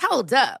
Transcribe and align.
Hold 0.00 0.32
up. 0.32 0.60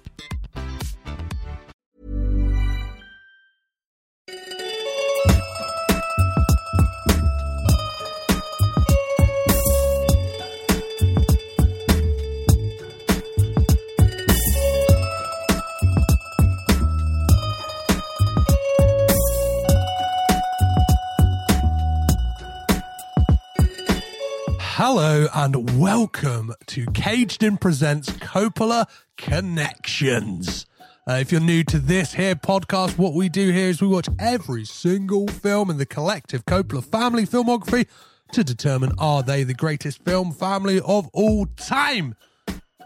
Hello 24.83 25.27
and 25.35 25.79
welcome 25.79 26.55
to 26.65 26.87
Caged 26.87 27.43
In 27.43 27.57
Presents 27.57 28.09
Coppola 28.13 28.87
Connections. 29.15 30.65
Uh, 31.07 31.19
if 31.21 31.31
you're 31.31 31.39
new 31.39 31.63
to 31.65 31.77
this 31.77 32.15
here 32.15 32.33
podcast, 32.33 32.97
what 32.97 33.13
we 33.13 33.29
do 33.29 33.51
here 33.51 33.69
is 33.69 33.79
we 33.79 33.87
watch 33.87 34.09
every 34.17 34.65
single 34.65 35.27
film 35.27 35.69
in 35.69 35.77
the 35.77 35.85
collective 35.85 36.45
Coppola 36.45 36.83
family 36.83 37.27
filmography 37.27 37.85
to 38.31 38.43
determine 38.43 38.91
are 38.97 39.21
they 39.21 39.43
the 39.43 39.53
greatest 39.53 40.03
film 40.03 40.31
family 40.31 40.81
of 40.81 41.07
all 41.13 41.45
time. 41.45 42.15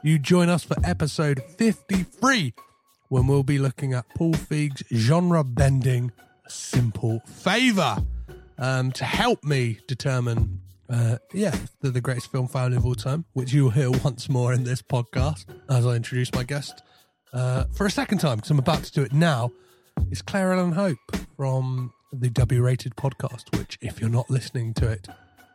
You 0.04 0.20
join 0.20 0.50
us 0.50 0.66
for 0.66 0.76
episode 0.84 1.42
53 1.58 2.54
when 3.08 3.26
we'll 3.26 3.44
be 3.44 3.58
looking 3.58 3.94
at 3.94 4.04
Paul 4.18 4.34
Feig's 4.34 4.84
genre 4.94 5.46
bending 5.46 6.12
Simple 6.50 7.22
Favor. 7.22 7.96
Um, 8.58 8.92
to 8.94 9.06
help 9.06 9.46
me 9.46 9.80
determine 9.88 10.60
uh, 10.90 11.18
yeah, 11.34 11.56
they're 11.82 11.92
the 11.92 12.02
greatest 12.02 12.32
film 12.32 12.48
family 12.48 12.78
of 12.78 12.86
all 12.86 12.96
time, 12.96 13.26
which 13.34 13.54
you 13.54 13.66
will 13.66 13.72
hear 13.72 13.92
once 13.92 14.30
more 14.30 14.54
in 14.54 14.64
this 14.64 14.82
podcast 14.82 15.46
as 15.70 15.86
I 15.86 15.96
introduce 15.96 16.32
my 16.34 16.44
guest 16.44 16.84
uh, 17.34 17.66
for 17.74 17.86
a 17.86 17.92
second 17.92 18.20
time 18.20 18.38
because 18.38 18.52
I'm 18.52 18.60
about 18.60 18.84
to 18.84 18.92
do 18.92 19.02
it 19.02 19.14
now. 19.14 19.52
Is 20.12 20.22
Claire 20.22 20.54
Ellen 20.54 20.74
Hope 20.74 20.98
from 21.38 21.94
the 22.12 22.30
W 22.30 22.62
Rated 22.62 22.96
podcast, 22.96 23.58
which, 23.58 23.78
if 23.82 24.00
you're 24.00 24.10
not 24.10 24.30
listening 24.30 24.74
to 24.76 24.90
it, 24.90 25.08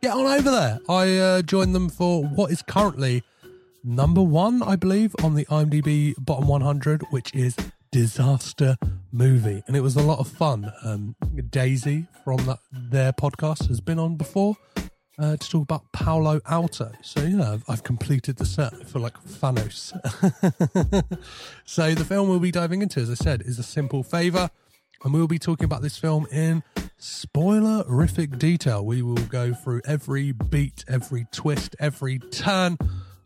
get 0.03 0.15
on 0.15 0.27
over 0.27 0.51
there. 0.51 0.81
I 0.89 1.19
uh, 1.19 1.43
joined 1.43 1.75
them 1.75 1.91
for 1.91 2.25
what 2.25 2.51
is 2.51 2.63
currently 2.63 3.23
number 3.85 4.23
one, 4.23 4.63
I 4.63 4.77
believe, 4.77 5.15
on 5.23 5.35
the 5.35 5.45
IMDb 5.47 6.15
bottom 6.19 6.49
100, 6.49 7.03
which 7.11 7.35
is 7.35 7.55
Disaster 7.93 8.77
Movie. 9.13 9.63
And 9.67 9.77
it 9.77 9.81
was 9.81 9.97
a 9.97 10.03
lot 10.03 10.21
of 10.21 10.29
fun. 10.29 10.73
Um, 10.85 11.17
Daisy 11.51 12.07
from 12.25 12.39
that, 12.47 12.61
their 12.73 13.13
podcast 13.13 13.69
has 13.69 13.81
been 13.81 13.99
on 13.99 14.17
before 14.17 14.57
uh, 15.21 15.37
to 15.37 15.51
talk 15.51 15.63
about 15.63 15.93
Palo 15.93 16.41
Alto. 16.47 16.93
So, 17.03 17.23
you 17.23 17.37
know, 17.37 17.61
I've, 17.69 17.85
completed 17.85 18.37
the 18.37 18.47
set 18.47 18.89
for 18.89 18.99
like 18.99 19.15
Thanos. 19.25 19.93
so, 21.65 21.95
the 21.95 22.05
film 22.05 22.29
we'll 22.29 22.41
be 22.41 22.51
diving 22.51 22.83
into, 22.83 23.01
as 23.01 23.11
I 23.11 23.15
said, 23.15 23.43
is 23.43 23.59
A 23.59 23.63
Simple 23.63 24.03
Favor. 24.03 24.51
And 25.05 25.15
we'll 25.15 25.29
be 25.29 25.39
talking 25.39 25.65
about 25.65 25.83
this 25.83 25.97
film 25.97 26.27
in 26.31 26.63
spoilerific 26.99 28.39
detail. 28.39 28.85
We 28.85 29.01
will 29.03 29.15
go 29.15 29.55
through 29.55 29.83
every 29.87 30.33
beat, 30.33 30.85
every 30.89 31.27
twist, 31.33 31.75
every 31.79 32.19
turn 32.19 32.77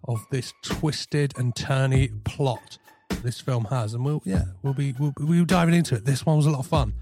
of 0.06 0.24
this 0.30 0.52
twisted 0.62 1.36
and 1.36 1.54
turny 1.54 2.22
plot 2.24 2.78
this 3.22 3.40
film 3.40 3.64
has. 3.66 3.94
And 3.94 4.04
we'll, 4.04 4.22
yeah, 4.24 4.44
we'll 4.62 4.74
be, 4.74 4.94
we'll, 4.98 5.14
we'll 5.18 5.40
be 5.40 5.44
diving 5.44 5.74
into 5.74 5.96
it. 5.96 6.04
This 6.04 6.24
one 6.24 6.36
was 6.36 6.46
a 6.46 6.50
lot 6.50 6.60
of 6.60 6.66
fun. 6.66 6.94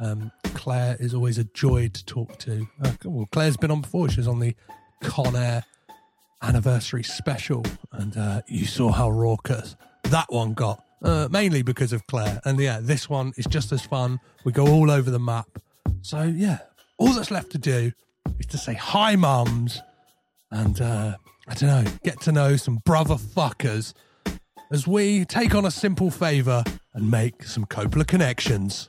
Um, 0.00 0.30
Claire 0.42 0.96
is 1.00 1.14
always 1.14 1.38
a 1.38 1.44
joy 1.44 1.88
to 1.88 2.04
talk 2.04 2.38
to. 2.40 2.66
Uh, 2.82 2.92
well, 3.04 3.28
Claire's 3.32 3.56
been 3.56 3.70
on 3.70 3.80
before. 3.80 4.08
She 4.08 4.20
was 4.20 4.28
on 4.28 4.38
the 4.38 4.54
Con 5.02 5.36
Air 5.36 5.64
anniversary 6.42 7.02
special, 7.02 7.64
and 7.92 8.16
uh, 8.16 8.42
you 8.46 8.66
saw 8.66 8.90
how 8.90 9.10
raucous 9.10 9.76
that 10.04 10.26
one 10.32 10.54
got. 10.54 10.84
Uh, 11.00 11.28
mainly 11.30 11.62
because 11.62 11.92
of 11.92 12.04
Claire. 12.08 12.40
And 12.44 12.58
yeah, 12.58 12.80
this 12.82 13.08
one 13.08 13.32
is 13.36 13.46
just 13.46 13.70
as 13.70 13.82
fun. 13.82 14.18
We 14.42 14.50
go 14.50 14.66
all 14.66 14.90
over 14.90 15.12
the 15.12 15.20
map. 15.20 15.46
So 16.02 16.22
yeah, 16.22 16.58
all 16.98 17.12
that's 17.12 17.30
left 17.30 17.52
to 17.52 17.58
do 17.58 17.92
is 18.40 18.46
to 18.46 18.58
say 18.58 18.74
hi, 18.74 19.14
mums, 19.14 19.80
and 20.50 20.80
uh, 20.80 21.16
I 21.46 21.54
don't 21.54 21.84
know, 21.84 21.90
get 22.02 22.20
to 22.22 22.32
know 22.32 22.56
some 22.56 22.78
brother 22.84 23.14
fuckers 23.14 23.94
as 24.70 24.86
we 24.86 25.24
take 25.24 25.54
on 25.54 25.64
a 25.64 25.70
simple 25.70 26.10
favor 26.10 26.64
and 26.94 27.10
make 27.10 27.44
some 27.44 27.64
Coppola 27.64 28.06
connections. 28.06 28.88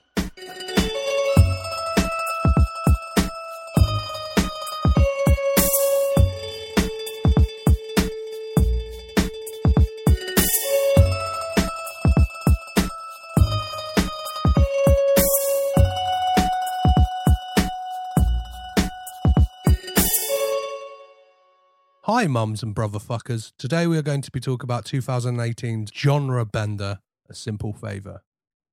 Hi, 22.11 22.25
mums 22.25 22.63
and 22.63 22.73
brother 22.73 22.97
fuckers. 22.97 23.53
Today 23.59 23.85
we 23.85 23.95
are 23.95 24.01
going 24.01 24.23
to 24.23 24.31
be 24.31 24.39
talking 24.39 24.65
about 24.65 24.83
2018's 24.83 25.91
genre 25.95 26.43
bender, 26.43 27.01
A 27.29 27.35
Simple 27.35 27.71
Favor. 27.71 28.23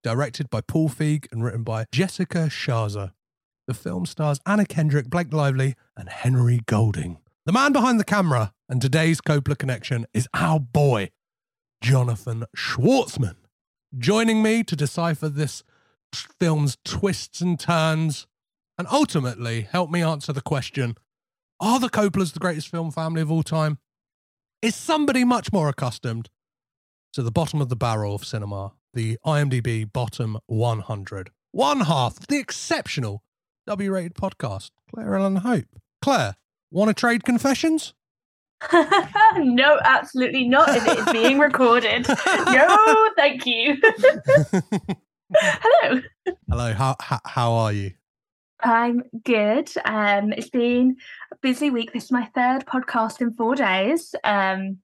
Directed 0.03 0.49
by 0.49 0.63
Paul 0.63 0.89
Feig 0.89 1.31
and 1.31 1.45
written 1.45 1.63
by 1.63 1.85
Jessica 1.93 2.49
Sharzer. 2.49 3.13
The 3.67 3.75
film 3.75 4.07
stars 4.07 4.41
Anna 4.47 4.65
Kendrick, 4.65 5.11
Blake 5.11 5.35
Lively, 5.35 5.75
and 5.99 6.09
Henry 6.09 6.63
Golding. 6.65 7.19
The 7.45 7.53
man 7.53 7.75
behind 7.75 8.01
the 8.01 8.05
camera 8.05 8.55
and 8.71 8.81
today's 8.81 9.21
Coppola 9.21 9.59
connection 9.59 10.07
is 10.15 10.27
our 10.33 10.59
boy, 10.59 11.11
Jonathan 11.83 12.47
Schwartzman. 12.57 13.37
Joining 13.99 14.43
me 14.43 14.65
to 14.65 14.75
decipher 14.75 15.29
this 15.29 15.63
film's 16.41 16.79
twists 16.87 17.43
and 17.43 17.61
turns 17.61 18.27
and 18.79 18.89
ultimately 18.91 19.61
help 19.71 19.91
me 19.91 20.01
answer 20.01 20.33
the 20.33 20.41
question 20.41 20.97
are 21.61 21.81
the 21.81 21.89
Coppolas 21.89 22.33
the 22.33 22.39
greatest 22.39 22.69
film 22.69 22.91
family 22.91 23.23
of 23.23 23.31
all 23.31 23.43
time? 23.43 23.79
Is 24.63 24.75
somebody 24.75 25.25
much 25.25 25.53
more 25.53 25.69
accustomed 25.69 26.31
to 27.13 27.23
the 27.23 27.31
bottom 27.31 27.61
of 27.61 27.69
the 27.69 27.77
barrel 27.77 28.15
of 28.15 28.25
cinema, 28.25 28.73
the 28.95 29.19
IMDb 29.25 29.91
bottom 29.91 30.39
100? 30.47 31.31
One 31.53 31.81
half, 31.81 32.27
the 32.27 32.39
exceptional 32.39 33.23
W 33.67 33.93
rated 33.93 34.15
podcast, 34.15 34.71
Claire 34.93 35.17
Ellen 35.17 35.37
Hope. 35.37 35.67
Claire, 36.03 36.37
want 36.71 36.89
to 36.89 36.95
trade 36.95 37.25
confessions? 37.25 37.95
no, 39.37 39.79
absolutely 39.85 40.49
not. 40.49 40.69
If 40.71 40.87
it 40.89 40.99
is 40.99 41.13
being 41.13 41.39
recorded, 41.39 42.07
no, 42.09 43.11
thank 43.17 43.45
you. 43.47 43.77
Hello. 45.35 46.01
Hello. 46.49 46.73
How, 46.73 46.97
how 47.01 47.21
how 47.25 47.53
are 47.53 47.73
you? 47.73 47.93
I'm 48.63 49.03
good. 49.25 49.71
Um, 49.85 50.33
it's 50.33 50.51
been 50.51 50.97
a 51.33 51.37
busy 51.37 51.71
week. 51.71 51.93
This 51.93 52.05
is 52.05 52.13
my 52.13 52.27
third 52.35 52.65
podcast 52.67 53.21
in 53.21 53.33
four 53.35 53.55
days. 53.55 54.15
Um, 54.25 54.79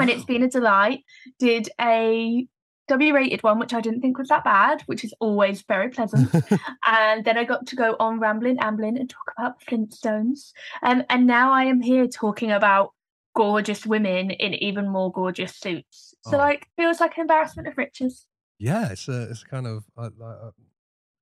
and 0.00 0.08
it's 0.10 0.24
been 0.24 0.44
a 0.44 0.48
delight. 0.48 1.00
Did 1.38 1.68
a 1.80 2.46
W 2.86 3.14
rated 3.14 3.42
one, 3.42 3.58
which 3.58 3.74
I 3.74 3.80
didn't 3.80 4.00
think 4.00 4.16
was 4.16 4.28
that 4.28 4.44
bad, 4.44 4.82
which 4.86 5.02
is 5.04 5.12
always 5.20 5.62
very 5.62 5.90
pleasant. 5.90 6.30
and 6.86 7.24
then 7.24 7.36
I 7.36 7.44
got 7.44 7.66
to 7.66 7.76
go 7.76 7.96
on 7.98 8.20
rambling, 8.20 8.58
ambling, 8.60 8.96
and 8.96 9.10
talk 9.10 9.32
about 9.36 9.60
Flintstones. 9.62 10.52
Um, 10.82 11.02
and 11.10 11.26
now 11.26 11.52
I 11.52 11.64
am 11.64 11.80
here 11.80 12.06
talking 12.06 12.52
about 12.52 12.92
gorgeous 13.34 13.84
women 13.84 14.30
in 14.30 14.54
even 14.54 14.88
more 14.88 15.10
gorgeous 15.12 15.54
suits. 15.56 16.14
So, 16.22 16.36
Oh. 16.36 16.38
like, 16.38 16.68
feels 16.76 17.00
like 17.00 17.16
an 17.16 17.22
embarrassment 17.22 17.66
of 17.68 17.76
riches. 17.76 18.24
yeah, 18.58 18.90
it's 18.90 19.08
a, 19.08 19.22
it's 19.30 19.42
kind 19.44 19.66
of 19.66 19.84
I, 19.96 20.04
I, 20.06 20.06
I 20.06 20.50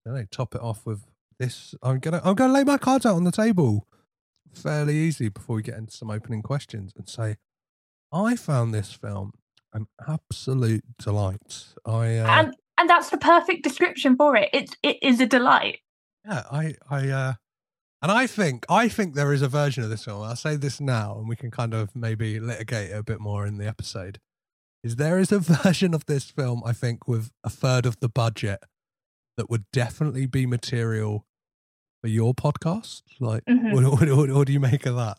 don't 0.04 0.14
know. 0.14 0.24
Top 0.30 0.54
it 0.54 0.60
off 0.60 0.84
with 0.86 1.02
this. 1.38 1.74
I'm 1.82 1.98
gonna 1.98 2.20
I'm 2.24 2.34
gonna 2.34 2.52
lay 2.52 2.64
my 2.64 2.78
cards 2.78 3.06
out 3.06 3.16
on 3.16 3.24
the 3.24 3.32
table 3.32 3.86
fairly 4.52 4.96
easy 4.96 5.28
before 5.28 5.56
we 5.56 5.62
get 5.62 5.76
into 5.76 5.94
some 5.94 6.10
opening 6.10 6.42
questions 6.42 6.92
and 6.96 7.08
say 7.08 7.36
I 8.12 8.36
found 8.36 8.72
this 8.72 8.92
film 8.92 9.32
an 9.72 9.86
absolute 10.08 10.84
delight. 10.98 11.66
I 11.84 12.18
uh, 12.18 12.26
And 12.26 12.56
and 12.78 12.88
that's 12.90 13.10
the 13.10 13.18
perfect 13.18 13.62
description 13.62 14.16
for 14.16 14.36
it. 14.36 14.50
It's 14.52 14.74
it 14.82 14.98
is 15.02 15.20
a 15.20 15.26
delight. 15.26 15.78
yeah, 16.26 16.44
I 16.50 16.74
I 16.90 17.08
uh, 17.08 17.34
and 18.02 18.12
I 18.12 18.26
think 18.26 18.64
I 18.68 18.88
think 18.88 19.14
there 19.14 19.32
is 19.32 19.42
a 19.42 19.48
version 19.48 19.84
of 19.84 19.90
this 19.90 20.04
film. 20.04 20.22
I'll 20.22 20.36
say 20.36 20.56
this 20.56 20.80
now, 20.80 21.18
and 21.18 21.28
we 21.28 21.36
can 21.36 21.50
kind 21.50 21.74
of 21.74 21.94
maybe 21.94 22.40
litigate 22.40 22.90
it 22.90 22.98
a 22.98 23.02
bit 23.02 23.20
more 23.20 23.46
in 23.46 23.58
the 23.58 23.66
episode. 23.66 24.20
Is 24.82 24.96
there 24.96 25.18
is 25.18 25.32
a 25.32 25.38
version 25.64 25.94
of 25.94 26.06
this 26.06 26.30
film 26.30 26.62
I 26.64 26.72
think 26.72 27.08
with 27.08 27.30
a 27.44 27.50
third 27.50 27.86
of 27.86 27.98
the 28.00 28.08
budget 28.08 28.60
that 29.36 29.50
would 29.50 29.64
definitely 29.72 30.26
be 30.26 30.46
material 30.46 31.26
for 32.00 32.08
your 32.08 32.34
podcast? 32.34 33.02
Like, 33.20 33.44
Mhm. 33.46 33.72
what, 33.72 34.08
what, 34.16 34.30
what, 34.30 34.46
do 34.46 34.52
you 34.52 34.60
make 34.60 34.86
of 34.86 34.96
that? 34.96 35.18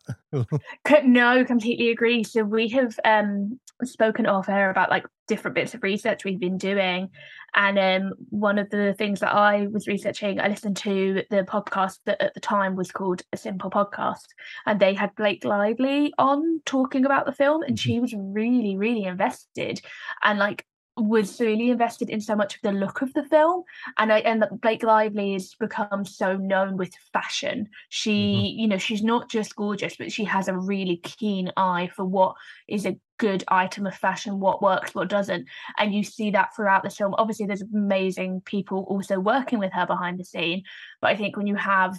No, 1.06 1.44
completely 1.46 1.90
agree. 1.90 2.24
So 2.24 2.44
we 2.44 2.70
have 2.70 3.00
um 3.04 3.60
spoken 3.84 4.26
off 4.26 4.50
air 4.50 4.72
about 4.72 4.90
like 4.90 5.06
different 5.28 5.54
bits 5.54 5.76
of 5.76 5.84
research 5.84 6.24
we've 6.24 6.40
been 6.40 6.58
doing. 6.58 7.10
And 7.56 7.78
um 7.80 8.14
one 8.30 8.58
of 8.60 8.70
the 8.70 8.94
things 8.98 9.20
that 9.20 9.34
I 9.34 9.68
was 9.68 9.88
researching, 9.88 10.40
I 10.40 10.48
listened 10.48 10.78
to 10.78 11.24
the 11.30 11.44
podcast 11.44 12.00
that 12.06 12.22
at 12.22 12.34
the 12.34 12.40
time 12.40 12.76
was 12.76 12.92
called 12.92 13.22
A 13.34 13.38
Simple 13.38 13.70
Podcast. 13.70 14.26
And 14.66 14.80
they 14.80 14.94
had 14.94 15.16
Blake 15.16 15.44
Lively 15.46 16.14
on 16.18 16.62
talking 16.66 17.06
about 17.06 17.26
the 17.26 17.32
film 17.32 17.62
and 17.64 17.78
Mhm. 17.78 17.82
she 17.82 18.00
was 18.00 18.14
really, 18.18 18.78
really 18.78 19.04
invested 19.04 19.82
and 20.24 20.40
like 20.40 20.66
was 20.98 21.40
really 21.40 21.70
invested 21.70 22.10
in 22.10 22.20
so 22.20 22.36
much 22.36 22.56
of 22.56 22.62
the 22.62 22.72
look 22.72 23.02
of 23.02 23.14
the 23.14 23.24
film 23.24 23.64
and 23.98 24.12
I 24.12 24.20
and 24.20 24.42
that 24.42 24.62
Blake 24.62 24.84
Lively 24.84 25.34
has 25.34 25.54
become 25.54 26.06
so 26.06 26.36
known 26.36 26.78
with 26.78 26.94
fashion. 27.14 27.70
She, 27.90 28.12
mm-hmm. 28.12 28.60
you 28.60 28.68
know, 28.68 28.78
she's 28.78 29.04
not 29.04 29.30
just 29.30 29.56
gorgeous, 29.56 29.96
but 29.96 30.12
she 30.12 30.24
has 30.26 30.48
a 30.48 30.58
really 30.58 30.98
keen 30.98 31.52
eye 31.56 31.90
for 31.96 32.06
what 32.06 32.36
is 32.68 32.86
a 32.86 33.00
good 33.20 33.44
item 33.48 33.86
of 33.86 33.96
fashion, 33.96 34.40
what 34.40 34.62
works, 34.62 34.96
what 34.96 35.10
doesn't. 35.10 35.48
And 35.78 35.94
you 35.94 36.04
see 36.04 36.32
that 36.32 36.56
throughout 36.56 36.84
the 36.84 36.90
film. 36.90 37.16
Obviously, 37.18 37.46
there's 37.46 37.64
amazing 37.64 38.42
people 38.42 38.86
also 38.90 39.20
working 39.20 39.60
with 39.60 39.74
her 39.74 39.86
behind 39.86 40.20
the 40.20 40.26
scene. 40.26 40.64
But 41.02 41.12
I 41.12 41.16
think 41.16 41.38
when 41.38 41.48
you 41.48 41.56
have 41.56 41.98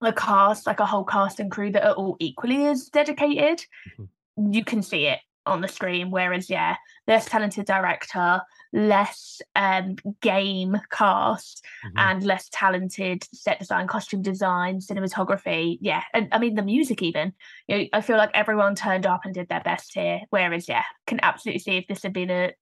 a 0.00 0.12
cast, 0.12 0.66
like 0.66 0.80
a 0.80 0.86
whole 0.86 1.04
cast 1.04 1.40
and 1.40 1.50
crew 1.50 1.70
that 1.72 1.86
are 1.86 1.94
all 1.94 2.16
equally 2.18 2.66
as 2.66 2.86
dedicated, 2.86 3.64
mm-hmm. 3.98 4.52
you 4.52 4.64
can 4.64 4.82
see 4.82 5.06
it 5.06 5.20
on 5.46 5.60
the 5.60 5.68
screen. 5.68 6.10
Whereas, 6.10 6.48
yeah, 6.50 6.76
less 7.06 7.26
talented 7.26 7.66
director, 7.66 8.40
less 8.72 9.40
um 9.54 9.96
game 10.22 10.80
cast 10.90 11.62
Mhm. 11.84 11.92
and 11.96 12.22
less 12.24 12.48
talented 12.50 13.22
set 13.34 13.58
design 13.58 13.86
costume 13.86 14.22
design 14.22 14.78
cinematography 14.78 15.76
yeah 15.82 16.02
and 16.14 16.28
i 16.32 16.38
mean 16.38 16.54
the 16.54 16.62
music 16.62 17.02
even 17.02 17.34
you 17.68 17.76
know, 17.76 17.84
i 17.92 18.00
feel 18.00 18.16
like 18.16 18.30
everyone 18.32 18.74
turned 18.74 19.04
up 19.04 19.26
and 19.26 19.34
did 19.34 19.46
their 19.50 19.60
best 19.60 19.92
here 19.92 20.20
whereas 20.30 20.70
yeah 20.70 20.84
can 21.06 21.20
absolutely 21.22 21.58
see 21.58 21.76
if 21.76 21.86
this 21.86 22.02
had 22.02 22.14
been 22.14 22.30
a 22.30 22.52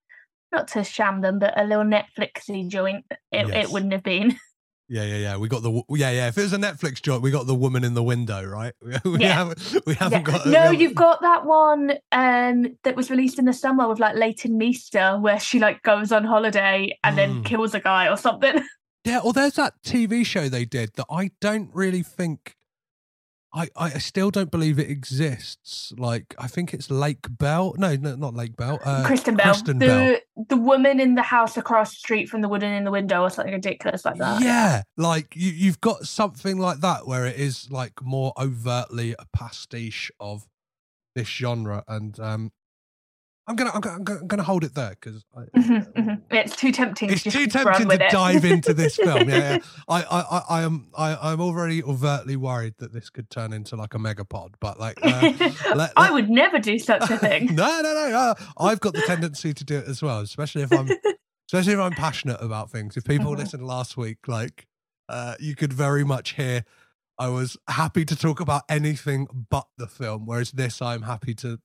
not 0.51 0.67
to 0.67 0.83
sham 0.83 1.21
them 1.21 1.39
but 1.39 1.55
a 1.61 1.63
little 1.65 1.85
netflixy 1.85 2.67
joint 2.69 3.05
it, 3.11 3.47
Yes. 3.47 3.67
it 3.69 3.73
wouldn't 3.73 3.93
have 3.93 4.03
been 4.03 4.37
Yeah, 4.93 5.05
yeah, 5.05 5.17
yeah. 5.19 5.37
We 5.37 5.47
got 5.47 5.63
the 5.63 5.71
yeah, 5.91 6.11
yeah. 6.11 6.27
If 6.29 6.37
it 6.37 6.43
was 6.43 6.53
a 6.53 6.59
Netflix 6.59 7.01
joint, 7.01 7.23
we 7.23 7.31
got 7.31 7.47
the 7.47 7.55
woman 7.55 7.85
in 7.85 7.95
the 7.95 8.03
window, 8.03 8.43
right? 8.45 8.75
We 9.05 9.21
Yeah. 9.21 9.35
haven't 9.35 9.87
we 9.87 9.95
haven't 9.95 10.19
Yeah. 10.19 10.23
got 10.33 10.47
no 10.47 10.59
haven't- 10.63 10.81
you've 10.81 10.97
got 10.97 11.21
that 11.23 11.47
one 11.47 11.93
um 12.11 12.77
that 12.83 12.97
was 12.97 13.09
released 13.09 13.39
in 13.39 13.45
the 13.45 13.53
summer 13.53 13.89
with 13.89 14.01
like 14.01 14.17
Leighton 14.17 14.59
Meester 14.59 15.17
where 15.21 15.39
she 15.39 15.61
like 15.61 15.81
goes 15.83 16.11
on 16.11 16.25
holiday 16.25 16.99
and 17.05 17.17
then 17.17 17.31
Mm. 17.43 17.45
kills 17.45 17.73
a 17.75 17.81
guy 17.81 18.09
or 18.09 18.17
something 18.17 18.65
Yeah, 19.05 19.21
or 19.21 19.33
there's 19.33 19.55
that 19.55 19.75
TV 19.87 20.27
show 20.27 20.49
they 20.49 20.65
did 20.65 20.91
that 20.97 21.07
I 21.11 21.31
don't 21.41 21.71
really 21.73 22.03
think 22.03 22.57
I 23.53 23.69
I 23.77 23.91
still 23.99 24.31
don't 24.31 24.51
believe 24.51 24.79
it 24.79 24.91
exists. 24.91 25.93
Like 25.97 26.35
I 26.39 26.47
think 26.47 26.73
it's 26.73 26.91
Lake 26.91 27.27
Bell. 27.29 27.75
No, 27.77 27.97
no 27.97 28.15
not 28.15 28.35
Lake 28.35 28.57
Bell. 28.57 28.79
Uh, 28.85 29.05
Kristen 29.05 29.37
Bell, 29.37 29.47
Kristen 29.47 29.79
the 29.79 29.87
Bell. 29.87 30.47
the 30.49 30.57
woman 30.57 31.01
in 31.01 31.15
the 31.15 31.23
house 31.23 31.57
across 31.57 31.91
the 31.91 31.97
street 31.97 32.29
from 32.29 32.43
the 32.43 32.49
woman 32.49 32.73
in 32.73 32.85
the 32.85 32.91
window, 32.91 33.23
or 33.23 33.31
something 33.31 33.53
ridiculous 33.53 34.05
like 34.05 34.17
that. 34.17 34.43
Yeah, 34.43 34.83
like 34.97 35.35
you, 35.35 35.51
you've 35.51 35.81
got 35.81 36.07
something 36.07 36.59
like 36.59 36.81
that 36.81 37.07
where 37.07 37.27
it 37.27 37.37
is 37.37 37.71
like 37.71 38.03
more 38.03 38.33
overtly 38.39 39.15
a 39.19 39.27
pastiche 39.37 40.13
of 40.21 40.47
this 41.15 41.29
genre, 41.29 41.83
and 41.89 42.19
um, 42.21 42.53
I'm 43.51 43.57
gonna 43.57 43.71
I'm 43.75 43.81
gonna, 43.81 43.97
I'm 43.97 44.05
gonna, 44.05 44.21
I'm 44.21 44.27
gonna 44.29 44.43
hold 44.43 44.65
it 44.65 44.75
there 44.75 44.91
because 44.91 45.25
Mhm, 45.35 45.93
mhm. 45.97 46.23
It's 46.31 46.57
too 46.57 46.73
tempting. 46.73 47.11
it's 47.11 47.23
to 47.25 47.31
too 47.31 47.47
tempting 47.47 47.89
to 47.89 47.95
it. 47.97 48.11
dive 48.11 48.45
into 48.45 48.73
this 48.73 48.97
film. 49.07 49.29
Yeah, 49.29 49.37
yeah. 49.57 49.59
I, 49.89 50.03
I, 50.03 50.21
I, 50.21 50.43
I 50.49 50.63
am 50.63 50.89
I, 50.97 51.17
I'm 51.33 51.41
already 51.41 51.83
overtly 51.83 52.37
worried 52.37 52.75
that 52.79 52.93
this 52.93 53.11
could 53.11 53.29
turn 53.31 53.53
into 53.53 53.77
like 53.77 53.95
a 53.95 53.99
megapod, 53.99 54.55
but 54.61 54.79
like 54.81 54.99
uh, 55.03 55.33
let- 55.75 55.93
I 55.97 56.11
would 56.11 56.31
never 56.31 56.59
do 56.59 56.79
such 56.79 57.11
a 57.11 57.19
thing. 57.19 57.55
no, 57.55 57.81
no, 57.83 57.93
no. 57.95 58.17
Uh, 58.17 58.35
I've 58.59 58.81
got 58.81 58.95
the 58.95 59.03
tendency 59.03 59.53
to 59.53 59.65
do 59.65 59.79
it 59.79 59.87
as 59.89 60.01
well, 60.03 60.21
especially 60.21 60.63
if 60.63 60.73
I'm, 60.73 60.89
especially 61.49 61.73
if 61.75 61.81
I'm 61.81 61.95
passionate 61.95 62.39
about 62.41 62.71
things. 62.71 62.97
If 62.97 63.05
people 63.05 63.33
Mhm. 63.35 63.39
listened 63.39 63.67
last 63.67 63.97
week, 63.97 64.19
like, 64.29 64.67
uh, 65.09 65.35
you 65.41 65.57
could 65.57 65.73
very 65.73 66.05
much 66.05 66.35
hear 66.35 66.65
I 67.19 67.29
was 67.29 67.57
happy 67.69 68.05
to 68.07 68.17
talk 68.17 68.41
about 68.41 68.63
anything 68.69 69.27
but 69.51 69.67
the 69.77 69.87
film, 69.87 70.25
whereas 70.27 70.53
this 70.53 70.81
I'm 70.81 71.03
happy 71.03 71.35
to 71.37 71.59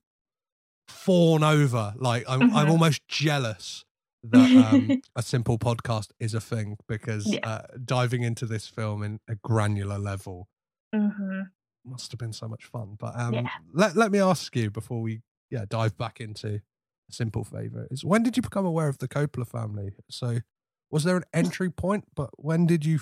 fawn 0.88 1.42
over. 1.42 1.94
Like, 1.96 2.24
I'm, 2.28 2.42
I'm 2.54 2.68
Mhm. 2.68 2.70
almost 2.70 3.06
jealous 3.08 3.84
that 4.22 4.56
um, 4.56 4.98
a 5.16 5.22
simple 5.22 5.58
podcast 5.58 6.10
is 6.18 6.34
a 6.34 6.40
thing 6.40 6.76
because 6.88 7.32
Yeah. 7.32 7.40
uh, 7.48 7.62
diving 7.84 8.22
into 8.22 8.46
this 8.46 8.66
film 8.68 9.02
in 9.02 9.20
a 9.28 9.34
granular 9.36 9.98
level 9.98 10.48
hmm 10.94 11.42
must 11.84 12.10
have 12.10 12.18
been 12.18 12.32
so 12.32 12.48
much 12.48 12.64
fun. 12.64 12.96
But 12.98 13.16
um, 13.18 13.34
Yeah. 13.34 13.48
let 13.72 13.96
let 13.96 14.10
me 14.10 14.18
ask 14.18 14.54
you 14.56 14.70
before 14.70 15.00
we 15.00 15.22
yeah 15.50 15.64
dive 15.68 15.96
back 15.96 16.20
into 16.20 16.60
a 17.08 17.12
simple 17.12 17.44
favour 17.44 17.86
is 17.90 18.04
when 18.04 18.24
did 18.24 18.36
you 18.36 18.42
become 18.42 18.66
aware 18.66 18.88
of 18.88 18.98
the 18.98 19.06
Coppola 19.08 19.46
family? 19.46 19.92
So 20.10 20.38
was 20.90 21.04
there 21.04 21.16
an 21.16 21.24
entry 21.32 21.70
point? 21.70 22.04
But 22.14 22.30
when 22.36 22.66
did 22.66 22.84
you 22.84 23.00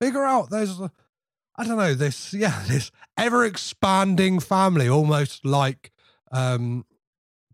figure 0.00 0.24
out 0.24 0.48
there's 0.50 0.80
a, 0.80 0.90
I 1.56 1.64
don't 1.64 1.76
know 1.76 1.94
this 1.94 2.32
yeah 2.32 2.62
this 2.68 2.90
ever 3.18 3.44
expanding 3.44 4.40
family 4.40 4.88
almost 4.88 5.44
like 5.44 5.92
um 6.32 6.84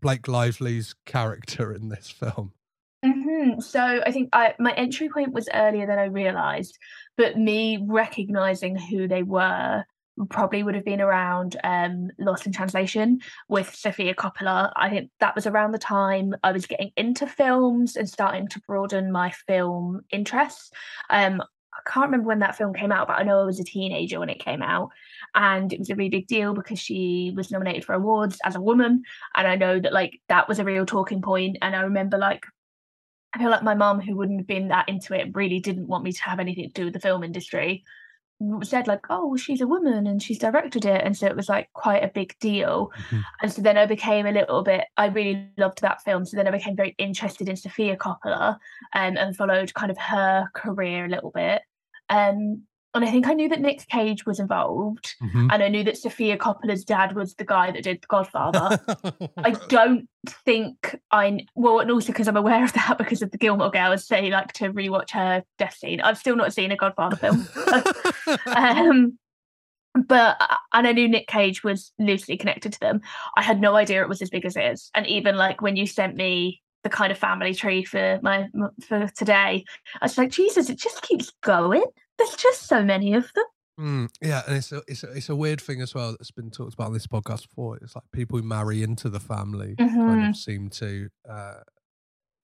Blake 0.03 0.27
Lively's 0.27 0.93
character 1.05 1.73
in 1.73 1.87
this 1.87 2.09
film. 2.09 2.51
hmm 3.03 3.59
So 3.61 3.81
I 4.05 4.11
think 4.11 4.29
I, 4.33 4.53
my 4.59 4.73
entry 4.73 5.09
point 5.09 5.31
was 5.33 5.47
earlier 5.53 5.87
than 5.87 5.97
I 5.97 6.05
realised, 6.05 6.77
but 7.17 7.37
me 7.37 7.79
recognizing 7.81 8.75
who 8.75 9.07
they 9.07 9.23
were 9.23 9.85
probably 10.29 10.61
would 10.61 10.75
have 10.75 10.85
been 10.85 11.01
around 11.01 11.55
um, 11.63 12.09
Lost 12.19 12.45
in 12.45 12.51
Translation 12.51 13.21
with 13.47 13.73
Sofia 13.73 14.13
Coppola. 14.13 14.73
I 14.75 14.89
think 14.89 15.09
that 15.21 15.35
was 15.35 15.47
around 15.47 15.71
the 15.71 15.79
time 15.79 16.35
I 16.43 16.51
was 16.51 16.67
getting 16.67 16.91
into 16.97 17.25
films 17.25 17.95
and 17.95 18.07
starting 18.07 18.49
to 18.49 18.61
broaden 18.67 19.09
my 19.09 19.31
film 19.47 20.01
interests. 20.11 20.69
Um, 21.09 21.41
I 21.73 21.89
can't 21.89 22.07
remember 22.07 22.27
when 22.27 22.39
that 22.39 22.57
film 22.57 22.73
came 22.73 22.91
out, 22.91 23.07
but 23.07 23.17
I 23.17 23.23
know 23.23 23.39
I 23.39 23.45
was 23.45 23.59
a 23.59 23.63
teenager 23.63 24.19
when 24.19 24.29
it 24.29 24.43
came 24.43 24.61
out. 24.61 24.89
And 25.35 25.73
it 25.73 25.79
was 25.79 25.89
a 25.89 25.95
really 25.95 26.09
big 26.09 26.27
deal 26.27 26.53
because 26.53 26.79
she 26.79 27.33
was 27.35 27.51
nominated 27.51 27.85
for 27.85 27.93
awards 27.93 28.39
as 28.45 28.55
a 28.55 28.61
woman. 28.61 29.03
And 29.35 29.47
I 29.47 29.55
know 29.55 29.79
that 29.79 29.93
like 29.93 30.21
that 30.29 30.47
was 30.47 30.59
a 30.59 30.63
real 30.65 30.85
talking 30.85 31.21
point. 31.21 31.57
And 31.61 31.75
I 31.75 31.81
remember 31.81 32.17
like 32.17 32.45
I 33.33 33.39
feel 33.39 33.49
like 33.49 33.63
my 33.63 33.75
mum, 33.75 33.99
who 33.99 34.15
wouldn't 34.15 34.39
have 34.39 34.47
been 34.47 34.67
that 34.69 34.87
into 34.89 35.13
it, 35.19 35.35
really 35.35 35.59
didn't 35.59 35.87
want 35.87 36.03
me 36.03 36.11
to 36.11 36.23
have 36.23 36.39
anything 36.39 36.65
to 36.67 36.73
do 36.73 36.85
with 36.85 36.93
the 36.93 36.99
film 36.99 37.23
industry. 37.23 37.83
Said 38.63 38.87
like, 38.87 39.05
"Oh, 39.09 39.27
well, 39.27 39.37
she's 39.37 39.61
a 39.61 39.67
woman 39.67 40.05
and 40.05 40.21
she's 40.21 40.37
directed 40.39 40.83
it," 40.85 41.01
and 41.03 41.15
so 41.15 41.27
it 41.27 41.35
was 41.35 41.47
like 41.47 41.69
quite 41.73 42.03
a 42.03 42.09
big 42.13 42.37
deal. 42.39 42.91
Mhm. 43.09 43.23
And 43.41 43.51
so 43.53 43.61
then 43.61 43.77
I 43.77 43.85
became 43.85 44.25
a 44.25 44.31
little 44.33 44.63
bit. 44.63 44.85
I 44.97 45.05
really 45.07 45.49
loved 45.57 45.81
that 45.81 46.01
film, 46.03 46.25
so 46.25 46.35
then 46.35 46.47
I 46.47 46.51
became 46.51 46.75
very 46.75 46.93
interested 46.97 47.47
in 47.47 47.55
Sofia 47.55 47.95
Coppola, 47.95 48.57
um, 48.93 49.17
and 49.17 49.35
followed 49.37 49.73
kind 49.75 49.91
of 49.91 49.97
her 49.97 50.47
career 50.55 51.05
a 51.05 51.09
little 51.09 51.31
bit. 51.31 51.61
Um, 52.09 52.63
and 52.95 53.03
I 53.05 53.09
think 53.11 53.27
I 53.27 53.33
knew 53.33 53.49
that 53.49 53.61
Nick 53.61 53.87
Cage 53.89 54.25
was 54.25 54.39
involved, 54.39 55.15
Mhm. 55.21 55.49
and 55.51 55.63
I 55.63 55.67
knew 55.67 55.83
that 55.83 55.97
Sofia 55.97 56.37
Coppola's 56.37 56.83
dad 56.85 57.15
was 57.15 57.35
the 57.35 57.45
guy 57.45 57.71
that 57.71 57.83
did 57.83 58.01
The 58.01 58.07
Godfather. 58.07 58.79
I 59.37 59.51
don't 59.69 60.07
think 60.45 60.99
I 61.11 61.45
well, 61.55 61.79
and 61.79 61.91
also 61.91 62.07
because 62.07 62.27
I'm 62.27 62.37
aware 62.37 62.63
of 62.63 62.73
that 62.73 62.97
because 62.97 63.21
of 63.21 63.31
the 63.31 63.37
Gilmore 63.37 63.71
Girls. 63.71 64.07
they 64.07 64.29
like 64.29 64.53
to 64.53 64.71
rewatch 64.71 65.11
her 65.11 65.43
death 65.57 65.75
scene. 65.75 66.01
I've 66.01 66.17
still 66.17 66.35
not 66.35 66.53
seen 66.53 66.71
a 66.71 66.77
Godfather 66.77 67.15
film. 67.15 67.47
um, 68.55 69.17
but 70.07 70.37
uh, 70.39 70.55
and 70.73 70.87
I 70.87 70.91
knew 70.91 71.07
Nick 71.07 71.27
Cage 71.27 71.63
was 71.63 71.91
loosely 71.99 72.37
connected 72.37 72.73
to 72.73 72.79
them. 72.79 73.01
I 73.37 73.43
had 73.43 73.61
no 73.61 73.75
idea 73.75 74.01
it 74.01 74.09
was 74.09 74.21
as 74.21 74.29
big 74.29 74.45
as 74.45 74.55
it 74.55 74.63
is. 74.65 74.89
And 74.95 75.05
even 75.07 75.35
like 75.35 75.61
when 75.61 75.75
you 75.75 75.85
sent 75.87 76.15
me 76.15 76.61
the 76.83 76.89
kind 76.89 77.11
of 77.11 77.17
family 77.17 77.53
tree 77.53 77.83
for 77.83 78.19
my 78.23 78.47
for 78.87 79.07
today, 79.15 79.63
I 80.01 80.05
was 80.05 80.17
like, 80.17 80.31
Jesus, 80.31 80.69
it 80.69 80.77
just 80.79 81.01
keeps 81.01 81.31
going. 81.41 81.83
There's 82.17 82.35
just 82.35 82.67
so 82.67 82.83
many 82.83 83.13
of 83.13 83.31
them. 83.33 83.45
Mm, 83.79 84.09
yeah, 84.21 84.43
and 84.47 84.57
it's 84.57 84.71
a, 84.71 84.83
it's 84.87 85.03
a 85.03 85.11
it's 85.11 85.29
a 85.29 85.35
weird 85.35 85.59
thing 85.59 85.81
as 85.81 85.95
well 85.95 86.11
that's 86.11 86.29
been 86.29 86.51
talked 86.51 86.75
about 86.75 86.87
on 86.87 86.93
this 86.93 87.07
podcast 87.07 87.49
before. 87.49 87.77
It's 87.77 87.95
like 87.95 88.03
people 88.11 88.37
who 88.37 88.43
marry 88.43 88.83
into 88.83 89.09
the 89.09 89.19
family 89.19 89.75
mm-hmm. 89.75 89.99
kind 89.99 90.29
of 90.29 90.35
seem 90.35 90.69
to 90.71 91.09
uh, 91.27 91.61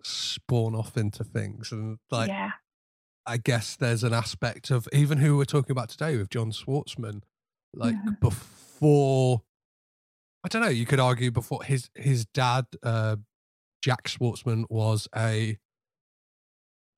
spawn 0.04 0.74
off 0.74 0.98
into 0.98 1.24
things, 1.24 1.72
and 1.72 2.00
like 2.10 2.30
yeah. 2.30 2.52
I 3.28 3.38
guess 3.38 3.76
there's 3.76 4.04
an 4.04 4.14
aspect 4.14 4.72
of 4.72 4.88
even 4.92 5.20
who 5.20 5.38
we're 5.38 5.46
talking 5.46 5.72
about 5.72 5.90
today 5.90 6.18
with 6.18 6.32
John 6.32 6.52
Schwartzman, 6.52 7.22
like 7.74 7.96
mm-hmm. 7.96 8.14
before. 8.20 9.44
I 10.44 10.48
don't 10.48 10.64
know. 10.64 10.70
You 10.70 10.88
could 10.88 11.00
argue 11.00 11.30
before 11.30 11.62
his 11.64 11.92
his 11.94 12.26
dad, 12.26 12.66
uh, 12.82 13.18
Jack 13.84 14.08
Schwartzman, 14.08 14.64
was 14.68 15.08
a 15.16 15.60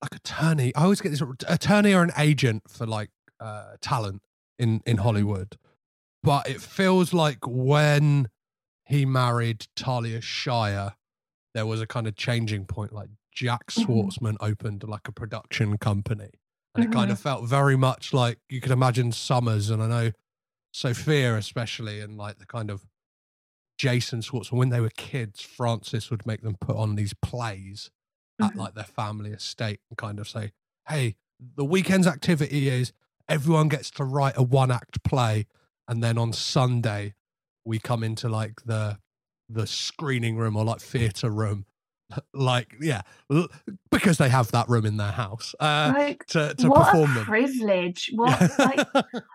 like 0.01 0.15
attorney. 0.15 0.74
I 0.75 0.84
always 0.84 1.01
get 1.01 1.10
this 1.10 1.24
attorney 1.48 1.93
or 1.93 2.03
an 2.03 2.12
agent 2.17 2.63
for 2.67 2.86
like 2.86 3.10
uh, 3.39 3.75
talent 3.81 4.22
in 4.58 4.81
in 4.86 4.98
mm-hmm. 4.98 5.03
Hollywood, 5.03 5.58
but 6.24 6.50
it 6.50 6.62
feels 6.62 7.13
like 7.13 7.39
when 7.46 8.29
he 8.86 9.05
married 9.05 9.67
Talia 9.75 10.22
Shire, 10.22 10.93
there 11.53 11.65
was 11.65 11.81
a 11.81 11.88
kind 11.88 12.08
of 12.08 12.15
changing 12.15 12.65
point. 12.65 12.93
Like 12.93 13.10
Jack 13.31 13.67
mm-hmm. 13.67 13.91
Schwartzman 13.91 14.34
mm-hmm. 14.34 14.46
opened 14.46 14.84
like 14.84 15.08
a 15.08 15.12
production 15.12 15.77
company, 15.77 16.31
and 16.75 16.84
mm-hmm. 16.84 16.91
it 16.91 16.96
kind 16.96 17.12
of 17.12 17.20
felt 17.20 17.46
very 17.46 17.77
much 17.77 18.13
like 18.13 18.39
you 18.50 18.62
could 18.62 18.72
imagine 18.72 19.12
Summers, 19.12 19.70
and 19.70 19.84
I 19.84 19.88
know 19.88 20.12
Sofia 20.72 21.36
especially, 21.36 22.00
and 22.00 22.17
like 22.17 22.39
the 22.39 22.48
kind 22.48 22.72
of 22.72 22.86
Jason 23.77 24.22
Schwartzman 24.22 24.53
when 24.58 24.70
they 24.70 24.81
were 24.81 24.91
kids. 24.98 25.41
Francis 25.41 26.10
would 26.10 26.25
make 26.25 26.41
them 26.41 26.55
put 26.60 26.75
on 26.75 26.96
these 26.96 27.13
plays 27.13 27.91
at 28.42 28.52
mm-hmm. 28.52 28.60
like 28.60 28.74
their 28.74 28.84
family 28.84 29.32
estate 29.32 29.80
and 29.90 29.98
kind 29.98 30.20
of 30.20 30.28
say, 30.28 30.52
"Hey, 30.88 31.16
the 31.56 31.66
weekend's 31.66 32.08
activity 32.08 32.70
is 32.70 32.94
everyone 33.28 33.70
gets 33.70 33.90
to 33.92 34.04
write 34.04 34.34
a 34.38 34.44
one 34.44 34.72
act 34.72 35.04
play 35.04 35.48
and 35.88 36.04
then 36.04 36.18
on 36.18 36.34
sunday 36.34 37.14
we 37.66 37.80
come 37.80 38.04
into 38.04 38.30
like 38.30 38.62
the 38.66 38.98
the 39.50 39.68
screening 39.68 40.38
room 40.38 40.56
or 40.56 40.64
like 40.64 40.80
theater 40.80 41.30
room 41.30 41.66
like 42.34 42.75
yeah 42.80 43.01
because 43.89 44.18
they 44.18 44.30
have 44.30 44.51
that 44.51 44.68
room 44.70 44.86
in 44.86 44.98
their 44.98 45.12
house 45.12 45.56
uh 45.60 45.94
like, 45.96 46.25
to, 46.27 46.53
to 46.56 46.70
what 46.70 46.86
perform 46.86 47.12
a 47.12 47.15
them. 47.15 47.25
privilege. 47.25 48.12
What 48.22 48.39
like 48.60 48.88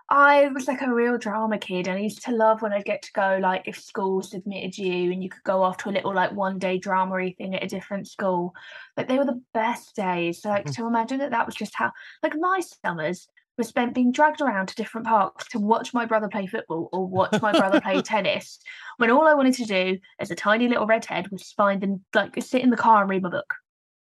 i 0.09 0.47
was 0.47 0.67
like 0.67 0.81
a 0.81 0.93
real 0.93 1.17
drama 1.17 1.57
kid 1.57 1.87
and 1.87 1.97
i 1.97 2.01
used 2.01 2.23
to 2.25 2.31
love 2.31 2.61
when 2.61 2.71
i'd 2.71 2.85
get 2.85 3.01
to 3.01 3.11
go 3.13 3.39
like 3.41 3.67
if 3.67 3.79
school 3.79 4.21
submitted 4.21 4.77
you 4.77 5.11
and 5.11 5.21
you 5.21 5.29
could 5.29 5.43
go 5.43 5.63
off 5.63 5.77
to 5.77 5.89
a 5.89 5.91
little 5.91 6.13
like 6.13 6.31
one 6.31 6.57
day 6.59 6.77
drama 6.77 7.17
thing 7.37 7.55
at 7.55 7.63
a 7.63 7.67
different 7.67 8.07
school. 8.07 8.53
Like 8.95 9.07
they 9.07 9.17
were 9.17 9.25
the 9.25 9.41
best 9.53 9.95
days. 9.95 10.41
So 10.41 10.49
like 10.49 10.65
mm. 10.65 10.75
to 10.75 10.87
imagine 10.87 11.19
that 11.19 11.31
that 11.31 11.45
was 11.45 11.55
just 11.55 11.73
how 11.75 11.91
like 12.23 12.33
my 12.39 12.59
summers 12.59 13.27
was 13.57 13.67
spent 13.67 13.93
being 13.93 14.11
dragged 14.11 14.41
around 14.41 14.67
to 14.67 14.75
different 14.75 15.07
parks 15.07 15.47
to 15.49 15.59
watch 15.59 15.93
my 15.93 16.05
brother 16.05 16.27
play 16.27 16.45
football 16.45 16.89
or 16.91 17.05
watch 17.05 17.41
my 17.41 17.51
brother 17.51 17.81
play 17.81 18.01
tennis 18.03 18.59
when 18.97 19.09
all 19.09 19.27
I 19.27 19.33
wanted 19.33 19.55
to 19.55 19.65
do 19.65 19.97
as 20.19 20.29
a 20.31 20.35
tiny 20.35 20.67
little 20.67 20.85
redhead 20.85 21.29
was 21.31 21.51
find 21.51 21.83
and 21.83 22.01
like 22.13 22.35
sit 22.41 22.61
in 22.61 22.69
the 22.69 22.77
car 22.77 23.01
and 23.01 23.09
read 23.09 23.23
my 23.23 23.29
book. 23.29 23.53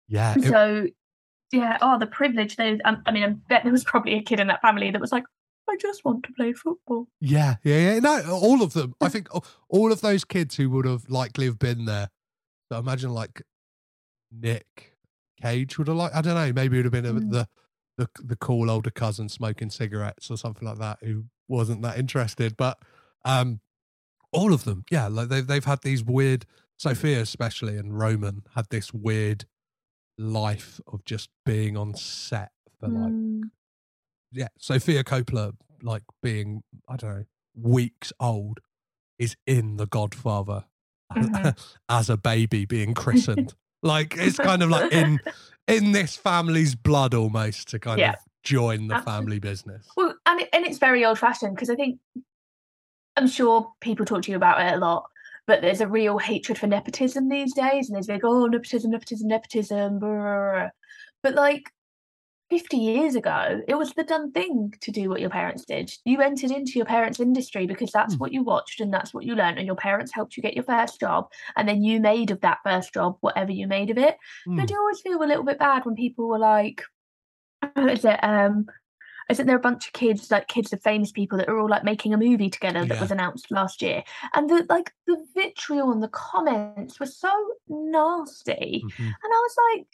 Yeah. 0.09 0.35
It... 0.37 0.45
So 0.45 0.87
yeah, 1.53 1.77
oh 1.83 1.99
the 1.99 2.07
privilege 2.07 2.57
those 2.57 2.81
um, 2.85 3.03
I 3.05 3.13
mean 3.13 3.25
I 3.25 3.29
bet 3.49 3.63
there 3.63 3.73
was 3.73 3.85
probably 3.85 4.15
a 4.15 4.23
kid 4.23 4.41
in 4.41 4.47
that 4.47 4.63
family 4.63 4.91
that 4.91 5.01
was 5.01 5.13
like 5.13 5.25
I 5.69 5.77
just 5.77 6.05
want 6.05 6.25
to 6.25 6.33
play 6.33 6.53
football. 6.53 7.07
Yeah, 7.21 7.57
yeah, 7.63 7.93
yeah. 7.93 7.99
No, 8.01 8.21
all 8.33 8.63
of 8.63 8.73
them. 8.73 8.95
I 9.01 9.09
think 9.11 9.29
all 9.69 9.93
of 9.93 10.01
those 10.01 10.25
kids 10.25 10.57
who 10.57 10.69
would 10.71 10.87
have 10.87 11.09
likely 11.09 11.47
have 11.47 11.59
been 11.59 11.85
there. 11.85 12.09
So 12.71 12.79
imagine 12.79 13.11
like 13.11 13.43
Nick 14.31 14.97
Cage 15.41 15.79
would 15.79 15.89
have 15.89 15.97
like 15.97 16.15
I 16.15 16.23
don't 16.23 16.35
know, 16.35 16.53
maybe 16.53 16.79
it 16.79 16.85
would 16.85 16.95
have 16.95 17.05
been 17.05 17.15
mm. 17.15 17.31
the 17.31 17.49
the 17.97 18.09
the 18.23 18.37
cool 18.37 18.71
older 18.71 18.91
cousin 18.91 19.29
smoking 19.29 19.71
cigarettes 19.71 20.31
or 20.31 20.37
something 20.37 20.67
like 20.67 20.79
that 20.79 20.99
who 21.03 21.25
wasn't 21.49 21.83
that 21.83 21.99
interested. 21.99 22.57
But 22.57 22.79
um, 23.25 23.61
all 24.33 24.53
of 24.53 24.65
them, 24.65 24.85
yeah, 24.91 25.09
like 25.09 25.29
they've 25.29 25.47
they've 25.47 25.65
had 25.65 25.83
these 25.83 26.03
weird. 26.03 26.47
Sofia 26.79 27.21
especially 27.21 27.77
and 27.77 27.97
Roman 27.97 28.43
had 28.57 28.67
this 28.71 28.93
weird 28.93 29.45
life 30.19 30.81
of 30.93 31.05
just 31.05 31.29
being 31.47 31.77
on 31.77 31.95
set 31.95 32.51
for 32.81 32.89
like 32.89 33.13
mm. 33.13 33.43
yeah 34.33 34.49
Sofia 34.59 35.05
Coppola 35.05 35.53
like 35.81 36.03
being 36.23 36.65
I 36.89 36.97
don't 36.97 37.11
know 37.11 37.25
weeks 37.55 38.13
old 38.19 38.61
is 39.19 39.37
in 39.47 39.77
The 39.77 39.87
Godfather 39.87 40.65
mm-hmm. 41.15 41.51
as 41.89 42.11
a 42.11 42.17
baby 42.17 42.65
being 42.65 42.95
christened. 42.95 43.55
Like 43.83 44.17
it's 44.17 44.39
kind 44.39 44.63
of 44.63 44.71
like 44.71 44.93
in 44.93 45.21
in 45.69 45.93
this 45.93 46.17
family's 46.17 46.75
blood 46.75 47.15
almost 47.15 47.69
to 47.69 47.79
kind 47.79 47.99
yeah. 47.99 48.13
of 48.13 48.17
join 48.43 48.89
the 48.89 48.99
family 49.01 49.39
business. 49.39 49.87
Well, 49.97 50.15
and 50.27 50.41
it, 50.41 50.49
and 50.53 50.65
it's 50.67 50.79
very 50.79 51.05
old 51.05 51.19
fashioned 51.19 51.55
because 51.55 51.71
I 51.71 51.77
think 51.77 51.99
I'm 53.17 53.27
sure 53.27 53.73
people 53.81 54.07
talk 54.07 54.23
to 54.23 54.31
you 54.31 54.37
about 54.37 54.61
it 54.61 54.75
a 54.75 54.79
lot, 54.79 55.05
but 55.47 55.61
there's 55.61 55.81
a 55.81 55.89
real 55.89 56.19
hatred 56.19 56.59
for 56.59 56.67
nepotism 56.67 57.29
these 57.29 57.55
days, 57.55 57.89
and 57.89 57.97
there's 57.97 58.09
like, 58.09 58.25
oh, 58.25 58.47
nepotism, 58.47 58.91
nepotism, 58.91 59.29
nepotism. 59.29 59.99
Blah, 59.99 60.09
blah, 60.09 60.53
blah. 60.53 60.69
But 61.23 61.35
like, 61.35 61.71
50 62.53 62.77
years 62.77 63.15
ago, 63.15 63.63
it 63.67 63.77
was 63.77 63.95
the 63.95 64.05
done 64.05 64.31
thing 64.31 64.75
to 64.83 64.91
do 64.91 65.09
what 65.09 65.23
your 65.23 65.31
parents 65.31 65.65
did. 65.65 65.91
You 66.05 66.21
entered 66.21 66.51
into 66.51 66.73
your 66.73 66.85
parents' 66.85 67.19
industry 67.19 67.67
because 67.67 67.91
that's 67.91 68.17
mm. 68.17 68.19
what 68.19 68.31
you 68.31 68.43
watched 68.43 68.79
and 68.79 68.93
that's 68.93 69.15
what 69.15 69.25
you 69.25 69.35
learned, 69.35 69.57
and 69.57 69.67
your 69.67 69.75
parents 69.75 70.13
helped 70.13 70.37
you 70.37 70.43
get 70.43 70.53
your 70.53 70.65
first 70.65 71.01
job, 71.01 71.31
and 71.57 71.67
then 71.67 71.83
you 71.83 71.99
made 71.99 72.31
of 72.31 72.43
that 72.43 72.59
first 72.63 72.93
job 72.93 73.17
whatever 73.21 73.53
you 73.53 73.67
made 73.67 73.89
of 73.89 73.97
it. 73.97 74.19
Mm. 74.47 74.61
I 74.61 74.67
do 74.67 74.77
always 74.77 75.01
feel 75.01 75.23
a 75.23 75.25
little 75.25 75.45
bit 75.45 75.59
bad 75.59 75.87
when 75.87 75.95
people 75.95 76.29
were 76.29 76.39
like, 76.39 76.83
is 77.79 78.05
it, 78.05 78.23
um, 78.23 78.67
isn't 79.31 79.47
there 79.47 79.57
a 79.57 79.61
bunch 79.61 79.87
of 79.87 79.95
kids, 79.95 80.31
like 80.31 80.47
kids 80.47 80.75
of 80.75 80.83
famous 80.83 81.11
people 81.11 81.39
that 81.39 81.49
are 81.49 81.59
all 81.59 81.71
like 81.71 81.85
making 81.85 82.13
a 82.13 82.19
movie 82.19 82.51
together 82.51 82.85
that 82.85 82.95
yeah. 82.97 83.01
was 83.01 83.11
announced 83.11 83.51
last 83.51 83.81
year? 83.81 84.05
And 84.35 84.51
the 84.51 84.67
like 84.69 84.93
the 85.07 85.25
vitriol 85.35 85.91
and 85.91 86.03
the 86.03 86.09
comments 86.09 87.01
were 87.01 87.07
so 87.07 87.33
nasty. 87.67 88.85
Mm-hmm. 88.85 89.03
And 89.05 89.15
I 89.25 89.27
was 89.29 89.57
like, 89.75 89.87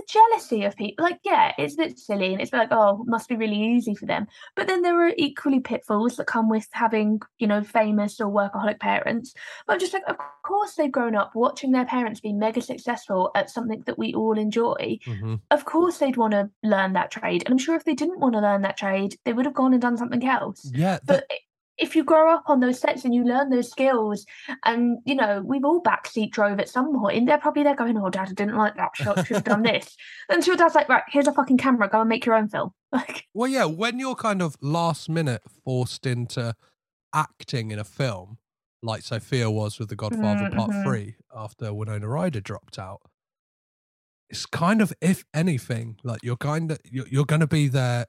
the 0.00 0.12
jealousy 0.12 0.64
of 0.64 0.76
people 0.76 1.04
like 1.04 1.18
yeah 1.24 1.52
it's 1.58 1.74
a 1.74 1.76
bit 1.76 1.98
silly 1.98 2.32
and 2.32 2.40
it's 2.40 2.52
like 2.52 2.68
oh 2.70 3.04
must 3.06 3.28
be 3.28 3.36
really 3.36 3.60
easy 3.60 3.94
for 3.94 4.06
them. 4.06 4.26
But 4.56 4.66
then 4.66 4.82
there 4.82 5.00
are 5.06 5.12
equally 5.16 5.60
pitfalls 5.60 6.16
that 6.16 6.26
come 6.26 6.48
with 6.48 6.66
having 6.72 7.20
you 7.38 7.46
know 7.46 7.62
famous 7.62 8.20
or 8.20 8.26
workaholic 8.30 8.80
parents. 8.80 9.34
But 9.66 9.74
I'm 9.74 9.80
just 9.80 9.92
like 9.92 10.02
of 10.08 10.16
course 10.42 10.74
they've 10.74 10.90
grown 10.90 11.14
up 11.14 11.32
watching 11.34 11.72
their 11.72 11.84
parents 11.84 12.20
be 12.20 12.32
mega 12.32 12.62
successful 12.62 13.30
at 13.34 13.50
something 13.50 13.82
that 13.86 13.98
we 13.98 14.14
all 14.14 14.38
enjoy. 14.38 14.98
Mm-hmm. 15.06 15.34
of 15.50 15.64
course 15.64 15.98
they'd 15.98 16.16
want 16.16 16.32
to 16.32 16.50
learn 16.62 16.92
that 16.94 17.10
trade 17.10 17.42
and 17.44 17.52
i'm 17.52 17.58
sure 17.58 17.76
if 17.76 17.84
they 17.84 17.94
didn't 17.94 18.20
want 18.20 18.34
to 18.34 18.40
learn 18.40 18.62
that 18.62 18.76
trade 18.76 19.16
they 19.24 19.32
would 19.32 19.44
have 19.44 19.54
gone 19.54 19.72
and 19.72 19.82
done 19.82 19.96
something 19.96 20.26
else. 20.26 20.70
Yeah 20.74 20.98
that- 21.04 21.06
but 21.06 21.24
if 21.80 21.96
you 21.96 22.04
grow 22.04 22.32
up 22.32 22.44
on 22.46 22.60
those 22.60 22.78
sets 22.78 23.04
and 23.04 23.14
you 23.14 23.24
learn 23.24 23.50
those 23.50 23.70
skills, 23.70 24.26
and 24.64 24.98
you 25.04 25.14
know, 25.14 25.42
we've 25.44 25.64
all 25.64 25.82
backseat 25.82 26.30
drove 26.30 26.60
at 26.60 26.68
some 26.68 26.98
point, 26.98 27.26
they're 27.26 27.38
probably 27.38 27.62
there 27.62 27.74
going, 27.74 27.96
"Oh, 27.96 28.10
Dad, 28.10 28.28
I 28.28 28.32
didn't 28.32 28.56
like 28.56 28.76
that 28.76 28.94
shot. 28.94 29.26
Should 29.26 29.36
have 29.36 29.44
done 29.44 29.62
this." 29.62 29.96
and 30.28 30.44
so 30.44 30.54
dad's 30.54 30.74
like, 30.74 30.88
"Right, 30.88 31.02
here's 31.08 31.26
a 31.26 31.32
fucking 31.32 31.58
camera. 31.58 31.88
Go 31.88 32.00
and 32.00 32.08
make 32.08 32.26
your 32.26 32.36
own 32.36 32.48
film." 32.48 32.72
Like, 32.92 33.28
well, 33.34 33.48
yeah, 33.48 33.66
when 33.66 34.00
you're 34.00 34.16
kind 34.16 34.42
of 34.42 34.56
last 34.60 35.08
minute 35.08 35.42
forced 35.64 36.06
into 36.06 36.56
acting 37.14 37.70
in 37.70 37.78
a 37.78 37.84
film, 37.84 38.38
like 38.82 39.02
Sofia 39.02 39.48
was 39.48 39.78
with 39.78 39.90
The 39.90 39.94
Godfather 39.94 40.48
mm-hmm. 40.48 40.58
Part 40.58 40.72
Three 40.84 41.14
after 41.32 41.72
Winona 41.72 42.08
Ryder 42.08 42.40
dropped 42.40 42.80
out, 42.80 43.00
it's 44.28 44.44
kind 44.44 44.82
of 44.82 44.92
if 45.00 45.24
anything, 45.32 45.98
like 46.02 46.18
you're 46.24 46.36
kind 46.36 46.72
of 46.72 46.80
you're, 46.84 47.06
you're 47.06 47.24
going 47.24 47.42
to 47.42 47.46
be 47.46 47.68
there 47.68 48.06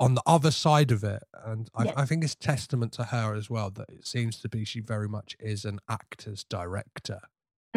on 0.00 0.14
the 0.14 0.22
other 0.26 0.50
side 0.50 0.90
of 0.90 1.04
it, 1.04 1.22
and 1.44 1.68
I, 1.76 1.92
I, 1.98 2.06
think 2.06 2.24
it's 2.24 2.34
testament 2.34 2.92
to 2.94 3.04
her 3.04 3.34
as 3.34 3.50
well 3.50 3.70
that 3.70 3.90
it 3.90 4.06
seems 4.06 4.40
to 4.40 4.48
be 4.48 4.64
she 4.64 4.80
very 4.80 5.08
much 5.08 5.36
is 5.38 5.66
an 5.66 5.78
actor's 5.88 6.42
director, 6.42 7.20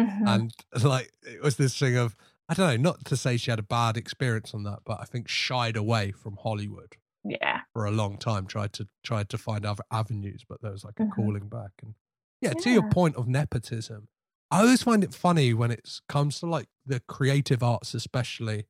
mm-hmm. 0.00 0.26
and 0.26 0.52
like 0.82 1.12
it 1.22 1.42
was 1.42 1.56
this 1.56 1.78
thing 1.78 1.96
of 1.96 2.16
I 2.48 2.54
don't 2.54 2.66
know, 2.66 2.90
not 2.90 3.04
to 3.06 3.16
say 3.16 3.36
she 3.36 3.50
had 3.50 3.58
a 3.58 3.64
bad 3.64 3.96
experience 3.96 4.54
on 4.54 4.64
that, 4.64 4.80
but 4.84 4.98
I 5.00 5.04
think 5.04 5.28
shied 5.28 5.76
away 5.76 6.12
from 6.12 6.38
Hollywood. 6.42 6.96
Yeah, 7.24 7.60
for 7.72 7.84
a 7.84 7.90
long 7.90 8.18
time, 8.18 8.46
tried 8.46 8.72
to 8.74 8.88
tried 9.02 9.28
to 9.28 9.38
find 9.38 9.64
other 9.66 9.84
avenues, 9.90 10.44
but 10.48 10.62
there 10.62 10.72
was 10.72 10.84
like 10.84 10.98
a 10.98 11.04
mm-hmm. 11.04 11.12
calling 11.12 11.48
back. 11.48 11.72
And 11.82 11.94
yeah, 12.40 12.52
yeah, 12.56 12.62
to 12.62 12.70
your 12.70 12.88
point 12.90 13.16
of 13.16 13.28
nepotism, 13.28 14.08
I 14.50 14.60
always 14.60 14.82
find 14.82 15.04
it 15.04 15.14
funny 15.14 15.52
when 15.52 15.70
it 15.70 16.00
comes 16.08 16.40
to 16.40 16.46
like 16.46 16.68
the 16.86 17.00
creative 17.00 17.62
arts, 17.62 17.94
especially 17.94 18.66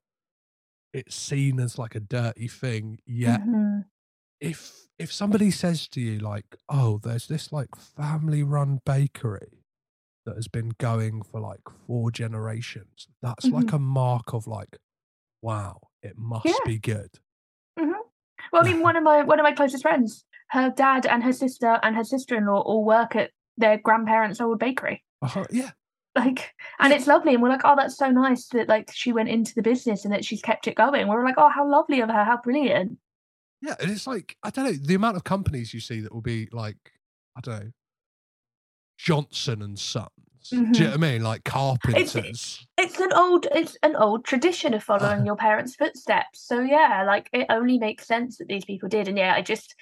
it's 0.95 1.15
seen 1.15 1.61
as 1.61 1.79
like 1.79 1.95
a 1.95 2.01
dirty 2.01 2.49
thing 2.49 2.99
yet 3.07 3.41
mm-hmm. 3.41 3.81
if 4.41 4.87
if 4.99 5.13
somebody 5.13 5.51
says 5.51 5.89
to 5.89 6.01
you 6.01 6.19
like 6.19 6.57
oh 6.69 6.99
there's 7.03 7.27
this 7.27 7.53
like 7.53 7.75
family 7.77 8.43
run 8.43 8.81
bakery 8.87 9.65
that 10.25 10.37
has 10.37 10.49
been 10.49 10.73
going 10.79 11.23
for 11.23 11.41
like 11.41 11.61
four 11.87 12.11
generations 12.11 13.09
that's 13.21 13.47
mm-hmm. 13.47 13.57
like 13.57 13.73
a 13.73 13.79
mark 13.79 14.33
of 14.33 14.47
like 14.47 14.79
wow 15.43 15.79
it 16.03 16.17
must 16.17 16.47
yeah. 16.47 16.55
be 16.65 16.79
good 16.79 17.19
mm-hmm. 17.79 17.91
Well, 18.55 18.63
I 18.65 18.73
mean, 18.73 18.81
one 18.89 18.97
of 18.97 19.03
my 19.03 19.23
one 19.23 19.39
of 19.39 19.45
my 19.45 19.53
closest 19.53 19.83
friends, 19.83 20.25
her 20.51 20.71
dad 20.71 21.07
and 21.07 21.23
her 21.25 21.33
sister 21.33 21.79
and 21.83 21.97
her 21.97 22.05
sister 22.05 22.37
in 22.37 22.47
law 22.47 22.61
all 22.61 22.85
work 22.85 23.17
at 23.17 23.31
their 23.57 23.79
grandparents' 23.79 24.41
old 24.41 24.59
bakery. 24.59 25.03
Uh-huh, 25.21 25.45
yeah, 25.51 25.71
Like, 26.17 26.55
and 26.79 26.93
it's 26.93 27.09
lovely, 27.09 27.35
and 27.35 27.43
we're 27.43 27.49
like, 27.49 27.65
oh, 27.65 27.75
that's 27.77 27.97
so 27.97 28.09
nice 28.09 28.47
that 28.49 28.69
like 28.69 28.91
she 28.93 29.13
went 29.13 29.29
into 29.29 29.53
the 29.55 29.63
business 29.63 30.05
and 30.05 30.15
that 30.15 30.25
she's 30.25 30.43
kept 30.43 30.69
it 30.69 30.77
going. 30.77 31.09
We're 31.09 31.25
like, 31.25 31.35
oh, 31.39 31.49
how 31.49 31.69
lovely 31.69 32.01
of 32.01 32.09
her, 32.09 32.25
how 32.25 32.37
brilliant. 32.37 32.99
yeah. 33.61 33.75
And 33.81 33.91
it's 33.91 34.07
like 34.07 34.37
I 34.43 34.51
don't 34.51 34.65
know 34.65 34.73
the 34.73 34.95
amount 34.95 35.17
of 35.17 35.25
companies 35.25 35.75
you 35.75 35.81
see 35.81 36.01
that 36.01 36.13
will 36.13 36.21
be 36.21 36.49
like 36.53 36.77
I 37.37 37.41
don't 37.41 37.61
know 37.61 37.71
Johnson 38.97 39.63
and 39.63 39.79
Sons. 39.79 40.09
Do 40.51 40.57
you 40.57 40.63
know 40.63 40.71
mm-hmm. 40.73 40.85
what 40.85 40.95
I 40.95 40.97
mean? 40.97 41.23
Like 41.23 41.45
carpenters. 41.45 42.67
It's 42.77 43.01
an 43.01 43.13
old, 43.15 43.47
it's 43.53 43.79
an 43.83 43.97
old 43.97 44.25
tradition 44.25 44.75
of 44.75 44.83
following 44.83 45.25
your 45.27 45.37
parents' 45.37 45.75
footsteps. 45.75 46.47
So 46.47 46.61
yeah, 46.61 47.05
like 47.07 47.31
it 47.33 47.47
only 47.49 47.79
makes 47.79 48.07
sense 48.07 48.39
that 48.39 48.49
these 48.49 48.65
people 48.65 48.89
did. 48.89 49.09
And 49.09 49.17
yeah, 49.17 49.35
I 49.35 49.41
just 49.41 49.75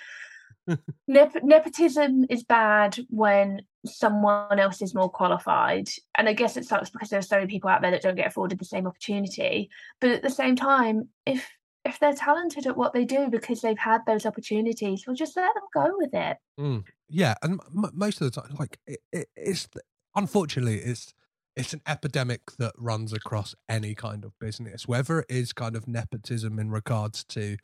nep- 1.09 1.43
nepotism 1.43 2.25
is 2.31 2.43
bad 2.43 2.99
when 3.09 3.63
someone 3.85 4.59
else 4.59 4.83
is 4.83 4.95
more 4.95 5.11
qualified, 5.11 5.89
and 6.17 6.29
I 6.29 6.33
guess 6.33 6.57
it 6.57 6.65
sucks 6.65 6.91
because 6.91 7.09
there 7.09 7.19
are 7.19 7.23
so 7.23 7.37
many 7.37 7.49
people 7.49 7.71
out 7.71 7.83
there 7.83 7.91
that 7.91 8.03
don't 8.03 8.15
get 8.15 8.29
afforded 8.29 8.59
the 8.59 8.65
same 8.65 8.87
opportunity. 8.87 9.71
But 10.01 10.11
at 10.11 10.23
the 10.23 10.31
same 10.31 10.57
time, 10.57 11.09
if 11.27 11.49
if 11.85 11.99
they're 11.99 12.15
talented 12.15 12.67
at 12.67 12.77
what 12.77 12.93
they 12.93 13.05
do 13.05 13.29
because 13.29 13.61
they've 13.61 13.79
had 13.79 14.03
those 14.07 14.25
opportunities, 14.25 15.05
well, 15.07 15.17
just 15.17 15.37
let 15.37 15.53
them 15.55 15.65
go 15.75 15.93
with 15.97 16.15
it. 16.15 16.37
Mm, 16.59 16.85
yeah, 17.09 17.35
and 17.43 17.61
m- 17.77 17.91
most 17.93 18.21
of 18.21 18.31
the 18.31 18.41
time, 18.41 18.55
like 18.59 18.79
it, 18.87 19.01
it, 19.13 19.29
it's 19.37 19.69
unfortunately 20.15 20.79
it's 20.79 21.13
it's 21.57 21.75
an 21.75 21.83
epidemic 21.87 22.53
that 22.59 22.73
runs 22.79 23.13
across 23.13 23.55
any 23.69 23.95
kind 23.95 24.25
of 24.25 24.39
business, 24.39 24.89
whether 24.89 25.21
it 25.21 25.27
is 25.29 25.53
kind 25.53 25.77
of 25.77 25.87
nepotism 25.87 26.59
in 26.59 26.71
regards 26.71 27.25
to 27.25 27.57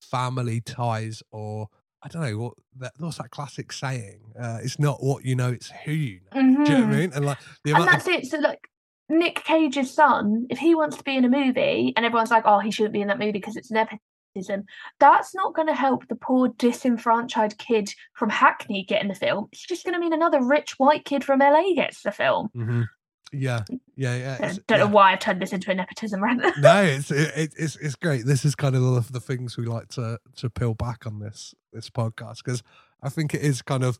family 0.00 0.60
ties 0.60 1.22
or 1.30 1.68
I 2.02 2.08
don't 2.08 2.22
know 2.22 2.38
what 2.38 2.54
that 2.78 2.92
what's 2.98 3.18
that 3.18 3.30
classic 3.30 3.72
saying? 3.72 4.20
Uh, 4.38 4.58
it's 4.62 4.78
not 4.78 5.02
what 5.02 5.24
you 5.24 5.34
know, 5.34 5.50
it's 5.50 5.70
who 5.84 5.92
you 5.92 6.20
know. 6.32 6.40
Do 6.64 6.72
you 6.72 6.78
know 6.78 6.84
what 6.86 6.92
I 6.92 6.96
Mhm. 6.96 6.98
mean? 7.00 7.12
And 7.14 7.26
like 7.26 7.38
the 7.64 7.72
and 7.74 7.88
that's 7.88 8.06
of, 8.06 8.12
it. 8.14 8.26
So 8.26 8.38
like 8.38 8.68
Nick 9.08 9.42
Cage's 9.44 9.92
son, 9.92 10.46
if 10.50 10.58
he 10.58 10.74
wants 10.74 10.96
to 10.98 11.02
be 11.02 11.16
in 11.16 11.24
a 11.24 11.28
movie 11.28 11.92
and 11.96 12.06
everyone's 12.06 12.30
like, 12.30 12.44
oh, 12.46 12.60
he 12.60 12.70
shouldn't 12.70 12.92
be 12.92 13.00
in 13.00 13.08
that 13.08 13.18
movie 13.18 13.32
because 13.32 13.56
it's 13.56 13.70
nepotism, 13.70 14.64
that's 15.00 15.34
not 15.34 15.54
going 15.54 15.66
to 15.68 15.74
help 15.74 16.06
the 16.08 16.14
poor 16.14 16.48
disenfranchised 16.48 17.58
kid 17.58 17.90
from 18.14 18.28
Hackney 18.30 18.84
get 18.84 19.02
in 19.02 19.08
the 19.08 19.14
film. 19.14 19.48
It's 19.50 19.66
just 19.66 19.84
going 19.84 19.94
to 19.94 20.00
mean 20.00 20.12
another 20.12 20.42
rich 20.44 20.74
white 20.78 21.04
kid 21.04 21.24
from 21.24 21.40
LA 21.40 21.74
gets 21.74 22.02
the 22.02 22.12
film. 22.12 22.50
Mhm. 22.54 22.86
Yeah, 23.32 23.64
yeah, 23.96 24.16
yeah. 24.16 24.36
I 24.40 24.46
don't 24.48 24.60
yeah. 24.70 24.76
know 24.78 24.86
why 24.88 25.12
I've 25.12 25.18
turned 25.20 25.40
this 25.42 25.52
into 25.52 25.70
a 25.70 25.74
nepotism 25.74 26.22
rant. 26.22 26.42
no, 26.58 26.82
it's 26.82 27.10
it, 27.10 27.32
it- 27.36 27.54
it's 27.58 27.76
it's 27.76 27.94
great. 27.94 28.24
This 28.26 28.44
is 28.44 28.54
kind 28.54 28.74
of 28.74 28.82
the, 28.82 29.12
the 29.12 29.20
things 29.20 29.56
we 29.56 29.66
like 29.66 29.88
to 29.90 30.18
to 30.36 30.50
peel 30.50 30.74
back 30.74 31.06
on 31.06 31.18
this 31.18 31.54
this 31.72 31.90
podcast 31.90 32.38
because 32.44 32.62
I 33.02 33.08
think 33.08 33.34
it 33.34 33.42
is 33.42 33.62
kind 33.62 33.84
of 33.84 33.98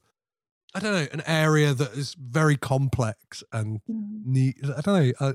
I 0.75 0.81
don't 0.81 0.93
know 0.93 1.07
an 1.13 1.23
area 1.27 1.75
that 1.75 1.93
is 1.93 2.15
very 2.19 2.57
complex 2.57 3.43
and 3.53 3.81
Mm. 3.91 4.25
neat. 4.27 4.57
I 4.65 4.81
don't 4.81 4.87
know. 5.07 5.13
uh, 5.21 5.33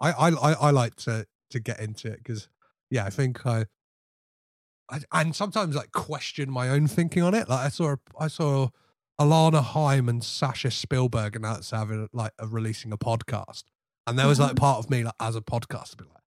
I 0.00 0.10
I 0.12 0.28
I, 0.30 0.52
I 0.52 0.70
like 0.70 0.96
to 0.96 1.26
to 1.50 1.60
get 1.60 1.80
into 1.80 2.08
it 2.08 2.18
because 2.18 2.48
yeah, 2.90 3.04
I 3.04 3.10
think 3.10 3.44
I. 3.46 3.66
I, 4.88 5.00
and 5.12 5.34
sometimes 5.34 5.74
like 5.74 5.90
question 5.90 6.48
my 6.50 6.68
own 6.68 6.86
thinking 6.86 7.22
on 7.24 7.34
it. 7.34 7.48
Like 7.48 7.66
I 7.66 7.68
saw, 7.70 7.96
I 8.20 8.28
saw 8.28 8.68
Alana 9.20 9.62
Haim 9.62 10.08
and 10.08 10.22
Sasha 10.22 10.70
Spielberg 10.70 11.36
announced 11.36 11.70
having 11.70 12.08
like 12.12 12.32
a, 12.38 12.46
releasing 12.46 12.92
a 12.92 12.98
podcast, 12.98 13.64
and 14.06 14.18
there 14.18 14.26
was 14.26 14.38
like 14.38 14.52
Mhm. 14.52 14.58
part 14.58 14.78
of 14.78 14.90
me 14.90 15.04
like 15.04 15.14
as 15.20 15.36
a 15.36 15.40
podcast 15.40 15.90
to 15.90 15.96
be 15.96 16.04
like, 16.04 16.22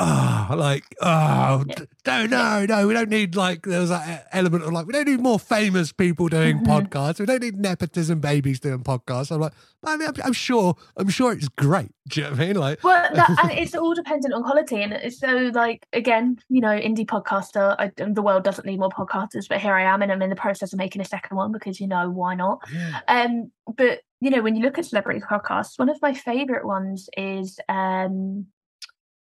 ah, 0.00 0.54
like 0.56 0.84
oh, 1.02 1.64
Yeah. 1.68 1.74
d- 1.76 1.84
don't 2.04 2.30
no, 2.30 2.64
no, 2.66 2.86
we 2.86 2.94
don't 2.94 3.10
need 3.10 3.36
like 3.36 3.62
there 3.66 3.80
was 3.80 3.90
that 3.90 4.26
element 4.32 4.64
of 4.64 4.72
like 4.72 4.86
we 4.86 4.92
don't 4.92 5.06
need 5.06 5.20
more 5.20 5.38
famous 5.38 5.92
people 5.92 6.28
doing 6.28 6.58
Mhm. 6.60 6.66
podcasts. 6.66 7.20
We 7.20 7.26
don't 7.26 7.42
need 7.42 7.58
nepotism 7.60 8.20
babies 8.20 8.58
doing 8.60 8.82
podcasts. 8.82 9.30
I'm 9.30 9.40
like, 9.40 9.52
I 9.84 9.96
mean, 9.96 10.08
I'm, 10.08 10.14
I'm 10.24 10.32
sure, 10.32 10.74
I'm 10.96 11.08
sure 11.08 11.32
it's 11.32 11.48
great. 11.48 11.90
Do 12.08 12.20
you 12.20 12.24
know 12.26 12.30
what 12.32 12.40
I 12.40 12.46
mean? 12.46 12.56
Like, 12.56 12.84
Well, 12.84 13.08
that, 13.14 13.30
and 13.42 13.50
it's 13.52 13.74
all 13.74 13.94
dependent 13.94 14.34
on 14.34 14.42
quality, 14.42 14.82
and 14.82 14.92
it's 14.92 15.18
so 15.20 15.50
like 15.54 15.86
again, 15.92 16.38
you 16.48 16.60
know, 16.60 16.68
indie 16.68 17.06
podcaster. 17.06 17.76
I, 17.78 17.90
the 17.96 18.22
world 18.22 18.42
doesn't 18.44 18.66
need 18.66 18.78
more 18.80 18.88
podcasters, 18.90 19.48
but 19.48 19.60
here 19.60 19.74
I 19.74 19.82
am, 19.82 20.02
and 20.02 20.10
I'm 20.10 20.22
in 20.22 20.30
the 20.30 20.36
process 20.36 20.72
of 20.72 20.78
making 20.78 21.02
a 21.02 21.04
second 21.04 21.36
one 21.36 21.52
because 21.52 21.78
you 21.80 21.86
know 21.86 22.08
why 22.10 22.34
not. 22.34 22.60
yeah, 22.72 23.00
Um, 23.08 23.50
but 23.76 24.00
you 24.20 24.30
know, 24.30 24.42
when 24.42 24.54
you 24.56 24.62
look 24.62 24.78
at 24.78 24.84
celebrity 24.86 25.20
podcasts, 25.20 25.78
one 25.78 25.88
of 25.88 26.00
my 26.02 26.12
favorite 26.14 26.66
ones 26.66 27.08
is 27.16 27.58
um, 27.70 28.46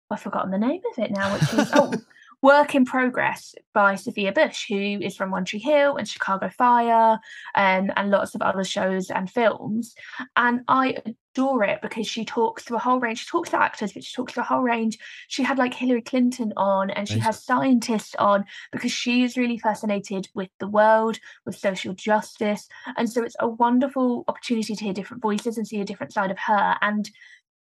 I've 0.09 0.21
forgotten 0.21 0.51
the 0.51 0.57
name 0.57 0.81
of 0.91 1.03
it 1.03 1.11
now, 1.11 1.33
which 1.33 1.53
is 1.53 1.71
oh, 1.73 1.93
Work 2.41 2.75
in 2.75 2.85
Progress 2.85 3.55
by 3.73 3.95
Sophia 3.95 4.31
Bush, 4.31 4.67
who 4.69 4.99
is 5.01 5.15
from 5.15 5.31
One 5.31 5.45
Tree 5.45 5.59
Hill 5.59 5.95
and 5.95 6.07
Chicago 6.07 6.49
Fire, 6.49 7.19
um, 7.55 7.91
and 7.95 8.11
lots 8.11 8.35
of 8.35 8.43
other 8.43 8.63
shows 8.63 9.09
and 9.09 9.29
films. 9.29 9.95
And 10.35 10.61
I 10.67 10.97
adore 11.35 11.63
it 11.63 11.81
because 11.81 12.07
she 12.07 12.23
talks 12.23 12.63
to 12.65 12.75
a 12.75 12.79
whole 12.79 12.99
range. 12.99 13.19
She 13.19 13.29
talks 13.29 13.49
to 13.49 13.59
actors, 13.59 13.93
but 13.93 14.03
she 14.03 14.15
talks 14.15 14.33
to 14.33 14.41
a 14.41 14.43
whole 14.43 14.61
range. 14.61 14.99
She 15.27 15.41
had 15.41 15.57
like 15.57 15.73
Hillary 15.73 16.03
Clinton 16.03 16.53
on, 16.55 16.91
and 16.91 17.07
she 17.07 17.17
has 17.19 17.43
scientists 17.43 18.15
on 18.19 18.45
because 18.71 18.91
she 18.91 19.23
is 19.23 19.37
really 19.37 19.57
fascinated 19.57 20.27
with 20.35 20.49
the 20.59 20.67
world, 20.67 21.19
with 21.45 21.57
social 21.57 21.93
justice. 21.93 22.67
And 22.95 23.09
so 23.09 23.23
it's 23.23 23.35
a 23.39 23.47
wonderful 23.47 24.23
opportunity 24.27 24.75
to 24.75 24.83
hear 24.83 24.93
different 24.93 25.23
voices 25.23 25.57
and 25.57 25.67
see 25.67 25.81
a 25.81 25.85
different 25.85 26.13
side 26.13 26.31
of 26.31 26.37
her 26.39 26.75
and 26.81 27.09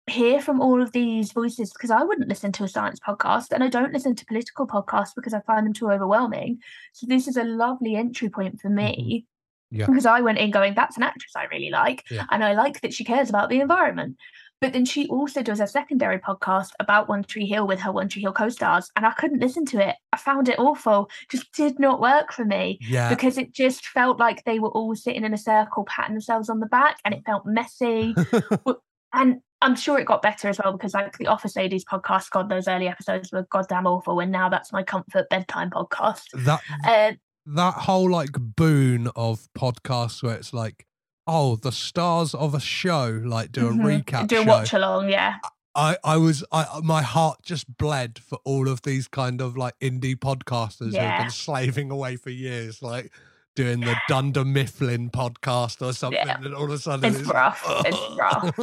hear 0.07 0.41
from 0.41 0.61
all 0.61 0.83
of 0.83 0.93
these 0.93 1.33
voices 1.33 1.73
because 1.73 1.91
I 1.91 2.03
wouldn't 2.03 2.29
listen 2.29 2.53
to 2.53 2.65
a 2.65 2.69
science 2.69 3.01
podcast 3.01 3.53
and 3.53 3.65
I 3.65 3.69
don't 3.69 3.93
listen 3.93 4.15
to 4.15 4.27
political 4.27 4.67
podcasts 4.67 5.15
because 5.15 5.33
I 5.33 5.41
find 5.41 5.67
them 5.67 5.73
too 5.73 5.91
overwhelming. 5.91 6.59
So 6.93 7.07
this 7.07 7.27
is 7.27 7.37
a 7.37 7.45
lovely 7.45 7.97
entry 7.97 8.29
point 8.29 8.61
for 8.61 8.69
me. 8.69 9.27
Mm-hmm. 9.73 9.81
Yeah. 9.81 9.87
Because 9.87 10.07
I 10.07 10.21
went 10.21 10.39
in 10.39 10.51
going, 10.51 10.75
that's 10.75 10.97
an 10.97 11.03
actress 11.03 11.33
I 11.35 11.47
really 11.47 11.71
like. 11.71 12.05
Yeah. 12.11 12.27
And 12.31 12.45
I 12.45 12.53
like 12.55 12.81
that 12.83 12.95
she 12.95 13.03
cares 13.03 13.29
about 13.29 13.49
the 13.49 13.61
environment. 13.61 14.17
But 14.61 14.73
then 14.73 14.85
she 14.85 15.09
also 15.09 15.43
does 15.43 15.61
a 15.61 15.67
secondary 15.67 16.19
podcast 16.19 16.71
about 16.79 17.09
One 17.09 17.25
Tree 17.25 17.47
Hill 17.47 17.67
with 17.67 17.81
her 17.81 17.91
One 17.91 18.09
Tree 18.09 18.23
Hill 18.23 18.33
co 18.33 18.49
stars. 18.49 18.91
And 18.95 19.05
I 19.05 19.11
couldn't 19.11 19.41
listen 19.41 19.67
to 19.67 19.89
it. 19.89 19.97
I 20.13 20.17
found 20.17 20.49
it 20.49 20.59
awful. 20.59 21.11
Just 21.29 21.51
did 21.53 21.81
not 21.81 22.01
work 22.01 22.33
for 22.33 22.45
me 22.45 22.79
yeah, 22.81 23.09
because 23.09 23.37
it 23.37 23.53
just 23.53 23.87
felt 23.87 24.19
like 24.19 24.45
they 24.45 24.61
were 24.61 24.71
all 24.71 24.95
sitting 24.95 25.25
in 25.25 25.35
a 25.35 25.39
circle 25.39 25.85
patting 25.85 26.15
themselves 26.15 26.49
on 26.49 26.61
the 26.61 26.67
back 26.67 26.99
and 27.05 27.13
it 27.13 27.25
felt 27.27 27.45
messy 27.45 28.15
and 29.13 29.41
i'm 29.65 29.77
sure 29.77 29.99
it 29.99 30.05
got 30.05 30.23
better 30.23 30.49
as 30.49 30.61
well 30.63 30.73
because 30.73 30.95
like 30.95 31.17
the 31.19 31.27
office 31.27 31.57
ladies 31.57 31.85
podcast 31.85 32.31
god 32.31 32.49
those 32.49 32.69
early 32.69 32.89
episodes 32.89 33.33
were 33.33 33.47
goddamn 33.51 33.87
awful 33.87 34.21
and 34.21 34.31
now 34.31 34.49
that's 34.49 34.73
my 34.73 34.83
comfort 34.83 35.29
bedtime 35.29 35.71
podcast. 35.71 36.25
That 36.45 36.61
uh, 36.87 37.13
that 37.47 37.75
whole 37.75 38.11
like 38.11 38.33
boon 38.33 39.09
of 39.15 39.49
podcasts 39.57 40.23
where 40.23 40.37
it's 40.37 40.53
like, 40.53 40.87
oh, 41.27 41.57
the 41.57 41.73
stars 41.73 42.35
of 42.35 42.55
a 42.55 42.61
show 42.61 43.21
like 43.25 43.53
do 43.53 43.69
a 43.69 43.71
mhm, 43.71 44.05
recap 44.05 44.29
do 44.29 44.41
a 44.41 44.45
watch 44.45 44.73
along 44.73 45.09
yeah. 45.11 45.37
I, 45.77 45.97
I 46.05 46.17
was 46.19 46.45
I 46.53 46.81
my 46.83 47.03
heart 47.03 47.41
just 47.43 47.77
bled 47.77 48.19
for 48.19 48.39
all 48.45 48.69
of 48.69 48.83
these 48.83 49.09
kind 49.09 49.41
of 49.41 49.57
like 49.57 49.75
indie 49.81 50.15
podcasters 50.15 50.87
who've 50.87 51.19
been 51.19 51.31
slaving 51.31 51.91
away 51.91 52.17
for 52.17 52.31
years, 52.31 52.81
like 52.81 53.13
doing 53.55 53.81
the 53.81 53.95
Dunder 54.09 54.45
Mifflin 54.45 55.11
podcast 55.11 55.81
or 55.87 55.93
something, 55.93 56.21
Yeah. 56.27 56.39
and 56.43 56.55
all 56.55 56.65
of 56.65 56.71
a 56.71 56.79
sudden 56.79 57.15
It's 57.15 57.23
rough, 57.29 57.63
it's 57.87 57.99
rough. 58.19 58.59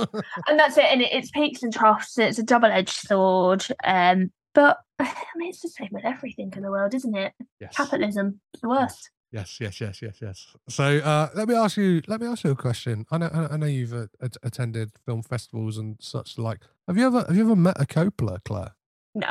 and 0.47 0.59
that's 0.59 0.77
it 0.77 0.85
and 0.85 1.01
it, 1.01 1.09
it's 1.11 1.31
peaks 1.31 1.63
and 1.63 1.73
troughs 1.73 2.17
it's 2.17 2.39
a 2.39 2.43
double-edged 2.43 2.89
sword 3.07 3.65
um 3.83 4.31
but 4.53 4.77
i 4.99 5.13
mean 5.37 5.49
it's 5.49 5.61
the 5.61 5.69
same 5.69 5.89
with 5.91 6.03
everything 6.05 6.51
in 6.55 6.61
the 6.63 6.69
world 6.71 6.93
isn't 6.93 7.15
it 7.15 7.33
yes. 7.59 7.73
capitalism 7.75 8.39
it's 8.53 8.61
the 8.61 8.69
worst 8.69 9.09
Yes, 9.33 9.61
yes, 9.61 9.79
yes, 9.79 10.01
yes, 10.01 10.17
yes. 10.21 10.45
So 10.67 10.97
uh, 10.97 11.29
let 11.35 11.47
me 11.47 11.55
ask 11.55 11.77
you. 11.77 12.01
Let 12.05 12.19
me 12.19 12.27
ask 12.27 12.43
you 12.43 12.51
a 12.51 12.55
question. 12.55 13.05
I 13.11 13.17
know. 13.17 13.47
I 13.49 13.55
know 13.55 13.65
you've 13.65 13.93
uh, 13.93 14.07
at- 14.21 14.35
attended 14.43 14.91
film 15.05 15.21
festivals 15.23 15.77
and 15.77 15.95
such 16.01 16.37
like. 16.37 16.59
Have 16.85 16.97
you 16.97 17.05
ever? 17.07 17.23
Have 17.25 17.37
you 17.37 17.43
ever 17.45 17.55
met 17.55 17.79
a 17.79 17.85
Coppola, 17.85 18.39
Claire? 18.43 18.75
no 19.15 19.29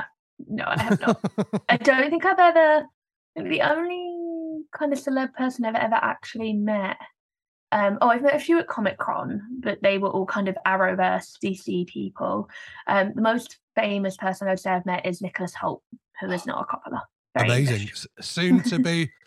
no, 0.48 0.64
i 0.66 0.80
have 0.80 1.00
not 1.02 1.20
I 1.68 1.76
don't 1.76 2.08
think 2.08 2.24
I've 2.24 2.38
ever. 2.38 2.86
The 3.36 3.60
only 3.60 4.29
kind 4.76 4.92
of 4.92 4.98
celeb 4.98 5.32
person 5.34 5.64
I've 5.64 5.74
ever 5.74 5.94
actually 5.96 6.52
met. 6.52 6.96
Um, 7.72 7.98
oh, 8.00 8.08
I've 8.08 8.22
met 8.22 8.34
a 8.34 8.40
few 8.40 8.58
at 8.58 8.66
Comic 8.66 8.98
Con, 8.98 9.40
but 9.60 9.78
they 9.82 9.98
were 9.98 10.08
all 10.10 10.26
kind 10.26 10.48
of 10.48 10.56
Arrowverse 10.66 11.36
DC 11.44 11.86
people. 11.86 12.48
Um, 12.88 13.12
the 13.14 13.22
most 13.22 13.58
famous 13.76 14.16
person 14.16 14.48
I'd 14.48 14.58
say 14.58 14.70
I've 14.70 14.86
met 14.86 15.06
is 15.06 15.22
Nicholas 15.22 15.54
Hoult, 15.54 15.82
who 16.20 16.30
is 16.30 16.46
not 16.46 16.66
a 16.68 16.76
Coppola. 16.76 17.02
Amazing. 17.36 17.74
English. 17.82 18.06
Soon 18.20 18.62
to 18.64 18.78
be. 18.78 19.10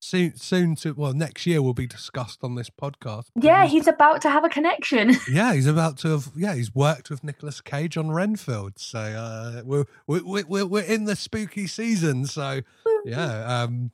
Soon, 0.00 0.36
soon 0.36 0.76
to 0.76 0.92
well, 0.92 1.12
next 1.12 1.44
year 1.44 1.60
will 1.60 1.74
be 1.74 1.88
discussed 1.88 2.44
on 2.44 2.54
this 2.54 2.70
podcast. 2.70 3.24
Yeah, 3.34 3.62
he's- 3.62 3.72
he's 3.72 3.86
about 3.88 4.22
to 4.22 4.30
have 4.30 4.44
a 4.44 4.48
connection. 4.48 5.16
yeah, 5.28 5.54
he's 5.54 5.66
about 5.66 5.98
to 5.98 6.10
have. 6.10 6.28
Yeah, 6.36 6.54
he's 6.54 6.72
worked 6.72 7.10
with 7.10 7.24
Nicolas 7.24 7.60
Cage 7.60 7.96
on 7.96 8.12
Renfield, 8.12 8.78
so 8.78 9.00
uh, 9.00 9.62
we're, 9.64 9.86
we're 10.06 10.44
we're 10.46 10.66
we're 10.66 10.84
in 10.84 11.06
the 11.06 11.16
spooky 11.16 11.66
season. 11.66 12.26
So 12.26 12.60
yeah, 13.04 13.62
um, 13.62 13.90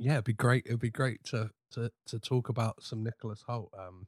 yeah, 0.00 0.14
it'd 0.14 0.24
be 0.24 0.32
great. 0.32 0.64
It'd 0.66 0.80
be 0.80 0.90
great 0.90 1.22
to 1.26 1.50
to 1.72 1.90
to 2.06 2.18
talk 2.18 2.48
about 2.48 2.82
some 2.82 3.02
Nicholas 3.04 3.44
Hoult. 3.48 3.68
Um, 3.78 4.06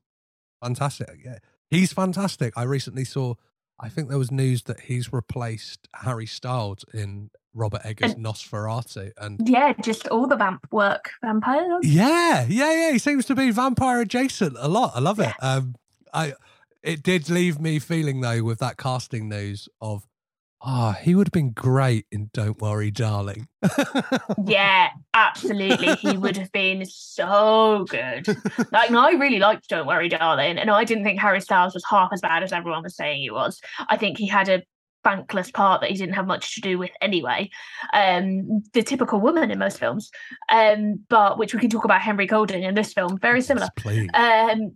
fantastic. 0.62 1.08
Yeah, 1.24 1.38
he's 1.70 1.92
fantastic. 1.92 2.54
I 2.56 2.62
recently 2.64 3.04
saw. 3.04 3.34
I 3.80 3.88
think 3.88 4.08
there 4.08 4.18
was 4.18 4.30
news 4.30 4.62
that 4.64 4.80
he's 4.80 5.12
replaced 5.12 5.88
Harry 5.94 6.26
Styles 6.26 6.84
in 6.94 7.30
Robert 7.52 7.80
Eggers' 7.84 8.14
Nosferatu, 8.14 9.10
and 9.18 9.40
Yeah, 9.48 9.72
just 9.82 10.06
all 10.08 10.26
the 10.28 10.36
vamp 10.36 10.66
work 10.70 11.10
vampires. 11.20 11.80
yeah, 11.82 12.46
yeah, 12.48 12.72
yeah, 12.72 12.92
he 12.92 12.98
seems 12.98 13.24
to 13.26 13.34
be 13.34 13.50
vampire 13.50 14.00
adjacent 14.00 14.56
a 14.60 14.68
lot. 14.68 14.92
I 14.94 15.00
love 15.00 15.18
it. 15.18 15.32
Um, 15.40 15.74
I 16.14 16.34
it 16.82 17.02
did 17.02 17.28
leave 17.28 17.60
me 17.60 17.78
feeling 17.78 18.20
though 18.20 18.42
with 18.44 18.58
that 18.60 18.76
casting 18.76 19.28
news 19.28 19.68
of, 19.80 20.06
ah, 20.64 20.96
he 21.00 21.14
would 21.14 21.28
have 21.28 21.32
been 21.32 21.50
great 21.50 22.06
in 22.10 22.30
Don't 22.32 22.60
Worry, 22.60 22.90
Darling. 22.90 23.48
Yeah, 24.44 24.88
absolutely. 25.14 25.94
he 25.96 26.16
would 26.16 26.36
have 26.36 26.50
been 26.52 26.84
so 26.86 27.86
good. 27.88 28.26
Like, 28.72 28.90
no, 28.90 29.00
I 29.00 29.12
really 29.12 29.38
liked 29.38 29.68
Don't 29.68 29.86
Worry, 29.86 30.08
Darling. 30.08 30.58
And 30.58 30.70
I 30.70 30.84
didn't 30.84 31.04
think 31.04 31.20
Harry 31.20 31.40
Styles 31.40 31.74
was 31.74 31.84
half 31.88 32.10
as 32.12 32.20
bad 32.20 32.42
as 32.42 32.52
everyone 32.52 32.82
was 32.82 32.96
saying 32.96 33.20
he 33.20 33.30
was. 33.30 33.60
I 33.88 33.96
think 33.96 34.18
he 34.18 34.26
had 34.26 34.48
a 34.48 34.62
bankless 35.04 35.52
part 35.52 35.80
that 35.80 35.90
he 35.90 35.96
didn't 35.96 36.14
have 36.14 36.26
much 36.26 36.54
to 36.54 36.60
do 36.60 36.78
with 36.78 36.90
anyway. 37.00 37.50
Um, 37.92 38.62
the 38.72 38.82
typical 38.82 39.20
woman 39.20 39.50
in 39.50 39.58
most 39.58 39.78
films. 39.78 40.10
Um, 40.50 41.04
but 41.08 41.38
which 41.38 41.54
we 41.54 41.60
can 41.60 41.70
talk 41.70 41.84
about 41.84 42.00
Henry 42.00 42.26
Golding 42.26 42.62
in 42.62 42.74
this 42.74 42.92
film, 42.92 43.18
very 43.18 43.42
similar. 43.42 43.68
Please. 43.76 44.08
Um, 44.14 44.72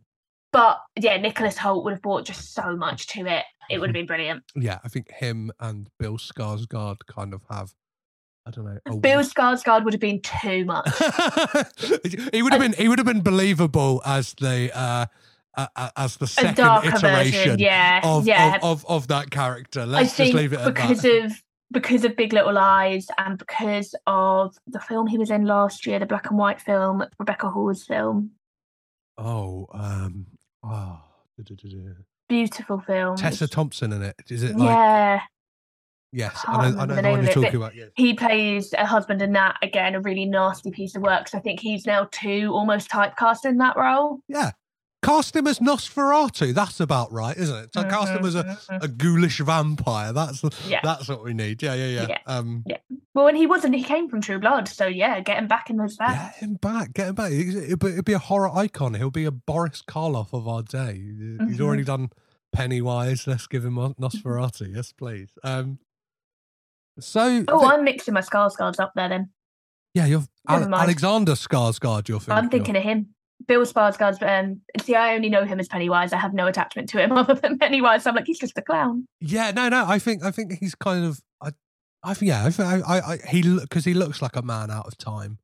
but 0.53 0.79
yeah, 0.99 1.17
Nicholas 1.19 1.57
Hoult 1.59 1.85
would 1.85 1.93
have 1.93 2.03
brought 2.03 2.25
just 2.25 2.55
so 2.55 2.77
much 2.77 3.09
to 3.09 3.27
it. 3.27 3.45
It 3.71 3.79
would 3.79 3.89
have 3.89 3.95
been 3.95 4.07
brilliant. 4.07 4.45
yeah, 4.55 4.79
I 4.85 4.89
think 4.89 5.11
him 5.11 5.51
and 5.61 5.89
Bill 5.99 6.19
Skarsgård 6.19 6.99
kind 7.07 7.35
of 7.35 7.43
have, 7.51 7.75
I 8.47 8.51
don't 8.51 8.65
know, 8.65 8.79
a 8.87 8.97
Bill 8.97 9.21
Skarsgård 9.21 9.85
would 9.85 9.95
have 9.95 10.01
been 10.01 10.21
too 10.21 10.65
much. 10.65 10.89
he 12.33 12.43
would 12.43 12.53
have 12.53 12.61
been 12.61 12.75
he 12.75 12.89
would 12.89 12.99
have 12.99 13.07
been 13.07 13.23
believable 13.23 14.03
as 14.05 14.35
the 14.35 14.71
uh, 14.77 15.07
uh, 15.57 15.91
as 15.97 16.17
the 16.17 16.27
second 16.27 16.85
iteration 16.85 17.59
yeah, 17.59 18.01
of, 18.05 18.27
yeah. 18.27 18.57
of, 18.57 18.85
of 18.85 18.87
of 18.87 19.09
that 19.09 19.31
character. 19.31 19.87
Let's 19.87 20.17
just 20.17 20.35
leave 20.35 20.53
it 20.53 20.61
at 20.61 20.67
because 20.67 21.03
that. 21.03 21.25
of 21.25 21.33
because 21.73 22.05
of 22.05 22.17
Big 22.17 22.33
Little 22.33 22.53
Lies 22.53 23.09
and 23.19 23.39
because 23.39 23.95
of 24.07 24.57
the 24.67 24.81
film 24.81 25.07
he 25.09 25.19
was 25.19 25.31
in 25.31 25.45
last 25.45 25.87
year, 25.87 25.99
the 25.99 26.07
black 26.07 26.29
and 26.31 26.39
white 26.39 26.61
film, 26.61 27.05
Rebecca 27.19 27.51
Hall's 27.51 27.85
film, 27.85 28.31
oh, 29.19 29.67
um, 29.73 30.27
oh. 30.63 31.01
Beautiful 32.29 32.81
film. 32.81 33.17
Tessa 33.17 33.49
Thompson 33.49 33.93
in 33.93 34.03
it. 34.03 34.17
Is 34.29 34.43
it 34.43 34.57
like 34.57 34.69
yeah, 34.69 35.21
yes? 36.13 36.45
I 36.47 36.71
know, 36.71 36.79
I 36.79 36.87
know 36.87 36.95
the 36.95 37.03
one 37.03 37.23
you're 37.23 37.31
it, 37.31 37.35
talking 37.35 37.57
about. 37.57 37.75
Yes. 37.75 37.91
he 37.97 38.15
plays 38.15 38.73
a 38.77 38.87
husband 38.87 39.23
in 39.23 39.33
that. 39.33 39.57
Again, 39.63 39.95
a 39.95 40.01
really 40.01 40.25
nasty 40.25 40.71
piece 40.71 40.95
of 40.97 41.03
work. 41.03 41.29
So 41.29 41.39
I 41.39 41.41
think 41.41 41.61
he's 41.61 41.87
now 41.87 42.09
too 42.11 42.51
almost 42.53 42.91
typecast 42.91 43.45
in 43.45 43.59
that 43.59 43.77
role. 43.77 44.21
Yeah. 44.29 44.53
Cast 45.07 45.37
him 45.37 45.47
as 45.47 45.61
Nosferatu. 45.61 46.53
That's 46.53 46.81
about 46.81 47.13
right, 47.13 47.37
isn't 47.37 47.57
it? 47.57 47.71
So 47.73 47.85
cast 47.85 48.13
him 48.13 48.25
as 48.25 48.35
a, 48.35 48.43
Mhm, 48.45 48.83
a 48.83 48.89
ghoulish 48.89 49.39
vampire. 49.39 50.13
That's 50.13 50.43
Yeah. 50.67 50.81
that's 50.83 51.09
what 51.09 51.23
we 51.23 51.33
need. 51.33 51.63
Yeah, 51.63 51.75
yeah, 51.75 51.87
yeah. 51.87 52.07
Yeah. 52.09 52.19
Um, 52.27 52.65
Well, 53.15 53.29
and 53.29 53.37
he 53.37 53.47
wasn't. 53.47 53.75
He 53.77 53.83
came 53.85 54.09
from 54.11 54.21
True 54.21 54.39
Blood, 54.39 54.69
so 54.69 54.87
yeah, 54.87 55.21
get 55.21 55.39
him 55.39 55.47
back 55.49 55.71
in 55.71 55.77
those 55.77 55.97
Get 55.97 56.35
him 56.35 56.55
back. 56.55 56.93
Get 56.93 57.09
him 57.09 57.15
back. 57.15 57.31
It'd 57.33 57.79
be, 57.79 57.87
it'd 57.89 58.05
be 58.05 58.13
a 58.13 58.19
horror 58.19 58.51
icon. 58.55 58.95
He'll 58.95 59.11
be 59.11 59.25
a 59.25 59.31
Boris 59.31 59.81
Karloff 59.89 60.35
of 60.35 60.47
our 60.49 60.63
day. 60.63 60.95
He's 60.99 61.59
Mhm. 61.59 61.61
already 61.61 61.85
done 61.85 62.11
Pennywise. 62.53 63.27
Let's 63.27 63.47
give 63.47 63.65
him 63.65 63.75
Nos- 63.77 63.95
Nosferatu. 63.95 64.75
yes, 64.75 64.93
please. 64.93 65.31
Um. 65.45 65.79
So 66.99 67.45
Oh, 67.49 67.61
th- 67.61 67.73
I'm 67.73 67.85
mixing 67.85 68.15
my 68.15 68.21
Skarsgårds 68.23 68.81
up 68.81 68.93
there. 68.97 69.09
Then 69.09 69.31
yeah, 69.95 70.07
you're 70.07 70.25
never 70.49 70.63
Ale- 70.65 70.69
mind. 70.71 70.83
Alexander 70.83 71.33
Skarsgård. 71.33 72.09
You're 72.09 72.21
thinking. 72.21 72.35
I'm 72.45 72.51
thinking 72.51 72.77
of 72.77 72.83
him. 72.83 73.15
Bill 73.47 73.63
Skarsgård's. 73.63 74.19
Um, 74.23 74.61
see, 74.83 74.95
I 74.95 75.15
only 75.15 75.29
know 75.29 75.45
him 75.45 75.61
as 75.61 75.69
Pennywise. 75.69 76.13
I 76.13 76.19
have 76.19 76.35
no 76.35 76.47
attachment 76.47 76.89
to 76.91 76.99
him 77.03 77.13
other 77.17 77.35
than 77.35 77.59
Pennywise. 77.59 78.03
So 78.05 78.11
I'm 78.11 78.17
like, 78.17 78.27
he's 78.27 78.39
just 78.39 78.57
a 78.59 78.63
clown. 78.63 79.07
Yeah, 79.21 79.51
no, 79.53 79.69
no. 79.69 79.85
I 79.87 79.99
think 79.99 80.25
I 80.25 80.31
think 80.31 80.59
he's 80.59 80.75
kind 80.75 81.05
of. 81.05 81.21
I, 81.43 81.51
I 82.03 82.15
think 82.15 82.29
yeah. 82.31 82.45
I, 82.45 82.51
think 82.51 82.69
I, 82.69 82.81
I, 82.81 83.13
I 83.13 83.17
he 83.29 83.43
because 83.43 83.85
he 83.85 83.95
looks 83.95 84.21
like 84.23 84.37
a 84.37 84.43
man 84.43 84.71
out 84.71 84.87
of 84.87 84.97
time. 84.99 85.39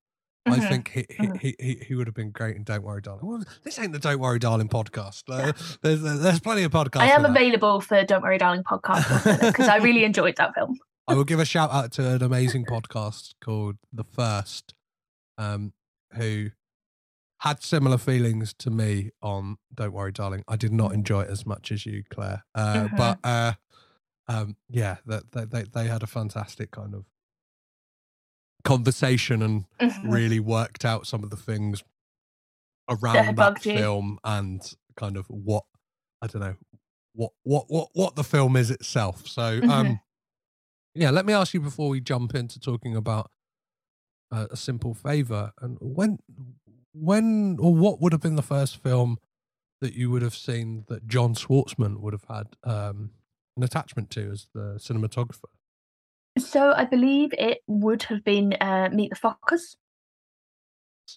I 0.45 0.59
Mhm, 0.59 0.69
think 0.69 0.88
he, 0.91 1.07
he, 1.09 1.27
mhm. 1.29 1.41
he, 1.41 1.55
he, 1.61 1.75
he 1.87 1.95
would 1.95 2.09
have 2.09 2.17
been 2.17 2.33
great 2.33 2.57
in 2.57 2.65
Don't 2.65 2.83
Worry, 2.83 3.01
Darling. 3.01 3.25
Well, 3.25 3.45
this 3.62 3.79
ain't 3.79 3.93
the 3.93 4.01
Don't 4.01 4.19
Worry, 4.19 4.41
Darling 4.41 4.69
podcast. 4.69 5.23
Uh, 5.29 5.53
there's 5.83 6.03
there's 6.03 6.41
plenty 6.41 6.65
of 6.65 6.73
podcasts. 6.73 7.03
I 7.03 7.11
am 7.11 7.23
for 7.23 7.29
available 7.29 7.81
for 7.81 8.03
Don't 8.05 8.23
Worry, 8.23 8.38
Darling 8.38 8.65
podcast 8.65 9.41
because 9.41 9.69
I 9.69 9.77
really 9.77 10.03
enjoyed 10.05 10.37
that 10.38 10.53
film. 10.55 10.79
I 11.09 11.15
will 11.15 11.25
give 11.25 11.38
a 11.38 11.45
shout 11.45 11.71
out 11.73 11.93
to 11.93 12.09
an 12.15 12.23
amazing 12.23 12.65
podcast 12.65 13.35
called 13.41 13.77
The 13.93 14.05
First, 14.05 14.75
um, 15.38 15.73
who 16.15 16.51
had 17.42 17.61
similar 17.61 17.98
feelings 17.98 18.55
to 18.55 18.70
me 18.70 19.11
on 19.20 19.57
Don't 19.74 19.92
Worry, 19.92 20.12
Darling. 20.12 20.44
I 20.46 20.55
did 20.55 20.72
not 20.72 20.92
enjoy 20.94 21.22
it 21.22 21.31
as 21.31 21.44
much 21.44 21.72
as 21.72 21.85
you, 21.85 22.05
Claire. 22.09 22.44
Uh, 22.55 22.85
Mhm. 22.87 22.96
But 22.96 23.18
uh, 23.24 23.52
um, 24.28 24.57
yeah, 24.68 24.98
that 25.07 25.33
they, 25.33 25.44
they 25.46 25.62
they 25.64 25.87
had 25.88 26.05
a 26.05 26.07
fantastic 26.07 26.70
kind 26.70 26.94
of 26.94 27.05
conversation 28.62 29.42
and 29.42 29.64
Mhm. 29.81 29.98
really 30.12 30.38
worked 30.38 30.85
out 30.85 31.07
some 31.09 31.24
of 31.24 31.31
the 31.31 31.37
things 31.37 31.83
around 32.88 33.37
that 33.37 33.66
you. 33.66 33.72
film 33.72 34.18
and 34.22 34.74
kind 34.96 35.16
of 35.16 35.26
what 35.26 35.64
I 36.20 36.28
don't 36.28 36.42
know 36.42 36.57
what 37.14 37.33
what 37.42 37.64
what 37.68 37.88
what 37.94 38.14
the 38.14 38.22
film 38.24 38.57
is 38.57 38.70
itself. 38.70 39.26
So 39.26 39.61
um 39.68 40.00
yeah, 40.94 41.11
let 41.11 41.26
me 41.26 41.33
ask 41.33 41.55
you 41.55 41.61
before 41.61 41.88
we 41.88 42.00
jump 42.00 42.35
into 42.37 42.61
talking 42.61 42.94
about 42.94 43.31
uh, 44.31 44.46
a 44.50 44.57
simple 44.57 44.94
favor 44.94 45.52
and 45.61 45.76
when 45.81 46.18
when 46.92 47.59
or 47.61 47.74
what 47.74 48.00
would 48.00 48.12
have 48.12 48.20
been 48.20 48.37
the 48.37 48.42
first 48.42 48.76
film 48.83 49.18
that 49.81 49.94
you 49.94 50.11
would 50.11 50.22
have 50.22 50.35
seen 50.35 50.85
that 50.88 51.07
John 51.07 51.35
Schwartzman 51.35 52.00
would 52.00 52.12
have 52.12 52.24
had 52.28 52.48
um 52.64 53.11
an 53.57 53.62
attachment 53.62 54.11
to 54.11 54.31
as 54.31 54.46
the 54.55 54.78
cinematographer? 54.78 55.50
So 56.38 56.72
I 56.72 56.85
believe 56.85 57.35
it 57.37 57.59
would 57.66 58.05
have 58.05 58.24
been 58.24 58.55
uh, 58.55 58.88
Meet 58.90 59.11
the 59.11 59.16
Fockers, 59.16 59.76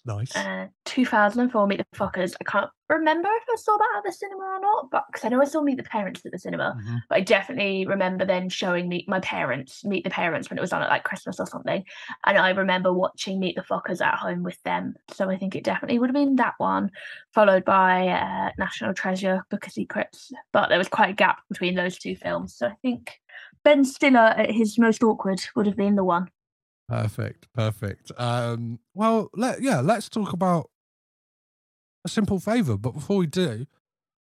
nice. 0.04 0.34
uh, 0.36 0.66
2004 0.84 1.66
Meet 1.66 1.78
the 1.78 1.98
Fockers. 1.98 2.34
I 2.40 2.44
can't 2.44 2.70
remember 2.88 3.28
if 3.28 3.42
I 3.50 3.56
saw 3.56 3.76
that 3.76 3.94
at 3.98 4.04
the 4.04 4.12
cinema 4.12 4.42
or 4.44 4.60
not, 4.60 4.90
but 4.90 5.04
because 5.10 5.24
I 5.24 5.28
know 5.28 5.40
I 5.40 5.44
saw 5.44 5.62
Meet 5.62 5.76
the 5.78 5.82
Parents 5.82 6.24
at 6.24 6.32
the 6.32 6.38
cinema. 6.38 6.76
Mhm. 6.78 7.00
But 7.08 7.18
I 7.18 7.20
definitely 7.20 7.86
remember 7.86 8.24
then 8.24 8.48
showing 8.48 8.88
me 8.88 9.04
my 9.08 9.20
parents 9.20 9.84
Meet 9.84 10.04
the 10.04 10.10
Parents 10.10 10.48
when 10.50 10.58
it 10.58 10.60
was 10.60 10.72
on 10.72 10.82
at 10.82 10.90
like 10.90 11.04
Christmas 11.04 11.40
or 11.40 11.46
something, 11.46 11.84
and 12.26 12.38
I 12.38 12.50
remember 12.50 12.92
watching 12.92 13.40
Meet 13.40 13.56
the 13.56 13.62
Fockers 13.62 14.00
at 14.00 14.14
home 14.14 14.42
with 14.42 14.62
them. 14.62 14.94
So 15.12 15.30
I 15.30 15.36
think 15.36 15.56
it 15.56 15.64
definitely 15.64 15.98
would 15.98 16.10
have 16.10 16.14
been 16.14 16.36
that 16.36 16.54
one, 16.58 16.90
followed 17.34 17.64
by 17.64 18.08
uh, 18.08 18.50
National 18.58 18.94
Treasure, 18.94 19.44
Book 19.50 19.66
of 19.66 19.72
Secrets. 19.72 20.30
But 20.52 20.68
there 20.68 20.78
was 20.78 20.88
quite 20.88 21.10
a 21.10 21.14
gap 21.14 21.38
between 21.48 21.74
those 21.74 21.98
two 21.98 22.16
films, 22.16 22.56
so 22.56 22.68
I 22.68 22.74
think 22.82 23.18
Ben 23.64 23.84
Stiller 23.84 24.20
at 24.36 24.50
his 24.52 24.78
most 24.78 25.02
awkward 25.02 25.40
would 25.56 25.66
have 25.66 25.76
been 25.76 25.96
the 25.96 26.04
one. 26.04 26.28
Perfect, 26.88 27.48
perfect. 27.52 28.12
Um, 28.16 28.78
well, 28.94 29.30
let 29.34 29.60
yeah, 29.60 29.80
let's 29.80 30.08
talk 30.08 30.32
about 30.32 30.70
a 32.04 32.08
simple 32.08 32.38
favor. 32.38 32.76
But 32.76 32.92
before 32.92 33.16
we 33.16 33.26
do, 33.26 33.66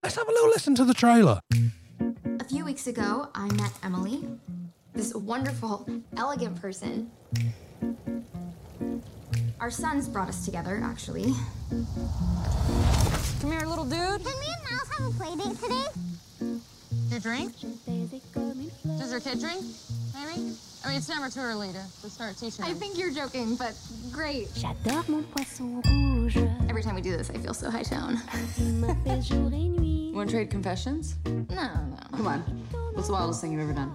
let's 0.03 0.17
have 0.17 0.29
a 0.29 0.31
little 0.31 0.51
listen 0.51 0.75
to 0.75 0.85
the 0.85 0.95
trailer. 0.95 1.41
A 1.53 2.45
few 2.45 2.65
weeks 2.65 2.87
ago, 2.87 3.29
I 3.35 3.49
met 3.55 3.73
Emily, 3.83 4.25
this 4.95 5.15
wonderful, 5.15 5.89
elegant 6.17 6.61
person. 6.61 7.11
Our 9.61 9.71
sons 9.71 10.09
brought 10.09 10.29
us 10.29 10.45
together, 10.45 10.81
actually. 10.83 11.33
Come 13.41 13.53
here, 13.53 13.67
little 13.67 13.85
dude. 13.85 14.25
Can 14.25 14.41
me 14.41 14.47
and 14.55 14.65
Miles 14.65 14.89
have 14.99 15.07
a 15.07 15.11
play 15.13 15.37
date 15.37 15.59
today? 15.59 16.61
You 17.11 17.21
drink? 17.21 17.53
Does 18.99 19.11
your 19.11 19.21
kid 19.21 19.41
drink? 19.41 19.65
Maybe? 20.15 20.53
I 20.83 20.89
mean, 20.89 20.97
it's 20.97 21.09
never 21.09 21.29
too 21.29 21.41
early 21.41 21.69
to, 21.73 21.83
to 22.03 22.11
start 22.11 22.37
teaching 22.39 22.65
I 22.65 22.73
think 22.73 22.99
you're 22.99 23.13
joking, 23.13 23.55
but 23.55 23.75
great. 24.11 24.49
J'adore 24.55 25.07
mon 25.09 25.25
poisson 25.25 25.83
rouge. 25.83 26.39
Every 26.69 26.83
time 26.83 26.95
we 26.95 27.03
do 27.03 27.17
this, 27.17 27.29
I 27.29 27.35
feel 27.35 27.53
so 27.53 27.71
high 27.71 27.83
tone. 27.83 28.19
Il 28.59 28.73
m'appelle 28.75 29.23
jour 29.23 29.51
et 29.53 29.69
nuit. 29.69 30.15
Want 30.15 30.31
to 30.31 30.37
trade 30.37 30.51
confessions? 30.51 31.17
No, 31.27 31.43
no. 31.49 31.97
Come 32.17 32.27
on. 32.27 32.41
What's 32.95 33.09
the 33.09 33.13
wildest 33.13 33.43
thing 33.43 33.53
you've 33.53 33.63
ever 33.63 33.75
done? 33.75 33.95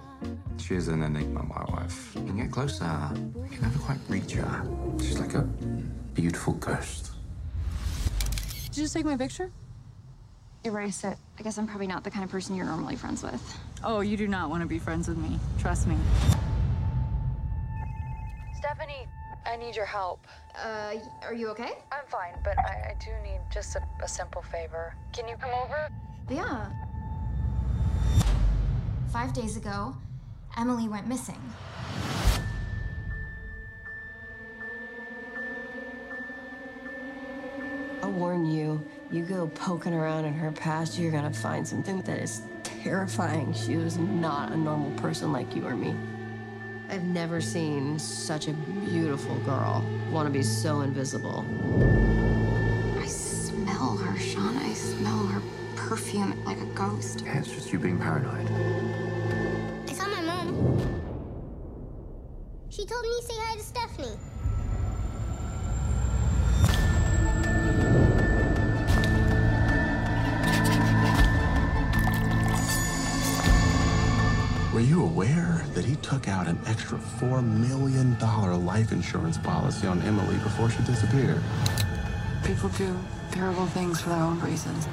She 0.58 0.74
is 0.74 0.88
an 0.88 1.02
enigma, 1.02 1.42
my 1.42 1.64
wife. 1.74 2.12
You 2.14 2.22
can 2.22 2.36
get 2.36 2.52
closer. 2.52 2.84
You 3.14 3.48
can 3.50 3.62
never 3.62 3.78
quite 3.80 3.98
reach 4.08 4.32
her. 4.32 4.66
She's 4.98 5.18
like 5.18 5.34
a 5.34 5.42
beautiful 6.14 6.54
ghost. 6.54 7.10
Did 8.66 8.76
you 8.76 8.84
just 8.84 8.94
take 8.94 9.04
my 9.04 9.16
picture? 9.16 9.50
Erase 10.64 11.04
it. 11.04 11.16
I 11.38 11.42
guess 11.42 11.58
I'm 11.58 11.66
probably 11.66 11.86
not 11.86 12.04
the 12.04 12.10
kind 12.10 12.24
of 12.24 12.30
person 12.30 12.56
you're 12.56 12.66
normally 12.66 12.96
friends 12.96 13.22
with. 13.22 13.58
Oh, 13.84 14.00
you 14.00 14.16
do 14.16 14.28
not 14.28 14.50
want 14.50 14.62
to 14.62 14.68
be 14.68 14.78
friends 14.78 15.08
with 15.08 15.18
me. 15.18 15.38
Trust 15.58 15.86
me. 15.86 15.96
Stephanie, 18.56 19.06
I 19.44 19.56
need 19.56 19.76
your 19.76 19.84
help. 19.84 20.26
Uh, 20.58 20.94
are 21.22 21.34
you 21.34 21.48
okay? 21.48 21.72
I'm 21.92 22.06
fine, 22.06 22.32
but 22.42 22.58
I, 22.58 22.90
I 22.90 22.96
do 22.98 23.10
need 23.22 23.40
just 23.52 23.76
a, 23.76 23.82
a 24.02 24.08
simple 24.08 24.40
favor. 24.40 24.94
Can 25.12 25.28
you 25.28 25.36
come 25.36 25.50
over? 25.50 25.88
Yeah. 26.30 26.70
Five 29.12 29.34
days 29.34 29.58
ago, 29.58 29.94
Emily 30.56 30.88
went 30.88 31.06
missing. 31.06 31.40
I'll 38.02 38.12
warn 38.12 38.46
you, 38.46 38.82
you 39.10 39.22
go 39.22 39.48
poking 39.48 39.92
around 39.92 40.24
in 40.24 40.32
her 40.32 40.50
past, 40.50 40.98
you're 40.98 41.12
gonna 41.12 41.32
find 41.32 41.68
something 41.68 42.00
that 42.02 42.20
is 42.20 42.40
terrifying. 42.62 43.52
She 43.52 43.76
was 43.76 43.98
not 43.98 44.52
a 44.52 44.56
normal 44.56 44.92
person 44.92 45.30
like 45.30 45.54
you 45.54 45.66
or 45.66 45.76
me. 45.76 45.94
I've 46.88 47.04
never 47.04 47.40
seen 47.40 47.98
such 47.98 48.48
a 48.48 48.52
beautiful 48.52 49.34
girl 49.40 49.84
want 50.10 50.26
to 50.26 50.32
be 50.32 50.42
so 50.42 50.82
invisible. 50.82 51.44
I 52.98 53.06
smell 53.06 53.96
her, 53.96 54.18
Sean. 54.18 54.56
I 54.56 54.72
smell 54.72 55.26
her 55.26 55.42
perfume 55.74 56.42
like 56.44 56.58
a 56.58 56.66
ghost. 56.66 57.22
Yeah, 57.24 57.38
it's 57.38 57.50
just 57.50 57.72
you 57.72 57.78
being 57.78 57.98
paranoid. 57.98 58.48
I 59.88 59.92
saw 59.92 60.06
my 60.06 60.20
mom. 60.20 60.78
She 62.68 62.86
told 62.86 63.02
me 63.02 63.08
to 63.20 63.26
say 63.26 63.34
hi 63.36 63.56
to 63.56 63.62
Stephanie. 63.62 64.35
You 74.96 75.04
aware 75.04 75.62
that 75.74 75.84
he 75.84 75.94
took 75.96 76.26
out 76.26 76.46
an 76.46 76.58
extra 76.66 76.96
$4 76.96 77.44
million 77.44 78.18
life 78.64 78.92
insurance 78.92 79.36
policy 79.36 79.86
on 79.86 80.00
Emily 80.02 80.36
before 80.36 80.70
she 80.70 80.82
disappeared? 80.84 81.42
People 82.42 82.70
do 82.70 82.96
terrible 83.30 83.66
things 83.66 84.00
for 84.00 84.08
their 84.08 84.20
own 84.20 84.40
reasons. 84.40 84.86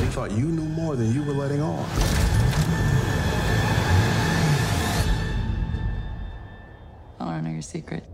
He 0.00 0.06
thought 0.12 0.30
you 0.32 0.46
knew 0.46 0.68
more 0.82 0.94
than 0.94 1.14
you 1.14 1.22
were 1.22 1.32
letting 1.32 1.62
on. 1.62 1.86
I 7.18 7.24
want 7.24 7.38
to 7.38 7.48
know 7.48 7.52
your 7.54 7.62
secret. 7.62 8.04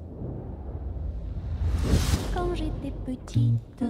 Quand 2.33 2.55
j'étais 2.55 2.93
petite, 3.05 3.83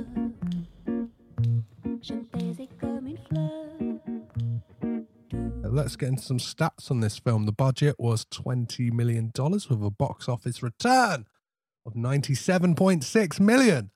je 2.00 2.14
me 2.14 2.24
taisais 2.32 2.68
comme 2.80 3.06
une 3.06 3.18
fleur. 3.28 3.64
Let's 5.32 5.96
get 5.96 6.10
into 6.10 6.22
some 6.22 6.38
stats 6.38 6.90
on 6.90 7.00
this 7.00 7.18
film. 7.18 7.46
The 7.46 7.52
budget 7.52 7.96
was 7.98 8.24
$20 8.26 8.92
million 8.92 9.32
with 9.34 9.82
a 9.82 9.90
box 9.90 10.28
office 10.28 10.62
return 10.62 11.26
of 11.86 11.94
97.6 11.94 13.40
million. 13.40 13.90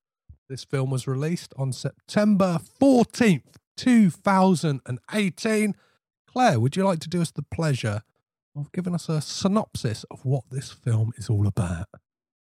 This 0.49 0.65
film 0.65 0.91
was 0.91 1.07
released 1.07 1.53
on 1.57 1.73
September 1.73 2.59
14th, 2.81 3.57
2018. 3.77 5.75
Claire, 6.27 6.61
would 6.61 6.77
you 6.77 6.85
like 6.85 7.01
to 7.01 7.09
do 7.09 7.21
us 7.21 7.31
the 7.31 7.43
pleasure 7.43 8.03
of 8.57 8.73
giving 8.73 8.95
us 8.95 9.09
a 9.09 9.21
synopsis 9.21 10.05
of 10.11 10.25
what 10.25 10.45
this 10.51 10.73
film 10.73 11.13
is 11.17 11.29
all 11.29 11.47
about? 11.47 11.87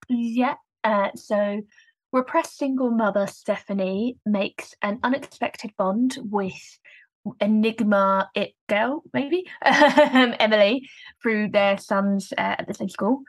Yeah. 0.09 0.55
Uh, 0.85 1.09
so, 1.15 1.63
repressed 2.13 2.59
single 2.59 2.91
mother 2.91 3.27
Stephanie 3.27 4.17
makes 4.27 4.75
an 4.83 4.99
unexpected 5.03 5.71
bond 5.77 6.19
with 6.23 6.79
Enigma 7.41 8.31
It 8.35 8.55
Girl, 8.69 9.03
maybe 9.13 9.47
um, 9.65 10.35
Emily, 10.39 10.89
through 11.23 11.49
their 11.49 11.79
sons 11.79 12.33
uh, 12.37 12.57
at 12.59 12.67
the 12.67 12.75
same 12.75 12.89
school. 12.89 13.23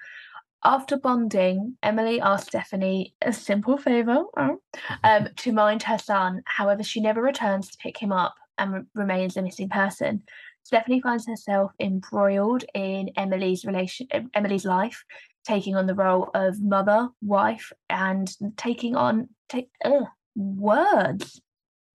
After 0.65 0.97
bonding, 0.97 1.77
Emily 1.83 2.21
asks 2.21 2.47
Stephanie 2.47 3.15
a 3.21 3.33
simple 3.33 3.77
favor 3.77 4.23
oh, 4.37 4.59
um, 5.03 5.27
to 5.37 5.51
mind 5.51 5.83
her 5.83 5.97
son. 5.97 6.41
However, 6.45 6.83
she 6.83 7.01
never 7.01 7.21
returns 7.21 7.69
to 7.69 7.77
pick 7.79 7.97
him 7.97 8.13
up 8.13 8.35
and 8.57 8.73
re- 8.73 8.81
remains 8.95 9.35
a 9.35 9.41
missing 9.41 9.69
person. 9.69 10.23
Stephanie 10.63 11.01
finds 11.01 11.27
herself 11.27 11.73
embroiled 11.81 12.63
in 12.73 13.09
Emily's 13.17 13.65
relation, 13.65 14.07
Emily's 14.33 14.63
life, 14.63 15.03
taking 15.45 15.75
on 15.75 15.87
the 15.87 15.95
role 15.95 16.29
of 16.33 16.61
mother, 16.61 17.09
wife, 17.21 17.73
and 17.89 18.33
taking 18.55 18.95
on 18.95 19.27
take 19.49 19.69
ugh, 19.83 20.05
words. 20.35 21.41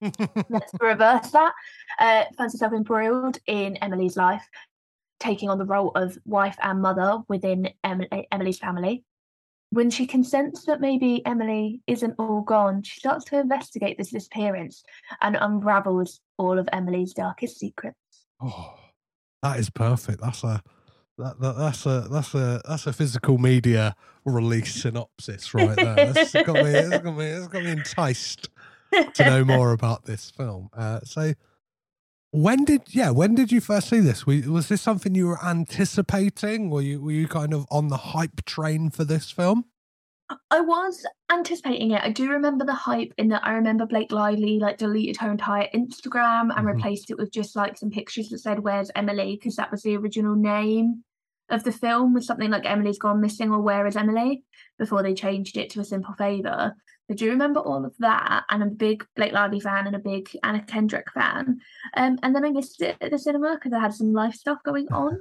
Let's 0.00 0.72
reverse 0.80 1.30
that. 1.30 1.52
Uh, 1.98 2.24
finds 2.36 2.54
herself 2.54 2.72
embroiled 2.72 3.38
in 3.46 3.76
Emily's 3.76 4.16
life, 4.16 4.46
taking 5.20 5.48
on 5.48 5.58
the 5.58 5.64
role 5.64 5.90
of 5.94 6.18
wife 6.24 6.56
and 6.62 6.80
mother 6.80 7.18
within 7.28 7.70
Emily, 7.84 8.28
Emily's 8.30 8.58
family. 8.58 9.04
When 9.70 9.90
she 9.90 10.06
consents 10.06 10.64
that 10.64 10.80
maybe 10.80 11.24
Emily 11.26 11.82
isn't 11.86 12.14
all 12.18 12.40
gone, 12.40 12.82
she 12.82 13.00
starts 13.00 13.24
to 13.26 13.38
investigate 13.38 13.98
this 13.98 14.10
disappearance 14.10 14.82
and 15.20 15.36
unravels 15.38 16.20
all 16.38 16.58
of 16.58 16.68
Emily's 16.72 17.12
darkest 17.12 17.58
secrets. 17.58 17.98
Oh, 18.40 18.74
that 19.42 19.58
is 19.58 19.68
perfect. 19.68 20.22
That's 20.22 20.42
a 20.42 20.62
that, 21.18 21.40
that 21.40 21.56
that's 21.58 21.84
a 21.84 22.06
that's 22.10 22.34
a 22.34 22.62
that's 22.66 22.86
a 22.86 22.92
physical 22.92 23.38
media 23.38 23.94
release 24.24 24.72
synopsis 24.74 25.52
right 25.52 25.76
there. 25.76 26.12
That's 26.12 26.32
got 26.32 26.54
me. 26.54 26.70
It's 26.70 26.98
got 26.98 27.16
me. 27.16 27.24
It's 27.26 27.48
got 27.48 27.64
me 27.64 27.70
enticed 27.72 28.48
to 29.14 29.24
know 29.24 29.44
more 29.56 29.72
about 29.72 30.04
this 30.04 30.30
film. 30.30 30.70
Uh, 30.76 31.00
so, 31.04 31.34
when 32.30 32.64
did 32.64 32.82
yeah? 32.94 33.10
When 33.10 33.34
did 33.34 33.50
you 33.52 33.60
first 33.60 33.88
see 33.88 34.00
this? 34.00 34.26
Was, 34.26 34.68
this 34.68 34.82
something 34.82 35.14
you 35.14 35.26
were 35.28 35.44
anticipating? 35.44 36.70
Were 36.70 36.82
you 36.82 37.00
were 37.00 37.12
you 37.12 37.28
kind 37.28 37.54
of 37.54 37.66
on 37.70 37.88
the 37.88 37.96
hype 37.96 38.44
train 38.44 38.90
for 38.90 39.04
this 39.04 39.30
film? 39.30 39.64
I 40.50 40.60
was 40.60 41.06
anticipating 41.32 41.92
it. 41.92 42.02
I 42.02 42.10
do 42.10 42.28
remember 42.28 42.66
the 42.66 42.74
hype 42.74 43.14
in 43.16 43.28
that 43.28 43.46
I 43.46 43.52
remember 43.52 43.86
Blake 43.86 44.12
Lively 44.12 44.58
like 44.58 44.76
deleted 44.76 45.16
her 45.22 45.30
entire 45.30 45.68
Instagram 45.74 46.54
and 46.54 46.66
Mhm. 46.66 46.74
replaced 46.74 47.10
it 47.10 47.16
with 47.16 47.32
just 47.32 47.56
like 47.56 47.78
some 47.78 47.88
pictures 47.90 48.28
that 48.28 48.40
said 48.40 48.58
"Where's 48.60 48.90
Emily?" 48.94 49.36
because 49.40 49.56
that 49.56 49.70
was 49.70 49.82
the 49.82 49.96
original 49.96 50.36
name 50.36 51.02
of 51.48 51.64
the 51.64 51.72
film 51.72 52.12
was 52.12 52.26
something 52.26 52.50
like 52.50 52.66
Emily's 52.66 52.98
gone 52.98 53.22
missing 53.22 53.50
or 53.50 53.62
Where 53.62 53.86
is 53.86 53.96
Emily 53.96 54.44
before 54.78 55.02
they 55.02 55.14
changed 55.14 55.56
it 55.56 55.70
to 55.70 55.80
a 55.80 55.84
simple 55.84 56.12
favor. 56.12 56.74
I 57.10 57.14
do 57.14 57.30
remember 57.30 57.60
all 57.60 57.84
of 57.86 57.96
that, 57.98 58.44
and 58.50 58.62
I'm 58.62 58.68
a 58.68 58.72
big 58.72 59.04
Blake 59.16 59.32
Lively 59.32 59.60
fan 59.60 59.86
and 59.86 59.96
a 59.96 59.98
big 59.98 60.30
Anna 60.42 60.62
Kendrick 60.62 61.10
fan. 61.12 61.58
Um, 61.96 62.18
and 62.22 62.34
then 62.34 62.44
I 62.44 62.50
missed 62.50 62.82
it 62.82 62.96
at 63.00 63.10
the 63.10 63.18
cinema 63.18 63.54
because 63.54 63.72
I 63.72 63.80
had 63.80 63.94
some 63.94 64.12
life 64.12 64.34
stuff 64.34 64.58
going 64.62 64.88
on. 64.92 65.20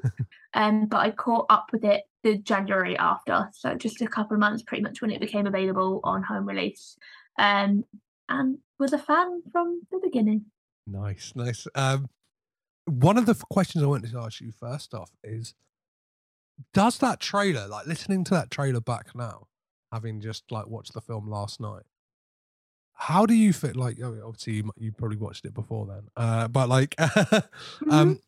um, 0.53 0.87
but 0.87 0.97
I 0.97 1.11
caught 1.11 1.45
up 1.49 1.69
with 1.71 1.85
it 1.85 2.03
the 2.23 2.37
January 2.37 2.97
after, 2.97 3.49
so 3.53 3.75
just 3.75 4.01
a 4.01 4.07
couple 4.07 4.35
of 4.35 4.41
months, 4.41 4.63
pretty 4.63 4.83
much 4.83 5.01
when 5.01 5.11
it 5.11 5.21
became 5.21 5.47
available 5.47 6.01
on 6.03 6.23
home 6.23 6.45
release. 6.45 6.97
Um, 7.39 7.85
and 8.29 8.57
was 8.79 8.93
a 8.93 8.97
fan 8.97 9.41
from 9.51 9.81
the 9.89 9.99
beginning. 10.03 10.45
Nice, 10.85 11.33
nice. 11.35 11.67
Um, 11.75 12.09
one 12.85 13.17
of 13.17 13.25
the 13.25 13.35
questions 13.49 13.83
I 13.83 13.87
wanted 13.87 14.11
to 14.11 14.19
ask 14.19 14.41
you 14.41 14.51
first 14.51 14.93
off 14.93 15.11
is, 15.23 15.53
does 16.73 16.97
that 16.99 17.19
trailer, 17.19 17.67
like 17.67 17.87
listening 17.87 18.23
to 18.25 18.31
that 18.31 18.51
trailer 18.51 18.81
back 18.81 19.15
now, 19.15 19.47
having 19.91 20.21
just 20.21 20.51
like 20.51 20.67
watched 20.67 20.93
the 20.93 21.01
film 21.01 21.29
last 21.29 21.59
night, 21.59 21.83
how 22.93 23.25
do 23.25 23.33
you 23.33 23.53
feel? 23.53 23.73
Like, 23.75 23.97
oh, 24.01 24.19
obviously, 24.25 24.53
you, 24.53 24.71
you 24.77 24.91
probably 24.91 25.17
watched 25.17 25.45
it 25.45 25.53
before 25.53 25.85
then, 25.85 26.09
uh, 26.15 26.47
but 26.47 26.69
like, 26.69 26.95
um, 27.91 28.19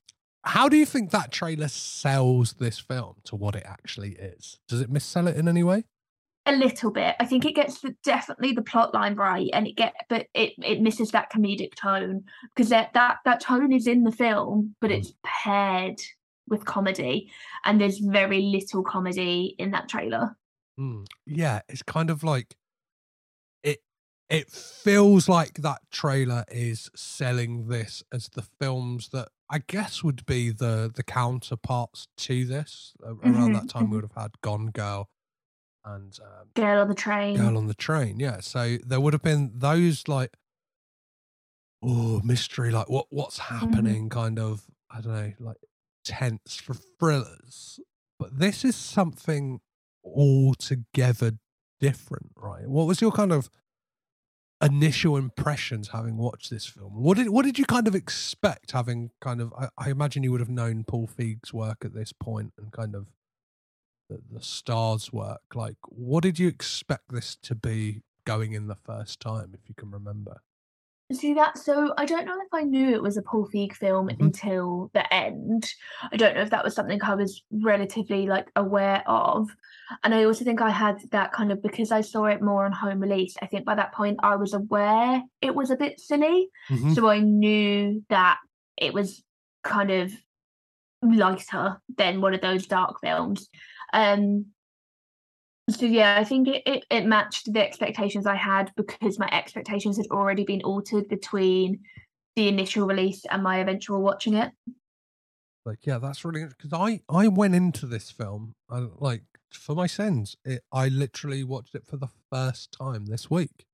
how 0.44 0.70
do 0.70 0.78
you 0.78 0.86
think 0.86 1.12
that 1.12 1.32
trailer 1.32 1.68
sells 1.68 2.54
this 2.54 2.80
film 2.80 3.16
to 3.26 3.36
what 3.36 3.56
it 3.56 3.64
actually 3.66 4.12
is? 4.12 4.60
Does 4.68 4.82
it 4.82 4.92
missell 4.92 5.28
it 5.28 5.38
in 5.38 5.48
any 5.48 5.64
way? 5.64 5.86
a 6.50 6.56
little 6.56 6.92
bit. 6.92 7.16
I 7.20 7.26
think 7.26 7.46
it 7.46 7.56
gets 7.56 7.82
the, 7.82 7.96
definitely 8.04 8.54
the 8.54 8.62
plot 8.62 8.94
line 8.94 9.16
right, 9.16 9.50
and 9.54 9.68
it 9.68 9.76
get 9.76 9.94
but 10.10 10.28
it 10.34 10.54
it 10.58 10.82
misses 10.82 11.12
that 11.12 11.32
comedic 11.32 11.76
tone 11.76 12.24
because 12.56 12.70
that 12.70 12.94
that 12.94 13.18
that 13.26 13.42
tone 13.42 13.72
is 13.72 13.88
in 13.88 14.04
the 14.04 14.12
film, 14.12 14.76
but 14.82 14.92
it's 14.92 15.14
paired 15.24 16.00
with 16.48 16.66
comedy, 16.66 17.32
and 17.66 17.80
there's 17.80 18.00
very 18.00 18.42
little 18.42 18.84
comedy 18.84 19.56
in 19.60 19.72
that 19.72 19.90
trailer. 19.90 20.36
Mm, 20.80 21.06
yeah, 21.26 21.62
it's 21.68 21.84
kind 21.84 22.10
of 22.10 22.24
like 22.24 22.56
it. 23.64 23.80
It 24.30 24.50
feels 24.52 25.28
like 25.28 25.56
that 25.56 25.82
trailer 25.92 26.46
is 26.50 26.90
selling 26.96 27.68
this 27.68 28.04
as 28.14 28.30
the 28.30 28.44
films 28.44 29.10
that 29.10 29.30
I 29.50 29.60
guess 29.60 30.04
would 30.04 30.26
be 30.26 30.52
the 30.52 30.92
the 30.94 31.04
counterparts 31.04 32.08
to 32.18 32.46
this. 32.46 32.94
A- 33.04 33.14
Around 33.14 33.54
that 33.54 33.70
time, 33.70 33.90
we 33.90 33.98
mhm. 33.98 34.02
would 34.02 34.12
have 34.14 34.24
had 34.24 34.42
Gone 34.42 34.68
Girl 34.68 35.10
and 35.84 36.18
um, 36.24 36.50
Girl 36.56 36.82
on 36.82 36.88
the 36.88 36.96
train. 36.96 37.36
Girl 37.36 37.58
on 37.58 37.68
the 37.68 37.74
Train. 37.74 38.20
Yeah, 38.20 38.40
so 38.42 38.78
there 38.86 39.00
would 39.02 39.14
have 39.14 39.24
been 39.24 39.52
those 39.56 40.08
like 40.08 40.38
oh 41.84 42.22
mystery, 42.24 42.72
like 42.72 42.90
what 42.90 43.08
what's 43.10 43.40
happening, 43.40 44.10
kind 44.10 44.40
of 44.40 44.64
I 44.92 45.02
don't 45.02 45.14
know, 45.14 45.34
like 45.40 45.58
tense 46.04 46.58
for 46.58 46.74
thrillers. 46.74 47.80
But 48.20 48.38
this 48.40 48.66
is 48.66 48.76
something 48.76 49.62
altogether 50.04 51.34
different, 51.80 52.32
right? 52.36 52.68
What 52.68 52.88
was 52.88 53.02
your 53.02 53.12
kind 53.12 53.32
of 53.32 53.50
initial 54.62 55.16
impressions 55.16 55.90
having 55.90 56.18
watched 56.18 56.50
this 56.50 56.66
film? 56.66 57.02
What 57.02 57.18
did 57.18 57.30
what 57.30 57.46
did 57.46 57.58
you 57.58 57.66
kind 57.66 57.88
of 57.88 57.96
expect 57.96 58.72
having 58.72 59.12
kind 59.22 59.42
of 59.42 59.54
I, 59.58 59.70
I 59.78 59.90
imagine 59.90 60.24
you 60.24 60.32
would 60.32 60.42
have 60.42 60.50
known 60.50 60.84
Paul 60.84 61.08
Feig's 61.08 61.54
work 61.54 61.86
at 61.86 61.94
this 61.94 62.14
point 62.14 62.54
and 62.58 62.72
kind 62.72 62.96
of 62.96 63.08
the, 64.10 64.20
the 64.32 64.42
stars 64.42 65.14
work. 65.14 65.42
Like 65.56 65.78
what 65.84 66.24
did 66.24 66.40
you 66.40 66.48
expect 66.48 67.12
this 67.12 67.38
to 67.44 67.56
be 67.56 68.02
going 68.26 68.54
in 68.54 68.68
the 68.68 68.76
first 68.76 69.20
time, 69.20 69.52
if 69.54 69.70
you 69.70 69.76
can 69.76 69.92
remember? 69.92 70.42
See 71.12 71.34
that? 71.34 71.58
So 71.58 71.92
I 71.98 72.06
don't 72.06 72.26
know 72.26 72.40
if 72.40 72.54
I 72.54 72.62
knew 72.62 72.90
it 72.94 73.02
was 73.02 73.18
a 73.18 73.24
Paul 73.24 73.48
Feig 73.52 73.74
film 73.74 74.10
Mhm. 74.10 74.20
until 74.20 74.92
the 74.94 75.12
end. 75.12 75.74
I 76.12 76.18
don't 76.18 76.36
know 76.36 76.42
if 76.42 76.52
that 76.52 76.64
was 76.64 76.76
something 76.76 77.02
I 77.02 77.16
was 77.16 77.44
relatively 77.52 78.28
like 78.28 78.52
aware 78.56 79.04
of. 79.08 79.50
And 80.04 80.14
I 80.14 80.26
also 80.26 80.46
think 80.46 80.62
I 80.62 80.70
had 80.70 81.00
that 81.12 81.32
kind 81.34 81.52
of 81.52 81.64
because 81.64 81.92
I 81.92 82.02
saw 82.02 82.26
it 82.26 82.44
more 82.44 82.64
on 82.64 82.72
home 82.72 83.00
release. 83.00 83.36
I 83.42 83.48
think 83.48 83.66
by 83.66 83.74
that 83.74 83.92
point 83.94 84.20
I 84.22 84.36
was 84.36 84.54
aware 84.54 85.24
it 85.42 85.56
was 85.56 85.72
a 85.72 85.76
bit 85.76 86.00
silly. 86.00 86.50
Mhm. 86.70 86.94
So 86.94 87.10
I 87.10 87.20
knew 87.22 88.06
that 88.10 88.38
it 88.78 88.94
was 88.94 89.24
kind 89.64 89.90
of 89.90 90.14
lighter 91.02 91.82
than 91.98 92.22
one 92.22 92.36
of 92.36 92.42
those 92.42 92.68
dark 92.68 93.00
films. 93.02 93.50
Um, 93.94 94.46
so 95.74 95.86
yeah, 95.86 96.18
I 96.20 96.24
think 96.24 96.48
it, 96.48 96.64
it, 96.66 96.86
it 96.90 97.06
matched 97.06 97.52
the 97.52 97.62
expectations 97.66 98.26
I 98.26 98.36
had 98.36 98.72
because 98.76 99.20
my 99.20 99.30
expectations 99.32 99.98
had 99.98 100.08
already 100.12 100.44
been 100.44 100.62
altered 100.62 101.08
between 101.08 101.80
the 102.36 102.48
initial 102.48 102.88
release 102.88 103.26
and 103.30 103.44
my 103.44 103.58
eventual 103.60 104.02
watching 104.02 104.36
it. 104.36 104.52
Like, 105.66 105.80
yeah, 105.86 105.98
that's 105.98 106.24
really 106.24 106.46
because 106.46 106.74
I 106.74 107.02
I 107.10 107.28
went 107.28 107.56
into 107.56 107.86
this 107.86 108.10
film 108.10 108.56
I, 108.70 108.88
like 109.00 109.24
for 109.52 109.76
my 109.76 109.88
sins. 109.88 110.36
It, 110.46 110.62
I 110.72 110.88
literally 110.88 111.44
watched 111.44 111.76
it 111.76 111.86
for 111.86 111.98
the 111.98 112.08
first 112.32 112.72
time 112.72 113.06
this 113.06 113.30
week, 113.30 113.66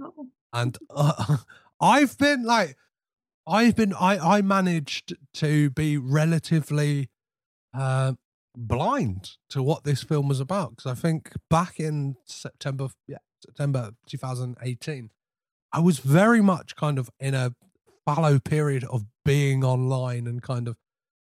Oh. 0.00 0.28
and 0.52 0.78
uh, 0.90 1.36
I've 1.80 2.16
been 2.18 2.42
like, 2.44 2.76
I've 3.46 3.76
been 3.76 3.92
I 3.92 4.38
I 4.38 4.42
managed 4.42 5.14
to 5.34 5.70
be 5.70 5.98
relatively 5.98 7.10
uh, 7.74 8.14
blind 8.56 9.32
to 9.50 9.62
what 9.62 9.84
this 9.84 10.02
film 10.02 10.28
was 10.28 10.40
about 10.40 10.70
because 10.76 10.90
I 10.90 10.94
think 10.94 11.32
back 11.50 11.78
in 11.78 12.16
September, 12.24 12.88
yeah, 13.06 13.18
September 13.44 13.90
2018, 14.08 15.10
I 15.72 15.80
was 15.80 15.98
very 15.98 16.40
much 16.40 16.74
kind 16.74 16.98
of 16.98 17.10
in 17.20 17.34
a 17.34 17.54
fallow 18.04 18.38
period 18.38 18.84
of 18.84 19.04
being 19.24 19.62
online 19.64 20.26
and 20.26 20.42
kind 20.42 20.68
of 20.68 20.76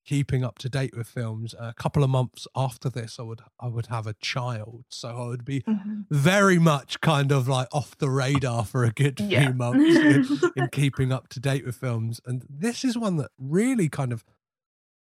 keeping 0.05 0.45
up 0.45 0.59
to 0.59 0.69
date 0.69 0.97
with 0.97 1.09
films. 1.09 1.53
A 1.59 1.75
couple 1.75 2.05
of 2.05 2.11
months 2.11 2.47
after 2.55 2.89
this, 2.89 3.19
I 3.19 3.23
would 3.23 3.41
I 3.59 3.67
would 3.69 3.87
have 3.87 4.07
a 4.07 4.15
child, 4.15 4.85
so 4.91 5.09
I 5.09 5.27
would 5.27 5.45
be 5.45 5.63
Mhm. 5.63 6.07
very 6.11 6.59
much 6.59 7.01
kind 7.01 7.33
of 7.33 7.49
like 7.49 7.67
off 7.73 7.97
the 7.99 8.11
radar 8.11 8.65
for 8.65 8.85
a 8.85 8.93
good 8.93 9.19
few 9.19 9.53
months 9.55 9.97
in, 10.55 10.63
in 10.65 10.69
keeping 10.71 11.11
up 11.13 11.29
to 11.31 11.41
date 11.41 11.65
with 11.65 11.77
films. 11.77 12.21
And 12.27 12.45
this 12.49 12.85
is 12.85 12.97
one 12.99 13.17
that 13.17 13.31
really 13.39 13.89
kind 13.89 14.13
of 14.13 14.23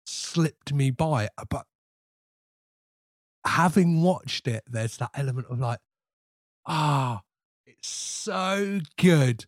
slipped 0.05 0.73
me 0.73 0.91
by. 0.91 1.29
uh, 1.37 1.45
But 1.49 1.65
having 3.45 4.01
watched 4.01 4.47
it, 4.47 4.63
there's 4.67 4.97
that 4.97 5.11
element 5.15 5.47
of 5.49 5.59
like, 5.59 5.79
ah, 6.65 7.21
it's 7.65 7.87
so 7.89 8.79
good 8.97 9.45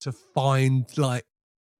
to 0.00 0.12
find 0.12 0.86
like 0.98 1.24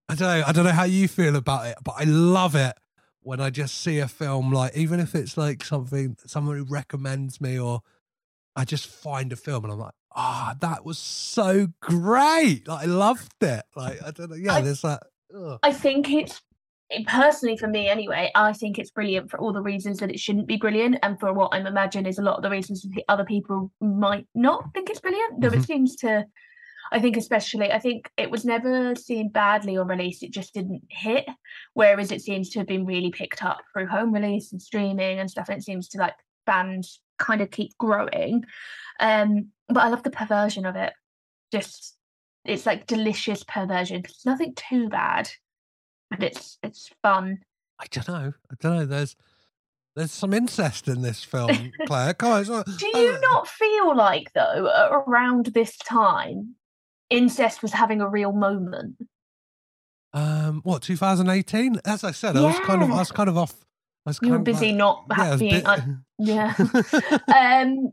I 0.09 0.15
don't 0.15 0.29
know, 0.29 0.45
I 0.47 0.53
don't 0.53 0.65
know 0.65 0.71
how 0.73 0.85
you 0.85 1.09
feel 1.09 1.37
about 1.37 1.67
it, 1.67 1.77
but 1.83 1.95
I 1.99 2.05
love 2.05 2.55
it 2.55 2.75
when 3.21 3.41
I 3.41 3.49
just 3.51 3.81
see 3.81 3.99
a 4.01 4.09
film 4.09 4.53
like 4.53 4.77
even 4.77 5.01
if 5.01 5.15
it's 5.15 5.37
like 5.37 5.65
something 5.65 6.17
somebody 6.27 6.61
recommends 6.61 7.41
me 7.41 7.59
or 7.59 7.81
I 8.57 8.65
just 8.65 8.87
find 8.87 9.33
a 9.33 9.37
film 9.37 9.65
and 9.65 9.73
I'm 9.73 9.79
like, 9.81 9.95
ah, 10.15 10.55
that 10.61 10.85
was 10.85 10.99
so 10.99 11.69
great. 11.81 12.69
Like 12.69 12.83
I 12.85 12.87
loved 12.87 13.33
it. 13.43 13.63
Like 13.75 14.03
I 14.03 14.11
don't 14.11 14.31
know, 14.31 14.37
yeah, 14.37 14.55
I- 14.55 14.61
there's 14.61 14.83
that. 14.83 15.03
ugh. 15.35 15.59
I 15.63 15.73
think 15.73 16.11
it's 16.11 16.35
it- 16.37 16.41
personally 17.07 17.57
for 17.57 17.67
me 17.69 17.89
anyway. 17.89 18.31
I 18.35 18.53
think 18.53 18.79
it's 18.79 18.91
brilliant 18.91 19.31
for 19.31 19.39
all 19.39 19.53
the 19.53 19.63
reasons 19.63 19.99
that 19.99 20.11
it 20.11 20.21
shouldn't 20.21 20.47
be 20.47 20.57
brilliant, 20.57 20.99
and 21.03 21.19
for 21.19 21.33
what 21.33 21.51
I'm 21.53 21.67
imagine 21.67 22.07
is 22.07 22.19
a 22.19 22.23
lot 22.23 22.37
of 22.37 22.43
the 22.43 22.51
reasons 22.51 22.83
that 22.83 22.93
the 22.95 23.05
other 23.09 23.25
people 23.25 23.71
might 23.81 24.27
not 24.35 24.73
think 24.75 24.91
it's 24.91 25.01
brilliant. 25.01 25.41
Though 25.41 25.51
Mhm. 25.51 25.57
it 25.59 25.65
seems 25.65 25.97
to, 25.97 26.27
I 26.93 27.01
think 27.01 27.17
especially, 27.17 27.73
I 27.73 27.79
think 27.79 28.11
it 28.17 28.31
was 28.31 28.45
never 28.45 28.95
seen 28.95 29.31
badly 29.31 29.77
on 29.77 29.89
release. 29.89 30.23
It 30.23 30.31
just 30.31 30.55
didn't 30.55 30.83
hit, 30.91 31.27
whereas 31.73 32.13
it 32.13 32.21
seems 32.23 32.51
to 32.51 32.61
have 32.61 32.69
been 32.69 32.87
really 32.87 33.11
picked 33.11 33.43
up 33.43 33.63
through 33.73 33.87
home 33.87 34.13
release 34.13 34.53
and 34.53 34.61
streaming 34.61 35.19
and 35.19 35.31
stuff. 35.31 35.49
And 35.49 35.59
it 35.59 35.65
seems 35.65 35.89
to 35.89 35.99
like 35.99 36.15
fans 36.47 37.01
kind 37.19 37.41
of 37.41 37.51
keep 37.51 37.77
growing. 37.79 38.45
Um, 39.01 39.49
but 39.69 39.83
I 39.83 39.89
love 39.89 40.03
the 40.03 40.11
perversion 40.11 40.67
of 40.67 40.77
it. 40.77 40.93
Just 41.51 41.97
it's 42.45 42.67
like 42.67 42.87
delicious 42.87 43.43
perversion. 43.45 44.03
It's 44.05 44.27
nothing 44.27 44.55
too 44.55 44.89
bad, 44.91 45.31
but 46.15 46.25
it's 46.25 46.59
it's 46.63 46.91
fun. 47.03 47.39
I 47.81 47.87
don't 47.91 48.09
know. 48.09 48.33
I 48.51 48.55
don't 48.61 48.77
know. 48.77 48.87
There's 48.87 49.17
there's 49.97 50.13
some 50.13 50.33
incest 50.35 50.89
in 50.89 51.03
this 51.03 51.23
film, 51.23 51.73
Claire. 51.87 52.15
Come 52.15 52.33
on, 52.33 52.47
not- 52.47 52.67
Do 52.79 52.87
you 52.99 53.19
not 53.21 53.47
feel 53.49 53.97
like 53.97 54.33
though 54.35 54.71
around 55.07 55.47
this 55.47 55.77
time, 55.79 56.55
incest 57.11 57.63
was 57.63 57.73
having 57.73 58.01
a 58.01 58.09
real 58.09 58.33
moment? 58.33 58.97
Um, 60.13 60.61
what 60.65 60.83
2018? 60.83 61.81
As 61.85 62.05
I 62.05 62.13
said, 62.13 62.37
I 62.37 62.41
was 62.43 62.59
kind 62.61 62.83
of, 62.83 62.91
I 62.91 62.99
was 62.99 63.11
kind 63.13 63.29
of 63.29 63.37
off. 63.37 63.53
I 64.07 64.11
was 64.11 64.19
You 64.23 64.29
were 64.31 64.37
kind 64.37 64.49
of 64.49 64.53
busy 64.55 64.69
like- 64.69 64.77
not 64.77 65.05
yeah, 65.17 65.33
I 65.33 65.37
being. 65.37 65.51
bit- 65.55 65.67
un- 65.67 66.05
yeah. 66.19 66.55
um, 67.65 67.93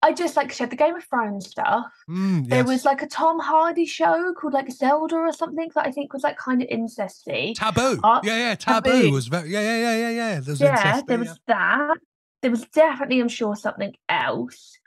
I 0.00 0.12
just 0.12 0.36
like 0.36 0.52
said 0.52 0.70
the 0.70 0.76
Game 0.76 0.94
of 0.94 1.04
Thrones 1.04 1.48
stuff. 1.50 1.86
Mm, 2.08 2.48
There 2.48 2.64
was 2.64 2.84
like 2.84 3.02
a 3.02 3.06
Tom 3.08 3.40
Hardy 3.40 3.84
show 3.84 4.32
called 4.34 4.52
like 4.52 4.70
Zelda 4.70 5.16
or 5.16 5.32
something 5.32 5.68
that 5.74 5.86
I 5.86 5.90
think 5.90 6.12
was 6.12 6.22
like 6.22 6.36
kind 6.38 6.62
of 6.62 6.68
incesty. 6.68 7.54
taboo. 7.56 7.98
Uh, 8.04 8.20
yeah, 8.22 8.36
yeah, 8.36 8.54
taboo, 8.54 8.90
Taboo. 8.90 9.10
was 9.12 9.26
very. 9.26 9.50
Yeah, 9.50 9.60
yeah, 9.60 9.76
yeah, 9.76 9.96
yeah, 9.96 10.10
yeah. 10.10 10.40
There's 10.40 10.60
yeah, 10.60 10.70
incest 10.76 11.06
there 11.08 11.16
there, 11.18 11.18
was 11.18 11.40
that. 11.48 11.96
There 12.42 12.50
was 12.52 12.64
definitely, 12.66 13.18
I'm 13.20 13.28
sure, 13.28 13.56
something 13.56 13.94
else. 14.08 14.78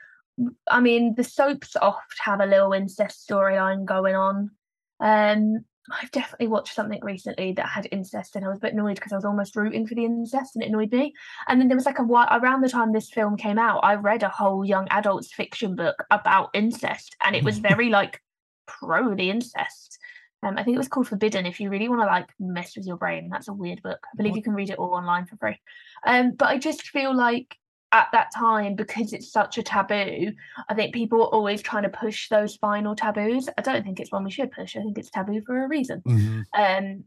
I 0.70 0.80
mean, 0.80 1.14
the 1.14 1.24
soaps 1.24 1.76
oft 1.76 2.18
have 2.24 2.40
a 2.40 2.46
little 2.46 2.72
incest 2.72 3.28
storyline 3.28 3.84
going 3.84 4.14
on. 4.16 4.50
Um, 4.98 5.64
I've 5.90 6.10
definitely 6.12 6.46
watched 6.46 6.74
something 6.74 7.00
recently 7.02 7.52
that 7.54 7.66
had 7.66 7.88
incest, 7.90 8.36
and 8.36 8.44
I 8.44 8.48
was 8.48 8.58
a 8.58 8.60
bit 8.60 8.72
annoyed 8.72 8.94
because 8.94 9.12
I 9.12 9.16
was 9.16 9.24
almost 9.24 9.56
rooting 9.56 9.86
for 9.86 9.94
the 9.94 10.04
incest, 10.04 10.54
and 10.54 10.62
it 10.62 10.68
annoyed 10.68 10.92
me. 10.92 11.12
And 11.48 11.60
then 11.60 11.68
there 11.68 11.76
was 11.76 11.86
like 11.86 11.98
a 11.98 12.04
while 12.04 12.28
around 12.30 12.62
the 12.62 12.68
time 12.68 12.92
this 12.92 13.10
film 13.10 13.36
came 13.36 13.58
out, 13.58 13.80
I 13.82 13.96
read 13.96 14.22
a 14.22 14.28
whole 14.28 14.64
young 14.64 14.86
adults 14.90 15.32
fiction 15.32 15.74
book 15.74 16.04
about 16.10 16.50
incest, 16.54 17.16
and 17.24 17.34
it 17.34 17.42
was 17.42 17.58
very 17.70 17.88
like 17.88 18.20
pro 18.66 19.14
the 19.14 19.30
incest. 19.30 19.98
Um, 20.44 20.58
I 20.58 20.64
think 20.64 20.74
it 20.74 20.78
was 20.78 20.88
called 20.88 21.08
Forbidden. 21.08 21.46
If 21.46 21.60
you 21.60 21.70
really 21.70 21.88
want 21.88 22.00
to 22.00 22.06
like 22.06 22.28
mess 22.40 22.76
with 22.76 22.86
your 22.86 22.96
brain, 22.96 23.28
that's 23.30 23.48
a 23.48 23.52
weird 23.52 23.80
book. 23.82 24.00
I 24.12 24.16
believe 24.16 24.36
you 24.36 24.42
can 24.42 24.54
read 24.54 24.70
it 24.70 24.78
all 24.78 24.94
online 24.94 25.26
for 25.26 25.36
free. 25.36 25.58
Um, 26.04 26.32
but 26.32 26.48
I 26.48 26.58
just 26.58 26.88
feel 26.88 27.14
like 27.14 27.56
at 27.92 28.08
that 28.12 28.32
time, 28.34 28.74
because 28.74 29.12
it's 29.12 29.30
such 29.30 29.58
a 29.58 29.62
taboo, 29.62 30.32
I 30.68 30.74
think 30.74 30.94
people 30.94 31.22
are 31.22 31.34
always 31.34 31.60
trying 31.62 31.82
to 31.82 31.88
push 31.90 32.28
those 32.28 32.56
final 32.56 32.96
taboos. 32.96 33.48
I 33.58 33.62
don't 33.62 33.84
think 33.84 34.00
it's 34.00 34.10
one 34.10 34.24
we 34.24 34.30
should 34.30 34.50
push. 34.50 34.76
I 34.76 34.80
think 34.80 34.98
it's 34.98 35.10
taboo 35.10 35.42
for 35.42 35.62
a 35.62 35.68
reason. 35.68 36.02
Mhm. 36.06 36.44
Um, 36.54 37.04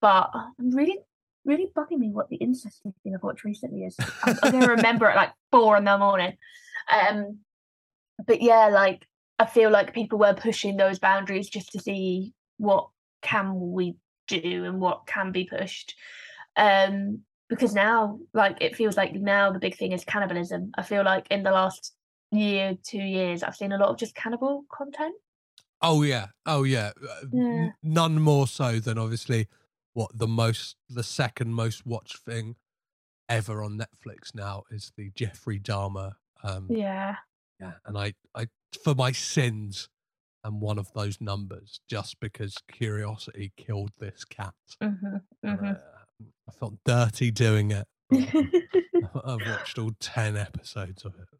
but 0.00 0.30
I'm 0.34 0.70
really, 0.70 0.98
really 1.44 1.72
bugging 1.74 1.98
me 1.98 2.10
what 2.10 2.28
the 2.28 2.36
incest 2.36 2.82
thing 2.82 3.14
I've 3.14 3.22
watched 3.22 3.44
recently 3.44 3.84
is. 3.84 3.96
I'm, 4.24 4.36
I'm 4.42 4.52
gonna 4.52 4.68
remember 4.68 5.06
at 5.06 5.16
like 5.16 5.32
four 5.50 5.76
in 5.76 5.84
the 5.84 5.96
morning. 5.96 6.36
Um, 6.90 7.38
but 8.26 8.42
yeah, 8.42 8.66
like 8.68 9.06
I 9.38 9.46
feel 9.46 9.70
like 9.70 9.94
people 9.94 10.18
were 10.18 10.34
pushing 10.34 10.76
those 10.76 10.98
boundaries 10.98 11.48
just 11.48 11.72
to 11.72 11.78
see 11.78 12.34
what 12.58 12.88
can 13.22 13.72
we 13.72 13.96
do 14.28 14.64
and 14.64 14.80
what 14.80 15.06
can 15.06 15.32
be 15.32 15.44
pushed. 15.44 15.94
Um, 16.56 17.20
because 17.48 17.74
now, 17.74 18.18
like 18.32 18.56
it 18.60 18.76
feels 18.76 18.96
like 18.96 19.14
now 19.14 19.52
the 19.52 19.58
big 19.58 19.76
thing 19.76 19.92
is 19.92 20.04
cannibalism. 20.04 20.72
I 20.76 20.82
feel 20.82 21.04
like 21.04 21.26
in 21.30 21.42
the 21.42 21.50
last 21.50 21.94
year, 22.32 22.76
two 22.82 22.98
years, 23.02 23.42
I've 23.42 23.56
seen 23.56 23.72
a 23.72 23.78
lot 23.78 23.88
of 23.90 23.98
just 23.98 24.14
cannibal 24.14 24.64
content. 24.72 25.14
Oh 25.82 26.02
yeah, 26.02 26.28
oh 26.46 26.62
yeah. 26.64 26.92
Uh, 27.08 27.26
Yeah. 27.32 27.70
None 27.82 28.20
more 28.20 28.46
so 28.46 28.80
than 28.80 28.98
obviously 28.98 29.48
what 29.92 30.10
the 30.16 30.26
most, 30.26 30.76
the 30.88 31.02
second 31.02 31.54
most 31.54 31.86
watched 31.86 32.18
thing 32.18 32.56
ever 33.28 33.62
on 33.62 33.78
Netflix 33.78 34.34
now 34.34 34.64
is 34.70 34.92
the 34.96 35.10
Jeffrey 35.14 35.60
Dahmer. 35.60 36.14
Um, 36.42 36.76
Yeah. 36.76 37.16
yeah, 37.60 37.74
and 37.84 37.98
I, 37.98 38.14
I, 38.34 38.48
for 38.82 38.94
my 38.94 39.12
sins, 39.12 39.88
am 40.44 40.60
one 40.60 40.78
of 40.78 40.92
those 40.94 41.20
numbers 41.20 41.80
just 41.88 42.20
because 42.20 42.56
curiosity 42.68 43.52
killed 43.56 43.92
this 43.98 44.24
cat. 44.24 44.54
hmm 44.80 45.16
And 45.44 45.58
hmm 45.58 45.72
I, 46.20 46.52
felt 46.52 46.74
dirty 46.84 47.30
doing 47.30 47.70
it. 47.70 47.86
I've 48.12 49.40
watched 49.46 49.78
all 49.78 49.92
ten 50.00 50.36
episodes 50.36 51.04
of 51.04 51.14
it. 51.14 51.28
But 51.28 51.38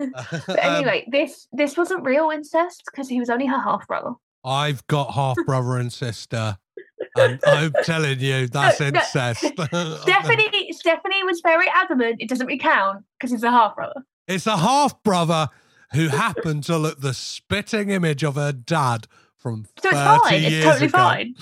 Um, 0.48 0.56
anyway, 0.58 1.06
this 1.10 1.46
this 1.52 1.76
wasn't 1.76 2.04
real 2.04 2.30
incest 2.30 2.82
because 2.90 3.08
he 3.08 3.20
was 3.20 3.30
only 3.30 3.46
her 3.46 3.58
half 3.60 3.86
brother. 3.86 4.12
I've 4.44 4.86
got 4.88 5.12
half 5.14 5.36
brother 5.46 5.76
and 5.78 5.92
sister, 5.92 6.58
and 7.16 7.40
I'm 7.46 7.72
telling 7.84 8.18
you, 8.20 8.48
that's 8.48 8.80
no. 8.80 8.86
incest. 8.88 9.40
Stephanie 9.40 10.72
Stephanie 10.72 11.24
was 11.24 11.40
very 11.42 11.66
adamant 11.72 12.16
it 12.20 12.28
doesn't 12.28 12.46
really 12.46 12.58
count 12.58 13.04
because 13.18 13.30
he's 13.30 13.42
a 13.44 13.50
half 13.50 13.76
brother. 13.76 14.02
It's 14.26 14.46
a 14.46 14.56
half 14.56 15.02
brother 15.02 15.48
who 15.92 16.08
happened 16.08 16.64
to 16.64 16.76
look 16.76 17.00
the 17.00 17.14
spitting 17.14 17.90
image 17.90 18.24
of 18.24 18.34
her 18.34 18.52
dad 18.52 19.06
from 19.36 19.66
So 19.80 19.90
30 19.90 19.94
it's 19.94 20.00
fine. 20.00 20.42
It's 20.42 20.64
totally 20.64 20.86
ago. 20.86 20.98
fine. 20.98 21.34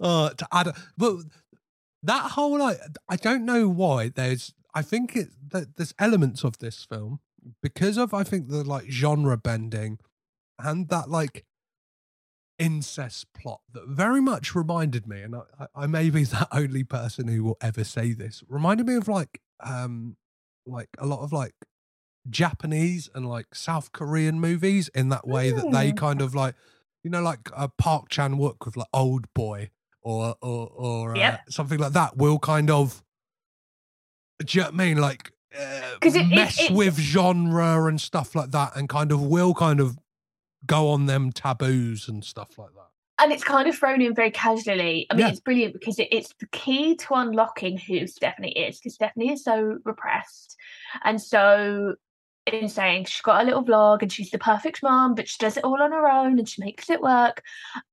Uh, 0.00 0.30
to 0.30 0.48
add, 0.52 0.68
but 0.96 1.16
that 2.02 2.32
whole 2.32 2.58
like, 2.58 2.78
I 3.08 3.16
don't 3.16 3.44
know 3.44 3.68
why. 3.68 4.08
There's, 4.08 4.54
I 4.74 4.82
think 4.82 5.16
it 5.16 5.28
that 5.48 5.76
there's 5.76 5.94
elements 5.98 6.44
of 6.44 6.58
this 6.58 6.84
film 6.84 7.20
because 7.62 7.96
of 7.96 8.14
I 8.14 8.22
think 8.22 8.48
the 8.48 8.62
like 8.64 8.90
genre 8.90 9.36
bending 9.36 9.98
and 10.58 10.88
that 10.88 11.10
like 11.10 11.44
incest 12.58 13.26
plot 13.32 13.60
that 13.72 13.88
very 13.88 14.20
much 14.20 14.54
reminded 14.54 15.06
me, 15.06 15.22
and 15.22 15.34
I, 15.36 15.66
I- 15.74 15.86
may 15.86 16.10
be 16.10 16.24
the 16.24 16.46
only 16.52 16.84
person 16.84 17.28
who 17.28 17.42
will 17.44 17.56
ever 17.60 17.84
say 17.84 18.12
this, 18.12 18.42
reminded 18.48 18.86
me 18.86 18.94
of 18.96 19.08
like 19.08 19.40
um 19.62 20.16
like 20.66 20.88
a 20.98 21.06
lot 21.06 21.20
of 21.20 21.32
like 21.32 21.54
Japanese 22.28 23.08
and 23.14 23.28
like 23.28 23.54
South 23.54 23.92
Korean 23.92 24.40
movies 24.40 24.88
in 24.94 25.08
that 25.08 25.26
way 25.26 25.50
that 25.50 25.70
they 25.72 25.92
kind 25.92 26.20
of 26.20 26.34
like 26.34 26.54
you 27.02 27.10
know, 27.10 27.22
like 27.22 27.48
uh, 27.54 27.68
Park 27.78 28.08
Chan 28.08 28.34
Wook 28.36 28.64
with 28.66 28.76
like 28.76 28.88
Old 28.92 29.32
Boy 29.34 29.70
or 30.02 30.34
or 30.42 30.68
or 30.68 31.12
uh, 31.14 31.18
Yep. 31.18 31.40
something 31.50 31.78
like 31.78 31.92
that 31.92 32.16
will 32.16 32.38
kind 32.38 32.70
of. 32.70 33.02
Do 34.44 34.58
you 34.58 34.62
know 34.64 34.70
what 34.70 34.74
I 34.80 34.84
mean? 34.84 34.96
Like 34.98 35.32
uh, 35.54 35.96
it- 36.02 36.14
it- 36.16 36.28
mess 36.34 36.58
it's- 36.58 36.70
with 36.70 36.96
genre 36.98 37.84
and 37.86 38.00
stuff 38.00 38.34
like 38.34 38.50
that, 38.52 38.76
and 38.76 38.88
kind 38.88 39.12
of 39.12 39.20
will 39.22 39.54
kind 39.54 39.80
of 39.80 39.98
go 40.66 40.90
on 40.90 41.06
them 41.06 41.32
taboos 41.32 42.08
and 42.08 42.24
stuff 42.24 42.58
like 42.58 42.70
that. 42.74 42.86
and 43.22 43.32
it's 43.32 43.44
kind 43.44 43.68
of 43.68 43.76
thrown 43.76 44.00
in 44.00 44.14
very 44.14 44.30
casually. 44.30 45.06
I 45.10 45.14
mean, 45.14 45.26
Yeah. 45.26 45.30
it's 45.32 45.40
brilliant 45.40 45.74
because 45.74 45.98
it, 45.98 46.08
it's 46.10 46.32
the 46.40 46.46
key 46.52 46.96
to 46.96 47.14
unlocking 47.14 47.76
who 47.76 48.06
Stephanie 48.06 48.52
is. 48.52 48.78
Because 48.78 48.94
Stephanie 48.94 49.32
is 49.32 49.44
so 49.44 49.76
repressed 49.84 50.56
and 51.04 51.20
so 51.20 51.96
insane. 52.54 53.04
She's 53.04 53.22
got 53.22 53.42
a 53.42 53.44
little 53.44 53.64
vlog 53.64 54.02
and 54.02 54.12
she's 54.12 54.30
the 54.30 54.38
perfect 54.38 54.82
mom, 54.82 55.14
but 55.14 55.28
she 55.28 55.36
does 55.38 55.56
it 55.56 55.64
all 55.64 55.82
on 55.82 55.92
her 55.92 56.08
own 56.08 56.38
and 56.38 56.48
she 56.48 56.62
makes 56.62 56.90
it 56.90 57.00
work. 57.00 57.42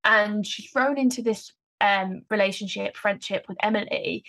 And 0.04 0.46
she's 0.46 0.70
thrown 0.70 0.98
into 0.98 1.22
this 1.22 1.52
um 1.80 2.22
relationship, 2.30 2.96
friendship 2.96 3.46
with 3.48 3.58
Emily. 3.62 4.24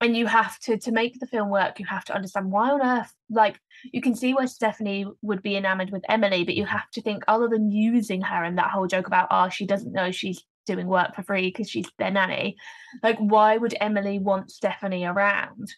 And 0.00 0.16
you 0.16 0.26
have 0.26 0.58
to 0.60 0.78
to 0.78 0.92
make 0.92 1.18
the 1.18 1.26
film 1.26 1.50
work. 1.50 1.78
You 1.78 1.86
have 1.86 2.04
to 2.06 2.14
understand 2.14 2.50
why 2.50 2.70
on 2.70 2.82
earth, 2.82 3.14
like 3.30 3.60
you 3.92 4.00
can 4.00 4.14
see 4.14 4.34
where 4.34 4.46
Stephanie 4.46 5.06
would 5.22 5.42
be 5.42 5.56
enamored 5.56 5.90
with 5.90 6.04
Emily, 6.08 6.44
but 6.44 6.56
you 6.56 6.66
have 6.66 6.90
to 6.92 7.02
think 7.02 7.24
other 7.28 7.48
than 7.48 7.70
using 7.70 8.20
her 8.22 8.44
and 8.44 8.58
that 8.58 8.70
whole 8.70 8.86
joke 8.86 9.06
about 9.06 9.28
oh 9.30 9.48
she 9.48 9.66
doesn't 9.66 9.92
know 9.92 10.10
she's 10.10 10.42
doing 10.66 10.86
work 10.86 11.14
for 11.14 11.22
free 11.22 11.48
because 11.48 11.68
she's 11.68 11.88
their 11.98 12.10
nanny. 12.10 12.56
Like 13.02 13.18
why 13.18 13.56
would 13.56 13.74
Emily 13.80 14.18
want 14.18 14.50
Stephanie 14.50 15.04
around? 15.04 15.72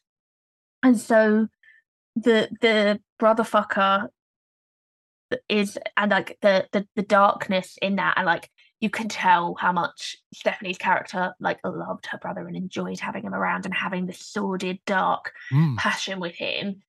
And 0.82 0.98
so 0.98 1.48
the 2.16 2.48
the 2.60 2.98
brother 3.18 3.42
fucker 3.44 4.08
is 5.48 5.76
and 5.96 6.10
like 6.10 6.38
the 6.40 6.66
the 6.72 6.86
the 6.96 7.02
darkness 7.02 7.76
in 7.82 7.96
that 7.96 8.14
and 8.16 8.26
like 8.26 8.48
you 8.80 8.90
can 8.90 9.08
tell 9.08 9.54
how 9.58 9.72
much 9.72 10.16
Stephanie's 10.34 10.78
character 10.78 11.34
like 11.40 11.58
loved 11.64 12.06
her 12.06 12.18
brother 12.18 12.46
and 12.46 12.56
enjoyed 12.56 13.00
having 13.00 13.22
him 13.22 13.34
around 13.34 13.64
and 13.64 13.74
having 13.74 14.06
this 14.06 14.18
sordid 14.20 14.78
dark 14.86 15.32
Mm. 15.52 15.76
passion 15.76 16.20
with 16.20 16.34
him 16.34 16.82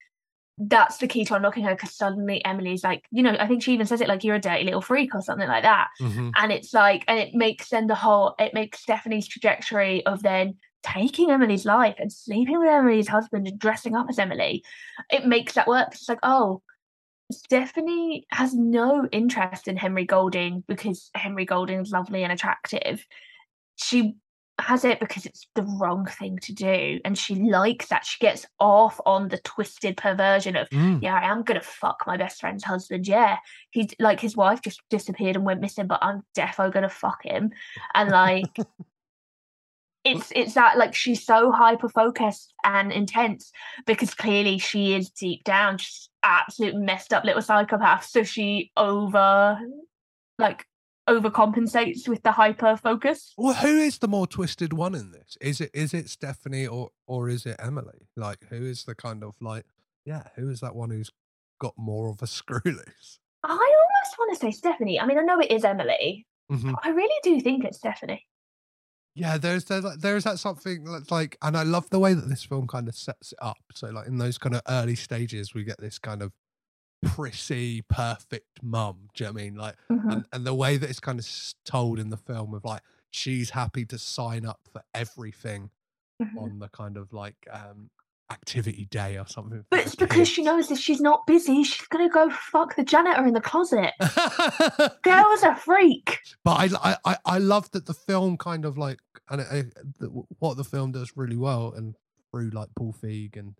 that's 0.60 0.98
the 0.98 1.08
key 1.08 1.24
to 1.26 1.36
unlocking 1.36 1.64
her 1.64 1.76
because 1.76 1.94
suddenly 1.94 2.44
Emily's 2.44 2.84
like, 2.84 3.06
you 3.12 3.22
know, 3.22 3.38
I 3.40 3.46
think 3.46 3.62
she 3.62 3.74
even 3.74 3.86
says 3.86 4.02
it 4.02 4.08
like 4.08 4.24
you're 4.24 4.38
a 4.38 4.40
dirty 4.42 4.64
little 4.64 4.82
freak 4.82 5.14
or 5.14 5.22
something 5.22 5.48
like 5.48 5.62
that. 5.62 5.90
Mhm. 6.02 6.32
And 6.36 6.52
it's 6.52 6.74
like, 6.74 7.04
and 7.08 7.20
it 7.20 7.36
makes 7.36 7.70
then 7.70 7.86
the 7.86 7.94
whole, 7.94 8.34
it 8.40 8.56
makes 8.56 8.80
Stephanie's 8.80 9.28
trajectory 9.28 10.04
of 10.08 10.24
then 10.24 10.56
taking 10.84 11.32
Emily's 11.32 11.66
life 11.66 11.96
and 12.00 12.12
sleeping 12.12 12.60
with 12.60 12.70
Emily's 12.70 13.08
husband 13.08 13.48
and 13.48 13.60
dressing 13.60 13.96
up 13.96 14.08
as 14.10 14.20
Emily. 14.20 14.64
It 15.12 15.26
makes 15.26 15.54
that 15.54 15.68
work. 15.68 15.90
It's 15.92 16.08
like, 16.10 16.20
oh, 16.24 16.62
Stephanie 17.32 18.26
has 18.32 18.54
no 18.54 19.08
interest 19.12 19.68
in 19.68 19.76
Henry 19.76 20.06
Golding 20.06 20.64
because 20.68 21.10
Henry 21.14 21.46
Golding's 21.46 21.92
lovely 21.92 22.24
and 22.24 22.32
attractive. 22.32 23.06
She 23.76 24.16
has 24.60 24.84
it 24.84 25.00
because 25.00 25.26
it's 25.26 25.46
the 25.54 25.62
wrong 25.78 26.06
thing 26.06 26.40
to 26.40 26.54
do. 26.54 27.00
And 27.06 27.16
she 27.18 27.36
likes 27.36 27.90
that. 27.90 28.06
She 28.06 28.18
gets 28.20 28.46
off 28.60 29.00
on 29.06 29.28
the 29.28 29.38
twisted 29.40 29.98
perversion 29.98 30.56
of, 30.56 30.68
Mm. 30.70 31.02
yeah, 31.04 31.16
I 31.16 31.30
am 31.30 31.44
going 31.44 31.60
to 31.60 31.66
fuck 31.66 32.06
my 32.08 32.18
best 32.18 32.40
friend's 32.40 32.64
husband. 32.64 33.08
Yeah. 33.08 33.38
He's 33.72 33.90
like, 34.00 34.20
his 34.20 34.36
wife 34.36 34.62
just 34.62 34.82
disappeared 34.90 35.36
and 35.36 35.46
went 35.46 35.62
missing, 35.62 35.86
but 35.86 36.00
I'm 36.02 36.24
defo 36.36 36.72
going 36.72 36.84
to 36.84 36.90
fuck 36.90 37.24
him. 37.24 37.52
And 37.94 38.10
like, 38.10 38.58
it's 40.16 40.32
it's 40.36 40.54
that 40.54 40.78
like 40.78 40.94
she's 40.96 41.24
so 41.26 41.52
hyper 41.52 41.90
focused 41.90 42.54
and 42.64 42.92
intense 42.92 43.52
because 43.86 44.14
clearly 44.14 44.58
she 44.58 44.94
is 44.94 45.10
deep 45.10 45.44
down 45.44 45.78
just 45.78 46.10
absolute 46.24 46.76
messed 46.76 47.14
up 47.14 47.24
little 47.24 47.42
psychopath 47.42 48.06
so 48.06 48.24
she 48.24 48.72
over 48.78 49.60
like 50.40 50.66
overcompensates 51.10 52.08
with 52.08 52.22
the 52.24 52.32
hyper 52.32 52.76
focus 52.78 53.34
Well, 53.38 53.54
who 53.56 53.78
is 53.80 53.98
the 54.00 54.08
more 54.08 54.28
twisted 54.28 54.74
one 54.74 54.94
in 54.94 55.12
this? 55.12 55.38
Is 55.42 55.62
it 55.62 55.72
is 55.74 55.94
it 55.94 56.10
Stephanie 56.10 56.68
or 56.68 56.90
or 57.08 57.30
is 57.30 57.46
it 57.46 57.56
Emily? 57.60 58.10
Like, 58.16 58.40
who 58.50 58.58
is 58.66 58.84
the 58.84 58.94
kind 58.96 59.24
of 59.24 59.36
like, 59.42 59.66
yeah, 60.06 60.24
who 60.36 60.50
is 60.50 60.60
that 60.60 60.76
one 60.76 60.90
who's 60.90 61.10
got 61.60 61.74
more 61.78 62.10
of 62.10 62.22
a 62.22 62.28
screw 62.28 62.60
loose? 62.66 63.20
i 63.44 63.50
almost 63.52 64.18
want 64.20 64.34
to 64.34 64.40
say 64.40 64.52
stephanie 64.52 65.00
i 65.00 65.06
mean 65.06 65.18
i 65.18 65.22
know 65.22 65.40
it 65.40 65.52
is 65.52 65.64
emily 65.64 66.26
Mhm. 66.52 66.74
i 66.84 66.90
really 66.90 67.16
do 67.24 67.40
think 67.40 67.64
it's 67.64 67.78
stephanie 67.78 68.26
Yeah, 69.18 69.38
there's 69.40 69.66
there's 69.66 70.24
that 70.26 70.38
something 70.38 70.84
that's 70.84 71.10
like, 71.10 71.38
and 71.42 71.58
I 71.58 71.64
love 71.64 71.90
the 71.90 71.98
way 71.98 72.14
that 72.14 72.30
this 72.30 72.44
film 72.44 72.68
kind 72.68 72.88
of 72.88 72.96
sets 72.96 73.32
it 73.32 73.40
up. 73.42 73.58
So 73.74 73.88
like 73.90 74.06
in 74.08 74.20
those 74.20 74.38
kind 74.38 74.54
of 74.56 74.62
early 74.70 74.96
stages, 74.96 75.56
we 75.56 75.64
get 75.64 75.80
this 75.80 75.98
kind 75.98 76.22
of 76.22 76.32
prissy, 77.04 77.82
perfect 77.90 78.62
mum. 78.62 79.10
Do 79.16 79.24
you 79.24 79.30
know 79.30 79.34
what 79.34 79.42
I 79.42 79.44
mean? 79.44 79.56
Like, 79.56 79.76
Mhm. 79.92 80.12
and, 80.14 80.26
and 80.34 80.46
the 80.46 80.54
way 80.54 80.78
that 80.78 80.88
it's 80.90 81.00
kind 81.00 81.20
of 81.20 81.28
told 81.66 81.98
in 82.00 82.12
the 82.12 82.18
film 82.18 82.54
of 82.54 82.64
like 82.64 82.84
she's 83.10 83.50
happy 83.52 83.86
to 83.88 83.98
sign 83.98 84.46
up 84.46 84.60
for 84.72 84.84
everything 84.94 85.72
Mhm. 86.22 86.38
on 86.38 86.60
the 86.60 86.70
kind 86.70 86.98
of 86.98 87.12
like 87.14 87.38
um 87.52 87.90
activity 88.30 88.88
day 88.92 89.18
or 89.18 89.26
something. 89.28 89.64
but 89.70 89.80
it's 89.80 89.96
because 89.96 90.28
she 90.28 90.44
knows 90.44 90.70
if 90.70 90.78
she's 90.78 91.00
not 91.00 91.26
busy 91.26 91.64
she's 91.64 91.88
gonna 91.88 92.10
go 92.10 92.30
fuck 92.30 92.76
the 92.76 92.84
janitor 92.84 93.26
in 93.26 93.34
the 93.34 93.42
closet. 93.42 93.94
Girl's 95.04 95.44
a 95.44 95.56
freak. 95.56 96.20
But 96.44 96.74
I, 96.74 96.98
I, 97.06 97.18
I, 97.26 97.38
love 97.38 97.72
that 97.72 97.86
the 97.86 97.94
film 97.94 98.38
kind 98.38 98.66
of 98.66 98.78
like, 98.78 99.00
and 99.30 99.42
it, 99.42 99.74
it, 100.02 100.10
what 100.40 100.58
the 100.58 100.64
film 100.64 100.92
does 100.92 101.14
really 101.16 101.38
well, 101.38 101.74
and 101.76 101.96
through 102.32 102.50
like 102.50 102.70
Paul 102.76 102.94
Feig 103.02 103.38
and 103.38 103.56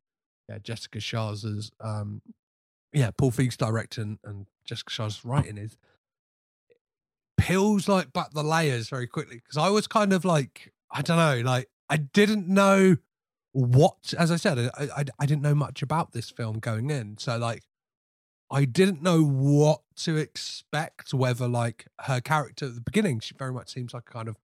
yeah, 0.50 0.60
Jessica 0.60 1.00
Sharzer, 1.00 1.70
um, 1.82 2.22
yeah, 2.94 3.12
Paul 3.12 3.32
Feig's 3.32 3.58
directing 3.58 4.20
and 4.24 4.48
Jessica 4.66 4.92
Sharzer 4.92 5.22
writing 5.24 5.58
is 5.58 5.78
peels 7.38 7.88
like 7.88 8.12
back 8.14 8.32
the 8.32 8.44
layers 8.44 8.90
very 8.90 9.08
quickly. 9.08 9.38
Because 9.38 9.58
I 9.58 9.70
was 9.70 9.88
kind 9.88 10.14
of 10.14 10.26
like, 10.26 10.74
I 10.92 11.02
don't 11.02 11.18
know, 11.18 11.42
like 11.50 11.70
I 11.90 11.98
didn't 11.98 12.48
know 12.48 12.98
what, 13.66 14.14
as 14.18 14.30
I 14.32 14.36
said, 14.36 14.58
I, 14.60 14.84
I, 14.96 15.06
I 15.20 15.26
didn't 15.26 15.42
know 15.42 15.56
much 15.56 15.82
about 15.82 16.12
this 16.12 16.30
film 16.30 16.60
going 16.60 16.90
in, 16.90 17.18
so 17.18 17.38
like. 17.38 17.64
I 18.50 18.64
didn't 18.64 19.02
know 19.02 19.26
what 19.26 19.82
to 19.98 20.16
expect. 20.16 21.14
Whether 21.14 21.50
like 21.50 21.88
her 22.04 22.22
character 22.22 22.68
at 22.68 22.76
the 22.76 22.80
beginning, 22.82 23.20
she 23.20 23.36
very 23.38 23.52
much 23.52 23.74
seems 23.74 23.94
like 23.94 24.04
a 24.10 24.14
kind 24.14 24.30
of 24.30 24.38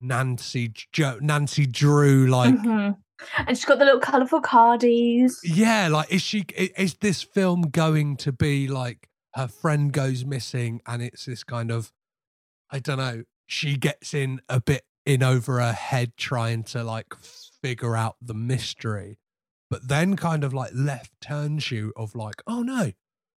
Nancy 0.00 0.72
jo- 0.92 1.18
Nancy 1.20 1.64
Drew, 1.66 2.26
like 2.26 2.54
Mhm. 2.54 2.96
and 3.38 3.48
she's 3.56 3.64
got 3.64 3.78
the 3.78 3.84
little 3.84 4.00
colourful 4.00 4.42
cardies 4.42 5.36
yeah, 5.44 5.86
like 5.88 6.12
is 6.12 6.22
she? 6.22 6.44
Is 6.56 6.94
this 6.94 7.22
film 7.22 7.62
going 7.70 8.16
to 8.18 8.32
be 8.32 8.66
like 8.66 9.08
her 9.34 9.46
friend 9.46 9.92
goes 9.92 10.24
missing 10.24 10.80
and 10.86 11.00
it's 11.00 11.24
this 11.24 11.44
kind 11.44 11.70
of, 11.70 11.92
I 12.70 12.80
don't 12.80 12.98
know. 12.98 13.22
She 13.46 13.76
gets 13.76 14.12
in 14.12 14.40
a 14.48 14.60
bit 14.60 14.82
in 15.06 15.22
over 15.22 15.60
her 15.60 15.72
head 15.72 16.16
trying 16.16 16.64
to 16.64 16.82
like 16.82 17.14
figure 17.64 17.96
out 17.96 18.16
the 18.20 18.34
mystery, 18.34 19.18
but 19.70 19.88
then 19.88 20.16
kind 20.16 20.44
of 20.44 20.52
like 20.52 20.70
left 20.74 21.12
turns 21.22 21.70
you 21.70 21.92
of 21.96 22.14
like, 22.14 22.42
oh 22.46 22.62
no, 22.62 22.92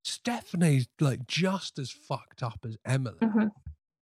Stephanie's 0.02 0.86
like 1.00 1.26
just 1.26 1.78
as 1.78 1.90
fucked 1.90 2.42
up 2.42 2.60
as 2.66 2.76
Emily 2.84 3.18
Mhm. 3.20 3.50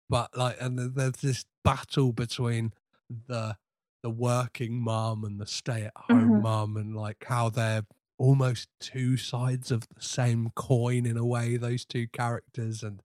but 0.09 0.35
like 0.37 0.57
and 0.59 0.77
there's 0.95 1.13
this 1.21 1.45
battle 1.63 2.11
between 2.11 2.73
the 3.09 3.55
the 4.03 4.09
working 4.09 4.81
mom 4.81 5.23
and 5.23 5.39
the 5.39 5.45
stay 5.45 5.83
at 5.85 5.93
home 5.95 6.29
Mhm. 6.39 6.41
mum 6.41 6.77
and 6.77 6.95
like 6.95 7.23
how 7.27 7.49
they're 7.49 7.85
almost 8.17 8.67
two 8.79 9.15
sides 9.17 9.71
of 9.71 9.87
the 9.95 10.01
same 10.01 10.49
coin 10.55 11.05
in 11.05 11.17
a 11.17 11.25
way 11.25 11.55
those 11.57 11.85
two 11.85 12.07
characters 12.07 12.81
and 12.83 13.01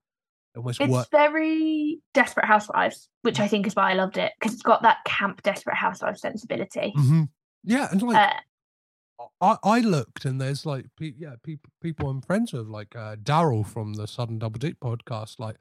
almost 0.57 0.81
It's 0.81 0.91
work 0.91 1.09
very 1.11 1.99
Desperate 2.15 2.47
Housewives, 2.47 3.09
which 3.23 3.39
I 3.41 3.49
think 3.49 3.67
is 3.67 3.75
why 3.77 3.91
I 3.91 3.95
loved 3.95 4.17
it 4.19 4.33
because 4.39 4.55
it's 4.55 4.63
got 4.63 4.83
that 4.83 4.99
camp 5.05 5.43
Desperate 5.43 5.77
Housewives 5.77 6.21
sensibility. 6.21 6.93
Mhm. 6.97 7.29
yeah 7.65 7.89
and 7.91 8.03
like 8.03 8.17
Uh, 8.17 9.25
I, 9.41 9.57
I 9.65 9.81
looked 9.81 10.25
and 10.25 10.41
there's 10.41 10.67
like 10.67 10.87
pe- 10.99 11.15
yeah 11.19 11.35
people 11.43 11.71
people 11.81 12.09
I'm 12.11 12.21
friends 12.21 12.53
with 12.53 12.67
like 12.69 12.95
uh, 12.97 13.17
Daryl 13.17 13.67
from 13.67 13.95
the 13.95 14.07
Sudden 14.07 14.39
Double 14.39 14.59
Deep 14.59 14.79
podcast 14.81 15.39
like 15.39 15.57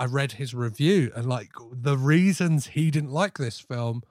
I 0.00 0.06
read 0.06 0.32
his 0.32 0.54
review 0.54 1.12
and 1.14 1.26
like 1.28 1.50
the 1.70 1.96
reasons 1.98 2.68
he 2.68 2.90
didn't 2.90 3.12
like 3.12 3.38
this 3.38 3.60
film 3.60 4.02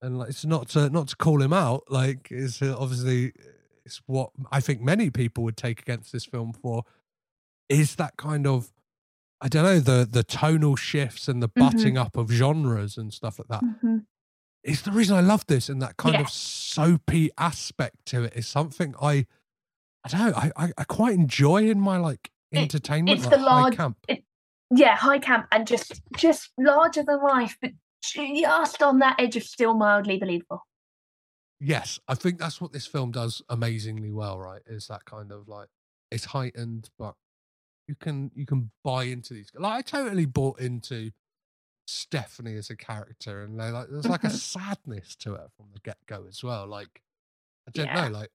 and 0.00 0.18
like 0.18 0.30
it's 0.30 0.44
not 0.44 0.68
to 0.70 0.88
not 0.90 1.08
to 1.08 1.16
call 1.16 1.42
him 1.42 1.52
out 1.52 1.84
like 1.90 2.28
is 2.30 2.62
uh, 2.62 2.74
obviously 2.78 3.32
it's 3.84 4.00
what 4.06 4.30
I 4.50 4.60
think 4.60 4.80
many 4.80 5.10
people 5.10 5.44
would 5.44 5.56
take 5.56 5.80
against 5.80 6.12
this 6.12 6.24
film 6.24 6.52
for 6.54 6.84
is 7.68 7.96
that 7.96 8.16
kind 8.16 8.46
of 8.46 8.72
I 9.40 9.48
don't 9.48 9.64
know 9.64 9.80
the 9.80 10.06
the 10.10 10.22
tonal 10.24 10.76
shifts 10.76 11.28
and 11.28 11.42
the 11.42 11.48
Mhm. 11.48 11.60
butting 11.72 11.98
up 11.98 12.16
of 12.16 12.30
genres 12.30 12.96
and 12.96 13.12
stuff 13.12 13.38
like 13.38 13.48
that 13.48 13.62
mhm. 13.62 14.06
it's 14.62 14.82
the 14.82 14.92
reason 14.92 15.16
I 15.16 15.20
love 15.20 15.46
this 15.46 15.68
and 15.68 15.82
that 15.82 15.96
kind 15.96 16.16
of 16.16 16.28
soapy 16.30 17.30
aspect 17.38 18.06
to 18.06 18.24
it 18.24 18.32
is 18.34 18.46
something 18.46 18.94
I 19.02 19.26
I 20.04 20.08
don't 20.08 20.20
know 20.20 20.32
I 20.36 20.52
I, 20.56 20.72
I 20.78 20.84
quite 20.84 21.14
enjoy 21.14 21.68
in 21.68 21.80
my 21.80 21.96
like 21.98 22.30
It- 22.50 22.58
entertainment 22.58 23.18
it's 23.18 23.26
like 23.26 23.34
the 23.36 23.40
high 23.40 23.60
large, 23.62 23.76
camp. 23.76 23.98
it- 24.08 24.24
yeah, 24.70 24.96
high 24.96 25.18
camp 25.18 25.46
and 25.52 25.66
just 25.66 26.00
just 26.16 26.50
larger 26.58 27.02
than 27.02 27.22
life, 27.22 27.56
but 27.60 27.72
just 28.02 28.82
on 28.82 28.98
that 29.00 29.20
edge 29.20 29.36
of 29.36 29.42
still 29.44 29.74
mildly 29.74 30.18
believable. 30.18 30.62
Yes, 31.60 32.00
I 32.08 32.14
think 32.14 32.38
that's 32.38 32.60
what 32.60 32.72
this 32.72 32.86
film 32.86 33.10
does 33.12 33.40
amazingly 33.48 34.10
well. 34.10 34.38
Right, 34.38 34.62
is 34.66 34.86
that 34.88 35.04
kind 35.04 35.30
of 35.32 35.48
like 35.48 35.68
it's 36.10 36.24
heightened, 36.26 36.90
but 36.98 37.14
you 37.86 37.94
can 37.94 38.30
you 38.34 38.46
can 38.46 38.70
buy 38.82 39.04
into 39.04 39.34
these. 39.34 39.50
Like 39.54 39.78
I 39.78 39.82
totally 39.82 40.26
bought 40.26 40.60
into 40.60 41.10
Stephanie 41.86 42.56
as 42.56 42.70
a 42.70 42.76
character, 42.76 43.42
and 43.42 43.56
like 43.56 43.88
there's 43.90 44.08
like 44.08 44.24
a 44.24 44.30
sadness 44.38 45.14
to 45.16 45.32
her 45.32 45.48
from 45.56 45.66
the 45.72 45.80
get 45.80 45.98
go 46.06 46.24
as 46.28 46.42
well. 46.42 46.66
Like 46.66 47.02
I 47.68 47.70
don't 47.72 47.86
Yeah. 47.86 48.08
know, 48.08 48.18
like 48.18 48.30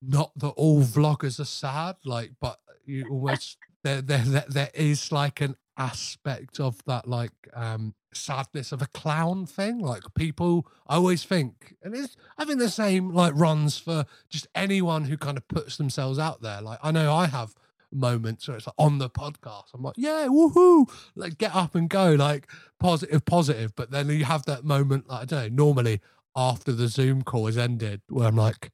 not 0.00 0.32
that 0.36 0.48
all 0.50 0.82
vloggers 0.82 1.40
are 1.40 1.44
sad, 1.44 1.96
like, 2.04 2.32
but 2.40 2.60
you 2.84 3.06
almost 3.10 3.58
there 3.84 4.00
there 4.00 4.24
there, 4.24 4.44
there 4.48 4.70
is 4.74 5.10
like 5.12 5.40
an 5.40 5.56
aspect 5.76 6.58
of 6.58 6.82
that 6.86 7.06
like 7.06 7.30
um 7.54 7.94
sadness 8.12 8.72
of 8.72 8.82
a 8.82 8.86
clown 8.88 9.46
thing. 9.46 9.78
Like 9.80 10.02
people 10.14 10.66
I 10.86 10.96
always 10.96 11.24
think 11.24 11.76
and 11.82 11.94
it's 11.94 12.16
I 12.36 12.44
think 12.44 12.58
the 12.58 12.70
same 12.70 13.10
like 13.12 13.32
runs 13.36 13.78
for 13.78 14.04
just 14.28 14.46
anyone 14.54 15.04
who 15.04 15.16
kind 15.16 15.36
of 15.36 15.46
puts 15.48 15.76
themselves 15.76 16.18
out 16.18 16.42
there. 16.42 16.60
Like 16.62 16.78
I 16.82 16.90
know 16.90 17.12
I 17.12 17.26
have 17.26 17.54
moments 17.92 18.46
where 18.46 18.56
it's 18.56 18.66
like 18.66 18.74
on 18.78 18.98
the 18.98 19.10
podcast. 19.10 19.74
I'm 19.74 19.82
like, 19.82 19.94
yeah, 19.96 20.26
woohoo, 20.28 20.90
like 21.14 21.38
get 21.38 21.54
up 21.54 21.74
and 21.74 21.88
go, 21.88 22.14
like 22.14 22.48
positive, 22.78 23.24
positive. 23.24 23.74
But 23.76 23.90
then 23.90 24.08
you 24.08 24.24
have 24.24 24.44
that 24.46 24.64
moment, 24.64 25.08
like 25.08 25.22
I 25.22 25.24
don't 25.24 25.42
know, 25.50 25.64
normally 25.64 26.00
after 26.36 26.72
the 26.72 26.88
Zoom 26.88 27.22
call 27.22 27.46
has 27.46 27.58
ended, 27.58 28.02
where 28.08 28.28
I'm 28.28 28.36
like, 28.36 28.70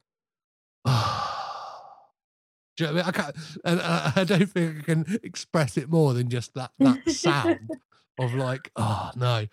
do 0.87 0.93
you 2.79 2.87
know 2.87 2.87
what 2.87 2.91
I 2.91 2.93
mean? 2.93 3.05
I 3.05 3.11
can't, 3.13 3.37
and 3.65 3.81
I, 3.81 4.13
I 4.17 4.25
don't 4.25 4.51
think 4.51 4.81
I 4.81 4.83
can 4.83 5.19
express 5.23 5.77
it 5.77 5.89
more 5.89 6.13
than 6.15 6.29
just 6.29 6.55
that 6.55 6.73
that 6.79 7.09
sound 7.11 7.71
of 8.19 8.35
like, 8.35 8.71
oh 8.77 9.11
no, 9.17 9.47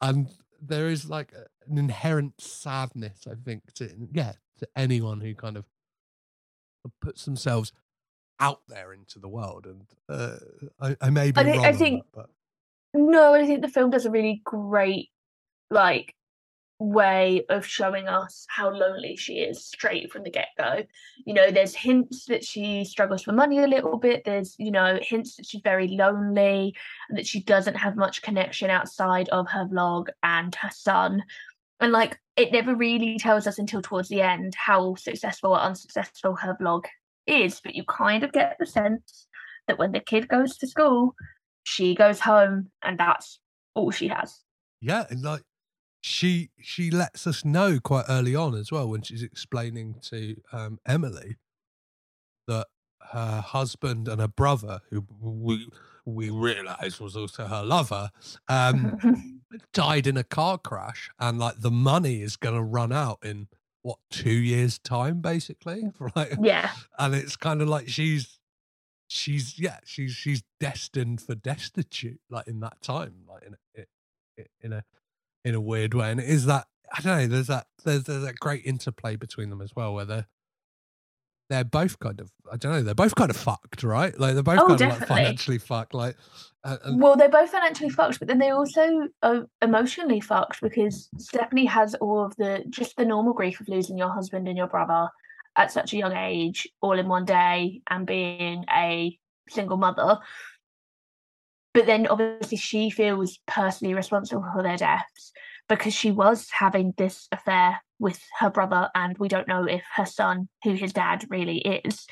and 0.00 0.28
there 0.60 0.88
is 0.88 1.08
like 1.08 1.32
an 1.68 1.78
inherent 1.78 2.40
sadness, 2.40 3.26
I 3.30 3.34
think, 3.34 3.72
to 3.74 3.90
yeah, 4.12 4.32
to 4.58 4.68
anyone 4.76 5.20
who 5.20 5.34
kind 5.34 5.56
of 5.56 5.64
puts 7.00 7.24
themselves 7.24 7.72
out 8.40 8.60
there 8.68 8.92
into 8.92 9.18
the 9.18 9.28
world, 9.28 9.66
and 9.66 9.82
uh, 10.08 10.36
I, 10.80 10.96
I 11.00 11.10
may 11.10 11.30
be 11.30 11.40
I 11.40 11.44
think- 11.44 11.56
wrong 11.56 11.66
I 11.66 11.72
think- 11.72 12.04
that, 12.14 12.26
No, 12.94 13.34
I 13.34 13.46
think 13.46 13.62
the 13.62 13.68
film 13.68 13.90
does 13.90 14.06
a 14.06 14.10
really 14.10 14.40
great, 14.44 15.10
like, 15.70 16.14
way 16.80 17.44
of 17.48 17.66
showing 17.66 18.06
us 18.06 18.46
how 18.48 18.70
lonely 18.70 19.16
she 19.16 19.40
is 19.40 19.64
straight 19.64 20.12
from 20.12 20.22
the 20.22 20.30
get 20.30 20.48
go. 20.56 20.84
You 21.26 21.34
know, 21.34 21.50
there's 21.50 21.74
hints 21.74 22.26
that 22.26 22.44
she 22.44 22.84
struggles 22.84 23.24
for 23.24 23.32
money 23.32 23.58
a 23.58 23.66
little 23.66 23.96
bit. 23.98 24.22
There's, 24.24 24.54
you 24.58 24.70
know, 24.70 24.96
hints 25.02 25.34
that 25.36 25.46
she's 25.46 25.60
very 25.62 25.88
lonely 25.88 26.76
and 27.08 27.18
that 27.18 27.26
she 27.26 27.42
doesn't 27.42 27.74
have 27.74 27.96
much 27.96 28.22
connection 28.22 28.70
outside 28.70 29.28
of 29.30 29.48
her 29.50 29.64
vlog 29.66 30.06
and 30.22 30.54
her 30.54 30.70
son. 30.70 31.24
And 31.80 31.90
like, 31.90 32.16
it 32.36 32.52
never 32.52 32.76
really 32.76 33.18
tells 33.18 33.48
us 33.48 33.58
until 33.58 33.82
towards 33.82 34.08
the 34.08 34.22
end 34.22 34.54
how 34.54 34.94
successful 34.94 35.50
or 35.54 35.60
unsuccessful 35.60 36.36
her 36.36 36.56
vlog 36.60 36.84
is, 37.28 37.60
but 37.62 37.74
you 37.74 37.84
kind 37.84 38.24
of 38.24 38.32
get 38.32 38.56
the 38.58 38.66
sense 38.66 39.26
that 39.66 39.78
when 39.78 39.92
the 39.92 40.00
kid 40.00 40.28
goes 40.28 40.56
to 40.58 40.66
school, 40.66 41.14
she 41.64 41.94
goes 41.94 42.20
home 42.20 42.70
and 42.82 42.98
that's 42.98 43.40
all 43.74 43.90
she 43.90 44.08
has. 44.08 44.42
yeah, 44.80 45.04
and 45.10 45.22
like 45.22 45.42
she 46.00 46.50
she 46.60 46.90
lets 46.90 47.26
us 47.26 47.44
know 47.44 47.78
quite 47.82 48.04
early 48.08 48.34
on 48.34 48.54
as 48.54 48.70
well 48.72 48.88
when 48.88 49.02
she's 49.02 49.22
explaining 49.22 49.96
to 50.00 50.36
um, 50.52 50.78
Emily 50.86 51.36
that 52.46 52.66
her 53.12 53.40
husband 53.40 54.08
and 54.08 54.20
her 54.20 54.28
brother, 54.28 54.80
who 54.90 55.04
we 55.20 55.68
we 56.04 56.30
realise 56.30 56.98
was 57.00 57.16
also 57.16 57.46
her 57.46 57.62
lover, 57.62 58.10
um, 58.48 59.40
died 59.74 60.06
in 60.06 60.16
a 60.16 60.24
car 60.24 60.58
crash, 60.58 61.10
and 61.18 61.38
like 61.38 61.60
the 61.60 61.70
money 61.70 62.22
is 62.22 62.36
going 62.36 62.54
to 62.54 62.62
run 62.62 62.92
out 62.92 63.18
in 63.22 63.48
what 63.82 63.98
two 64.10 64.30
years' 64.30 64.78
time, 64.78 65.20
basically, 65.20 65.82
mm. 65.82 65.92
right? 66.16 66.34
Yeah. 66.40 66.70
and 66.98 67.14
it's 67.14 67.36
kind 67.36 67.62
of 67.62 67.68
like 67.68 67.88
she's 67.88 68.38
she's 69.08 69.58
yeah 69.58 69.78
she's 69.84 70.12
she's 70.12 70.42
destined 70.60 71.20
for 71.20 71.34
destitute 71.34 72.20
like 72.30 72.46
in 72.46 72.60
that 72.60 72.80
time 72.82 73.14
like 73.26 73.42
in 73.42 73.56
a, 73.76 74.44
in 74.60 74.72
a 74.74 74.84
in 75.44 75.54
a 75.54 75.60
weird 75.60 75.94
way 75.94 76.10
and 76.10 76.20
it 76.20 76.28
is 76.28 76.44
that 76.44 76.66
i 76.92 77.00
don't 77.00 77.16
know 77.18 77.26
there's 77.26 77.46
that 77.46 77.66
there's, 77.84 78.04
there's 78.04 78.22
that 78.22 78.38
great 78.38 78.64
interplay 78.66 79.16
between 79.16 79.48
them 79.48 79.62
as 79.62 79.74
well 79.74 79.94
where 79.94 80.04
they're 80.04 80.26
they're 81.48 81.64
both 81.64 81.98
kind 81.98 82.20
of 82.20 82.30
i 82.52 82.56
don't 82.56 82.72
know 82.72 82.82
they're 82.82 82.94
both 82.94 83.14
kind 83.14 83.30
of 83.30 83.36
fucked 83.36 83.82
right 83.82 84.18
like 84.18 84.34
they're 84.34 84.42
both 84.42 84.58
Oh, 84.58 84.66
kind 84.68 84.80
of 84.80 84.88
like 85.00 85.08
financially 85.08 85.58
fucked 85.58 85.94
like 85.94 86.16
uh, 86.64 86.76
and, 86.84 87.00
Well, 87.00 87.16
they're 87.16 87.28
both 87.28 87.50
financially 87.50 87.88
fucked, 87.88 88.18
but 88.18 88.26
then 88.28 88.38
they're 88.38 88.56
also 88.56 89.08
are 89.22 89.46
emotionally 89.62 90.20
fucked 90.20 90.60
because 90.60 91.08
Stephanie 91.16 91.66
has 91.66 91.94
all 91.94 92.24
of 92.24 92.34
the 92.36 92.64
just 92.68 92.96
the 92.96 93.04
normal 93.04 93.32
grief 93.32 93.60
of 93.60 93.68
losing 93.68 93.96
your 93.96 94.10
husband 94.10 94.48
and 94.48 94.58
your 94.58 94.66
brother 94.66 95.08
at 95.56 95.72
such 95.72 95.92
a 95.92 95.96
young 95.96 96.16
age, 96.16 96.68
all 96.80 96.98
in 96.98 97.08
one 97.08 97.24
day, 97.24 97.80
and 97.88 98.06
being 98.06 98.64
a 98.70 99.16
single 99.48 99.76
mother. 99.76 100.18
But 101.74 101.86
then 101.86 102.06
obviously 102.06 102.58
she 102.58 102.90
feels 102.90 103.38
personally 103.46 103.94
responsible 103.94 104.44
for 104.52 104.62
their 104.62 104.76
deaths 104.76 105.32
because 105.68 105.94
she 105.94 106.10
was 106.10 106.48
having 106.50 106.92
this 106.96 107.28
affair 107.30 107.80
with 107.98 108.20
her 108.38 108.50
brother, 108.50 108.90
and 108.94 109.16
we 109.18 109.28
don't 109.28 109.48
know 109.48 109.64
if 109.64 109.82
her 109.94 110.06
son, 110.06 110.48
who 110.64 110.74
his 110.74 110.92
dad 110.92 111.24
really 111.28 111.58
is. 111.58 112.06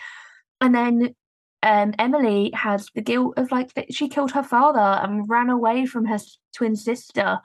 And 0.60 0.74
then 0.74 1.14
um, 1.62 1.94
Emily 1.98 2.50
has 2.54 2.88
the 2.94 3.00
guilt 3.02 3.34
of 3.36 3.50
like 3.50 3.74
that 3.74 3.92
she 3.92 4.08
killed 4.08 4.32
her 4.32 4.42
father 4.42 5.00
and 5.02 5.28
ran 5.28 5.50
away 5.50 5.86
from 5.86 6.04
her 6.04 6.18
twin 6.54 6.76
sister 6.76 7.40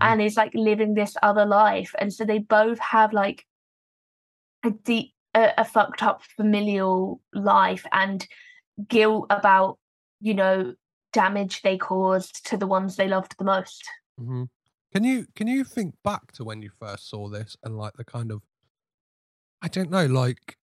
and 0.00 0.22
is 0.22 0.36
like 0.36 0.52
living 0.54 0.94
this 0.94 1.16
other 1.22 1.44
life. 1.44 1.94
And 1.98 2.12
so 2.12 2.24
they 2.24 2.38
both 2.38 2.78
have 2.78 3.12
like 3.12 3.44
a 4.64 4.70
deep, 4.70 5.12
a, 5.34 5.52
a 5.58 5.64
fucked 5.64 6.02
up 6.02 6.22
familial 6.36 7.20
life 7.34 7.84
and 7.92 8.26
guilt 8.88 9.26
about, 9.30 9.78
you 10.20 10.34
know, 10.34 10.74
damage 11.12 11.62
they 11.62 11.76
caused 11.76 12.46
to 12.46 12.56
the 12.56 12.66
ones 12.66 12.96
they 12.96 13.08
loved 13.08 13.36
the 13.38 13.44
most. 13.44 13.84
Mhm. 14.20 14.48
Can 14.92 15.04
you 15.04 15.26
can 15.34 15.46
you 15.46 15.64
think 15.64 15.94
back 16.02 16.32
to 16.32 16.44
when 16.44 16.62
you 16.62 16.70
first 16.70 17.08
saw 17.08 17.28
this 17.28 17.56
and 17.62 17.76
like 17.76 17.94
the 17.94 18.04
kind 18.04 18.30
of 18.30 18.42
I 19.62 19.68
don't 19.68 19.90
know 19.90 20.06
like 20.06 20.56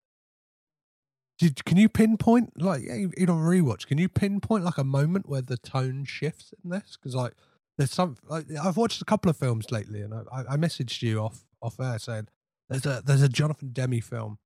did 1.39 1.65
can 1.65 1.77
you 1.77 1.89
pinpoint 1.89 2.61
like 2.61 2.83
you- 2.83 3.11
you 3.17 3.25
rewatch 3.27 3.87
can 3.87 3.97
you 3.97 4.07
pinpoint 4.07 4.63
like 4.63 4.77
a 4.77 4.83
moment 4.83 5.27
where 5.27 5.41
the 5.41 5.57
tone 5.57 6.05
shifts 6.05 6.53
in 6.63 6.69
this? 6.69 6.97
Because 6.97 7.15
like 7.15 7.33
there's 7.77 7.91
some 7.91 8.17
like 8.27 8.45
I've 8.51 8.77
watched 8.77 9.01
a 9.01 9.05
couple 9.05 9.29
of 9.29 9.37
films 9.37 9.71
lately 9.71 10.01
and 10.01 10.13
I, 10.13 10.21
I 10.31 10.53
I 10.53 10.57
messaged 10.57 11.01
you 11.01 11.19
off 11.19 11.45
off 11.61 11.79
air 11.79 11.97
saying 11.99 12.27
there's 12.69 12.85
a 12.85 13.01
there's 13.05 13.21
a 13.23 13.29
Jonathan 13.29 13.71
Demme 13.73 14.01
film. 14.01 14.37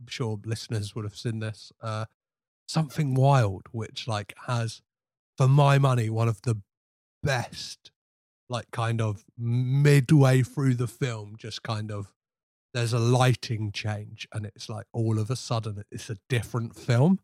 I'm 0.00 0.06
sure 0.08 0.38
listeners 0.44 0.94
would 0.94 1.04
have 1.04 1.16
seen 1.16 1.40
this 1.40 1.72
uh 1.82 2.06
something 2.66 3.14
wild 3.14 3.66
which 3.72 4.06
like 4.08 4.32
has 4.46 4.80
for 5.36 5.48
my 5.48 5.76
money 5.78 6.08
one 6.08 6.28
of 6.28 6.42
the 6.42 6.62
best 7.22 7.90
like 8.48 8.70
kind 8.70 9.00
of 9.00 9.24
midway 9.38 10.42
through 10.42 10.74
the 10.74 10.86
film 10.86 11.34
just 11.38 11.62
kind 11.62 11.90
of 11.90 12.12
there's 12.72 12.92
a 12.92 12.98
lighting 12.98 13.70
change 13.72 14.26
and 14.32 14.44
it's 14.44 14.68
like 14.68 14.86
all 14.92 15.18
of 15.18 15.30
a 15.30 15.36
sudden 15.36 15.84
it's 15.90 16.10
a 16.10 16.18
different 16.28 16.74
film. 16.76 17.20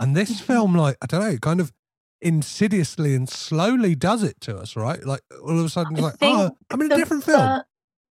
And 0.00 0.16
this 0.16 0.32
mm-hmm. 0.32 0.52
film 0.52 0.74
like 0.74 0.96
i 1.02 1.06
don't 1.06 1.20
know 1.20 1.38
kind 1.38 1.60
of 1.60 1.72
insidiously 2.20 3.14
and 3.14 3.28
slowly 3.28 3.94
does 3.94 4.22
it 4.22 4.40
to 4.40 4.56
us 4.56 4.76
right? 4.76 5.04
Like 5.04 5.20
all 5.42 5.58
of 5.58 5.64
a 5.64 5.68
sudden 5.68 5.92
it's 5.92 6.02
like 6.02 6.16
oh 6.22 6.50
i'm 6.70 6.80
in 6.80 6.90
a 6.90 6.96
different 6.96 7.24
film. 7.24 7.38
fir- 7.38 7.64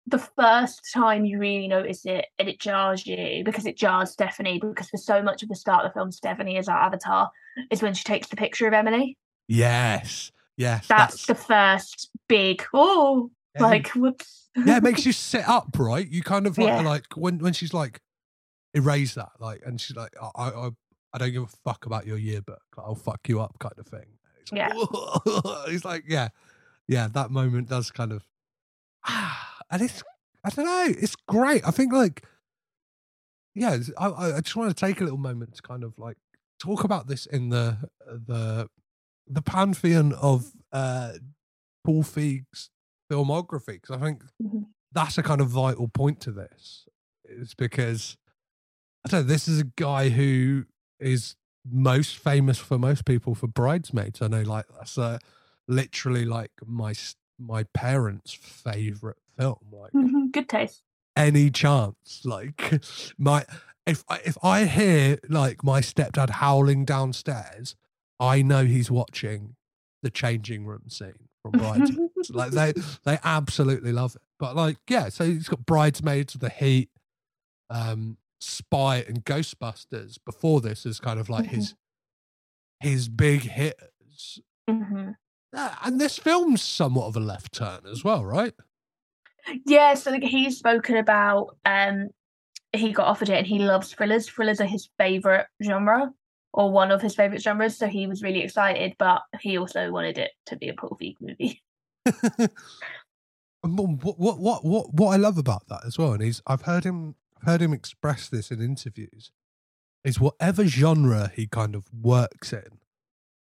the 0.07 0.19
first 0.19 0.89
time 0.93 1.25
you 1.25 1.37
really 1.37 1.67
notice 1.67 2.05
it 2.05 2.25
and 2.39 2.47
it 2.47 2.59
jars 2.59 3.05
you 3.05 3.43
because 3.43 3.65
it 3.65 3.77
jars 3.77 4.11
Stephanie 4.11 4.59
because 4.59 4.89
for 4.89 4.97
so 4.97 5.21
much 5.21 5.43
of 5.43 5.49
the 5.49 5.55
start 5.55 5.85
of 5.85 5.91
the 5.91 5.99
film, 5.99 6.11
Stephanie 6.11 6.55
is 6.55 6.69
our 6.69 6.77
avatar, 6.77 7.29
is 7.69 7.81
when 7.81 7.93
she 7.93 8.05
takes 8.05 8.29
the 8.29 8.37
picture 8.37 8.67
of 8.67 8.73
Emily. 8.73 9.17
yes 9.47 10.31
yes 10.57 10.87
That's, 10.87 11.25
the 11.25 11.35
first 11.35 12.09
big 12.27 12.63
oh 12.73 13.31
Yeah. 13.55 13.63
like 13.63 13.89
whoops. 13.95 14.49
yeah, 14.55 14.77
it 14.77 14.83
makes 14.83 15.05
you 15.07 15.11
sit 15.13 15.47
up, 15.47 15.69
right? 15.77 16.07
You 16.09 16.21
kind 16.23 16.47
of 16.47 16.57
like 16.57 16.67
Yeah. 16.67 16.81
like 16.81 17.15
when 17.15 17.39
when 17.39 17.53
she's 17.53 17.73
like, 17.73 18.01
erase 18.73 19.13
that, 19.15 19.29
like, 19.39 19.61
and 19.65 19.79
she's 19.79 19.95
like, 19.95 20.13
I 20.21 20.49
I, 20.49 20.69
I 21.13 21.17
don't 21.19 21.31
give 21.31 21.43
a 21.43 21.47
fuck 21.63 21.85
about 21.85 22.05
your 22.05 22.17
yearbook. 22.17 22.61
Like, 22.75 22.85
I'll 22.85 22.95
fuck 22.95 23.21
you 23.29 23.39
up, 23.39 23.57
kind 23.59 23.73
of 23.77 23.87
thing. 23.87 24.05
It's 24.41 24.51
like, 24.51 24.73
Yeah. 24.73 25.65
He's 25.71 25.85
like, 25.85 26.03
yeah, 26.07 26.29
yeah. 26.87 27.07
That 27.07 27.31
moment 27.31 27.69
does 27.69 27.89
kind 27.91 28.11
of, 28.11 28.23
ah, 29.05 29.57
and 29.71 29.81
it's 29.81 30.03
I 30.43 30.49
don't 30.49 30.65
know, 30.65 30.85
it's 30.99 31.15
great. 31.27 31.65
I 31.67 31.71
think 31.71 31.91
like, 31.93 32.23
yeah, 33.55 33.77
I 33.97 34.07
I 34.37 34.41
just 34.41 34.55
want 34.55 34.75
to 34.75 34.85
take 34.85 35.01
a 35.01 35.03
little 35.03 35.17
moment 35.19 35.55
to 35.55 35.61
kind 35.61 35.83
of 35.83 35.97
like 35.97 36.17
talk 36.59 36.83
about 36.83 37.07
this 37.07 37.25
in 37.25 37.49
the 37.49 37.89
the 38.05 38.69
the 39.27 39.41
pantheon 39.41 40.13
of 40.13 40.51
uh 40.71 41.13
Paul 41.83 42.03
Feig's 42.03 42.69
filmography 43.11 43.79
because 43.81 43.91
I 43.91 43.99
think 43.99 44.23
Mhm. 44.41 44.65
that's 44.91 45.17
a 45.17 45.23
kind 45.23 45.41
of 45.41 45.49
vital 45.49 45.87
point 45.87 46.19
to 46.21 46.31
this. 46.31 46.87
Is 47.25 47.53
because 47.53 48.17
I 49.05 49.09
don't 49.09 49.21
know, 49.21 49.27
this 49.27 49.47
is 49.47 49.59
a 49.61 49.65
guy 49.75 50.09
who 50.09 50.65
is 50.99 51.35
most 51.69 52.17
famous 52.17 52.57
for 52.57 52.77
most 52.77 53.05
people 53.05 53.35
for 53.35 53.47
Bridesmaids. 53.47 54.21
I 54.21 54.27
know, 54.27 54.41
like 54.41 54.65
that's 54.77 54.97
uh, 54.97 55.19
literally 55.67 56.25
like 56.25 56.51
my 56.65 56.93
my 57.39 57.63
parents' 57.73 58.33
favorite 58.33 59.17
film. 59.37 59.57
Like 59.71 59.91
Mhm, 59.93 60.31
Good 60.31 60.49
taste. 60.49 60.83
any 61.15 61.49
chance, 61.51 62.21
like 62.25 62.81
my 63.17 63.45
if 63.85 64.03
I, 64.09 64.19
if 64.25 64.37
I 64.43 64.65
hear 64.65 65.17
like 65.29 65.63
my 65.63 65.81
stepdad 65.81 66.29
howling 66.29 66.85
downstairs, 66.85 67.75
I 68.19 68.41
know 68.41 68.65
he's 68.65 68.89
watching 68.91 69.55
the 70.03 70.09
changing 70.09 70.65
room 70.65 70.83
scene 70.89 71.29
from 71.41 71.51
Bridesmaids. 71.51 72.29
like 72.29 72.51
they 72.51 72.73
they 73.03 73.19
absolutely 73.23 73.91
love 73.91 74.15
it. 74.15 74.21
But 74.39 74.55
like 74.55 74.77
yeah, 74.89 75.09
so 75.09 75.25
he's 75.25 75.47
got 75.49 75.65
Bridesmaids, 75.65 76.33
The 76.33 76.49
Heat, 76.49 76.89
um, 77.69 78.17
Spy, 78.39 78.97
and 79.07 79.23
Ghostbusters. 79.25 80.17
Before 80.25 80.61
this 80.61 80.85
is 80.85 80.99
kind 80.99 81.19
of 81.19 81.29
like 81.29 81.45
Mm-hmm. 81.45 81.55
his 81.55 81.75
his 82.79 83.09
big 83.09 83.41
hitters. 83.41 84.39
Mhm. 84.69 85.15
Uh, 85.55 85.75
and 85.83 85.99
this 85.99 86.17
film's 86.17 86.61
somewhat 86.61 87.07
of 87.07 87.15
a 87.15 87.19
left 87.19 87.53
turn 87.53 87.79
as 87.89 88.03
well, 88.03 88.23
right? 88.25 88.53
Yeah, 89.65 89.93
so 89.93 90.11
like 90.11 90.23
he's 90.23 90.57
spoken 90.57 90.97
about 90.97 91.57
um 91.65 92.09
he 92.73 92.91
got 92.91 93.07
offered 93.07 93.29
it 93.29 93.37
and 93.37 93.47
he 93.47 93.59
loves 93.59 93.93
thrillers. 93.93 94.27
Thrillers 94.27 94.59
are 94.59 94.65
his 94.65 94.89
favorite 94.99 95.47
genre 95.63 96.11
or 96.57 96.71
one 96.71 96.91
of 96.91 97.03
his 97.03 97.13
favorite 97.13 97.41
genres, 97.41 97.77
so 97.77 97.85
he 97.85 98.07
was 98.07 98.23
really 98.23 98.41
excited, 98.41 98.95
but 98.97 99.21
he 99.39 99.59
also 99.59 99.91
wanted 99.91 100.17
it 100.17 100.31
to 100.47 100.55
be 100.55 100.69
a 100.69 100.73
Paul 100.73 100.97
Feig 100.99 101.15
movie. 101.21 101.61
What 103.61 104.17
what 104.19 104.39
what 104.39 104.63
what 104.63 104.93
what 104.93 105.09
I 105.09 105.17
love 105.17 105.37
about 105.37 105.67
that 105.67 105.81
as 105.85 105.97
well, 105.97 106.13
and 106.13 106.21
he's 106.21 106.41
I've 106.47 106.61
heard 106.61 106.83
him 106.85 107.15
I've 107.35 107.47
heard 107.47 107.61
him 107.61 107.73
express 107.73 108.29
this 108.29 108.49
in 108.49 108.61
interviews, 108.61 109.31
is 110.05 110.19
whatever 110.19 110.65
genre 110.65 111.31
he 111.35 111.47
kind 111.47 111.75
of 111.75 111.85
works 111.91 112.53
in. 112.53 112.79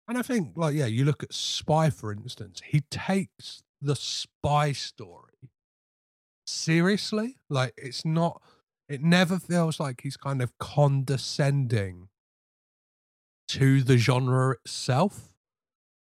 And 0.08 0.18
I 0.18 0.22
think 0.24 0.54
like 0.56 0.74
yeah, 0.74 0.88
you 0.88 1.06
look 1.06 1.22
at 1.22 1.34
Spy 1.34 1.90
for 1.92 2.12
instance, 2.12 2.62
he 2.66 2.82
takes 2.90 3.62
the 3.82 3.96
spy 3.96 4.72
story 4.72 5.52
seriously. 6.48 7.36
Like 7.50 7.74
it's 7.78 8.04
not 8.06 8.42
it 8.88 9.04
never 9.04 9.38
feels 9.38 9.80
like 9.80 10.02
he's 10.02 10.18
kind 10.18 10.42
of 10.42 10.58
condescending 10.58 12.09
to 13.50 13.84
the 13.84 13.98
genre 13.98 14.56
itself. 14.66 15.34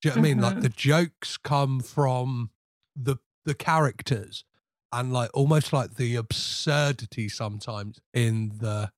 Do 0.03 0.09
you 0.09 0.11
know 0.11 0.21
what 0.21 0.27
I 0.27 0.29
mean? 0.31 0.41
Like 0.41 0.59
Mhm. 0.59 0.63
the 0.63 0.69
jokes 0.71 1.37
come 1.39 1.81
from 1.81 2.51
the 2.97 3.17
the 3.45 3.55
characters 3.55 4.45
and 4.93 5.13
like 5.13 5.31
almost 5.35 5.73
like 5.73 5.95
the 5.97 6.17
absurdity 6.17 7.29
sometimes 7.29 8.01
in 8.15 8.59
the 8.59 8.93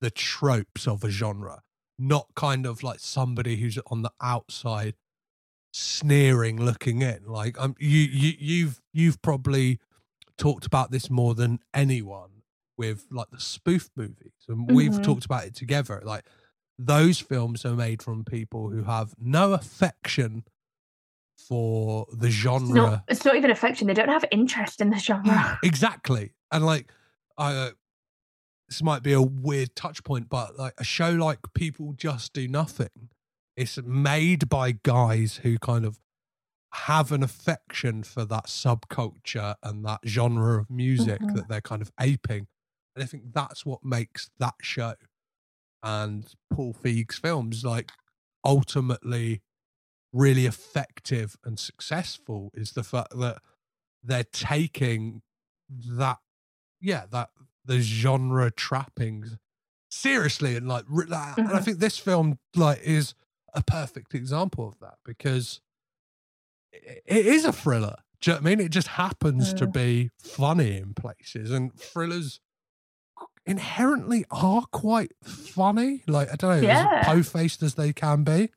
the 0.00 0.10
tropes 0.10 0.86
of 0.88 1.04
a 1.04 1.10
genre. 1.10 1.62
Not 1.98 2.34
kind 2.36 2.66
of 2.66 2.82
like 2.82 3.00
somebody 3.00 3.56
who's 3.56 3.78
on 3.88 4.02
the 4.02 4.12
outside 4.22 4.96
sneering 5.72 6.58
looking 6.60 7.02
in. 7.02 7.24
Like 7.26 7.58
um 7.60 7.74
you 7.78 8.00
you 8.00 8.34
you've 8.38 8.80
you've 8.92 9.20
probably 9.22 9.78
talked 10.38 10.66
about 10.66 10.90
this 10.90 11.10
more 11.10 11.34
than 11.34 11.60
anyone 11.74 12.42
with 12.78 13.06
like 13.10 13.30
the 13.30 13.40
spoof 13.40 13.90
movies. 13.96 14.32
And 14.48 14.68
we've 14.70 14.98
Mhm. 14.98 15.02
talked 15.02 15.24
about 15.26 15.44
it 15.46 15.54
together. 15.54 16.02
Like 16.04 16.26
those 16.78 17.18
films 17.20 17.64
are 17.64 17.74
made 17.74 18.02
from 18.02 18.24
people 18.24 18.70
who 18.70 18.82
have 18.84 19.14
no 19.18 19.52
affection 19.54 20.44
for 21.36 22.06
the 22.12 22.26
It's 22.28 22.36
genre. 22.36 22.74
not 22.74 23.04
it's 23.08 23.24
not 23.24 23.36
even 23.36 23.50
affection, 23.50 23.86
they 23.86 23.94
don't 23.94 24.08
have 24.08 24.24
interest 24.30 24.80
in 24.80 24.90
the 24.90 24.98
genre. 24.98 25.58
exactly. 25.62 26.32
And 26.50 26.64
like 26.64 26.90
I 27.38 27.52
uh, 27.54 27.70
this 28.68 28.82
might 28.82 29.02
be 29.02 29.12
a 29.12 29.22
weird 29.22 29.76
touch 29.76 30.02
point, 30.02 30.28
but 30.28 30.58
like 30.58 30.74
a 30.78 30.84
show 30.84 31.10
like 31.10 31.38
People 31.54 31.92
Just 31.92 32.32
Do 32.32 32.48
Nothing, 32.48 33.10
it's 33.56 33.78
made 33.82 34.48
by 34.48 34.72
guys 34.72 35.40
who 35.42 35.58
kind 35.58 35.84
of 35.84 36.00
have 36.72 37.12
an 37.12 37.22
affection 37.22 38.02
for 38.02 38.24
that 38.24 38.46
subculture 38.46 39.54
and 39.62 39.84
that 39.84 40.00
genre 40.04 40.58
of 40.60 40.68
music 40.68 41.20
Mhm. 41.20 41.34
that 41.36 41.48
they're 41.48 41.60
kind 41.60 41.80
of 41.80 41.90
aping. 42.00 42.48
And 42.94 43.02
I 43.02 43.06
think 43.06 43.32
that's 43.32 43.64
what 43.64 43.84
makes 43.84 44.30
that 44.38 44.54
show 44.62 44.94
and 45.86 46.26
Paul 46.52 46.72
Feig's 46.72 47.16
films 47.18 47.64
like 47.64 47.92
ultimately 48.44 49.40
really 50.12 50.46
effective 50.46 51.36
and 51.44 51.58
successful 51.58 52.50
is 52.54 52.72
the 52.72 52.82
fact 52.82 53.16
that 53.18 53.38
they're 54.02 54.24
taking 54.24 55.22
that 55.68 56.18
yeah 56.80 57.04
that 57.10 57.30
the 57.64 57.80
genre 57.80 58.50
trappings 58.50 59.36
seriously 59.90 60.56
and 60.56 60.68
like 60.68 60.84
and 60.88 61.14
i 61.14 61.36
Mhm. 61.36 61.64
think 61.64 61.78
this 61.78 61.98
film 61.98 62.38
like 62.54 62.80
is 62.82 63.14
a 63.54 63.62
perfect 63.62 64.14
example 64.14 64.66
of 64.68 64.78
that 64.80 64.98
because 65.04 65.60
it 66.72 67.26
is 67.26 67.44
a 67.44 67.52
thriller 67.52 67.96
do 68.20 68.30
you 68.30 68.34
know 68.34 68.40
what 68.40 68.46
i 68.46 68.50
mean 68.56 68.60
it 68.60 68.70
just 68.70 68.88
happens 68.88 69.52
to 69.54 69.66
Mm. 69.66 69.72
be 69.72 70.10
funny 70.18 70.76
in 70.78 70.94
places 70.94 71.50
and 71.50 71.72
thrillers 71.74 72.40
inherently 73.46 74.24
are 74.30 74.62
quite 74.72 75.12
funny 75.24 76.02
like 76.06 76.30
i 76.32 76.34
don't 76.36 76.60
know 76.60 76.66
Yeah. 76.66 77.00
as 77.00 77.06
po-faced 77.06 77.62
as 77.62 77.74
they 77.74 77.92
can 77.92 78.24
be 78.24 78.50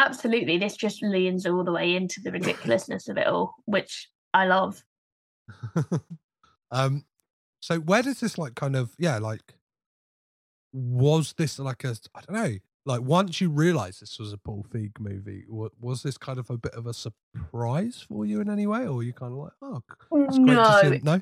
Absolutely. 0.00 0.58
This 0.58 0.76
just 0.76 1.02
leans 1.02 1.44
all 1.44 1.64
the 1.64 1.72
way 1.72 1.96
into 1.96 2.20
the 2.22 2.30
ridiculousness 2.30 3.08
of 3.08 3.16
it 3.18 3.26
all, 3.26 3.56
which 3.64 4.08
I 4.32 4.46
love. 4.46 4.84
um 6.70 7.04
so 7.60 7.78
where 7.80 8.02
does 8.02 8.20
this 8.20 8.38
like 8.38 8.54
kind 8.54 8.76
of 8.76 8.92
yeah 8.98 9.18
like 9.18 9.54
was 10.72 11.32
this 11.38 11.58
like 11.58 11.82
a 11.82 11.96
i 12.14 12.20
don't 12.20 12.32
know 12.36 12.56
like 12.86 13.00
once 13.00 13.40
you 13.40 13.48
realized 13.50 14.00
this 14.02 14.18
was 14.18 14.32
a 14.32 14.38
paul 14.38 14.64
feig 14.70 14.92
movie 15.00 15.44
wa- 15.48 15.70
was 15.80 16.02
this 16.02 16.18
kind 16.18 16.38
of 16.38 16.48
a 16.50 16.58
bit 16.58 16.74
of 16.74 16.86
a 16.86 16.92
surprise 16.94 18.04
for 18.06 18.26
you 18.26 18.40
in 18.40 18.50
any 18.50 18.66
way 18.66 18.80
or 18.86 18.92
were 18.92 19.02
you 19.02 19.12
kind 19.14 19.32
of 19.32 19.38
like 19.38 19.52
oh 19.62 19.82
that's 20.12 20.38
great 20.38 20.54
to 20.56 20.80
see 20.98 21.00
No. 21.02 21.20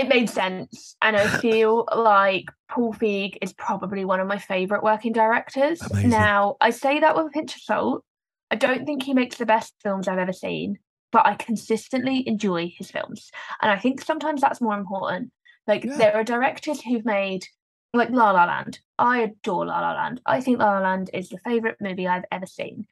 It- 0.00 0.08
made 0.08 0.30
sense. 0.30 0.96
And 1.02 1.16
I 1.16 1.26
feel 1.40 1.86
like 1.94 2.44
Paul 2.70 2.92
Feig 2.94 3.36
is 3.42 3.52
probably 3.52 4.04
one 4.04 4.20
of 4.20 4.26
my 4.26 4.38
favourite 4.38 4.82
working 4.82 5.12
directors. 5.12 5.80
Amazing. 5.82 6.10
Now, 6.10 6.56
I 6.60 6.70
say 6.70 7.00
that 7.00 7.16
with 7.16 7.26
a 7.26 7.30
pinch 7.30 7.54
of 7.56 7.62
salt. 7.62 8.04
I 8.50 8.56
don't 8.56 8.86
think 8.86 9.02
he 9.02 9.14
makes 9.14 9.36
the 9.38 9.46
best 9.46 9.74
films 9.82 10.06
I've 10.06 10.18
ever 10.18 10.32
seen, 10.32 10.78
but 11.10 11.26
I 11.26 11.34
consistently 11.34 12.22
enjoy 12.28 12.72
his 12.76 12.90
films. 12.90 13.30
And 13.60 13.70
I 13.72 13.78
think 13.78 14.00
sometimes 14.02 14.40
that's 14.40 14.60
more 14.60 14.78
important. 14.78 15.32
Like, 15.66 15.84
Yeah. 15.84 15.96
there 15.96 16.14
are 16.14 16.22
directors 16.24 16.80
who've 16.80 17.04
made, 17.04 17.44
like, 17.92 18.10
La 18.10 18.30
La 18.30 18.44
Land. 18.44 18.78
I 18.98 19.18
adore 19.22 19.66
La 19.66 19.80
La 19.80 19.94
Land. 19.94 20.20
I 20.26 20.40
think 20.40 20.60
La 20.60 20.72
La 20.74 20.78
Land 20.78 21.10
is 21.12 21.28
the 21.28 21.38
favourite 21.38 21.80
movie 21.80 22.06
I've 22.06 22.24
ever 22.30 22.46
seen. 22.46 22.86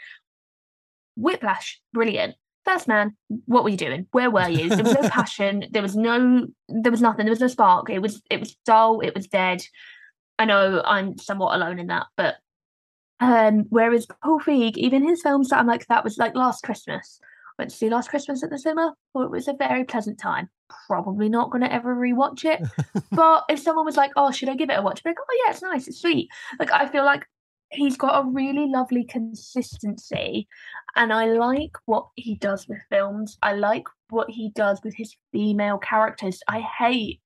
Whiplash, 1.16 1.80
brilliant. 1.92 2.34
First 2.64 2.88
man, 2.88 3.16
what 3.44 3.62
were 3.62 3.70
you 3.70 3.76
doing? 3.76 4.06
Where 4.12 4.30
were 4.30 4.48
you? 4.48 4.68
There 4.68 4.84
was 4.84 4.94
no 4.94 5.08
passion. 5.08 5.66
There 5.70 5.82
was 5.82 5.96
no. 5.96 6.46
There 6.68 6.92
was 6.92 7.02
nothing. 7.02 7.26
There 7.26 7.32
was 7.32 7.40
no 7.40 7.48
spark. 7.48 7.90
It 7.90 8.00
was. 8.00 8.22
It 8.30 8.40
was 8.40 8.56
dull. 8.64 9.00
It 9.00 9.14
was 9.14 9.26
dead. 9.26 9.62
I 10.38 10.46
know 10.46 10.82
I'm 10.84 11.18
somewhat 11.18 11.54
alone 11.54 11.78
in 11.78 11.88
that, 11.88 12.06
but 12.16 12.36
um, 13.20 13.66
whereas 13.70 14.06
Paul 14.22 14.40
Feig, 14.40 14.76
even 14.76 15.06
his 15.06 15.22
films 15.22 15.48
that 15.48 15.58
I'm 15.58 15.66
like, 15.66 15.86
that 15.86 16.04
was 16.04 16.18
like 16.18 16.34
Last 16.34 16.62
Christmas. 16.62 17.20
Went 17.58 17.70
to 17.70 17.76
see 17.76 17.88
Last 17.88 18.10
Christmas 18.10 18.42
at 18.42 18.50
the 18.50 18.58
cinema. 18.58 18.94
Thought 19.12 19.24
it 19.26 19.30
was 19.30 19.46
a 19.46 19.54
very 19.54 19.84
pleasant 19.84 20.18
time. 20.18 20.50
Probably 20.88 21.28
not 21.28 21.50
going 21.50 21.62
to 21.62 21.72
ever 21.72 21.94
rewatch 21.94 22.44
it. 22.44 22.60
but 23.12 23.44
if 23.48 23.60
someone 23.60 23.86
was 23.86 23.96
like, 23.96 24.10
"Oh, 24.16 24.32
should 24.32 24.48
I 24.48 24.56
give 24.56 24.70
it 24.70 24.78
a 24.78 24.82
watch?" 24.82 25.00
I'd 25.00 25.04
be 25.04 25.10
like, 25.10 25.18
"Oh 25.20 25.42
yeah, 25.44 25.52
it's 25.52 25.62
nice. 25.62 25.86
It's 25.86 26.00
sweet." 26.00 26.28
Like 26.58 26.72
I 26.72 26.88
feel 26.88 27.04
like 27.04 27.26
he's 27.74 27.96
got 27.96 28.24
a 28.24 28.28
really 28.28 28.66
lovely 28.68 29.04
consistency 29.04 30.48
and 30.96 31.12
I 31.12 31.26
like 31.26 31.76
what 31.86 32.06
he 32.14 32.36
does 32.36 32.68
with 32.68 32.78
films. 32.88 33.36
I 33.42 33.54
like 33.54 33.86
what 34.10 34.30
he 34.30 34.50
does 34.54 34.80
with 34.84 34.94
his 34.94 35.16
female 35.32 35.78
characters. 35.78 36.40
I 36.48 36.60
hate 36.60 37.20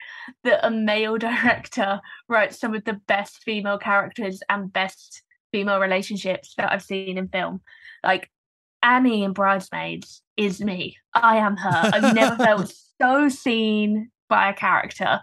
that 0.45 0.67
a 0.67 0.71
male 0.71 1.19
director 1.19 2.01
writes 2.29 2.59
some 2.59 2.75
of 2.75 2.85
the 2.85 3.01
best 3.07 3.43
female 3.45 3.79
characters 3.79 4.41
and 4.49 4.73
best 4.73 5.23
female 5.53 5.81
relationships 5.81 6.55
that 6.57 6.73
I've 6.73 6.83
seen 6.83 7.19
in 7.19 7.29
film. 7.29 7.61
Like 8.03 8.31
Annie 8.83 9.25
in 9.25 9.33
Bridesmaids 9.33 10.23
is 10.37 10.61
me. 10.61 10.97
I 11.15 11.37
am 11.39 11.57
her. 11.57 11.91
I've 11.93 12.15
never 12.15 12.37
felt 12.45 12.73
so 13.01 13.29
seen 13.29 14.11
by 14.29 14.51
a 14.51 14.55
character. 14.55 15.21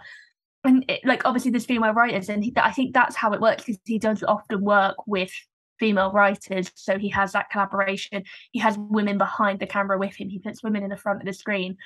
And 0.65 0.83
it, 0.89 1.05
like 1.05 1.25
obviously 1.25 1.51
there's 1.51 1.65
female 1.65 1.93
writers, 1.93 2.29
and 2.29 2.43
he, 2.43 2.53
I 2.57 2.71
think 2.71 2.93
that's 2.93 3.15
how 3.15 3.33
it 3.33 3.41
works 3.41 3.63
because 3.63 3.79
he 3.85 3.99
does 3.99 4.23
often 4.23 4.61
work 4.61 4.95
with 5.07 5.31
female 5.79 6.11
writers, 6.11 6.71
so 6.75 6.97
he 6.97 7.09
has 7.09 7.33
that 7.33 7.49
collaboration. 7.49 8.23
He 8.51 8.59
has 8.59 8.77
women 8.77 9.17
behind 9.17 9.59
the 9.59 9.67
camera 9.67 9.97
with 9.97 10.15
him. 10.15 10.29
He 10.29 10.39
puts 10.39 10.63
women 10.63 10.83
in 10.83 10.89
the 10.89 10.97
front 10.97 11.21
of 11.21 11.25
the 11.25 11.33
screen. 11.33 11.77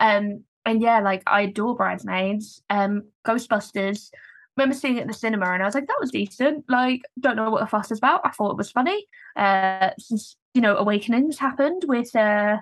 Um, 0.00 0.44
and 0.64 0.82
yeah, 0.82 1.00
like 1.00 1.22
I 1.26 1.42
adore 1.42 1.76
Bridesmaids. 1.76 2.62
Um, 2.70 3.02
Ghostbusters. 3.26 4.10
Remember 4.56 4.74
seeing 4.74 4.98
it 4.98 5.02
at 5.02 5.08
the 5.08 5.14
cinema, 5.14 5.50
and 5.50 5.62
I 5.62 5.66
was 5.66 5.74
like, 5.74 5.88
that 5.88 6.00
was 6.00 6.12
decent. 6.12 6.64
Like, 6.68 7.02
don't 7.18 7.36
know 7.36 7.50
what 7.50 7.60
the 7.60 7.66
fuss 7.66 7.90
is 7.90 7.98
about. 7.98 8.20
I 8.24 8.30
thought 8.30 8.52
it 8.52 8.56
was 8.56 8.70
funny. 8.70 9.06
Uh, 9.36 9.90
since 9.98 10.36
you 10.54 10.60
know, 10.60 10.76
Awakenings 10.76 11.38
happened 11.38 11.84
with 11.86 12.14
uh, 12.14 12.58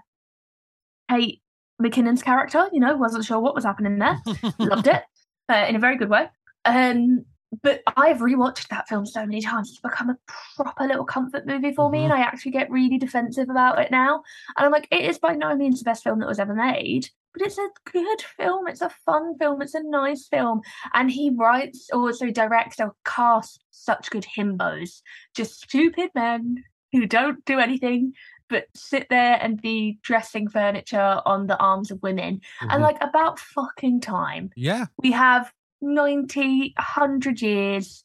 Kate 1.10 1.42
McKinnon's 1.80 2.22
character. 2.22 2.68
You 2.72 2.80
know, 2.80 2.96
wasn't 2.96 3.24
sure 3.24 3.40
what 3.40 3.54
was 3.54 3.64
happening 3.64 3.98
there. 3.98 4.18
Loved 4.58 4.86
it 4.86 5.02
uh, 5.48 5.66
in 5.68 5.76
a 5.76 5.80
very 5.80 5.96
good 5.96 6.10
way. 6.10 6.28
Um, 6.64 7.24
but 7.62 7.82
I've 7.96 8.18
rewatched 8.18 8.68
that 8.68 8.88
film 8.88 9.04
so 9.04 9.20
many 9.26 9.42
times. 9.42 9.70
It's 9.70 9.80
become 9.80 10.10
a 10.10 10.18
proper 10.56 10.86
little 10.86 11.04
comfort 11.04 11.46
movie 11.46 11.72
for 11.72 11.90
me, 11.90 12.04
and 12.04 12.12
I 12.12 12.20
actually 12.20 12.52
get 12.52 12.70
really 12.70 12.96
defensive 12.96 13.50
about 13.50 13.78
it 13.78 13.90
now. 13.90 14.22
And 14.56 14.64
I'm 14.64 14.72
like, 14.72 14.88
it 14.90 15.04
is 15.04 15.18
by 15.18 15.34
no 15.34 15.54
means 15.54 15.80
the 15.80 15.84
best 15.84 16.02
film 16.02 16.20
that 16.20 16.28
was 16.28 16.38
ever 16.38 16.54
made, 16.54 17.10
but 17.34 17.46
it's 17.46 17.58
a 17.58 17.68
good 17.84 18.22
film. 18.38 18.68
It's 18.68 18.80
a 18.80 18.90
fun 19.04 19.36
film. 19.38 19.60
It's 19.60 19.74
a 19.74 19.82
nice 19.82 20.28
film. 20.28 20.62
And 20.94 21.10
he 21.10 21.30
writes, 21.30 21.90
also 21.92 22.30
directs, 22.30 22.80
or 22.80 22.94
casts 23.04 23.58
such 23.70 24.10
good 24.10 24.24
himbos. 24.36 25.02
Just 25.34 25.62
stupid 25.62 26.10
men 26.14 26.64
who 26.92 27.06
don't 27.06 27.44
do 27.44 27.58
anything 27.58 28.14
but 28.48 28.66
sit 28.74 29.08
there 29.10 29.38
and 29.40 29.60
be 29.60 29.98
dressing 30.02 30.48
furniture 30.48 31.20
on 31.24 31.46
the 31.46 31.58
arms 31.58 31.90
of 31.90 32.02
women. 32.02 32.40
Mhm. 32.62 32.68
And 32.70 32.82
like 32.82 32.98
about 33.00 33.38
fucking 33.38 34.00
time. 34.00 34.50
Yeah. 34.56 34.86
We 34.98 35.12
have 35.12 35.52
90, 35.80 36.74
100 36.76 37.42
years 37.42 38.04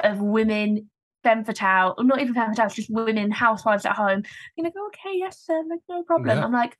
of 0.00 0.20
women 0.20 0.90
femme 1.22 1.44
fatale, 1.44 1.94
or 1.96 2.04
not 2.04 2.20
even 2.20 2.34
femme 2.34 2.50
fatale, 2.50 2.68
just 2.68 2.90
women, 2.90 3.30
housewives 3.30 3.86
at 3.86 3.96
home. 3.96 4.22
You 4.56 4.64
know, 4.64 4.70
go, 4.70 4.86
okay, 4.88 5.16
yes, 5.16 5.40
sir, 5.40 5.62
like, 5.68 5.80
no 5.88 6.02
problem. 6.02 6.38
Yeah. 6.38 6.44
I'm 6.44 6.52
like, 6.52 6.76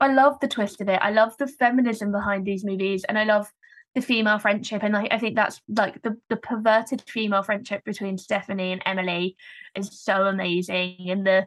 I 0.00 0.12
love 0.12 0.40
the 0.40 0.48
twist 0.48 0.80
of 0.80 0.88
it. 0.88 0.98
I 1.02 1.10
love 1.10 1.36
the 1.36 1.46
feminism 1.46 2.10
behind 2.10 2.44
these 2.46 2.64
movies, 2.64 3.04
and 3.04 3.18
I 3.18 3.24
love 3.24 3.52
the 3.94 4.00
female 4.00 4.38
friendship. 4.38 4.82
And 4.82 4.96
I, 4.96 5.06
I 5.10 5.18
think 5.18 5.36
that's 5.36 5.60
like 5.68 6.02
the, 6.02 6.16
the 6.28 6.36
perverted 6.36 7.02
female 7.06 7.42
friendship 7.42 7.84
between 7.84 8.18
Stephanie 8.18 8.72
and 8.72 8.82
Emily 8.84 9.36
is 9.76 10.00
so 10.00 10.26
amazing. 10.26 10.96
And 11.08 11.24
the 11.24 11.46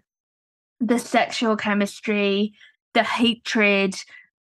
the 0.79 0.99
sexual 0.99 1.55
chemistry, 1.55 2.53
the 2.93 3.03
hatred, 3.03 3.95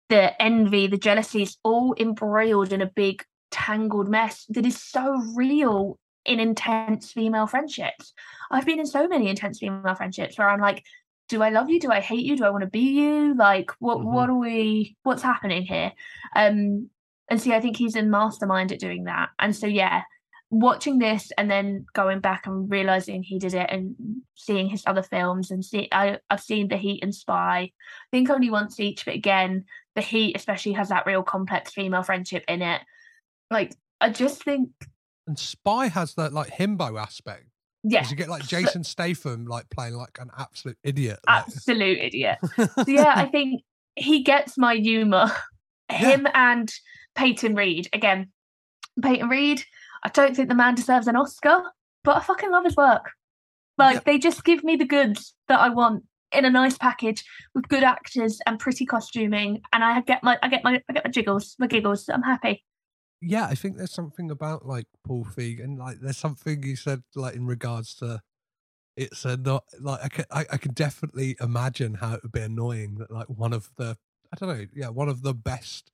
the 0.09 0.41
envy, 0.41 0.87
the 0.87 0.97
jealousy, 0.97 1.43
it's 1.43 1.57
all 1.63 1.95
embroiled 1.99 2.71
in 2.71 2.81
a 2.81 2.91
big 2.95 3.23
tangled 3.51 4.09
mess 4.09 4.45
that 4.49 4.65
is 4.65 4.81
so 4.81 5.15
real 5.35 5.99
in 6.25 6.39
intense 6.39 7.11
female 7.11 7.47
friendships. 7.47 8.13
I've 8.51 8.65
been 8.65 8.79
in 8.79 8.85
so 8.85 9.07
many 9.07 9.29
intense 9.29 9.59
female 9.59 9.95
friendships 9.95 10.37
where 10.37 10.49
I'm 10.49 10.61
like, 10.61 10.83
do 11.29 11.41
I 11.41 11.49
love 11.49 11.69
you? 11.69 11.79
Do 11.79 11.91
I 11.91 11.99
hate 11.99 12.25
you? 12.25 12.37
Do 12.37 12.45
I 12.45 12.49
want 12.49 12.63
to 12.63 12.69
be 12.69 13.01
you? 13.01 13.35
Like, 13.35 13.71
what 13.79 14.03
what 14.03 14.29
are 14.29 14.37
we? 14.37 14.95
What's 15.03 15.23
happening 15.23 15.63
here? 15.63 15.91
Um, 16.35 16.89
and 17.29 17.41
see, 17.41 17.53
I 17.53 17.59
think 17.59 17.75
he's 17.75 17.95
a 17.95 18.03
mastermind 18.03 18.71
at 18.71 18.79
doing 18.79 19.05
that. 19.05 19.29
And 19.37 19.53
so, 19.53 19.67
yeah, 19.67 20.03
watching 20.49 20.97
this 20.99 21.31
and 21.37 21.51
then 21.51 21.85
going 21.93 22.19
back 22.19 22.47
and 22.47 22.69
realizing 22.71 23.21
he 23.23 23.37
did 23.39 23.53
it 23.53 23.69
and 23.69 23.95
seeing 24.35 24.69
his 24.69 24.83
other 24.87 25.03
films 25.03 25.51
and 25.51 25.63
see, 25.63 25.87
I 25.91 26.19
I've 26.29 26.41
seen 26.41 26.67
The 26.69 26.77
Heat 26.77 27.03
and 27.03 27.13
Spy. 27.13 27.59
I 27.59 27.71
think 28.11 28.29
only 28.29 28.49
once 28.49 28.79
each, 28.79 29.03
but 29.05 29.13
again, 29.15 29.65
The 29.95 30.01
Heat 30.01 30.35
especially 30.35 30.73
has 30.73 30.89
that 30.89 31.05
real 31.05 31.23
complex 31.23 31.71
female 31.73 32.03
friendship 32.03 32.43
in 32.47 32.61
it. 32.61 32.81
Like, 33.51 33.73
I 33.99 34.09
just 34.09 34.43
think, 34.43 34.69
And 35.27 35.37
Spy 35.37 35.87
has 35.87 36.13
that 36.15 36.31
like 36.33 36.49
himbo 36.51 36.99
aspect. 37.01 37.45
yeah, 37.83 38.07
You 38.09 38.15
get 38.15 38.29
like 38.29 38.47
Jason 38.47 38.83
Statham 38.83 39.45
like 39.45 39.69
playing 39.69 39.95
like 39.95 40.17
an 40.19 40.29
absolute 40.37 40.77
idiot. 40.83 41.19
like- 41.27 41.39
absolute 41.47 41.97
idiot. 41.99 42.37
so 42.55 42.67
yeah, 42.87 43.13
I 43.15 43.25
think 43.25 43.63
he 43.95 44.23
gets 44.23 44.57
my 44.57 44.75
humor. 44.75 45.29
Him 45.89 46.27
and 46.33 46.71
Peyton 47.15 47.55
Reed 47.55 47.89
again. 47.93 48.31
Peyton 49.01 49.29
Reed. 49.29 49.63
I 50.03 50.09
don't 50.09 50.35
think 50.35 50.49
the 50.49 50.55
man 50.55 50.75
deserves 50.75 51.07
an 51.07 51.15
Oscar, 51.15 51.63
but 52.03 52.17
I 52.17 52.21
fucking 52.21 52.51
love 52.51 52.65
his 52.65 52.75
work. 52.75 53.11
Like 53.77 54.03
they 54.05 54.17
just 54.17 54.43
give 54.43 54.63
me 54.63 54.75
the 54.75 54.85
goods 54.85 55.35
that 55.47 55.59
I 55.59 55.69
want 55.69 56.03
in 56.31 56.45
a 56.45 56.49
nice 56.49 56.77
package 56.77 57.23
with 57.53 57.67
good 57.67 57.83
actors 57.83 58.39
and 58.45 58.59
pretty 58.59 58.85
costuming, 58.85 59.61
and 59.71 59.83
I 59.83 60.01
get 60.01 60.23
my 60.23 60.37
I 60.41 60.49
get 60.49 60.63
my 60.63 60.81
I 60.89 60.93
get 60.93 61.05
my 61.05 61.11
jiggles, 61.11 61.55
my 61.59 61.67
giggles. 61.67 62.09
I'm 62.09 62.23
happy. 62.23 62.63
yeah, 63.21 63.45
I 63.45 63.55
think 63.55 63.77
there's 63.77 63.93
something 63.93 64.31
about 64.31 64.65
like 64.65 64.87
Paul 65.05 65.25
Feig 65.25 65.63
and 65.63 65.77
like 65.77 65.99
there's 66.01 66.17
something 66.17 66.63
you 66.63 66.75
said 66.75 67.03
like 67.15 67.35
in 67.35 67.45
regards 67.45 67.95
to 67.95 68.21
it's 68.95 69.25
a 69.25 69.37
not 69.37 69.63
like 69.79 69.99
I 70.03 70.09
can 70.09 70.25
I, 70.31 70.45
I 70.53 70.57
can 70.57 70.73
definitely 70.73 71.35
imagine 71.39 71.95
how 71.95 72.15
it 72.15 72.23
would 72.23 72.31
be 72.31 72.41
annoying 72.41 72.95
that 72.95 73.11
like 73.11 73.27
one 73.29 73.53
of 73.53 73.69
the 73.77 73.97
I 74.33 74.37
don't 74.37 74.57
know 74.57 74.65
yeah 74.73 74.89
one 74.89 75.09
of 75.09 75.21
the 75.21 75.33
best 75.33 75.91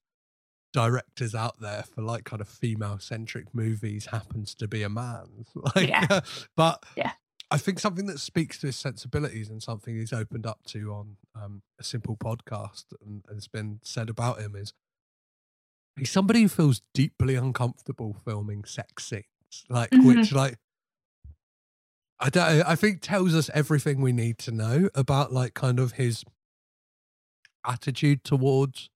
directors 0.73 1.33
out 1.35 1.59
there 1.61 1.83
for 1.83 2.01
like 2.01 2.23
kind 2.25 2.41
of 2.41 2.47
female 2.49 2.97
centric 2.99 3.53
movies 3.53 4.07
happens 4.07 4.55
to 4.55 4.67
be 4.67 4.81
a 4.83 4.89
man 4.89 5.45
like 5.75 5.87
Yeah. 5.87 6.19
but 6.57 6.83
Yeah. 6.97 7.11
I 7.51 7.57
think 7.57 7.79
something 7.79 8.07
that 8.07 8.19
speaks 8.19 8.57
to 8.59 8.67
his 8.67 8.75
sensibilities 8.75 9.49
and 9.49 9.61
something 9.61 9.95
he's 9.95 10.11
opened 10.11 10.47
up 10.47 10.61
to 10.69 10.91
on 10.91 11.17
um, 11.35 11.61
a 11.79 11.83
simple 11.83 12.17
podcast 12.17 12.85
and 13.05 13.23
has 13.31 13.47
been 13.47 13.79
said 13.83 14.09
about 14.09 14.39
him 14.41 14.55
is 14.55 14.73
he's 15.95 16.09
somebody 16.09 16.41
who 16.41 16.47
feels 16.49 16.81
deeply 16.95 17.35
uncomfortable 17.35 18.15
filming 18.25 18.63
sex 18.63 19.05
scenes, 19.05 19.65
like 19.69 19.89
which 19.93 20.31
like 20.31 20.57
I 22.19 22.29
don't. 22.29 22.63
I 22.63 22.75
think 22.75 23.01
tells 23.01 23.35
us 23.35 23.51
everything 23.53 24.01
we 24.01 24.13
need 24.13 24.39
to 24.39 24.51
know 24.51 24.89
about 24.95 25.31
like 25.31 25.53
kind 25.53 25.79
of 25.79 25.93
his 25.93 26.23
attitude 27.65 28.23
towards 28.23 28.89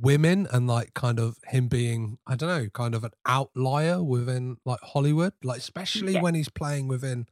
women 0.00 0.46
and 0.52 0.66
like 0.66 0.94
kind 0.94 1.18
of 1.18 1.38
him 1.48 1.68
being 1.68 2.18
I 2.26 2.36
don't 2.36 2.48
know 2.48 2.68
kind 2.70 2.94
of 2.94 3.04
an 3.04 3.10
outlier 3.26 4.02
within 4.02 4.58
like 4.64 4.80
Hollywood 4.82 5.32
like 5.42 5.58
especially 5.58 6.14
Yeah. 6.14 6.22
when 6.22 6.34
he's 6.34 6.48
playing 6.48 6.88
within 6.88 7.26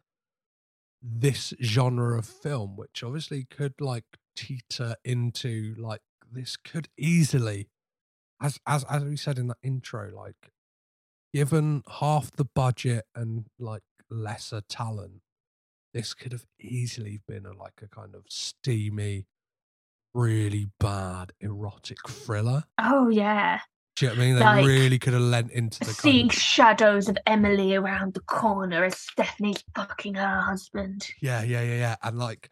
this 1.02 1.54
genre 1.62 2.18
of 2.18 2.26
film 2.26 2.76
which 2.76 3.02
obviously 3.04 3.44
could 3.44 3.74
like 3.80 4.04
teeter 4.34 4.96
into 5.04 5.74
like 5.78 6.00
this 6.32 6.56
could 6.56 6.88
easily 6.98 7.68
as 8.42 8.58
as 8.66 8.84
as 8.84 9.04
we 9.04 9.16
said 9.16 9.38
in 9.38 9.46
that 9.48 9.58
intro 9.62 10.10
like 10.14 10.50
given 11.32 11.82
half 12.00 12.30
the 12.32 12.44
budget 12.44 13.04
and 13.14 13.46
like 13.58 13.82
lesser 14.10 14.60
talent 14.68 15.20
this 15.94 16.14
could 16.14 16.32
have 16.32 16.46
easily 16.60 17.20
been 17.28 17.46
a 17.46 17.52
like 17.52 17.80
a 17.82 17.88
kind 17.88 18.14
of 18.14 18.24
steamy 18.28 19.26
really 20.16 20.68
bad 20.80 21.32
erotic 21.40 21.98
thriller 22.08 22.64
Oh 22.78 23.08
yeah, 23.08 23.60
do 23.96 24.06
you 24.06 24.10
know 24.12 24.16
what 24.16 24.22
I 24.22 24.26
mean? 24.26 24.34
They 24.36 24.40
Like, 24.44 24.66
really 24.66 24.98
could 24.98 25.12
have 25.12 25.22
lent 25.22 25.52
into 25.52 25.80
the 25.80 25.92
seeing 25.92 26.28
shadows 26.28 27.08
of 27.08 27.18
Emily 27.26 27.74
around 27.74 28.14
the 28.14 28.20
corner 28.20 28.84
as 28.84 28.98
Stephanie's 28.98 29.62
fucking 29.74 30.14
her 30.14 30.40
husband. 30.42 31.08
yeah, 31.20 31.42
yeah, 31.42 31.62
yeah, 31.62 31.76
yeah, 31.76 31.96
and 32.02 32.18
like 32.18 32.50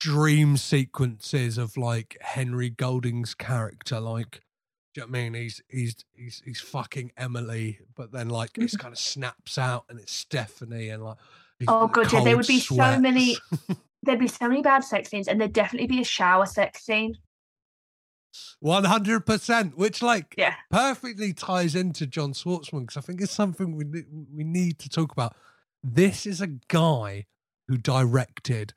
dream 0.00 0.56
sequences 0.56 1.56
of 1.58 1.76
like 1.76 2.16
Henry 2.20 2.70
Golding's 2.70 3.34
character, 3.34 4.00
like, 4.00 4.42
do 4.94 5.00
you 5.00 5.06
know 5.06 5.10
what 5.10 5.18
I 5.18 5.22
mean? 5.22 5.34
He's 5.34 5.62
he's 5.68 5.96
he's 6.14 6.42
he's 6.44 6.60
fucking 6.60 7.12
Emily, 7.16 7.80
but 7.96 8.12
then 8.12 8.28
like 8.28 8.58
it's 8.58 8.76
kind 8.76 8.92
of 8.92 8.98
snaps 8.98 9.58
out 9.58 9.84
and 9.88 9.98
it's 9.98 10.12
Stephanie, 10.12 10.88
and 10.90 11.02
like, 11.04 11.16
Oh 11.66 11.88
god, 11.88 12.12
yeah, 12.12 12.22
there 12.22 12.36
would 12.36 12.46
be 12.46 12.60
so 12.60 12.98
many. 12.98 13.36
There'd 14.04 14.18
be 14.18 14.28
so 14.28 14.48
many 14.48 14.62
bad 14.62 14.84
sex 14.84 15.10
scenes, 15.10 15.28
and 15.28 15.40
there'd 15.40 15.52
definitely 15.52 15.86
be 15.88 16.00
a 16.00 16.04
shower 16.04 16.46
sex 16.46 16.84
scene. 16.84 17.16
One 18.60 18.84
hundred 18.84 19.26
percent, 19.26 19.76
which 19.78 20.02
like 20.02 20.34
Yeah. 20.36 20.54
perfectly 20.70 21.32
ties 21.32 21.74
into 21.74 22.06
John 22.06 22.32
Schwartzman 22.32 22.80
because 22.80 22.96
I 22.96 23.00
think 23.00 23.20
it's 23.20 23.32
something 23.32 23.76
we 23.76 23.84
we 24.32 24.42
need 24.44 24.78
to 24.80 24.88
talk 24.88 25.12
about. 25.12 25.36
This 25.82 26.26
is 26.26 26.40
a 26.40 26.48
guy 26.68 27.26
who 27.68 27.76
directed 27.76 28.74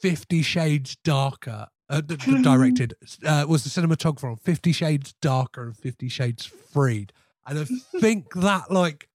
Fifty 0.00 0.42
Shades 0.42 0.96
Darker. 1.02 1.66
Uh, 1.88 2.00
directed 2.42 2.94
uh, 3.24 3.46
was 3.48 3.64
the 3.64 3.70
cinematographer 3.70 4.30
on 4.30 4.36
Fifty 4.36 4.72
Shades 4.72 5.14
Darker 5.20 5.64
and 5.64 5.76
Fifty 5.76 6.08
Shades 6.08 6.44
Freed, 6.46 7.12
and 7.46 7.58
I 7.58 7.64
think 8.00 8.34
that 8.34 8.70
like 8.70 9.08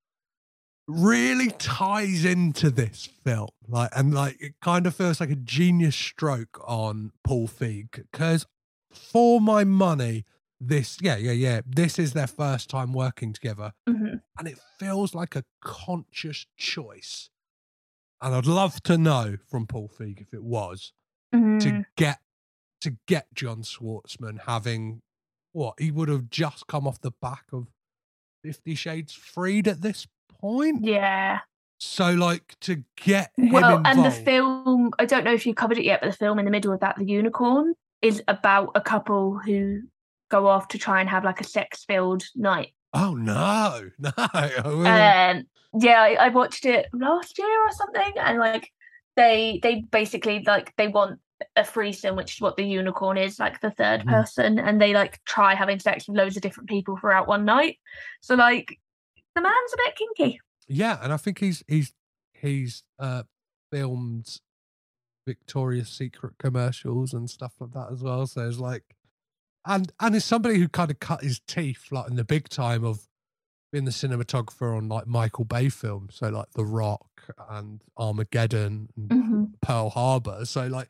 really 0.91 1.51
ties 1.51 2.25
into 2.25 2.69
this 2.69 3.07
film 3.23 3.49
like 3.67 3.89
and 3.95 4.13
like 4.13 4.35
it 4.41 4.53
kind 4.61 4.85
of 4.85 4.95
feels 4.95 5.19
like 5.19 5.29
a 5.29 5.35
genius 5.35 5.95
stroke 5.95 6.59
on 6.67 7.11
paul 7.23 7.47
feig 7.47 7.87
because 8.11 8.45
for 8.91 9.39
my 9.39 9.63
money 9.63 10.25
this 10.59 10.97
yeah 11.01 11.15
yeah 11.15 11.31
yeah 11.31 11.61
this 11.65 11.97
is 11.97 12.13
their 12.13 12.27
first 12.27 12.69
time 12.69 12.93
working 12.93 13.31
together 13.33 13.71
Mhm. 13.87 14.21
and 14.37 14.47
it 14.47 14.59
feels 14.79 15.15
like 15.15 15.35
a 15.35 15.43
conscious 15.63 16.45
choice 16.57 17.29
and 18.21 18.35
i'd 18.35 18.45
love 18.45 18.83
to 18.83 18.97
know 18.97 19.37
from 19.49 19.65
paul 19.67 19.87
feig 19.89 20.19
if 20.21 20.33
it 20.33 20.43
was 20.43 20.91
to 21.33 21.37
Mhm. 21.37 21.85
get 21.95 22.19
to 22.81 22.97
get 23.07 23.27
john 23.33 23.61
schwartzman 23.63 24.41
having 24.45 25.01
what 25.53 25.79
he 25.79 25.89
would 25.91 26.09
have 26.09 26.29
just 26.29 26.67
come 26.67 26.85
off 26.87 26.99
the 27.01 27.11
back 27.21 27.45
of 27.53 27.67
50 28.43 28.73
shades 28.75 29.13
freed 29.13 29.67
at 29.67 29.81
this 29.81 30.07
point 30.41 30.83
Yeah. 30.83 31.39
so 31.79 32.11
like 32.13 32.55
to 32.61 32.83
get 32.97 33.31
him 33.37 33.53
Well, 33.53 33.77
involved 33.77 33.87
and 33.87 34.05
the 34.05 34.11
film, 34.11 34.91
I 34.99 35.05
don't 35.05 35.23
know 35.23 35.33
if 35.33 35.45
you 35.45 35.53
covered 35.53 35.77
it 35.77 35.85
yet, 35.85 36.01
but 36.01 36.11
the 36.11 36.17
film 36.17 36.39
in 36.39 36.45
the 36.45 36.51
middle 36.51 36.73
of 36.73 36.79
that, 36.81 36.97
The 36.97 37.05
Unicorn, 37.05 37.73
is 38.01 38.21
about 38.27 38.71
a 38.75 38.81
couple 38.81 39.37
who 39.37 39.81
go 40.29 40.47
off 40.47 40.67
to 40.69 40.77
try 40.77 40.99
and 41.01 41.09
have 41.09 41.23
like 41.23 41.41
a 41.41 41.43
sex 41.45 41.85
filled 41.85 42.23
night. 42.35 42.73
oh 42.93 43.13
no 43.15 43.89
no 43.99 44.11
Um, 44.85 45.43
yeah, 45.79 46.01
I, 46.01 46.17
I 46.19 46.29
watched 46.29 46.65
it 46.65 46.87
last 46.93 47.37
year 47.37 47.47
or 47.67 47.71
something, 47.71 48.13
and 48.17 48.37
like 48.39 48.69
they 49.15 49.59
they 49.63 49.81
basically 49.81 50.43
like 50.45 50.73
they 50.77 50.87
want 50.87 51.19
a 51.55 51.63
threesome, 51.63 52.15
which 52.15 52.35
is 52.35 52.41
what 52.41 52.55
the 52.57 52.63
unicorn 52.63 53.17
is, 53.17 53.39
like 53.39 53.59
the 53.61 53.71
third 53.71 54.01
Mhm. 54.01 54.07
person, 54.09 54.59
and 54.59 54.81
they 54.81 54.93
like 54.93 55.19
try 55.25 55.55
having 55.55 55.79
sex 55.79 56.07
with 56.07 56.17
loads 56.17 56.35
of 56.35 56.41
different 56.43 56.69
people 56.69 56.97
throughout 56.97 57.27
one 57.27 57.45
night. 57.45 57.77
So 58.21 58.35
like 58.35 58.79
the 59.35 59.41
man's 59.41 59.73
a 59.73 59.77
bit 59.77 59.95
kinky. 59.95 60.39
yeah 60.67 60.97
and 61.01 61.11
i 61.13 61.17
think 61.17 61.39
he's 61.39 61.63
he's 61.67 61.93
he's 62.33 62.83
uh 62.99 63.23
filmed 63.71 64.39
victoria's 65.27 65.89
secret 65.89 66.33
commercials 66.39 67.13
and 67.13 67.29
stuff 67.29 67.53
like 67.59 67.71
that 67.71 67.87
as 67.91 68.01
well 68.01 68.25
so 68.27 68.47
it's 68.47 68.57
like 68.59 68.83
and 69.65 69.91
and 69.99 70.15
as 70.15 70.25
somebody 70.25 70.57
who 70.57 70.67
kind 70.67 70.89
of 70.91 70.99
cut 70.99 71.21
his 71.23 71.39
teeth 71.47 71.85
like 71.91 72.09
in 72.09 72.15
the 72.15 72.23
big 72.23 72.49
time 72.49 72.83
of 72.83 73.07
being 73.71 73.85
the 73.85 73.91
cinematographer 73.91 74.75
on 74.75 74.89
like 74.89 75.07
Michael 75.07 75.45
Bay 75.45 75.69
films, 75.69 76.15
so 76.15 76.27
like 76.27 76.51
The 76.55 76.65
Rock 76.65 77.07
and 77.49 77.81
Armageddon 77.97 78.89
and 78.97 79.09
Mhm. 79.09 79.53
Pearl 79.61 79.89
Harbor. 79.91 80.43
So 80.43 80.67
like 80.67 80.89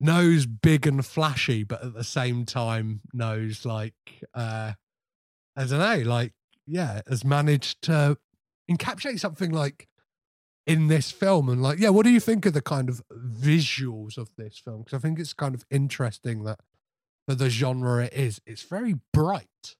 knows 0.00 0.46
big 0.46 0.84
and 0.88 1.06
flashy, 1.06 1.62
but 1.62 1.80
at 1.84 1.94
the 1.94 2.02
same 2.02 2.44
time 2.44 3.02
knows 3.12 3.64
like 3.64 3.94
uh 4.34 4.72
I 5.54 5.64
don't 5.64 5.78
know, 5.78 6.10
like 6.10 6.32
yeah, 6.66 7.00
has 7.08 7.24
managed 7.24 7.82
to 7.82 8.18
encapsulate 8.70 9.20
something 9.20 9.50
like 9.50 9.88
in 10.66 10.86
this 10.86 11.10
film 11.10 11.48
and 11.48 11.62
like 11.62 11.78
yeah, 11.78 11.88
what 11.88 12.04
do 12.04 12.10
you 12.10 12.20
think 12.20 12.46
of 12.46 12.52
the 12.52 12.62
kind 12.62 12.88
of 12.88 13.02
visuals 13.12 14.16
of 14.16 14.30
this 14.36 14.58
film? 14.58 14.82
Because 14.82 14.96
I 14.96 15.00
think 15.00 15.18
it's 15.18 15.32
kind 15.32 15.54
of 15.54 15.64
interesting 15.70 16.44
that 16.44 16.60
for 17.26 17.34
the 17.34 17.50
genre 17.50 18.04
it 18.04 18.12
is, 18.12 18.40
it's 18.46 18.62
very 18.62 18.96
bright. 19.12 19.76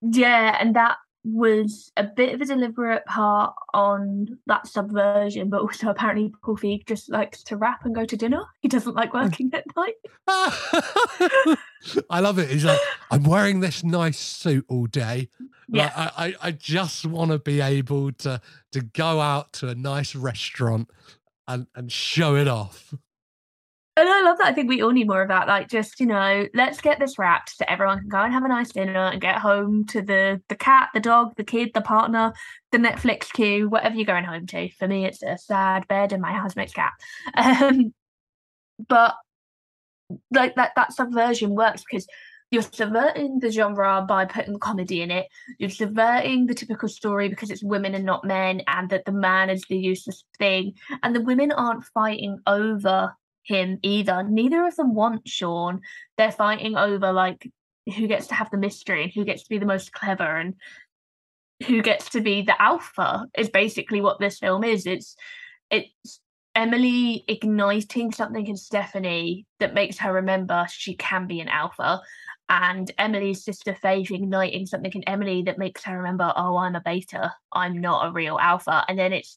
Yeah, 0.00 0.56
and 0.60 0.74
that 0.76 0.96
was 1.34 1.92
a 1.96 2.04
bit 2.04 2.34
of 2.34 2.40
a 2.40 2.44
deliberate 2.44 3.04
part 3.06 3.54
on 3.74 4.38
that 4.46 4.66
subversion, 4.66 5.50
but 5.50 5.60
also 5.60 5.88
apparently 5.88 6.32
Paul 6.42 6.56
Feig 6.56 6.86
just 6.86 7.10
likes 7.10 7.42
to 7.44 7.56
wrap 7.56 7.84
and 7.84 7.94
go 7.94 8.04
to 8.04 8.16
dinner. 8.16 8.42
He 8.60 8.68
doesn't 8.68 8.94
like 8.94 9.12
mm. 9.12 9.22
working 9.22 9.50
at 9.52 9.64
night. 9.76 9.96
I 12.10 12.20
love 12.20 12.38
it. 12.38 12.50
He's 12.50 12.64
like, 12.64 12.80
I'm 13.10 13.24
wearing 13.24 13.60
this 13.60 13.84
nice 13.84 14.18
suit 14.18 14.64
all 14.68 14.86
day. 14.86 15.28
Like, 15.38 15.48
Yeah. 15.68 15.92
I, 15.94 16.26
I, 16.26 16.34
I 16.42 16.50
just 16.52 17.06
want 17.06 17.30
to 17.30 17.38
be 17.38 17.60
able 17.60 18.12
to 18.12 18.40
to 18.72 18.80
go 18.80 19.20
out 19.20 19.52
to 19.54 19.68
a 19.68 19.74
nice 19.74 20.14
restaurant 20.14 20.90
and, 21.46 21.66
and 21.74 21.90
show 21.90 22.36
it 22.36 22.48
off. 22.48 22.94
And 23.98 24.08
I 24.08 24.22
love 24.22 24.38
that. 24.38 24.46
I 24.46 24.52
think 24.52 24.68
we 24.68 24.80
all 24.80 24.92
need 24.92 25.08
more 25.08 25.22
of 25.22 25.28
that. 25.28 25.48
Like, 25.48 25.68
just 25.68 25.98
you 25.98 26.06
know, 26.06 26.46
let's 26.54 26.80
get 26.80 27.00
this 27.00 27.18
wrapped 27.18 27.56
so 27.56 27.64
everyone 27.66 27.98
can 27.98 28.08
go 28.08 28.22
and 28.22 28.32
have 28.32 28.44
a 28.44 28.48
nice 28.48 28.70
dinner 28.70 29.06
and 29.06 29.20
get 29.20 29.38
home 29.38 29.86
to 29.86 30.02
the 30.02 30.40
the 30.48 30.54
cat, 30.54 30.90
the 30.94 31.00
dog, 31.00 31.34
the 31.36 31.42
kid, 31.42 31.72
the 31.74 31.80
partner, 31.80 32.32
the 32.70 32.78
Netflix 32.78 33.32
queue, 33.32 33.68
whatever 33.68 33.96
you're 33.96 34.04
going 34.04 34.22
home 34.22 34.46
to. 34.46 34.68
For 34.70 34.86
me, 34.86 35.04
it's 35.04 35.24
a 35.24 35.36
sad 35.36 35.88
bed 35.88 36.12
and 36.12 36.22
my 36.22 36.32
housemate's 36.32 36.72
cat. 36.72 36.92
Um, 37.36 37.92
but 38.88 39.16
like 40.30 40.54
that 40.54 40.72
that 40.76 40.92
subversion 40.92 41.50
works 41.50 41.82
because 41.90 42.06
you're 42.52 42.62
subverting 42.62 43.40
the 43.40 43.50
genre 43.50 44.04
by 44.08 44.26
putting 44.26 44.60
comedy 44.60 45.02
in 45.02 45.10
it. 45.10 45.26
You're 45.58 45.70
subverting 45.70 46.46
the 46.46 46.54
typical 46.54 46.88
story 46.88 47.28
because 47.28 47.50
it's 47.50 47.64
women 47.64 47.96
and 47.96 48.04
not 48.04 48.24
men, 48.24 48.62
and 48.68 48.88
that 48.90 49.06
the 49.06 49.12
man 49.12 49.50
is 49.50 49.64
the 49.68 49.76
useless 49.76 50.24
thing. 50.38 50.74
And 51.02 51.16
the 51.16 51.20
women 51.20 51.50
aren't 51.50 51.84
fighting 51.84 52.38
over 52.46 53.12
him 53.48 53.78
either. 53.82 54.22
Neither 54.22 54.66
of 54.66 54.76
them 54.76 54.94
want 54.94 55.26
Sean. 55.26 55.80
They're 56.16 56.30
fighting 56.30 56.76
over 56.76 57.12
like 57.12 57.50
who 57.96 58.06
gets 58.06 58.28
to 58.28 58.34
have 58.34 58.50
the 58.50 58.58
mystery 58.58 59.04
and 59.04 59.12
who 59.12 59.24
gets 59.24 59.42
to 59.42 59.48
be 59.48 59.58
the 59.58 59.66
most 59.66 59.92
clever 59.92 60.36
and 60.36 60.54
who 61.66 61.82
gets 61.82 62.10
to 62.10 62.20
be 62.20 62.42
the 62.42 62.60
alpha 62.62 63.26
is 63.36 63.48
basically 63.48 64.00
what 64.00 64.20
this 64.20 64.38
film 64.38 64.62
is. 64.62 64.86
It's 64.86 65.16
it's 65.70 66.20
Emily 66.54 67.24
igniting 67.26 68.12
something 68.12 68.46
in 68.46 68.56
Stephanie 68.56 69.46
that 69.60 69.74
makes 69.74 69.98
her 69.98 70.12
remember 70.12 70.66
she 70.70 70.94
can 70.94 71.26
be 71.26 71.40
an 71.40 71.48
alpha. 71.48 72.00
And 72.50 72.90
Emily's 72.98 73.44
sister 73.44 73.74
Faith 73.74 74.10
igniting 74.10 74.66
something 74.66 74.92
in 74.92 75.04
Emily 75.04 75.42
that 75.42 75.58
makes 75.58 75.84
her 75.84 75.98
remember, 75.98 76.32
oh, 76.34 76.56
I'm 76.56 76.74
a 76.74 76.80
beta. 76.80 77.34
I'm 77.52 77.80
not 77.80 78.08
a 78.08 78.12
real 78.12 78.38
alpha. 78.38 78.84
And 78.88 78.98
then 78.98 79.12
it's 79.12 79.36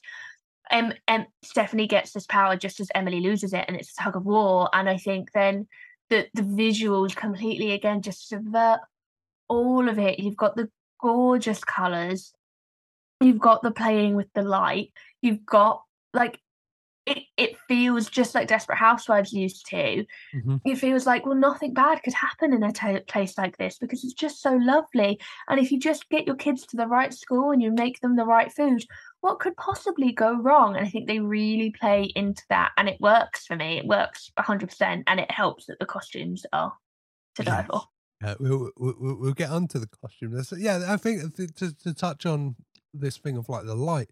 um, 0.71 0.93
um, 1.07 1.25
Stephanie 1.43 1.87
gets 1.87 2.13
this 2.13 2.25
power 2.25 2.55
just 2.55 2.79
as 2.79 2.89
Emily 2.95 3.19
loses 3.19 3.53
it, 3.53 3.65
and 3.67 3.77
it's 3.77 3.91
a 3.91 4.03
tug 4.03 4.15
of 4.15 4.25
war. 4.25 4.69
And 4.73 4.89
I 4.89 4.97
think 4.97 5.31
then 5.33 5.67
the 6.09 6.27
the 6.33 6.43
visuals 6.43 7.15
completely 7.15 7.71
again 7.71 8.01
just 8.01 8.27
subvert 8.27 8.79
all 9.47 9.87
of 9.89 9.99
it. 9.99 10.19
You've 10.19 10.37
got 10.37 10.55
the 10.55 10.69
gorgeous 10.99 11.63
colors, 11.63 12.33
you've 13.21 13.39
got 13.39 13.63
the 13.63 13.71
playing 13.71 14.15
with 14.15 14.27
the 14.33 14.43
light, 14.43 14.91
you've 15.21 15.45
got 15.45 15.81
like 16.13 16.39
it. 17.05 17.23
It 17.37 17.57
feels 17.67 18.09
just 18.09 18.35
like 18.35 18.47
Desperate 18.47 18.77
Housewives 18.77 19.33
used 19.33 19.65
to. 19.67 20.05
Mm-hmm. 20.35 20.57
It 20.65 20.77
feels 20.77 21.05
like 21.05 21.25
well, 21.25 21.35
nothing 21.35 21.73
bad 21.73 22.03
could 22.03 22.13
happen 22.13 22.53
in 22.53 22.63
a 22.63 23.01
place 23.07 23.37
like 23.37 23.57
this 23.57 23.77
because 23.77 24.03
it's 24.03 24.13
just 24.13 24.41
so 24.41 24.53
lovely. 24.61 25.19
And 25.47 25.59
if 25.59 25.71
you 25.71 25.79
just 25.79 26.09
get 26.09 26.27
your 26.27 26.35
kids 26.35 26.65
to 26.67 26.77
the 26.77 26.87
right 26.87 27.13
school 27.13 27.51
and 27.51 27.61
you 27.61 27.71
make 27.71 27.99
them 27.99 28.15
the 28.15 28.25
right 28.25 28.51
food, 28.51 28.85
what 29.21 29.39
could 29.39 29.55
possibly 29.57 30.11
go 30.11 30.33
wrong? 30.39 30.75
And 30.75 30.85
I 30.85 30.89
think 30.89 31.07
they 31.07 31.19
really 31.19 31.71
play 31.71 32.11
into 32.15 32.43
that, 32.49 32.71
and 32.77 32.87
it 32.87 33.01
works 33.01 33.45
for 33.45 33.55
me. 33.55 33.77
It 33.77 33.85
works 33.85 34.31
hundred 34.37 34.69
percent, 34.69 35.03
and 35.07 35.19
it 35.19 35.31
helps 35.31 35.65
that 35.67 35.79
the 35.79 35.85
costumes 35.85 36.45
are 36.53 36.73
to 37.35 37.43
die 37.43 37.63
for. 37.63 37.83
Yeah, 38.21 38.35
we'll, 38.39 38.69
we'll, 38.77 39.17
we'll 39.19 39.33
get 39.33 39.49
onto 39.49 39.79
the 39.79 39.87
costume. 39.87 40.39
Yeah, 40.57 40.85
I 40.87 40.97
think 40.97 41.35
to, 41.35 41.75
to 41.75 41.93
touch 41.93 42.25
on 42.25 42.55
this 42.93 43.17
thing 43.17 43.37
of 43.37 43.49
like 43.49 43.65
the 43.65 43.75
light, 43.75 44.09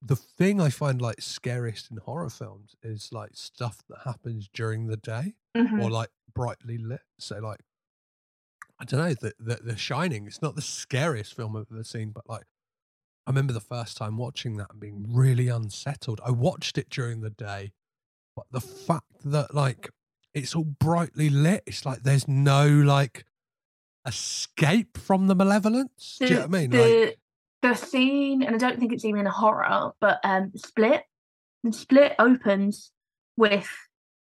the 0.00 0.16
thing 0.16 0.60
I 0.60 0.70
find 0.70 1.00
like 1.02 1.20
scariest 1.20 1.90
in 1.90 1.96
horror 1.98 2.30
films 2.30 2.76
is 2.82 3.12
like 3.12 3.30
stuff 3.34 3.82
that 3.88 4.00
happens 4.04 4.48
during 4.52 4.86
the 4.86 4.96
day 4.96 5.34
or 5.54 5.62
Mhm. 5.64 5.90
like 5.90 6.10
brightly 6.32 6.78
lit. 6.78 7.02
So 7.18 7.38
like, 7.38 7.60
I 8.78 8.84
don't 8.84 9.00
know, 9.00 9.14
the, 9.14 9.32
the 9.40 9.56
The 9.56 9.76
Shining. 9.76 10.26
It's 10.26 10.40
not 10.42 10.54
the 10.54 10.62
scariest 10.62 11.34
film 11.34 11.56
I've 11.56 11.66
ever 11.72 11.82
seen, 11.84 12.10
but 12.10 12.28
like, 12.28 12.44
I 13.26 13.30
remember 13.30 13.52
the 13.52 13.60
first 13.60 13.96
time 13.96 14.16
watching 14.16 14.56
that 14.56 14.70
and 14.70 14.80
being 14.80 15.06
really 15.12 15.48
unsettled. 15.48 16.20
I 16.24 16.30
watched 16.30 16.78
it 16.78 16.88
during 16.90 17.20
the 17.20 17.30
day, 17.30 17.72
but 18.36 18.46
the 18.50 18.60
fact 18.60 19.12
that 19.24 19.54
like 19.54 19.90
it's 20.34 20.54
all 20.54 20.64
brightly 20.64 21.28
lit, 21.30 21.64
it's 21.66 21.84
like 21.84 22.04
there's 22.04 22.28
no 22.28 22.68
like 22.68 23.24
escape 24.06 24.96
from 24.98 25.26
the 25.26 25.34
malevolence. 25.34 26.16
Do 26.18 26.26
you 26.26 26.34
know 26.36 26.40
what 26.46 26.54
I 26.56 26.60
mean? 26.60 26.70
The, 26.70 26.78
Like, 26.78 27.18
the 27.62 27.74
scene, 27.74 28.42
and 28.42 28.54
I 28.54 28.58
don't 28.58 28.78
think 28.78 28.92
it's 28.92 29.04
even 29.04 29.26
a 29.26 29.30
horror, 29.30 29.92
but 30.00 30.20
um, 30.24 30.52
Split. 30.56 31.02
The 31.64 31.72
Split 31.72 32.14
opens 32.18 32.92
with 33.36 33.68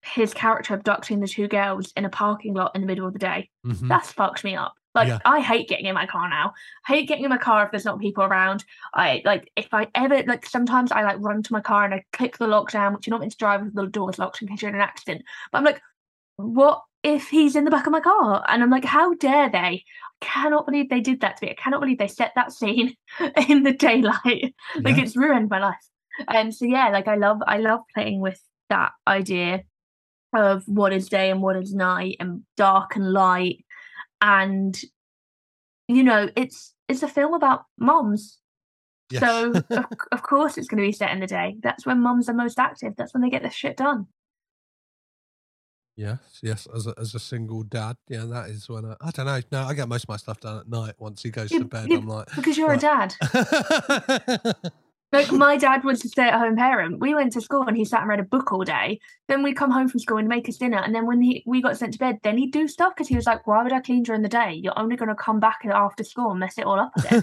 his 0.02 0.34
character 0.34 0.74
abducting 0.74 1.20
the 1.20 1.26
two 1.26 1.48
girls 1.48 1.92
in 1.96 2.04
a 2.04 2.10
parking 2.10 2.54
lot 2.54 2.72
in 2.74 2.80
the 2.80 2.86
middle 2.86 3.06
of 3.06 3.12
the 3.12 3.18
day. 3.18 3.50
Mhm. 3.66 3.88
That's 3.88 4.12
fucked 4.12 4.44
me 4.44 4.54
up. 4.54 4.74
Like 4.94 5.08
Yeah. 5.08 5.18
I 5.24 5.40
hate 5.40 5.68
getting 5.68 5.86
in 5.86 5.94
my 5.94 6.06
car 6.06 6.28
now. 6.28 6.52
I 6.88 6.92
hate 6.92 7.08
getting 7.08 7.24
in 7.24 7.30
my 7.30 7.38
car 7.38 7.64
if 7.64 7.70
there's 7.72 7.84
not 7.86 7.98
people 7.98 8.22
around. 8.22 8.64
I 8.94 9.22
like 9.24 9.50
if 9.56 9.72
I 9.72 9.88
ever 9.94 10.22
like 10.24 10.46
sometimes 10.46 10.92
I 10.92 11.02
like 11.02 11.16
run 11.20 11.42
to 11.42 11.52
my 11.52 11.60
car 11.60 11.84
and 11.84 11.94
I 11.94 12.04
click 12.12 12.36
the 12.36 12.46
lockdown, 12.46 12.94
which 12.94 13.06
you're 13.06 13.12
not 13.12 13.20
meant 13.20 13.32
to 13.32 13.38
drive 13.38 13.62
with 13.62 13.74
the 13.74 13.86
doors 13.86 14.18
locked 14.18 14.42
in 14.42 14.48
case 14.48 14.62
you're 14.62 14.68
in 14.68 14.74
an 14.76 14.80
accident. 14.82 15.24
But 15.50 15.58
I'm 15.58 15.64
like, 15.64 15.80
what 16.36 16.82
if 17.04 17.28
he's 17.28 17.54
in 17.54 17.64
the 17.64 17.70
back 17.70 17.86
of 17.86 17.92
my 17.92 18.00
car? 18.00 18.44
And 18.48 18.62
I'm 18.62 18.70
like, 18.70 18.84
how 18.84 19.14
dare 19.14 19.48
they? 19.50 19.58
I 19.58 19.84
cannot 20.20 20.66
believe 20.66 20.88
they 20.88 21.00
did 21.00 21.20
that 21.20 21.36
to 21.36 21.46
me. 21.46 21.52
I 21.52 21.54
cannot 21.54 21.80
believe 21.80 21.98
they 21.98 22.08
set 22.08 22.32
that 22.34 22.50
scene 22.52 22.94
in 23.48 23.62
the 23.62 23.72
daylight. 23.72 24.54
like 24.76 24.96
Yeah. 24.96 25.02
it's 25.02 25.16
ruined 25.16 25.50
my 25.50 25.60
life. 25.60 25.76
And 26.28 26.54
so 26.54 26.64
yeah, 26.64 26.88
like 26.88 27.06
I 27.08 27.16
love 27.16 27.38
I 27.46 27.58
love 27.58 27.80
playing 27.94 28.20
with 28.20 28.40
that 28.70 28.92
idea 29.06 29.62
of 30.34 30.64
what 30.66 30.92
is 30.92 31.08
day 31.08 31.30
and 31.30 31.42
what 31.42 31.56
is 31.56 31.74
night 31.74 32.16
and 32.20 32.42
dark 32.56 32.96
and 32.96 33.12
light. 33.12 33.64
And 34.20 34.80
you 35.88 36.02
know, 36.02 36.30
it's 36.36 36.72
it's 36.88 37.02
a 37.02 37.08
film 37.08 37.34
about 37.34 37.62
moms. 37.78 38.38
Yes. 39.10 39.20
So 39.20 39.52
of, 39.70 39.84
of 40.12 40.22
course 40.22 40.56
it's 40.56 40.68
going 40.68 40.82
to 40.82 40.86
be 40.88 40.92
set 40.92 41.10
in 41.12 41.20
the 41.20 41.26
day. 41.26 41.56
That's 41.62 41.84
when 41.84 42.00
moms 42.00 42.28
are 42.28 42.34
most 42.34 42.58
active. 42.58 42.94
That's 42.96 43.12
when 43.12 43.22
they 43.22 43.30
get 43.30 43.42
this 43.42 43.54
shit 43.54 43.76
done. 43.76 44.06
Yes, 45.96 46.18
yes. 46.42 46.66
As 46.74 46.86
a, 46.88 46.94
as 46.98 47.14
a 47.14 47.20
single 47.20 47.62
dad, 47.62 47.96
yeah, 48.08 48.24
that 48.24 48.48
is 48.50 48.68
when 48.68 48.84
I, 48.84 48.96
I 49.00 49.10
don't 49.12 49.26
know. 49.26 49.40
No, 49.52 49.62
I 49.64 49.74
get 49.74 49.88
most 49.88 50.04
of 50.04 50.08
my 50.08 50.16
stuff 50.16 50.40
done 50.40 50.58
at 50.58 50.68
night. 50.68 50.94
Once 50.98 51.22
he 51.22 51.30
goes 51.30 51.50
You- 51.52 51.60
to 51.60 51.64
bed, 51.66 51.88
you- 51.88 51.98
I'm 51.98 52.08
like, 52.08 52.26
because 52.34 52.58
you're 52.58 52.72
a 52.72 52.78
dad. 52.78 53.14
Like 55.12 55.30
my 55.32 55.56
dad 55.56 55.84
was 55.84 56.04
a 56.04 56.08
stay-at-home 56.08 56.56
parent. 56.56 56.98
We 56.98 57.14
went 57.14 57.32
to 57.34 57.40
school 57.40 57.62
and 57.68 57.76
he 57.76 57.84
sat 57.84 58.00
and 58.00 58.08
read 58.08 58.18
a 58.18 58.24
book 58.24 58.50
all 58.52 58.64
day. 58.64 58.98
Then 59.28 59.44
we'd 59.44 59.54
come 59.56 59.70
home 59.70 59.86
from 59.88 60.00
school 60.00 60.16
and 60.18 60.26
make 60.26 60.48
us 60.48 60.56
dinner. 60.56 60.78
And 60.78 60.92
then 60.92 61.06
when 61.06 61.22
he 61.22 61.44
we 61.46 61.62
got 61.62 61.76
sent 61.78 61.92
to 61.92 61.98
bed, 62.00 62.18
then 62.24 62.36
he'd 62.38 62.50
do 62.52 62.66
stuff 62.66 62.94
because 62.96 63.06
he 63.06 63.14
was 63.14 63.26
like, 63.26 63.46
"Why 63.46 63.62
would 63.62 63.72
I 63.72 63.78
clean 63.80 64.02
during 64.02 64.22
the 64.22 64.28
day? 64.28 64.54
You're 64.60 64.76
only 64.76 64.96
going 64.96 65.10
to 65.10 65.14
come 65.14 65.38
back 65.38 65.60
after 65.64 66.02
school 66.02 66.32
and 66.32 66.40
mess 66.40 66.58
it 66.58 66.64
all 66.64 66.80
up 66.80 66.92
again." 66.96 67.22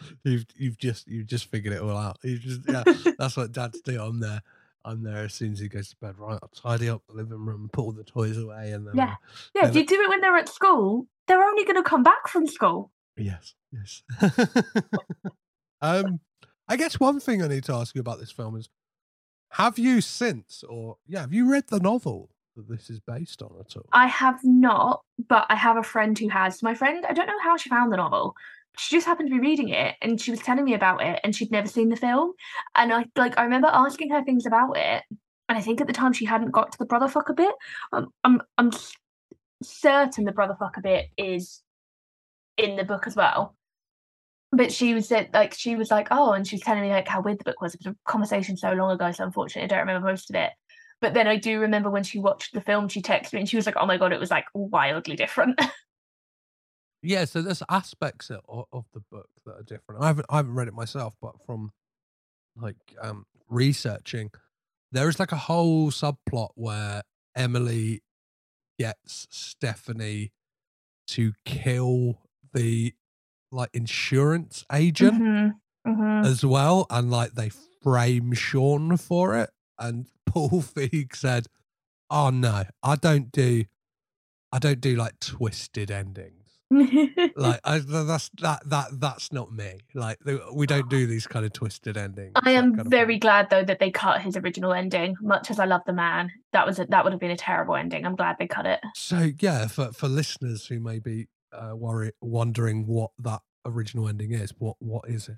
you've 0.24 0.46
you've 0.56 0.78
just 0.78 1.06
you've 1.06 1.28
just 1.28 1.46
figured 1.52 1.72
it 1.74 1.80
all 1.82 1.96
out. 1.96 2.18
You 2.24 2.36
just 2.38 2.62
yeah, 2.68 2.82
that's 3.18 3.36
what 3.36 3.52
dads 3.52 3.80
do. 3.82 4.02
I'm 4.02 4.18
there. 4.18 4.42
I'm 4.84 5.02
there 5.02 5.24
as 5.24 5.34
soon 5.34 5.52
as 5.52 5.58
he 5.58 5.68
goes 5.68 5.90
to 5.90 5.96
bed. 5.96 6.18
Right, 6.18 6.38
I'll 6.42 6.50
tidy 6.54 6.88
up 6.88 7.02
the 7.06 7.14
living 7.14 7.44
room, 7.44 7.68
put 7.72 7.82
all 7.82 7.92
the 7.92 8.04
toys 8.04 8.38
away, 8.38 8.72
and 8.72 8.86
then 8.86 8.96
yeah, 8.96 9.14
yeah. 9.54 9.66
If 9.66 9.72
then- 9.72 9.82
you 9.82 9.86
do 9.86 10.00
it 10.02 10.08
when 10.08 10.20
they're 10.20 10.36
at 10.36 10.48
school, 10.48 11.06
they're 11.26 11.42
only 11.42 11.64
going 11.64 11.76
to 11.76 11.82
come 11.82 12.02
back 12.02 12.28
from 12.28 12.46
school. 12.46 12.90
Yes, 13.16 13.54
yes. 13.72 14.02
um, 15.82 16.20
I 16.68 16.76
guess 16.76 16.98
one 16.98 17.20
thing 17.20 17.42
I 17.42 17.48
need 17.48 17.64
to 17.64 17.74
ask 17.74 17.94
you 17.94 18.00
about 18.00 18.18
this 18.18 18.30
film 18.30 18.56
is: 18.56 18.68
Have 19.50 19.78
you 19.78 20.00
since, 20.00 20.64
or 20.68 20.96
yeah, 21.06 21.20
have 21.20 21.32
you 21.32 21.50
read 21.50 21.64
the 21.68 21.80
novel 21.80 22.30
that 22.56 22.68
this 22.68 22.88
is 22.88 23.00
based 23.00 23.42
on 23.42 23.50
at 23.60 23.76
all? 23.76 23.86
I 23.92 24.06
have 24.06 24.40
not, 24.44 25.02
but 25.28 25.46
I 25.50 25.56
have 25.56 25.76
a 25.76 25.82
friend 25.82 26.18
who 26.18 26.28
has. 26.28 26.62
My 26.62 26.74
friend, 26.74 27.04
I 27.06 27.12
don't 27.12 27.26
know 27.26 27.40
how 27.42 27.56
she 27.56 27.68
found 27.68 27.92
the 27.92 27.96
novel. 27.96 28.34
She 28.78 28.96
just 28.96 29.06
happened 29.06 29.28
to 29.28 29.34
be 29.34 29.40
reading 29.40 29.68
it 29.68 29.96
and 30.00 30.20
she 30.20 30.30
was 30.30 30.40
telling 30.40 30.64
me 30.64 30.74
about 30.74 31.02
it 31.02 31.20
and 31.22 31.34
she'd 31.34 31.50
never 31.50 31.68
seen 31.68 31.88
the 31.88 31.96
film. 31.96 32.32
And 32.74 32.92
I 32.92 33.04
like 33.16 33.38
I 33.38 33.44
remember 33.44 33.68
asking 33.68 34.10
her 34.10 34.24
things 34.24 34.46
about 34.46 34.76
it. 34.76 35.02
And 35.48 35.58
I 35.58 35.60
think 35.60 35.80
at 35.80 35.86
the 35.86 35.92
time 35.92 36.12
she 36.12 36.24
hadn't 36.24 36.52
got 36.52 36.72
to 36.72 36.78
the 36.78 36.86
brother 36.86 37.06
fucker 37.06 37.36
bit. 37.36 37.54
Um, 37.92 38.08
I'm 38.24 38.40
I'm 38.56 38.70
certain 39.62 40.24
the 40.24 40.32
brother 40.32 40.56
fucker 40.60 40.82
bit 40.82 41.06
is 41.16 41.62
in 42.56 42.76
the 42.76 42.84
book 42.84 43.06
as 43.06 43.16
well. 43.16 43.56
But 44.52 44.72
she 44.72 44.94
was 44.94 45.10
like 45.10 45.54
she 45.54 45.76
was 45.76 45.90
like, 45.90 46.08
oh, 46.10 46.32
and 46.32 46.46
she 46.46 46.56
was 46.56 46.62
telling 46.62 46.82
me 46.82 46.90
like 46.90 47.08
how 47.08 47.20
weird 47.20 47.38
the 47.38 47.44
book 47.44 47.60
was. 47.60 47.74
It 47.74 47.80
was 47.84 47.94
a 47.94 48.10
conversation 48.10 48.56
so 48.56 48.72
long 48.72 48.90
ago, 48.90 49.10
so 49.12 49.24
unfortunately 49.24 49.64
I 49.64 49.68
don't 49.68 49.86
remember 49.86 50.08
most 50.08 50.30
of 50.30 50.36
it. 50.36 50.50
But 51.00 51.14
then 51.14 51.26
I 51.26 51.36
do 51.36 51.60
remember 51.60 51.90
when 51.90 52.02
she 52.02 52.18
watched 52.18 52.52
the 52.52 52.60
film, 52.60 52.88
she 52.88 53.00
texted 53.00 53.32
me 53.32 53.40
and 53.40 53.48
she 53.48 53.56
was 53.56 53.66
like, 53.66 53.76
oh 53.78 53.86
my 53.86 53.96
god, 53.96 54.12
it 54.12 54.20
was 54.20 54.30
like 54.30 54.44
wildly 54.54 55.16
different. 55.16 55.60
Yeah, 57.02 57.24
so 57.24 57.40
there's 57.42 57.62
aspects 57.70 58.30
of, 58.30 58.66
of 58.72 58.84
the 58.92 59.00
book 59.10 59.28
that 59.46 59.52
are 59.56 59.62
different. 59.62 60.02
I 60.02 60.08
haven't 60.08 60.26
I 60.28 60.36
haven't 60.38 60.54
read 60.54 60.68
it 60.68 60.74
myself, 60.74 61.14
but 61.20 61.34
from 61.46 61.72
like 62.56 62.76
um 63.00 63.26
researching, 63.48 64.30
there 64.92 65.08
is 65.08 65.18
like 65.18 65.32
a 65.32 65.36
whole 65.36 65.90
subplot 65.90 66.50
where 66.56 67.02
Emily 67.36 68.02
gets 68.78 69.26
Stephanie 69.30 70.32
to 71.08 71.32
kill 71.44 72.20
the 72.54 72.94
like 73.52 73.70
insurance 73.72 74.64
agent 74.72 75.14
Mhm, 75.22 75.60
mhm. 75.86 76.26
as 76.26 76.44
well, 76.44 76.86
and 76.90 77.10
like 77.10 77.32
they 77.32 77.50
frame 77.82 78.32
Sean 78.34 78.96
for 78.96 79.36
it. 79.38 79.50
And 79.78 80.06
Paul 80.26 80.62
Feig 80.62 81.16
said, 81.16 81.46
"Oh 82.10 82.30
no, 82.30 82.64
I 82.82 82.96
don't 82.96 83.32
do, 83.32 83.64
I 84.52 84.58
don't 84.58 84.80
do 84.80 84.96
like 84.96 85.18
twisted 85.20 85.90
endings." 85.90 86.39
Like 86.70 87.60
I, 87.64 87.80
that's 87.84 88.30
that 88.40 88.62
that 88.66 88.86
that's 88.92 89.32
not 89.32 89.52
me. 89.52 89.80
Like 89.94 90.18
we 90.52 90.66
don't 90.66 90.88
do 90.88 91.06
these 91.06 91.26
kind 91.26 91.44
of 91.44 91.52
twisted 91.52 91.96
endings. 91.96 92.32
I 92.36 92.52
am 92.52 92.88
very 92.88 93.18
glad 93.18 93.50
though 93.50 93.64
that 93.64 93.80
they 93.80 93.90
cut 93.90 94.22
his 94.22 94.36
original 94.36 94.72
ending. 94.72 95.16
Much 95.20 95.50
as 95.50 95.58
I 95.58 95.64
love 95.64 95.82
the 95.86 95.92
man, 95.92 96.30
that 96.52 96.66
was 96.66 96.78
a, 96.78 96.86
that 96.86 97.02
would 97.02 97.12
have 97.12 97.20
been 97.20 97.30
a 97.30 97.36
terrible 97.36 97.74
ending. 97.74 98.06
I'm 98.06 98.16
glad 98.16 98.36
they 98.38 98.46
cut 98.46 98.66
it. 98.66 98.80
So 98.94 99.30
yeah, 99.40 99.66
for 99.66 99.92
for 99.92 100.08
listeners 100.08 100.66
who 100.66 100.78
may 100.78 101.00
be 101.00 101.28
uh, 101.52 101.74
worry 101.74 102.12
wondering 102.20 102.86
what 102.86 103.10
that 103.18 103.40
original 103.64 104.08
ending 104.08 104.32
is, 104.32 104.52
what 104.58 104.76
what 104.78 105.08
is 105.08 105.28
it? 105.28 105.36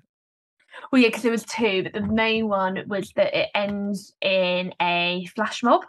Well, 0.91 1.01
yeah, 1.01 1.09
because 1.09 1.23
there 1.23 1.31
was 1.31 1.45
two, 1.45 1.83
but 1.83 1.93
the 1.93 2.01
main 2.01 2.47
one 2.47 2.83
was 2.87 3.11
that 3.15 3.33
it 3.35 3.49
ends 3.53 4.13
in 4.21 4.73
a 4.81 5.27
flash 5.35 5.61
mob, 5.61 5.81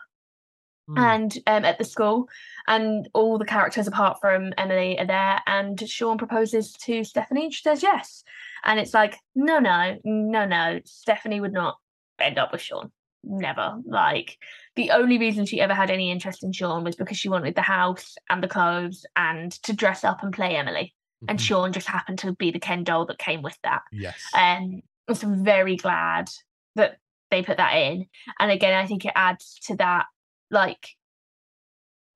Hmm. 0.87 0.99
and 0.99 1.39
um, 1.47 1.64
at 1.64 1.78
the 1.78 1.85
school, 1.85 2.28
and 2.66 3.09
all 3.14 3.39
the 3.39 3.47
characters 3.47 3.87
apart 3.87 4.18
from 4.20 4.53
Emily 4.59 4.99
are 4.99 5.07
there, 5.07 5.41
and 5.47 5.80
Sean 5.89 6.18
proposes 6.18 6.72
to 6.72 7.05
Stephanie, 7.05 7.45
and 7.45 7.55
she 7.55 7.62
says 7.62 7.82
yes, 7.82 8.22
and 8.64 8.78
it's 8.78 8.93
like 8.93 9.18
no, 9.35 9.59
no, 9.59 9.99
no, 10.05 10.45
no, 10.45 10.80
Stephanie 10.85 11.41
would 11.41 11.55
not 11.55 11.78
end 12.18 12.39
up 12.39 12.53
with 12.53 12.61
Sean, 12.61 12.93
never. 13.22 13.78
Like 13.87 14.37
the 14.76 14.91
only 14.91 15.16
reason 15.16 15.47
she 15.47 15.61
ever 15.61 15.72
had 15.72 15.91
any 15.91 16.11
interest 16.11 16.45
in 16.45 16.53
Sean 16.53 16.85
was 16.85 16.97
because 16.97 17.16
she 17.16 17.30
wanted 17.30 17.55
the 17.55 17.62
house 17.62 18.16
and 18.28 18.43
the 18.43 18.49
clothes 18.49 19.07
and 19.16 19.53
to 19.62 19.72
dress 19.72 20.05
up 20.05 20.22
and 20.22 20.35
play 20.35 20.55
Emily, 20.55 20.95
and 21.28 21.41
Sean 21.41 21.72
just 21.72 21.89
happened 21.89 22.18
to 22.18 22.32
be 22.32 22.51
the 22.51 22.61
Ken 22.61 22.85
doll 22.85 23.07
that 23.07 23.18
came 23.18 23.41
with 23.41 23.59
that. 23.62 23.82
Yes. 23.91 24.20
Um, 24.37 24.82
so 25.14 25.28
I'm 25.28 25.45
very 25.45 25.76
glad 25.76 26.28
that 26.74 26.99
they 27.30 27.43
put 27.43 27.57
that 27.57 27.74
in. 27.74 28.07
And 28.39 28.51
again, 28.51 28.74
I 28.74 28.87
think 28.87 29.05
it 29.05 29.12
adds 29.14 29.59
to 29.64 29.76
that 29.76 30.07
like 30.55 30.89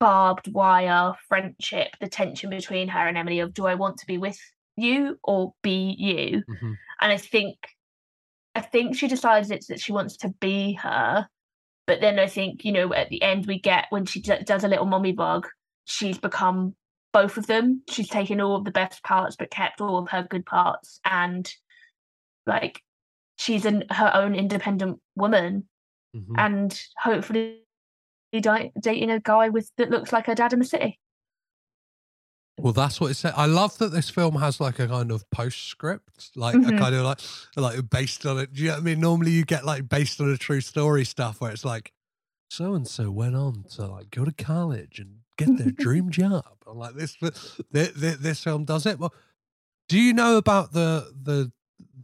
barbed 0.00 0.52
wire 0.52 1.12
friendship, 1.28 1.88
the 2.00 2.08
tension 2.08 2.48
between 2.48 2.88
her 2.88 3.06
and 3.06 3.18
Emily 3.18 3.40
of 3.40 3.52
do 3.52 3.66
I 3.66 3.74
want 3.74 3.98
to 3.98 4.06
be 4.06 4.16
with 4.16 4.38
you 4.76 5.18
or 5.22 5.52
be 5.62 5.94
you? 5.98 6.42
Mm-hmm. 6.48 6.72
And 7.00 7.12
I 7.12 7.18
think 7.18 7.56
I 8.54 8.60
think 8.60 8.96
she 8.96 9.08
decides 9.08 9.50
it's 9.50 9.66
that 9.66 9.80
she 9.80 9.92
wants 9.92 10.16
to 10.18 10.30
be 10.40 10.72
her. 10.74 11.28
But 11.86 12.00
then 12.00 12.18
I 12.18 12.26
think, 12.26 12.64
you 12.64 12.72
know, 12.72 12.92
at 12.94 13.08
the 13.08 13.22
end 13.22 13.46
we 13.46 13.60
get 13.60 13.86
when 13.90 14.06
she 14.06 14.20
d- 14.20 14.42
does 14.44 14.64
a 14.64 14.68
little 14.68 14.86
mommy 14.86 15.12
bug, 15.12 15.46
she's 15.84 16.18
become 16.18 16.74
both 17.12 17.36
of 17.36 17.46
them. 17.46 17.82
She's 17.90 18.08
taken 18.08 18.40
all 18.40 18.56
of 18.56 18.64
the 18.64 18.70
best 18.70 19.02
parts 19.02 19.36
but 19.36 19.50
kept 19.50 19.80
all 19.80 19.98
of 19.98 20.08
her 20.10 20.22
good 20.22 20.46
parts 20.46 21.00
and 21.04 21.50
like 22.46 22.82
she's 23.36 23.64
an, 23.64 23.84
her 23.90 24.10
own 24.14 24.34
independent 24.34 25.00
woman 25.16 25.68
Mm-hmm. 26.16 26.36
and 26.38 26.82
hopefully 26.96 27.64
di- 28.32 28.72
dating 28.80 29.10
a 29.10 29.20
guy 29.20 29.48
with 29.48 29.70
that 29.76 29.90
looks 29.90 30.12
like 30.12 30.26
her 30.26 30.34
dad 30.34 30.52
in 30.52 30.58
the 30.58 30.64
city. 30.64 30.98
Well, 32.60 32.72
that's 32.72 33.00
what 33.00 33.12
it 33.12 33.14
said. 33.14 33.34
I 33.36 33.46
love 33.46 33.78
that 33.78 33.92
this 33.92 34.10
film 34.10 34.34
has 34.36 34.60
like 34.60 34.80
a 34.80 34.88
kind 34.88 35.12
of 35.12 35.28
postscript, 35.30 36.30
like 36.34 36.56
a 36.56 36.58
Mhm. 36.58 36.78
kind 36.78 36.94
of 36.94 37.04
like 37.04 37.20
like 37.56 37.88
based 37.88 38.26
on 38.26 38.38
it. 38.38 38.52
Do 38.52 38.62
you 38.62 38.68
know 38.68 38.74
what 38.74 38.80
I 38.80 38.84
mean? 38.84 39.00
Normally, 39.00 39.30
you 39.30 39.44
get 39.44 39.64
like 39.64 39.88
based 39.88 40.20
on 40.20 40.28
a 40.30 40.36
true 40.36 40.60
story 40.60 41.04
stuff 41.04 41.40
where 41.40 41.52
it's 41.52 41.64
like 41.64 41.92
so 42.50 42.74
and 42.74 42.88
so 42.88 43.10
went 43.12 43.36
on 43.36 43.64
to 43.76 43.86
like 43.86 44.10
go 44.10 44.24
to 44.24 44.32
college 44.32 44.98
and 44.98 45.18
get 45.36 45.56
their 45.56 45.70
dream 45.78 46.10
job. 46.10 46.44
I'm 46.66 46.78
like 46.78 46.94
this, 46.94 47.16
this, 47.70 47.94
this 48.00 48.42
film 48.42 48.64
does 48.64 48.86
it. 48.86 48.98
Well, 48.98 49.14
do 49.88 49.98
you 50.00 50.12
know 50.12 50.36
about 50.36 50.72
the 50.72 51.12
the 51.22 51.52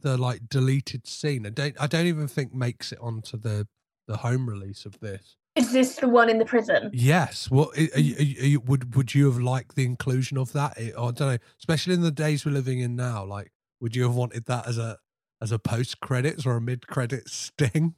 the 0.02 0.16
like 0.16 0.48
deleted 0.48 1.08
scene? 1.08 1.46
I 1.46 1.50
don't. 1.50 1.74
I 1.80 1.88
don't 1.88 2.06
even 2.06 2.28
think 2.28 2.54
makes 2.54 2.92
it 2.92 2.98
onto 3.00 3.36
the 3.36 3.66
the 4.06 4.18
home 4.18 4.48
release 4.48 4.84
of 4.86 5.00
this. 5.00 5.34
Is 5.56 5.72
this 5.72 5.96
the 5.96 6.08
one 6.08 6.28
in 6.28 6.38
the 6.38 6.44
prison? 6.44 6.90
Yes. 6.92 7.48
Well, 7.50 7.70
are 7.76 8.00
you, 8.00 8.16
are 8.16 8.22
you, 8.46 8.60
would 8.60 8.96
would 8.96 9.14
you 9.14 9.26
have 9.26 9.40
liked 9.40 9.76
the 9.76 9.84
inclusion 9.84 10.36
of 10.36 10.52
that? 10.52 10.76
It- 10.78 10.94
I 10.96 11.10
don't 11.12 11.20
know, 11.20 11.38
especially 11.60 11.94
in 11.94 12.00
the 12.02 12.10
days 12.10 12.44
we're 12.44 12.52
living 12.52 12.80
in 12.80 12.96
now. 12.96 13.24
Like, 13.24 13.52
would 13.80 13.94
you 13.94 14.02
have 14.02 14.14
wanted 14.14 14.46
that 14.46 14.66
as 14.66 14.78
a 14.78 14.98
as 15.40 15.52
a 15.52 15.58
post 15.58 16.00
credits 16.00 16.44
or 16.44 16.56
a 16.56 16.60
mid 16.60 16.86
credits 16.88 17.32
sting? 17.32 17.94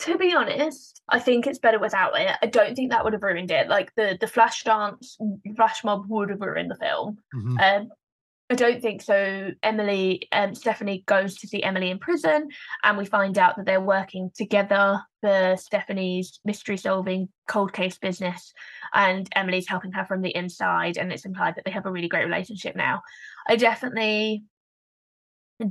To 0.00 0.16
be 0.18 0.34
honest, 0.34 1.02
I 1.10 1.18
think 1.20 1.46
it's 1.46 1.58
better 1.58 1.78
without 1.78 2.18
it. 2.18 2.36
I 2.42 2.46
don't 2.46 2.74
think 2.74 2.90
that 2.90 3.04
would 3.04 3.12
have 3.12 3.22
ruined 3.22 3.50
it. 3.50 3.68
Like 3.68 3.94
the 3.96 4.16
the 4.18 4.26
flash 4.26 4.64
dance, 4.64 5.18
flash 5.56 5.84
mob 5.84 6.06
would 6.08 6.30
have 6.30 6.40
ruined 6.40 6.70
the 6.70 6.76
film. 6.76 7.18
Mhm. 7.34 7.60
Um, 7.82 7.88
I 8.50 8.56
don't 8.56 8.82
think 8.82 9.00
so. 9.00 9.52
Emily, 9.62 10.28
um, 10.30 10.54
Stephanie 10.54 11.02
goes 11.06 11.36
to 11.36 11.48
see 11.48 11.62
Emily 11.62 11.90
in 11.90 11.98
prison, 11.98 12.48
and 12.82 12.98
we 12.98 13.06
find 13.06 13.38
out 13.38 13.56
that 13.56 13.64
they're 13.64 13.80
working 13.80 14.30
together 14.36 15.00
for 15.22 15.56
Stephanie's 15.58 16.40
mystery 16.44 16.76
solving 16.76 17.30
cold 17.48 17.72
case 17.72 17.96
business, 17.96 18.52
and 18.92 19.28
Emily's 19.34 19.66
helping 19.66 19.92
her 19.92 20.04
from 20.04 20.20
the 20.20 20.36
inside, 20.36 20.98
and 20.98 21.10
it's 21.10 21.24
implied 21.24 21.54
that 21.56 21.64
they 21.64 21.70
have 21.70 21.86
a 21.86 21.90
really 21.90 22.08
great 22.08 22.26
relationship 22.26 22.76
now. 22.76 23.00
I 23.48 23.56
definitely 23.56 24.44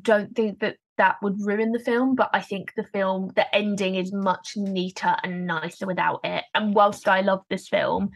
don't 0.01 0.35
think 0.35 0.59
that 0.59 0.77
that 0.97 1.17
would 1.21 1.41
ruin 1.41 1.71
the 1.71 1.79
film, 1.79 2.15
but 2.15 2.29
I 2.33 2.41
think 2.41 2.73
the 2.75 2.83
film, 2.83 3.31
the 3.35 3.55
ending 3.55 3.95
is 3.95 4.13
much 4.13 4.53
neater 4.55 5.15
and 5.23 5.47
nicer 5.47 5.87
without 5.87 6.19
it. 6.23 6.43
And 6.53 6.75
whilst 6.75 7.07
I 7.07 7.21
love 7.21 7.41
this 7.49 7.67
film, 7.67 8.11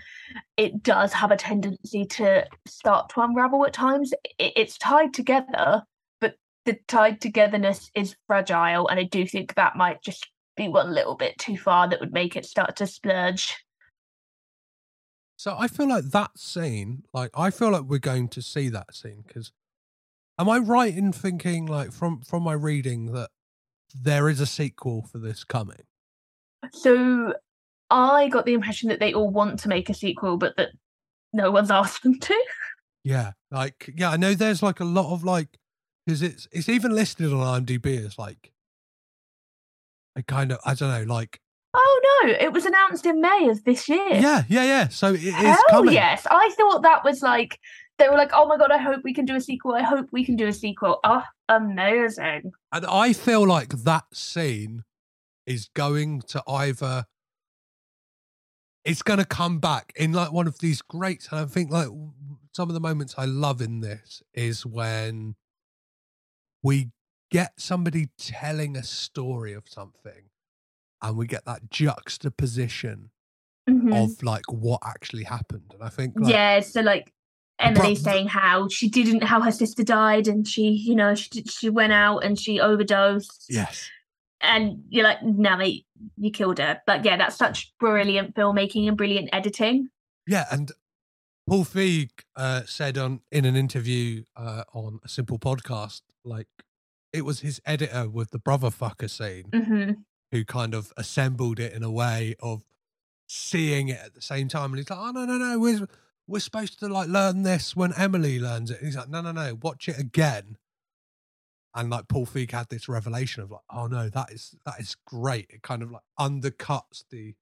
it 0.57 0.83
does 0.83 1.13
have 1.13 1.31
a 1.31 1.37
tendency 1.37 2.05
to 2.05 2.45
start 2.67 3.09
to 3.09 3.21
unravel 3.21 3.65
at 3.65 3.73
times. 3.73 4.13
It, 4.37 4.53
it's 4.55 4.77
tied 4.77 5.13
together, 5.13 5.83
but 6.21 6.35
the 6.65 6.77
tied 6.87 7.19
togetherness 7.19 7.89
is 7.95 8.15
fragile. 8.27 8.87
And 8.87 8.99
I 8.99 9.03
do 9.03 9.25
think 9.25 9.55
that 9.55 9.75
might 9.75 10.03
just 10.03 10.29
be 10.55 10.67
one 10.67 10.93
little 10.93 11.15
bit 11.15 11.37
too 11.37 11.57
far 11.57 11.89
that 11.89 11.99
would 11.99 12.13
make 12.13 12.35
it 12.35 12.45
start 12.45 12.75
to 12.77 12.87
splurge. 12.87 13.55
So 15.35 15.55
I 15.57 15.67
feel 15.67 15.87
like 15.87 16.05
that 16.05 16.37
scene, 16.37 17.03
like 17.13 17.29
I 17.35 17.51
feel 17.51 17.69
like 17.69 17.83
we're 17.83 17.99
going 17.99 18.27
to 18.29 18.41
see 18.41 18.69
that 18.69 18.95
scene 18.95 19.23
because, 19.25 19.51
am 20.39 20.49
I 20.49 20.57
right 20.59 20.95
in 20.95 21.11
thinking 21.11 21.65
like 21.65 21.91
from 21.91 22.21
from 22.21 22.43
my 22.43 22.53
reading 22.53 23.11
that 23.13 23.29
there 23.95 24.29
is 24.29 24.39
a 24.39 24.45
sequel 24.45 25.03
for 25.11 25.17
this 25.17 25.43
coming? 25.43 25.83
So 26.73 27.33
I 27.89 28.27
got 28.29 28.45
the 28.45 28.53
impression 28.53 28.89
that 28.89 28.99
they 28.99 29.13
all 29.13 29.29
want 29.29 29.59
to 29.59 29.69
make 29.69 29.89
a 29.89 29.93
sequel, 29.93 30.37
but 30.37 30.55
that 30.57 30.69
no 31.33 31.51
one's 31.51 31.71
asked 31.81 32.03
them 32.03 32.19
to. 32.19 32.43
Yeah, 33.03 33.31
like 33.51 33.93
yeah, 33.95 34.09
I 34.11 34.17
know 34.17 34.33
there's 34.33 34.63
like 34.63 34.79
a 34.79 34.85
lot 34.85 35.13
of 35.13 35.23
like 35.23 35.57
because 36.05 36.21
it's 36.21 36.47
it's 36.51 36.69
even 36.69 36.93
listed 36.93 37.31
on 37.31 37.65
IMDb 37.65 38.05
as 38.05 38.17
like 38.17 38.51
a 40.15 40.23
kind 40.23 40.51
of 40.51 40.59
I 40.65 40.73
don't 40.73 40.89
know 41.07 41.13
like 41.13 41.39
Oh 41.73 42.21
no, 42.23 42.31
it 42.31 42.51
was 42.53 42.65
announced 42.65 43.05
in 43.05 43.21
May 43.21 43.49
of 43.49 43.63
this 43.63 43.87
year. 43.87 44.09
yeah 44.13 44.43
yeah 44.49 44.63
yeah. 44.63 44.87
So 44.87 45.13
it 45.13 45.21
is 45.23 45.33
Hell 45.35 45.57
coming. 45.69 45.93
yes. 45.93 46.25
I 46.29 46.49
thought 46.57 46.81
that 46.83 47.03
was 47.03 47.21
like 47.21 47.59
they 47.97 48.09
were 48.09 48.15
like, 48.15 48.31
oh 48.33 48.45
my 48.47 48.57
god, 48.57 48.71
I 48.71 48.77
hope 48.77 49.03
we 49.03 49.13
can 49.13 49.25
do 49.25 49.35
a 49.35 49.41
sequel. 49.41 49.73
I 49.73 49.81
hope 49.83 50.07
we 50.11 50.23
can 50.23 50.35
do 50.35 50.47
a 50.47 50.53
sequel. 50.53 50.99
Oh, 51.03 51.23
amazing. 51.49 52.51
And 52.71 52.85
I 52.85 53.13
feel 53.13 53.45
like 53.45 53.69
that 53.69 54.05
scene 54.13 54.83
is 55.45 55.69
going 55.73 56.21
to 56.27 56.43
either 56.47 57.05
it's 58.83 59.01
going 59.01 59.19
to 59.19 59.25
come 59.25 59.59
back 59.59 59.91
in 59.97 60.13
like 60.13 60.31
one 60.31 60.47
of 60.47 60.59
these 60.59 60.81
great 60.81 61.27
and 61.31 61.41
I 61.41 61.45
think 61.45 61.71
like 61.71 61.87
some 62.53 62.69
of 62.69 62.73
the 62.73 62.79
moments 62.79 63.15
I 63.17 63.25
love 63.25 63.61
in 63.61 63.81
this 63.81 64.21
is 64.33 64.65
when 64.65 65.35
we 66.63 66.91
get 67.29 67.59
somebody 67.59 68.07
telling 68.17 68.77
a 68.77 68.83
story 68.83 69.51
of 69.53 69.67
something 69.67 70.29
and 71.01 71.17
we 71.17 71.27
get 71.27 71.45
that 71.45 71.69
juxtaposition 71.69 73.11
Mhm. 73.69 73.93
of 74.05 74.23
like 74.23 74.49
what 74.49 74.81
actually 74.85 75.25
happened 75.25 75.71
and 75.73 75.83
I 75.83 75.89
think 75.89 76.13
like, 76.17 76.33
yeah, 76.33 76.59
so 76.61 76.79
like 76.81 77.13
Emily 77.59 77.95
saying 77.95 78.27
how 78.27 78.67
she 78.67 78.89
didn't, 78.89 79.23
how 79.23 79.41
her 79.41 79.51
sister 79.51 79.83
died, 79.83 80.27
and 80.27 80.47
she, 80.47 80.69
you 80.69 80.95
know, 80.95 81.15
she 81.15 81.43
she 81.43 81.69
went 81.69 81.93
out 81.93 82.19
and 82.19 82.39
she 82.39 82.59
overdosed. 82.59 83.45
yes 83.49 83.89
and 84.41 84.83
you're 84.89 85.03
like, 85.03 85.23
no, 85.23 85.57
mate, 85.57 85.85
you 86.17 86.31
killed 86.31 86.59
her. 86.59 86.81
But 86.85 87.05
yeah, 87.05 87.17
that's 87.17 87.35
such 87.35 87.73
brilliant 87.79 88.35
filmmaking 88.35 88.87
and 88.87 88.97
brilliant 88.97 89.29
editing. 89.33 89.89
Yeah, 90.27 90.45
and 90.51 90.71
Paul 91.47 91.65
Feig 91.65 92.09
uh, 92.35 92.63
said 92.65 92.97
on 92.97 93.21
in 93.31 93.45
an 93.45 93.55
interview 93.55 94.23
uh, 94.35 94.63
on 94.73 94.99
a 95.03 95.09
simple 95.09 95.39
podcast, 95.39 96.01
like 96.23 96.47
it 97.13 97.23
was 97.23 97.39
his 97.39 97.61
editor 97.65 98.09
with 98.09 98.31
the 98.31 98.39
brother 98.39 98.69
fucker 98.69 99.09
scene 99.09 99.49
hmm 99.53 99.91
who 100.29 100.43
kind 100.43 100.73
of 100.73 100.91
assembled 100.97 101.57
it 101.57 101.71
in 101.71 101.83
a 101.83 101.89
way 101.89 102.35
of 102.41 102.61
seeing 103.29 103.87
it 103.87 103.97
at 104.03 104.13
the 104.13 104.21
same 104.21 104.49
time. 104.49 104.71
And 104.71 104.77
he's 104.77 104.89
like, 104.89 104.99
"Oh 104.99 105.11
no, 105.11 105.23
no, 105.23 105.37
no, 105.37 105.57
we're 105.57 105.87
we're 106.27 106.39
supposed 106.39 106.79
to 106.79 106.87
like 106.87 107.07
learn 107.07 107.43
this 107.43 107.75
when 107.75 107.93
Emily 107.93 108.39
learns 108.39 108.69
it." 108.71 108.77
And 108.79 108.85
he's 108.87 108.95
like, 108.97 109.09
"No, 109.09 109.21
no, 109.21 109.31
no, 109.31 109.55
watch 109.61 109.87
it 109.89 109.97
again." 109.99 110.57
And 111.75 111.89
like 111.89 112.07
Paul 112.07 112.25
Feig 112.25 112.51
had 112.51 112.69
this 112.69 112.89
revelation 112.89 113.43
of 113.43 113.51
like, 113.51 113.61
"Oh 113.69 113.87
no, 113.87 114.09
that 114.09 114.31
is 114.31 114.55
that 114.65 114.79
is 114.79 114.95
great." 115.05 115.47
It 115.49 115.61
kind 115.61 115.81
of 115.83 115.91
like 115.91 116.03
undercuts 116.19 117.03
the 117.09 117.35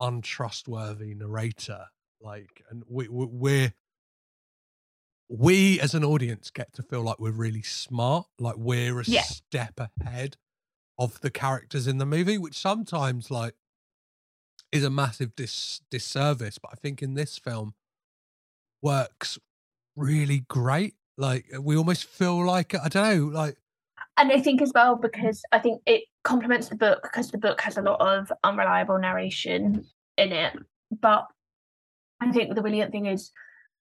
untrustworthy 0.00 1.14
narrator. 1.14 1.86
Like, 2.20 2.62
and 2.70 2.82
we, 2.88 3.08
we 3.08 3.26
we're 3.26 3.74
we 5.28 5.78
as 5.80 5.94
an 5.94 6.04
audience 6.04 6.50
get 6.50 6.72
to 6.74 6.82
feel 6.82 7.02
like 7.02 7.18
we're 7.18 7.30
really 7.32 7.62
smart, 7.62 8.26
like 8.38 8.56
we're 8.56 8.98
a 9.00 9.04
Yeah. 9.04 9.22
step 9.22 9.78
ahead 10.00 10.36
of 10.98 11.20
the 11.20 11.30
characters 11.30 11.86
in 11.86 11.98
the 11.98 12.06
movie, 12.06 12.38
which 12.38 12.56
sometimes 12.56 13.30
like 13.30 13.54
is 14.72 14.82
a 14.84 14.90
massive 14.90 15.36
dis- 15.36 15.82
disservice. 15.90 16.58
But 16.58 16.70
I 16.72 16.76
think 16.76 17.02
in 17.02 17.14
this 17.14 17.38
film 17.38 17.74
works 18.82 19.38
really 19.96 20.44
great. 20.48 20.94
Like 21.16 21.46
uh, 21.54 21.60
we 21.60 21.76
almost 21.76 22.04
feel 22.04 22.44
like 22.44 22.74
I 22.74 22.88
don't 22.88 23.18
know, 23.18 23.26
like 23.26 23.56
and 24.16 24.32
I 24.32 24.40
think 24.40 24.60
as 24.60 24.72
well 24.74 24.96
because 24.96 25.42
I 25.52 25.58
think 25.58 25.80
it 25.86 26.04
complements 26.24 26.68
the 26.68 26.76
book 26.76 27.00
because 27.02 27.30
the 27.30 27.38
book 27.38 27.60
has 27.60 27.76
a 27.76 27.82
lot 27.82 28.00
of 28.00 28.32
unreliable 28.44 28.98
narration 28.98 29.84
in 30.16 30.32
it. 30.32 30.54
But 30.90 31.26
I 32.20 32.30
think 32.32 32.54
the 32.54 32.62
brilliant 32.62 32.92
thing 32.92 33.06
is 33.06 33.30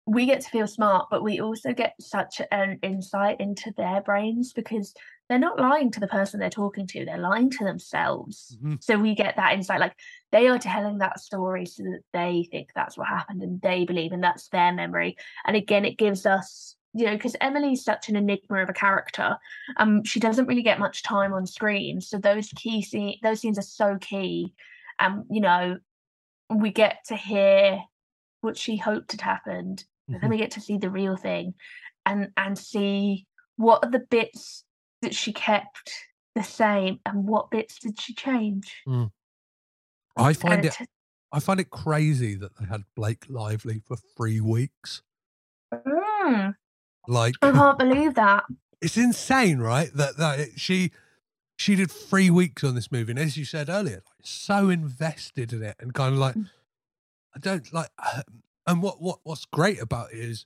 we 0.05 0.25
get 0.25 0.41
to 0.41 0.49
feel 0.49 0.67
smart, 0.67 1.07
but 1.09 1.23
we 1.23 1.39
also 1.39 1.73
get 1.73 1.95
such 1.99 2.41
an 2.51 2.79
insight 2.83 3.39
into 3.39 3.73
their 3.75 4.01
brains 4.01 4.53
because 4.53 4.93
they're 5.27 5.39
not 5.39 5.59
lying 5.59 5.89
to 5.91 5.99
the 5.99 6.07
person 6.07 6.39
they're 6.39 6.49
talking 6.49 6.85
to, 6.87 7.03
they're 7.05 7.17
lying 7.17 7.49
to 7.49 7.63
themselves. 7.63 8.57
Mhm. 8.61 8.83
So 8.83 8.97
we 8.97 9.15
get 9.15 9.35
that 9.37 9.53
insight. 9.53 9.79
Like 9.79 9.97
they 10.31 10.47
are 10.47 10.59
telling 10.59 10.99
that 10.99 11.19
story 11.19 11.65
so 11.65 11.83
that 11.83 12.01
they 12.13 12.47
think 12.51 12.69
that's 12.75 12.97
what 12.97 13.07
happened 13.07 13.41
and 13.41 13.59
they 13.61 13.85
believe 13.85 14.11
and 14.11 14.23
that's 14.23 14.49
their 14.49 14.71
memory. 14.71 15.17
And 15.45 15.55
again, 15.55 15.83
it 15.85 15.97
gives 15.97 16.25
us, 16.25 16.75
you 16.93 17.05
know, 17.05 17.13
because 17.15 17.35
Emily's 17.41 17.83
such 17.83 18.07
an 18.07 18.15
enigma 18.15 18.61
of 18.61 18.69
a 18.69 18.73
character. 18.73 19.37
Um, 19.77 20.03
she 20.03 20.19
doesn't 20.19 20.45
really 20.45 20.61
get 20.61 20.79
much 20.79 21.01
time 21.01 21.33
on 21.33 21.47
screen. 21.47 22.01
So 22.01 22.17
those 22.19 22.49
key 22.55 22.81
scene 22.83 23.17
those 23.23 23.41
scenes 23.41 23.57
are 23.57 23.63
so 23.63 23.97
key. 23.99 24.53
And 24.99 25.23
you 25.29 25.41
know, 25.41 25.79
we 26.49 26.71
get 26.71 27.03
to 27.07 27.15
hear 27.15 27.81
what 28.41 28.57
she 28.57 28.77
hoped 28.77 29.13
had 29.13 29.21
happened. 29.21 29.85
And 30.07 30.21
then 30.21 30.29
we 30.29 30.37
get 30.37 30.51
to 30.51 30.61
see 30.61 30.77
the 30.77 30.91
real 30.91 31.17
thing 31.17 31.55
and 32.05 32.31
and 32.37 32.55
see 32.55 33.25
what 33.57 33.83
are 33.83 33.89
the 33.89 34.05
bits 34.11 34.63
that 35.05 35.15
she 35.15 35.31
kept 35.31 35.91
the 36.35 36.43
same 36.43 36.99
and 37.05 37.25
what 37.27 37.49
bits 37.49 37.79
did 37.79 37.99
she 38.01 38.13
change. 38.13 38.73
mm. 38.87 39.09
I 40.17 40.33
find 40.33 40.53
And 40.53 40.65
it 40.65 40.77
I 41.31 41.39
find 41.39 41.59
it 41.59 41.69
crazy 41.69 42.35
that 42.35 42.57
they 42.57 42.65
had 42.65 42.83
Blake 42.95 43.25
Lively 43.29 43.81
for 43.85 43.97
three 44.17 44.39
weeks. 44.41 45.01
Mm, 45.73 46.55
Like 47.07 47.35
I 47.41 47.51
can't 47.51 47.77
believe 47.85 48.15
that. 48.15 48.43
it's 48.81 48.97
insane, 48.97 49.59
right? 49.59 49.91
That 49.93 50.17
that 50.17 50.39
it- 50.39 50.59
she 50.59 50.91
she 51.57 51.75
did 51.75 51.89
three 51.91 52.29
weeks 52.29 52.63
on 52.63 52.75
this 52.75 52.91
movie, 52.91 53.11
and 53.11 53.19
as 53.19 53.37
you 53.37 53.45
said 53.45 53.69
earlier, 53.69 53.95
like, 54.05 54.25
so 54.25 54.69
invested 54.69 55.53
in 55.53 55.63
it, 55.63 55.75
and 55.79 55.93
kind 55.93 56.13
of 56.13 56.19
like 56.19 56.35
I 57.35 57.39
don't 57.39 57.71
like. 57.73 57.89
And 58.67 58.81
what 58.81 59.01
what 59.01 59.19
what's 59.23 59.45
great 59.45 59.81
about 59.81 60.11
it 60.13 60.19
is, 60.19 60.45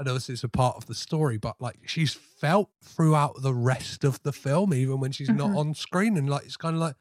I 0.00 0.02
know 0.02 0.14
this 0.14 0.30
is 0.30 0.42
a 0.42 0.48
part 0.48 0.76
of 0.76 0.86
the 0.86 0.94
story, 0.94 1.36
but 1.36 1.56
like 1.60 1.76
she's 1.86 2.14
felt 2.14 2.70
throughout 2.82 3.42
the 3.42 3.52
rest 3.52 4.02
of 4.02 4.22
the 4.22 4.32
film, 4.32 4.72
even 4.72 4.98
when 4.98 5.12
she's 5.12 5.28
not 5.28 5.50
Mhm. 5.50 5.58
on 5.58 5.74
screen, 5.74 6.16
and 6.16 6.28
like 6.28 6.44
it's 6.44 6.56
kind 6.56 6.74
of 6.74 6.80
like 6.80 6.96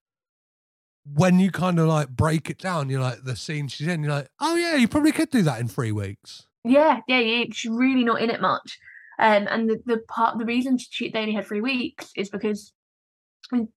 when 1.06 1.39
you 1.39 1.50
kind 1.50 1.80
of 1.80 1.88
like 1.88 2.10
break 2.10 2.50
it 2.50 2.58
down, 2.58 2.89
you're 2.89 3.02
like 3.02 3.24
the 3.24 3.38
scene 3.38 3.70
she's 3.70 3.88
in, 3.88 4.04
you're 4.04 4.12
like, 4.12 4.28
oh 4.41 4.56
yeah, 4.56 4.76
you 4.76 4.88
probably 4.88 5.14
could 5.14 5.30
do 5.30 5.41
that 5.43 5.62
in 5.62 5.68
three 5.70 5.93
weeks. 5.93 6.45
Yeah, 6.66 7.00
yeah, 7.08 7.20
yeah. 7.20 7.45
She's 7.54 7.72
really 7.72 8.04
not 8.04 8.22
in 8.22 8.30
it 8.30 8.41
much. 8.41 8.78
Um, 9.18 9.47
and 9.50 9.70
the, 9.70 9.82
the 9.86 10.00
part, 10.10 10.38
the 10.38 10.45
reason 10.45 10.78
she 10.78 11.10
they 11.10 11.20
only 11.22 11.34
had 11.34 11.45
three 11.47 11.62
weeks 11.62 12.12
is 12.18 12.30
because 12.30 12.74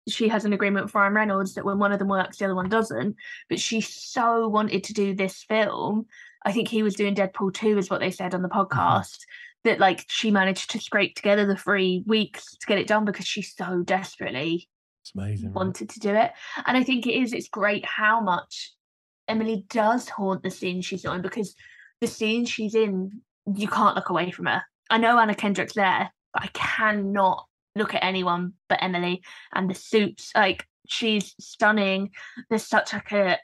she 0.08 0.28
has 0.28 0.44
an 0.44 0.52
agreement 0.52 0.84
with 0.86 0.94
Ryan 0.94 1.14
Reynolds 1.14 1.54
that 1.54 1.64
when 1.64 1.78
one 1.78 1.92
of 1.92 1.98
them 1.98 2.08
works, 2.08 2.38
the 2.38 2.44
other 2.44 2.54
one 2.56 2.68
doesn't. 2.68 3.16
But 3.48 3.60
she 3.60 3.80
so 3.80 4.48
wanted 4.48 4.84
to 4.84 4.92
do 4.92 5.14
this 5.14 5.44
film. 5.44 6.06
I 6.44 6.52
think 6.52 6.68
he 6.68 6.82
was 6.82 6.94
doing 6.94 7.14
Deadpool 7.14 7.54
2, 7.54 7.78
is 7.78 7.90
what 7.90 8.00
they 8.00 8.10
said 8.10 8.34
on 8.34 8.42
the 8.42 8.48
uh-huh. 8.48 8.64
podcast. 8.64 9.18
That 9.64 9.78
like 9.78 10.04
she 10.08 10.32
managed 10.32 10.70
to 10.70 10.80
scrape 10.80 11.14
together 11.14 11.46
the 11.46 11.54
three 11.54 12.02
weeks 12.04 12.56
to 12.56 12.66
get 12.66 12.78
it 12.78 12.88
done 12.88 13.04
because 13.04 13.26
she 13.28 13.42
so 13.42 13.82
desperately 13.84 14.68
It's 15.02 15.12
amazing. 15.14 15.50
right? 15.50 15.54
wanted 15.54 15.88
to 15.90 16.00
do 16.00 16.12
it. 16.12 16.32
And 16.66 16.76
I 16.76 16.82
think 16.82 17.06
it 17.06 17.14
is, 17.14 17.32
it's 17.32 17.48
great 17.48 17.84
how 17.86 18.20
much 18.20 18.72
Emily 19.28 19.64
does 19.70 20.08
haunt 20.08 20.42
the 20.42 20.50
scene 20.50 20.82
she's 20.82 21.04
on 21.04 21.22
because 21.22 21.54
the 22.00 22.08
scene 22.08 22.44
she's 22.44 22.74
in, 22.74 23.20
you 23.54 23.68
can't 23.68 23.94
look 23.94 24.08
away 24.08 24.32
from 24.32 24.46
her. 24.46 24.62
I 24.90 24.98
know 24.98 25.16
Anna 25.16 25.34
Kendrick's 25.36 25.74
there, 25.74 26.10
but 26.34 26.42
I 26.42 26.48
cannot 26.48 27.46
look 27.76 27.94
at 27.94 28.04
anyone 28.04 28.54
but 28.68 28.82
Emily 28.82 29.22
and 29.54 29.70
the 29.70 29.74
suits. 29.74 30.32
Like 30.34 30.66
she's 30.88 31.34
stunning. 31.40 32.10
There's 32.50 32.66
such 32.66 32.92
like 32.92 33.12
a 33.12 33.38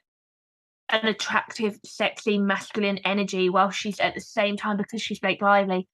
an 0.90 1.06
attractive, 1.06 1.78
sexy, 1.84 2.38
masculine 2.38 2.98
energy 2.98 3.48
while 3.50 3.70
she's 3.70 4.00
at 4.00 4.14
the 4.14 4.20
same 4.20 4.56
time 4.56 4.76
because 4.76 5.02
she's 5.02 5.20
Blake 5.20 5.42
Lively. 5.42 5.88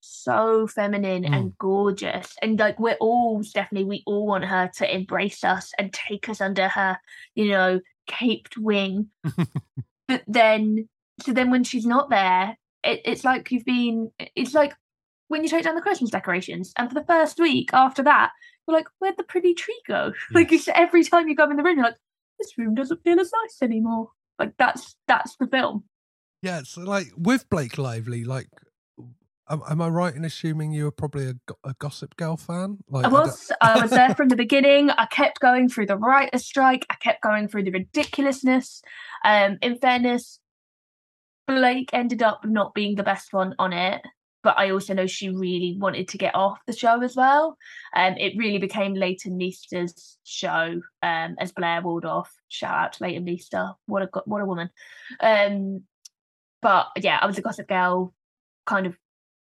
So 0.00 0.66
feminine 0.66 1.24
and 1.24 1.50
mm. 1.50 1.58
gorgeous. 1.58 2.34
And 2.40 2.58
like 2.58 2.80
we're 2.80 2.96
all 3.00 3.42
Stephanie, 3.42 3.84
we 3.84 4.02
all 4.06 4.26
want 4.26 4.44
her 4.44 4.70
to 4.76 4.94
embrace 4.94 5.44
us 5.44 5.72
and 5.78 5.92
take 5.92 6.28
us 6.28 6.40
under 6.40 6.68
her, 6.68 6.98
you 7.34 7.48
know, 7.48 7.80
caped 8.06 8.56
wing. 8.56 9.08
but 10.08 10.22
then 10.26 10.88
so 11.20 11.32
then 11.32 11.50
when 11.50 11.64
she's 11.64 11.86
not 11.86 12.08
there, 12.08 12.56
it, 12.82 13.02
it's 13.04 13.24
like 13.24 13.50
you've 13.52 13.64
been 13.64 14.10
it's 14.34 14.54
like 14.54 14.72
when 15.28 15.44
you 15.44 15.48
take 15.48 15.64
down 15.64 15.76
the 15.76 15.80
Christmas 15.80 16.10
decorations, 16.10 16.72
and 16.76 16.88
for 16.88 16.94
the 16.94 17.06
first 17.06 17.38
week 17.38 17.70
after 17.72 18.02
that, 18.02 18.32
you're 18.66 18.76
like, 18.76 18.88
where'd 18.98 19.16
the 19.16 19.22
pretty 19.22 19.54
tree 19.54 19.80
go? 19.86 20.12
Like 20.32 20.50
it's 20.50 20.66
every 20.68 21.04
time 21.04 21.28
you 21.28 21.36
come 21.36 21.52
in 21.52 21.56
the 21.56 21.62
room, 21.62 21.76
you're 21.76 21.86
like, 21.86 21.96
this 22.38 22.58
room 22.58 22.74
doesn't 22.74 23.04
feel 23.04 23.20
as 23.20 23.30
nice 23.44 23.62
anymore. 23.62 24.10
Like 24.40 24.54
that's 24.58 24.96
that's 25.06 25.36
the 25.36 25.46
film. 25.46 25.84
Yeah, 26.42 26.62
so 26.64 26.80
like 26.80 27.08
with 27.16 27.48
Blake 27.50 27.76
Lively, 27.76 28.24
like, 28.24 28.48
am, 29.50 29.60
am 29.68 29.82
I 29.82 29.88
right 29.88 30.14
in 30.14 30.24
assuming 30.24 30.72
you 30.72 30.84
were 30.84 30.90
probably 30.90 31.26
a, 31.26 31.34
a 31.62 31.74
Gossip 31.78 32.16
Girl 32.16 32.38
fan? 32.38 32.78
Like, 32.88 33.04
I 33.04 33.08
was 33.08 33.52
I 33.60 33.82
was 33.82 33.90
there 33.90 34.14
from 34.16 34.28
the 34.28 34.36
beginning. 34.36 34.88
I 34.88 35.04
kept 35.04 35.40
going 35.40 35.68
through 35.68 35.86
the 35.86 35.98
writer's 35.98 36.46
strike. 36.46 36.86
I 36.88 36.94
kept 36.94 37.22
going 37.22 37.48
through 37.48 37.64
the 37.64 37.70
ridiculousness. 37.70 38.80
Um, 39.22 39.58
in 39.60 39.76
fairness, 39.76 40.40
Blake 41.46 41.90
ended 41.92 42.22
up 42.22 42.40
not 42.46 42.72
being 42.72 42.94
the 42.94 43.02
best 43.02 43.34
one 43.34 43.54
on 43.58 43.74
it, 43.74 44.00
but 44.42 44.58
I 44.58 44.70
also 44.70 44.94
know 44.94 45.06
she 45.06 45.28
really 45.28 45.76
wanted 45.78 46.08
to 46.08 46.18
get 46.18 46.34
off 46.34 46.58
the 46.66 46.72
show 46.72 47.02
as 47.02 47.14
well. 47.14 47.56
Um, 47.94 48.14
it 48.18 48.36
really 48.36 48.58
became 48.58 48.94
Leighton 48.94 49.36
Meester's 49.36 50.18
show 50.24 50.80
um, 51.02 51.36
as 51.38 51.52
Blair 51.52 51.82
Waldorf. 51.82 52.32
Shout 52.48 52.74
out 52.74 52.92
to 52.94 53.04
Leighton 53.04 53.24
Meester. 53.24 53.72
What 53.86 54.02
a 54.02 54.08
what 54.24 54.40
a 54.40 54.46
woman. 54.46 54.70
Um, 55.20 55.82
but 56.62 56.88
yeah, 56.96 57.18
I 57.20 57.26
was 57.26 57.38
a 57.38 57.42
Gossip 57.42 57.68
Girl 57.68 58.14
kind 58.66 58.86
of 58.86 58.96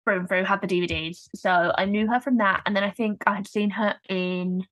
through 0.03 0.19
and 0.19 0.27
through, 0.27 0.43
had 0.45 0.61
the 0.61 0.67
DVDs. 0.67 1.27
So 1.35 1.73
I 1.77 1.85
knew 1.85 2.07
her 2.07 2.19
from 2.19 2.37
that. 2.37 2.61
And 2.65 2.75
then 2.75 2.83
I 2.83 2.91
think 2.91 3.23
I 3.27 3.35
had 3.35 3.47
seen 3.47 3.71
her 3.71 3.95
in 4.09 4.65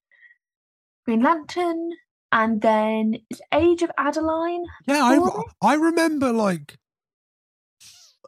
Green 1.06 1.22
Lantern 1.22 1.92
and 2.32 2.62
then 2.62 3.18
it's 3.30 3.42
Age 3.54 3.82
of 3.82 3.92
Adaline. 3.98 4.66
yeah, 4.88 5.04
I, 5.04 5.42
I 5.62 5.74
remember 5.76 6.32
like 6.32 6.78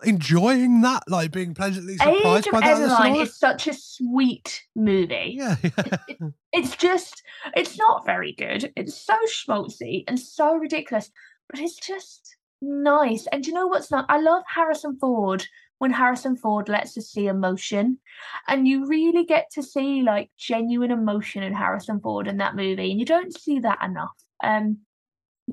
enjoying 0.03 0.81
that, 0.81 1.03
like 1.07 1.31
being 1.31 1.53
pleasantly 1.53 1.97
surprised 1.97 2.47
Age 2.47 2.51
by 2.51 2.59
that. 2.59 2.77
Adaline 2.77 3.21
is 3.21 3.37
such 3.37 3.67
a 3.67 3.73
sweet 3.73 4.63
movie. 4.75 5.35
Yeah, 5.37 5.55
yeah. 5.63 6.29
It's 6.53 6.75
just, 6.75 7.23
it's 7.55 7.77
not 7.77 8.05
very 8.05 8.33
good. 8.33 8.71
It's 8.75 8.95
so 8.95 9.15
schmaltzy 9.27 10.03
and 10.07 10.19
so 10.19 10.55
ridiculous, 10.55 11.11
but 11.49 11.59
it's 11.59 11.75
just 11.75 12.35
nice. 12.61 13.27
And 13.31 13.45
you 13.45 13.53
know 13.53 13.67
what's 13.67 13.91
not? 13.91 14.05
I 14.09 14.19
love 14.19 14.43
Harrison 14.47 14.97
Ford 14.99 15.45
when 15.79 15.91
Harrison 15.91 16.35
Ford 16.35 16.69
lets 16.69 16.97
us 16.97 17.11
see 17.11 17.27
emotion. 17.27 17.99
And 18.47 18.67
you 18.67 18.87
really 18.87 19.25
get 19.25 19.51
to 19.51 19.61
see 19.61 20.01
like 20.01 20.31
genuine 20.37 20.91
emotion 20.91 21.43
in 21.43 21.53
Harrison 21.53 21.99
Ford 21.99 22.27
in 22.27 22.37
that 22.37 22.55
movie. 22.55 22.91
And 22.91 22.99
you 22.99 23.05
don't 23.05 23.37
see 23.37 23.59
that 23.59 23.83
enough. 23.83 24.15
Um, 24.43 24.79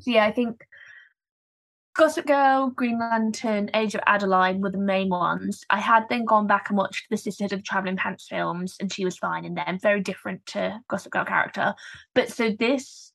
so 0.01 0.11
yeah, 0.11 0.25
I 0.25 0.33
think 0.33 0.65
Gossip 1.95 2.27
Girl, 2.27 2.71
Green 2.71 2.99
Lantern, 2.99 3.71
Age 3.73 3.95
of 3.95 4.01
Adaline 4.07 4.61
were 4.61 4.71
the 4.71 4.79
main 4.79 5.11
ones. 5.11 5.65
I 5.71 5.79
had 5.79 6.09
then 6.09 6.25
gone 6.25 6.49
back 6.49 6.69
and 6.69 6.77
watched 6.77 7.07
the 7.09 7.17
Sisterhood 7.17 7.53
of 7.53 7.63
Traveling 7.63 7.97
Pants 7.97 8.27
films, 8.29 8.77
and 8.81 8.93
she 8.93 9.05
was 9.05 9.17
fine 9.17 9.45
in 9.45 9.55
them. 9.55 9.79
Very 9.81 10.01
different 10.01 10.45
to 10.47 10.81
Gossip 10.89 11.13
Girl 11.13 11.25
character, 11.25 11.73
but 12.13 12.31
so 12.33 12.51
this, 12.51 13.13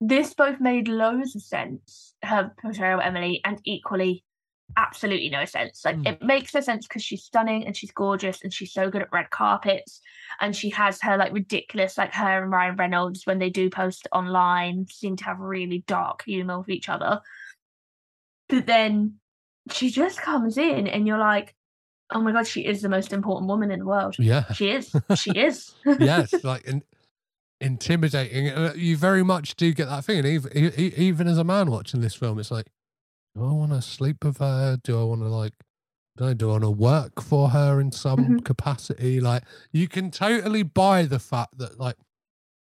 this 0.00 0.34
both 0.34 0.60
made 0.60 0.88
loads 0.88 1.36
of 1.36 1.42
sense. 1.42 2.14
Her 2.24 2.50
portrayal 2.60 2.98
of 2.98 3.06
Emily, 3.06 3.40
and 3.44 3.60
equally, 3.64 4.24
absolutely 4.76 5.30
no 5.30 5.44
sense. 5.44 5.84
Like 5.84 5.96
Mm. 5.96 6.08
it 6.08 6.22
makes 6.22 6.54
no 6.54 6.60
sense 6.60 6.88
because 6.88 7.04
she's 7.04 7.22
stunning 7.22 7.66
and 7.66 7.76
she's 7.76 7.90
gorgeous 7.92 8.42
and 8.42 8.52
she's 8.52 8.72
so 8.72 8.90
good 8.90 9.02
at 9.02 9.12
red 9.12 9.30
carpets 9.30 10.00
and 10.40 10.54
she 10.54 10.70
has 10.70 11.00
her 11.02 11.16
like 11.16 11.32
ridiculous 11.32 11.98
like 11.98 12.14
her 12.14 12.42
and 12.42 12.52
Ryan 12.52 12.76
Reynolds 12.76 13.26
when 13.26 13.40
they 13.40 13.50
do 13.50 13.68
post 13.68 14.06
online 14.12 14.86
seem 14.88 15.16
to 15.16 15.24
have 15.24 15.40
really 15.40 15.82
dark 15.88 16.22
humor 16.24 16.58
with 16.58 16.68
each 16.68 16.88
other. 16.88 17.20
But 18.50 18.66
then 18.66 19.14
she 19.72 19.90
just 19.90 20.20
comes 20.20 20.58
in 20.58 20.86
and 20.86 21.06
you're 21.06 21.18
like, 21.18 21.54
oh 22.12 22.20
my 22.20 22.32
god, 22.32 22.46
she 22.46 22.64
is 22.66 22.82
the 22.82 22.88
most 22.88 23.12
important 23.12 23.48
woman 23.48 23.70
in 23.70 23.78
the 23.80 23.86
world. 23.86 24.16
Yeah. 24.18 24.52
She 24.52 24.70
is. 24.70 24.92
She 25.16 25.30
is. 25.38 25.74
yes, 25.98 26.32
like 26.44 26.64
in, 26.64 26.82
intimidating. 27.60 28.48
Uh, 28.50 28.72
You 28.76 28.96
very 28.96 29.22
much 29.22 29.54
do 29.56 29.72
get 29.72 29.88
that 29.88 30.04
thing, 30.04 30.18
and 30.18 30.26
even 30.26 30.52
even 30.76 31.28
as 31.28 31.38
a 31.38 31.44
man 31.44 31.70
watching 31.70 32.00
this 32.00 32.14
film, 32.14 32.38
it's 32.38 32.50
like, 32.50 32.66
do 33.36 33.44
I 33.44 33.52
want 33.52 33.72
to 33.72 33.82
sleep 33.82 34.24
with 34.24 34.38
her? 34.38 34.78
Do 34.82 35.00
I 35.00 35.04
want 35.04 35.20
to 35.22 35.28
like, 35.28 35.52
do 36.16 36.26
I, 36.26 36.34
do 36.34 36.48
I 36.48 36.52
want 36.52 36.64
to 36.64 36.70
work 36.70 37.20
for 37.22 37.50
her 37.50 37.80
in 37.80 37.92
some 37.92 38.18
Mhm. 38.40 38.44
capacity? 38.44 39.20
Like, 39.20 39.44
you 39.72 39.86
can 39.88 40.10
totally 40.10 40.62
buy 40.64 41.04
the 41.04 41.18
fact 41.20 41.58
that 41.58 41.78
like 41.78 41.96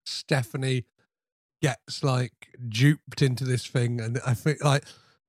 Stephanie 0.06 0.86
gets 1.62 2.04
like 2.04 2.50
duped 2.68 3.22
into 3.22 3.46
this 3.46 3.66
thing, 3.66 4.00
and 4.02 4.20
I 4.26 4.34
think 4.34 4.64
like, 4.64 4.84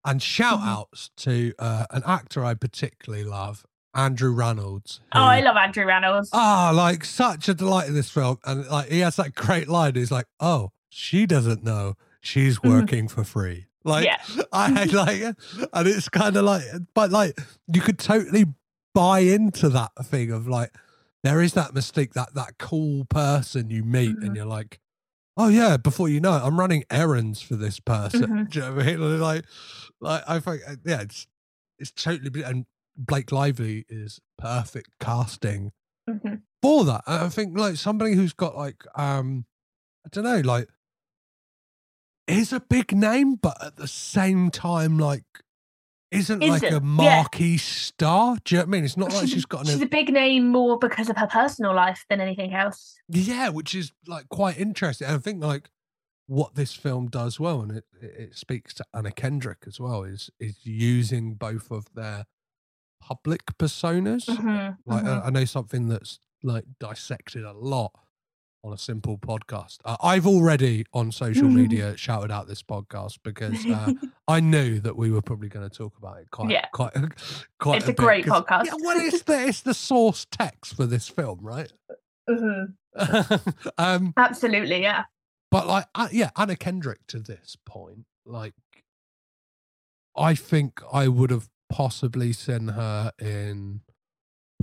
and 0.05 0.23
shout 0.23 0.61
Mhm. 0.61 0.67
outs 0.69 1.11
to 1.19 1.53
uh, 1.59 1.87
an 1.91 2.03
actor 2.07 2.45
I 2.45 2.55
particularly 2.55 3.25
love, 3.25 3.65
Andrew 3.95 4.35
Rannells. 4.35 5.01
Oh, 5.13 5.21
I 5.23 5.41
love 5.41 5.57
Andrew 5.57 5.85
Rannells. 5.85 6.29
Ah, 6.33 6.73
like 6.75 7.05
such 7.05 7.49
a 7.49 7.55
delight 7.55 7.89
in 7.89 7.95
this 7.95 8.11
film. 8.11 8.39
And 8.45 8.67
like 8.67 8.91
he 8.91 9.01
has 9.01 9.17
that 9.17 9.35
great 9.35 9.69
line. 9.69 9.95
He's 9.95 10.11
like, 10.11 10.27
Oh, 10.41 10.73
she 10.89 11.27
doesn't 11.27 11.63
know 11.65 11.95
she's 12.21 12.59
Mhm. 12.59 12.71
working 12.71 13.09
for 13.09 13.23
free. 13.25 13.67
Like 13.85 14.05
Yeah. 14.07 14.19
I 14.53 14.85
like 14.85 15.21
and 15.73 15.89
it's 15.89 16.09
kind 16.09 16.37
of 16.37 16.45
like 16.45 16.63
but 16.95 17.11
like 17.11 17.39
you 17.73 17.81
could 17.81 17.99
totally 17.99 18.47
buy 18.95 19.21
into 19.21 19.69
that 19.71 19.93
thing 20.05 20.31
of 20.31 20.47
like 20.49 20.73
there 21.23 21.41
is 21.41 21.53
that 21.55 21.73
mystique, 21.73 22.13
that 22.15 22.35
that 22.35 22.59
cool 22.59 23.05
person 23.07 23.71
you 23.71 23.83
meet 23.85 24.17
Mhm. 24.19 24.27
and 24.27 24.37
you're 24.37 24.45
like, 24.45 24.81
Oh 25.37 25.49
yeah, 25.49 25.77
before 25.77 26.09
you 26.09 26.21
know 26.21 26.37
it, 26.37 26.41
I'm 26.43 26.59
running 26.61 26.85
errands 26.91 27.41
for 27.43 27.57
this 27.57 27.81
person. 27.81 28.27
Mhm. 28.29 28.51
Do 28.51 28.59
you 28.61 28.65
know 28.67 28.75
what 28.75 28.87
I 28.87 28.97
mean? 28.97 29.21
Like 29.21 29.45
like 30.01 30.23
I 30.29 30.39
think 30.41 30.63
uh, 30.67 30.77
yeah, 30.85 31.01
it's 31.03 31.27
it's 31.79 31.91
totally 31.91 32.43
and 32.43 32.67
Blake 32.97 33.33
Lively 33.33 33.85
is 33.89 34.21
perfect 34.39 34.91
casting 35.01 35.73
Mhm. 36.09 36.43
for 36.63 36.85
that. 36.85 37.03
I 37.07 37.29
think 37.31 37.59
like 37.59 37.77
somebody 37.77 38.15
who's 38.15 38.33
got 38.33 38.57
like 38.57 38.85
um 38.97 39.47
I 40.07 40.09
don't 40.13 40.25
know, 40.25 40.41
like 40.41 40.69
is 42.27 42.53
a 42.53 42.61
big 42.61 42.93
name, 42.97 43.35
but 43.35 43.57
at 43.63 43.77
the 43.77 43.89
same 43.89 44.51
time 44.51 44.99
like 44.99 45.25
isn't, 46.15 46.41
like 46.41 46.63
Isn't, 46.63 46.69
a 46.69 46.73
yeah. 46.75 46.79
marquee 46.81 47.57
star. 47.59 48.37
Do 48.45 48.55
you 48.55 48.59
know 48.59 48.63
what 48.65 48.69
I 48.69 48.71
mean? 48.71 48.85
It's 48.85 48.97
not 48.97 49.13
like 49.13 49.29
she's 49.29 49.45
got 49.47 49.61
an 49.61 49.67
She's 49.67 49.83
a 49.83 49.87
big 49.87 50.13
name 50.13 50.49
more 50.49 50.79
because 50.79 51.09
of 51.11 51.17
her 51.17 51.27
personal 51.27 51.75
life 51.75 52.05
than 52.09 52.21
anything 52.21 52.55
else. 52.55 52.97
yeah, 53.09 53.49
which 53.49 53.75
is 53.75 53.93
like 54.07 54.29
quite 54.29 54.59
interesting. 54.59 55.07
And 55.09 55.17
I 55.17 55.21
think 55.21 55.43
like 55.43 55.71
what 56.27 56.55
this 56.55 56.73
film 56.75 57.09
does 57.09 57.39
well, 57.39 57.61
and 57.61 57.73
it, 57.73 57.85
it 58.01 58.37
speaks 58.37 58.73
to 58.75 58.85
Anna 58.95 59.13
Kendrick 59.13 59.65
as 59.67 59.79
well, 59.79 60.05
is 60.05 60.31
is 60.41 60.65
using 60.65 61.35
both 61.35 61.71
of 61.71 61.87
their 61.95 62.27
public 63.01 63.45
personas. 63.59 64.25
Mhm, 64.27 64.79
Like 64.87 65.05
mhm. 65.05 65.23
I, 65.23 65.27
I 65.27 65.31
know 65.31 65.45
something 65.45 65.89
that's 65.89 66.21
like 66.43 66.65
dissected 66.81 67.45
a 67.45 67.53
lot 67.53 67.93
on 68.65 68.73
a 68.73 68.79
simple 68.79 69.19
podcast. 69.19 69.77
Uh, 69.85 69.97
I've 70.03 70.27
already 70.27 70.87
on 70.95 71.13
social 71.13 71.49
media 71.49 71.97
shouted 71.97 72.31
out 72.31 72.49
this 72.49 72.63
podcast 72.63 73.19
because 73.23 73.65
uh, 73.67 73.93
I 74.29 74.41
knew 74.41 74.81
that 74.81 74.97
we 74.97 75.11
were 75.11 75.21
probably 75.21 75.49
going 75.51 75.69
to 75.69 75.77
talk 75.77 75.97
about 75.99 76.19
it 76.21 76.31
quite, 76.31 76.51
Yeah. 76.51 76.67
quite, 76.73 76.93
quite. 77.61 77.77
It's 77.77 77.85
a 77.85 77.89
bit, 77.89 77.97
great 77.99 78.25
podcast. 78.25 78.65
Yeah, 78.67 78.75
well, 78.81 78.99
it's 78.99 79.23
the 79.23 79.47
it's 79.49 79.61
the 79.61 79.75
source 79.75 80.27
text 80.31 80.75
for 80.75 80.87
this 80.87 81.09
film, 81.09 81.41
right? 81.43 81.71
Mhm. 82.31 82.73
um, 83.77 84.15
Absolutely, 84.17 84.81
yeah. 84.81 85.05
but 85.51 85.67
like, 85.67 85.85
uh, 85.95 86.09
yeah, 86.11 86.31
Anna 86.39 86.57
Kendrick 86.57 87.01
to 87.09 87.19
this 87.19 87.55
point, 87.67 88.07
like, 88.25 88.55
I 90.17 90.35
think 90.35 90.81
I 90.91 91.09
would 91.09 91.31
have 91.31 91.51
possibly 91.69 92.33
seen 92.33 92.69
her 92.69 93.13
in, 93.21 93.83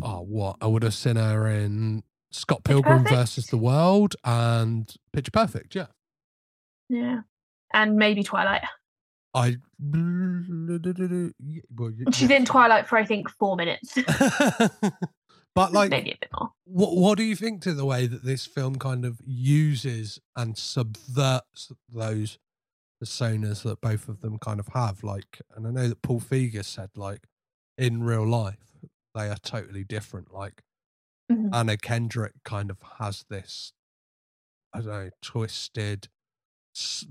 oh, 0.02 0.22
what? 0.22 0.56
I 0.60 0.66
would 0.66 0.82
have 0.82 0.96
seen 0.96 1.18
her 1.18 1.46
in 1.48 2.02
Scott 2.32 2.64
Pilgrim 2.64 3.06
versus 3.06 3.48
the 3.48 3.58
World 3.58 4.16
and 4.24 4.94
Pitch 5.14 5.32
Perfect. 5.32 5.76
Yeah, 5.76 5.88
Yeah. 6.90 7.22
And 7.74 7.96
maybe 7.96 8.24
Twilight. 8.24 8.64
I. 9.34 9.58
Well, 9.84 10.80
She's 12.12 12.30
in 12.30 12.46
Twilight 12.46 12.88
for 12.88 12.98
I 12.98 13.06
think 13.06 13.30
four 13.30 13.56
minutes. 13.56 13.98
but 15.56 15.56
like, 15.74 15.90
maybe 15.90 16.12
a 16.12 16.18
bit 16.20 16.30
more. 16.38 16.52
What 16.66 16.96
What 16.96 17.18
do 17.18 17.24
you 17.24 17.36
think 17.36 17.62
to 17.64 17.74
the 17.74 17.86
way 17.86 18.08
that 18.08 18.24
this 18.24 18.46
film 18.46 18.76
kind 18.76 19.06
of 19.06 19.20
uses 19.26 20.20
and 20.36 20.58
subverts 20.58 21.72
those 21.90 22.38
personas 23.04 23.64
that 23.64 23.82
both 23.82 24.08
of 24.08 24.22
them 24.22 24.38
kind 24.38 24.60
of 24.60 24.68
have? 24.74 25.04
Like, 25.04 25.42
and 25.56 25.66
I 25.66 25.72
know 25.72 25.88
that 25.88 26.04
Paul 26.04 26.22
Feig 26.22 26.64
said, 26.64 26.92
like, 26.96 27.26
in 27.78 28.04
real 28.04 28.28
life, 28.28 28.76
they 29.16 29.30
are 29.30 29.38
totally 29.38 29.84
different. 29.84 30.32
Like, 30.32 30.62
Mhm. 31.32 31.52
Anna 31.54 31.78
Kendrick 31.78 32.34
kind 32.46 32.70
of 32.72 32.78
has 33.00 33.26
this, 33.30 33.74
I 34.74 34.80
don't 34.82 34.88
know, 34.88 35.10
twisted, 35.22 36.10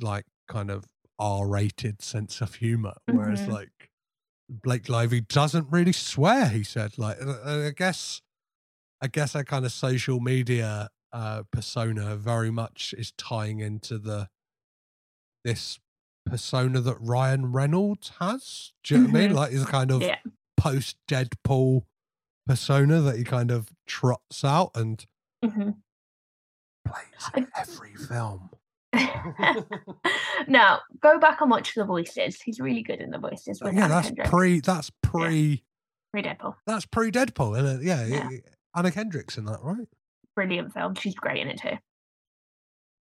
like, 0.00 0.26
kind 0.48 0.70
of 0.70 0.86
R 1.18 1.48
rated 1.48 2.02
sense 2.02 2.40
of 2.40 2.56
humor, 2.56 2.94
whereas, 3.06 3.46
Mhm. 3.46 3.48
like, 3.48 3.90
Blake 4.50 4.88
Lively 4.88 5.22
doesn't 5.22 5.70
really 5.70 5.92
swear. 5.92 6.48
He 6.50 6.64
said, 6.64 6.98
like, 6.98 7.18
I 7.22 7.68
I 7.68 7.70
guess, 7.70 8.22
I 9.02 9.08
guess 9.08 9.34
that 9.34 9.46
kind 9.46 9.64
of 9.66 9.72
social 9.72 10.20
media 10.20 10.90
uh, 11.12 11.44
persona 11.52 12.16
very 12.16 12.50
much 12.52 12.94
is 12.98 13.12
tying 13.12 13.60
into 13.60 13.98
the 13.98 14.30
this 15.44 15.78
persona 16.26 16.80
that 16.80 16.96
Ryan 17.00 17.52
Reynolds 17.52 18.10
has. 18.20 18.72
Do 18.82 18.94
you 18.94 19.00
know 19.00 19.06
what 19.06 19.16
I 19.16 19.20
mean? 19.20 19.30
Mhm. 19.30 19.34
Like, 19.34 19.52
is 19.52 19.62
a 19.62 19.66
kind 19.66 19.90
of 19.90 20.02
Yeah. 20.02 20.18
post 20.56 20.96
Deadpool 21.08 21.86
persona 22.46 23.00
that 23.00 23.16
he 23.16 23.24
kind 23.24 23.50
of 23.50 23.70
trots 23.86 24.44
out 24.44 24.70
and 24.74 25.06
Mhm. 25.44 25.76
plays 26.86 27.30
in 27.36 27.48
every 27.56 27.94
film. 27.94 28.50
now, 30.48 30.80
go 31.00 31.18
back 31.18 31.40
and 31.40 31.50
watch 31.50 31.74
the 31.74 31.84
voices. 31.84 32.40
He's 32.40 32.60
really 32.60 32.82
good 32.82 33.00
in 33.00 33.10
the 33.10 33.18
voices. 33.18 33.60
with 33.60 33.74
yeah, 33.74 33.88
that's 33.88 34.10
pre. 34.28 34.60
That's 34.60 34.90
pre. 35.02 35.62
Pre 36.12 36.22
Deadpool. 36.22 36.54
That's 36.66 36.86
pre 36.86 37.10
Deadpool, 37.12 37.58
isn't 37.62 37.80
it? 37.82 37.86
Yeah, 37.86 38.04
Yeah. 38.06 38.28
Anna 38.74 38.90
Kendrick's 38.90 39.36
in 39.38 39.44
that, 39.46 39.60
right? 39.62 39.86
Brilliant 40.36 40.72
film. 40.72 40.94
She's 40.94 41.14
great 41.14 41.38
in 41.38 41.48
it 41.48 41.58
too. 41.60 41.76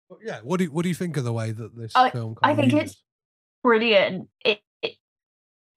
But 0.09 0.19
yeah. 0.25 0.41
What 0.43 0.59
do 0.59 0.65
you, 0.65 0.73
What 0.73 0.83
do 0.83 0.89
you 0.89 0.95
think 0.95 1.17
of 1.17 1.25
the 1.25 1.33
way 1.33 1.53
that 1.53 1.77
this 1.77 1.93
I, 1.95 2.11
film? 2.11 2.37
I 2.43 2.53
of 2.53 2.57
think 2.59 2.73
it's 2.75 3.03
brilliant. 3.63 4.29
It, 4.45 4.61
it 4.83 4.97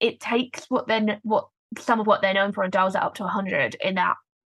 it 0.00 0.20
takes 0.20 0.66
what 0.70 0.86
then 0.88 1.20
what 1.22 1.48
some 1.78 2.00
of 2.00 2.06
what 2.06 2.22
they're 2.22 2.34
known 2.34 2.52
for 2.52 2.62
and 2.62 2.72
dials 2.72 2.94
it 2.94 3.02
up 3.02 3.14
to 3.16 3.26
hundred. 3.26 3.76
In 3.80 3.96
that 3.96 4.16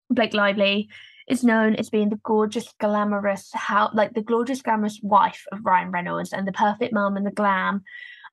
Blake 0.09 0.34
Lively 0.34 0.89
is 1.27 1.43
known 1.43 1.75
as 1.75 1.89
being 1.89 2.09
the 2.09 2.19
gorgeous, 2.23 2.73
glamorous, 2.79 3.49
how 3.53 3.89
like 3.93 4.13
the 4.13 4.21
gorgeous, 4.21 4.61
glamorous 4.61 4.99
wife 5.01 5.43
of 5.51 5.65
Ryan 5.65 5.91
Reynolds 5.91 6.34
and 6.34 6.47
the 6.47 6.53
perfect 6.53 6.93
mum 6.93 7.17
and 7.17 7.25
the 7.25 7.31
glam, 7.31 7.84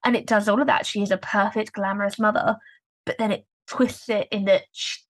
and 0.05 0.17
it 0.17 0.27
does 0.27 0.49
all 0.49 0.61
of 0.61 0.67
that. 0.67 0.87
She 0.87 1.03
is 1.03 1.11
a 1.11 1.17
perfect, 1.17 1.73
glamorous 1.73 2.19
mother, 2.19 2.57
but 3.05 3.19
then 3.19 3.33
it 3.33 3.47
twists 3.67 4.09
it 4.09 4.29
in 4.31 4.45
that 4.45 4.63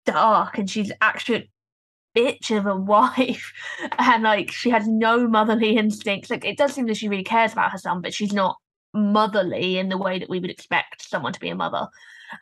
dark 0.07 0.59
and 0.59 0.71
she's 0.71 0.93
actually 1.01 1.37
a 1.37 2.19
bitch 2.19 2.57
of 2.57 2.67
a 2.67 2.77
wife 2.93 3.53
and 3.99 4.23
like 4.23 4.51
she 4.51 4.71
has 4.71 4.87
no 4.87 5.27
motherly 5.27 5.77
instincts 5.77 6.31
like 6.31 6.45
it 6.45 6.57
does 6.57 6.73
seem 6.73 6.87
that 6.87 6.97
she 6.97 7.09
really 7.09 7.25
cares 7.25 7.53
about 7.53 7.73
her 7.73 7.79
son 7.79 8.01
but 8.01 8.15
she's 8.15 8.33
not 8.33 8.57
motherly 8.93 9.79
in 9.79 9.89
the 9.89 9.99
way 9.99 10.19
that 10.19 10.31
we 10.31 10.39
would 10.39 10.51
expect 10.51 11.09
someone 11.09 11.33
to 11.33 11.41
be 11.41 11.49
a 11.49 11.55
mother 11.55 11.89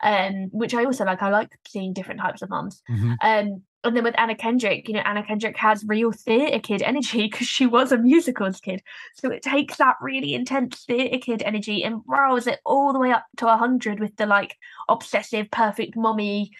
um 0.01 0.49
which 0.51 0.73
i 0.73 0.83
also 0.85 1.05
like 1.05 1.21
i 1.21 1.29
like 1.29 1.51
seeing 1.67 1.93
different 1.93 2.19
types 2.19 2.41
of 2.41 2.49
mums. 2.49 2.81
Mhm. 2.89 3.17
um 3.21 3.61
and 3.85 3.97
then 3.97 4.03
with 4.03 4.15
anna 4.17 4.33
kendrick 4.35 4.87
you 4.87 4.93
know 4.93 5.01
anna 5.01 5.21
kendrick 5.23 5.57
has 5.57 5.83
real 5.87 6.11
theatre 6.11 6.59
kid 6.59 6.81
energy 6.81 7.23
because 7.31 7.47
she 7.47 7.65
was 7.67 7.91
a 7.91 7.97
musicals 7.97 8.59
kid. 8.61 8.81
So 9.15 9.29
it 9.29 9.41
takes 9.43 9.77
that 9.77 9.97
really 10.01 10.33
intense 10.33 10.85
theatre 10.85 11.17
kid 11.17 11.43
energy 11.43 11.83
and 11.83 12.01
riles 12.07 12.47
it 12.47 12.59
all 12.65 12.93
the 12.93 12.99
way 12.99 13.11
up 13.11 13.25
to 13.37 13.45
100 13.45 13.99
with 13.99 14.15
the 14.15 14.25
like 14.25 14.55
obsessive 14.87 15.51
perfect 15.51 15.95
mommy 15.97 16.51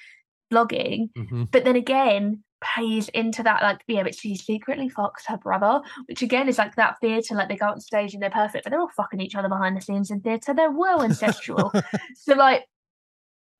blogging. 0.52 1.12
Mhm. 1.14 1.50
but 1.52 1.64
then 1.64 1.76
again 1.76 2.44
pays 2.62 3.10
into 3.10 3.44
that 3.44 3.62
like 3.62 3.82
yeah 3.88 4.04
but 4.04 4.16
she 4.16 4.36
secretly 4.38 4.90
fucks 4.90 5.26
her 5.28 5.36
brother 5.38 5.82
which 6.08 6.22
again 6.22 6.48
is 6.48 6.58
like 6.58 6.74
that 6.76 6.96
theatre 7.02 7.36
like 7.36 7.50
they 7.50 7.58
go 7.58 7.66
on 7.68 7.82
stage 7.82 8.14
and 8.14 8.24
they're 8.24 8.30
perfect 8.30 8.64
but 8.64 8.70
they're 8.72 8.80
all 8.80 8.88
fucking 8.96 9.20
each 9.20 9.36
other 9.36 9.50
behind 9.50 9.76
the 9.76 9.82
scenes 9.82 10.10
in 10.12 10.22
theatre. 10.22 10.54
They're 10.54 10.72
well 10.72 11.00
incestual. 11.08 11.72
So 12.16 12.36
like 12.36 12.64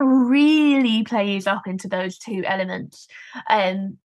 really 0.00 1.02
plays 1.04 1.46
up 1.46 1.66
into 1.66 1.88
those 1.88 2.18
two 2.18 2.42
elements 2.46 3.06
um 3.48 3.96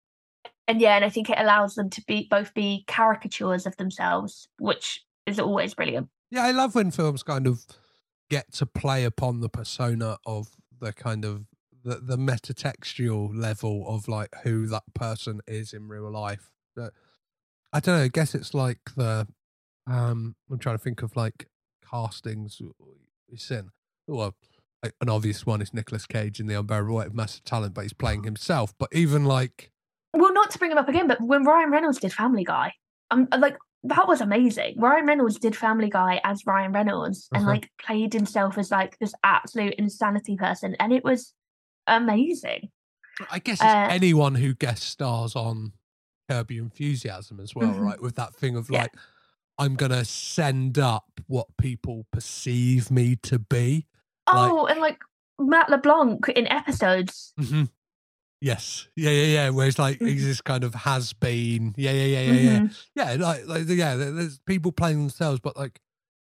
and 0.66 0.81
yeah 0.81 0.97
and 0.97 1.05
i 1.05 1.09
think 1.09 1.31
it 1.31 1.39
allows 1.39 1.74
them 1.74 1.89
to 1.89 2.02
be 2.06 2.27
both 2.31 2.52
be 2.55 2.85
caricatures 2.86 3.66
of 3.66 3.77
themselves 3.77 4.48
which 4.59 5.02
is 5.27 5.39
always 5.39 5.74
brilliant 5.74 6.09
Yeah, 6.31 6.44
I 6.44 6.51
love 6.51 6.74
when 6.74 6.90
films 6.90 7.23
kind 7.23 7.47
of 7.47 7.65
get 8.28 8.52
to 8.55 8.66
play 8.66 9.05
upon 9.05 9.40
the 9.40 9.48
persona 9.48 10.19
of 10.27 10.48
the 10.81 10.93
kind 10.93 11.24
of 11.24 11.47
the, 11.85 11.97
the 11.97 12.16
metatextual 12.19 13.31
level 13.35 13.85
of 13.89 14.09
like 14.09 14.35
who 14.43 14.66
that 14.66 14.82
person 14.94 15.40
is 15.47 15.73
in 15.73 15.89
real 15.89 16.10
life. 16.10 16.51
But 16.77 16.93
I 17.73 17.81
don't 17.81 17.97
know. 17.97 18.05
I 18.05 18.09
guess 18.09 18.35
it's 18.35 18.55
like 18.55 18.81
the 18.97 19.27
um. 19.86 20.36
I'm 20.51 20.59
trying 20.59 20.77
to 20.77 20.82
think 20.82 21.02
of 21.02 21.16
like 21.16 21.48
castings 21.89 22.60
seen. 23.36 23.70
Well, 24.06 24.35
an 24.82 25.09
obvious 25.09 25.44
one 25.44 25.60
is 25.60 25.74
Nicolas 25.74 26.06
Cage 26.06 26.40
in 26.40 26.46
The 26.46 26.55
Unbearable 26.59 26.94
Weight 26.96 27.09
of 27.09 27.14
Massive 27.14 27.44
Talent, 27.44 27.74
but 27.74 27.82
he's 27.82 27.92
playing 27.92 28.24
himself. 28.24 28.74
But 28.78 28.88
even 28.92 29.24
like 29.24 29.72
Well, 30.14 30.32
not 30.32 30.50
to 30.52 30.59
bring 30.59 30.70
him 30.70 30.78
up 30.78 30.88
again, 30.88 31.09
but 31.09 31.20
when 31.20 31.44
Ryan 31.44 31.70
Reynolds 31.70 31.98
did 31.98 32.12
Family 32.12 32.44
Guy, 32.44 32.72
um, 33.10 33.28
like 33.38 33.56
that 33.84 34.09
was 34.09 34.20
amazing. 34.20 34.74
Ryan 34.78 35.06
Reynolds 35.06 35.38
did 35.38 35.56
Family 35.56 35.90
Guy 35.90 36.20
as 36.24 36.46
Ryan 36.46 36.72
Reynolds 36.72 37.28
and 37.32 37.42
Uh-huh. 37.42 37.52
like 37.52 37.70
played 37.80 38.12
himself 38.12 38.59
as 38.59 38.70
like 38.70 38.98
this 38.98 39.14
absolute 39.24 39.74
insanity 39.74 40.36
person, 40.36 40.76
and 40.80 40.92
it 40.92 41.05
was 41.05 41.34
amazing. 41.86 42.70
I 43.30 43.38
guess 43.40 43.60
it's 43.60 43.64
Uh, 43.64 43.88
anyone 43.90 44.36
who 44.36 44.55
guest 44.55 44.84
stars 44.84 45.34
on 45.34 45.72
Curb 46.28 46.50
Your 46.52 46.64
Enthusiasm 46.64 47.40
as 47.40 47.55
well, 47.55 47.74
Mhm. 47.74 47.80
right? 47.80 48.00
With 48.00 48.14
that 48.16 48.34
thing 48.34 48.56
of 48.56 48.70
Yeah. 48.70 48.82
like, 48.82 48.94
I'm 49.59 49.74
gonna 49.74 50.05
send 50.05 50.78
up 50.78 51.20
what 51.26 51.56
people 51.56 52.06
perceive 52.12 52.90
me 52.92 53.16
to 53.16 53.38
be. 53.40 53.86
Like- 54.34 54.52
Oh, 54.52 54.66
and 54.66 54.80
like 54.80 54.98
Matt 55.38 55.70
LeBlanc 55.70 56.28
in 56.30 56.46
episodes. 56.48 57.32
Mhm. 57.38 57.70
Yes, 58.40 58.86
yeah, 58.94 59.10
yeah, 59.10 59.26
yeah. 59.26 59.48
Whereas 59.50 59.78
like 59.78 59.98
he's 59.98 60.24
this 60.24 60.40
kind 60.40 60.62
of 60.62 60.72
has 60.74 61.12
been, 61.12 61.74
yeah, 61.76 61.90
yeah, 61.90 62.05
yeah, 62.05 62.20
yeah, 62.32 62.40
yeah, 62.40 62.59
Mhm. 62.60 62.84
yeah. 62.94 63.12
Like, 63.14 63.46
like 63.48 63.68
yeah, 63.68 63.96
there's 63.96 64.38
people 64.40 64.70
playing 64.70 64.98
themselves, 64.98 65.40
but 65.40 65.56
like, 65.56 65.80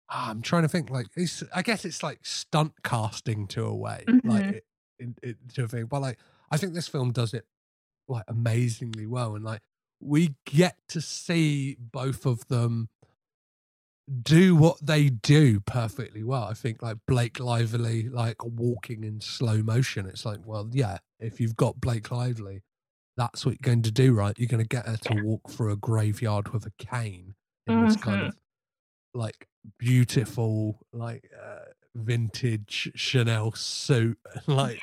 ah, 0.10 0.30
I'm 0.30 0.42
trying 0.42 0.62
to 0.64 0.70
think. 0.70 0.90
Like, 0.90 1.08
it's 1.18 1.44
I 1.54 1.62
guess 1.62 1.84
it's 1.84 2.02
like 2.02 2.20
stunt 2.26 2.72
casting 2.84 3.48
to 3.48 3.66
a 3.66 3.76
way, 3.76 4.04
like 4.24 4.44
Mhm. 4.46 4.54
it, 4.54 4.66
it, 5.00 5.10
it, 5.22 5.38
to 5.56 5.64
a 5.66 5.68
thing. 5.68 5.86
But 5.88 6.02
like, 6.02 6.20
I 6.52 6.56
think 6.58 6.74
this 6.74 6.88
film 6.88 7.12
does 7.12 7.34
it 7.34 7.46
like 8.08 8.24
amazingly 8.30 9.06
well, 9.06 9.36
and 9.36 9.44
like 9.44 9.62
we 10.00 10.36
get 10.46 10.78
to 10.88 11.02
see 11.02 11.76
both 11.80 12.26
of 12.26 12.48
them 12.48 12.88
do 14.24 14.56
what 14.56 14.78
they 14.86 15.10
do 15.10 15.60
perfectly 15.62 16.24
well. 16.24 16.44
I 16.44 16.54
think 16.54 16.82
like 16.82 16.98
Blake 17.08 17.40
Lively, 17.40 18.10
like 18.10 18.44
walking 18.44 19.04
in 19.04 19.22
slow 19.22 19.62
motion. 19.62 20.06
It's 20.08 20.26
like, 20.26 20.40
well, 20.46 20.70
yeah, 20.72 20.98
if 21.20 21.40
you've 21.40 21.56
got 21.56 21.80
Blake 21.80 22.10
Lively, 22.12 22.64
that's 23.18 23.46
what 23.46 23.52
you're 23.54 23.60
going 23.74 23.84
to 23.84 23.92
do, 23.92 24.14
right? 24.14 24.38
You're 24.38 24.48
going 24.48 24.64
to 24.64 24.68
get 24.68 24.88
her 24.88 24.98
to 24.98 25.24
walk 25.24 25.50
through 25.50 25.72
a 25.74 25.76
graveyard 25.76 26.54
with 26.54 26.66
a 26.66 26.72
cane 26.78 27.36
in 27.68 27.84
this 27.84 27.96
kind 27.98 28.22
Mhm. 28.22 28.28
of 28.30 28.36
like 29.14 29.48
beautiful, 29.78 30.86
like 30.94 31.30
uh, 31.40 31.66
vintage 31.96 32.92
Chanel 32.96 33.52
suit, 33.54 34.18
like 34.48 34.82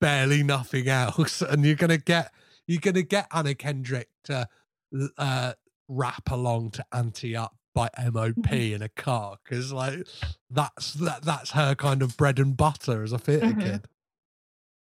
barely 0.00 0.42
nothing 0.42 0.88
else, 0.88 1.42
and 1.42 1.64
you're 1.64 1.76
gonna 1.76 1.98
get 1.98 2.32
you're 2.66 2.80
gonna 2.80 3.02
get 3.02 3.26
Anna 3.32 3.54
Kendrick 3.54 4.08
to 4.24 4.48
uh, 5.18 5.54
rap 5.88 6.30
along 6.30 6.72
to 6.72 6.84
"Ante 6.92 7.36
Up" 7.36 7.56
by 7.74 7.88
MOP 8.12 8.52
in 8.52 8.82
a 8.82 8.88
car 8.88 9.36
because 9.44 9.72
like 9.72 10.06
that's 10.50 10.94
that 10.94 11.22
that's 11.22 11.50
her 11.52 11.74
kind 11.74 12.02
of 12.02 12.16
bread 12.16 12.38
and 12.38 12.56
butter 12.56 13.02
as 13.02 13.12
a 13.12 13.18
theatre 13.18 13.46
Mhm. 13.46 13.60
kid. 13.62 13.86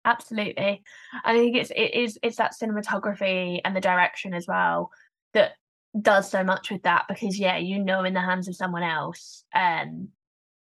Absolutely. 0.05 0.83
I 1.25 1.35
think 1.35 1.57
it's 1.57 1.71
it 1.71 1.95
is 1.95 2.19
it's 2.23 2.37
that 2.37 2.53
cinematography 2.61 3.61
and 3.65 3.75
the 3.75 3.81
direction 3.81 4.35
as 4.35 4.47
well 4.47 4.91
that 5.33 5.53
does 6.01 6.31
so 6.31 6.45
much 6.45 6.71
with 6.71 6.83
that 6.83 7.07
because 7.09 7.39
yeah, 7.39 7.57
you 7.57 7.79
know 7.83 8.05
in 8.05 8.13
the 8.13 8.21
hands 8.21 8.47
of 8.49 8.57
someone 8.57 8.83
else, 8.83 9.45
um 9.55 10.09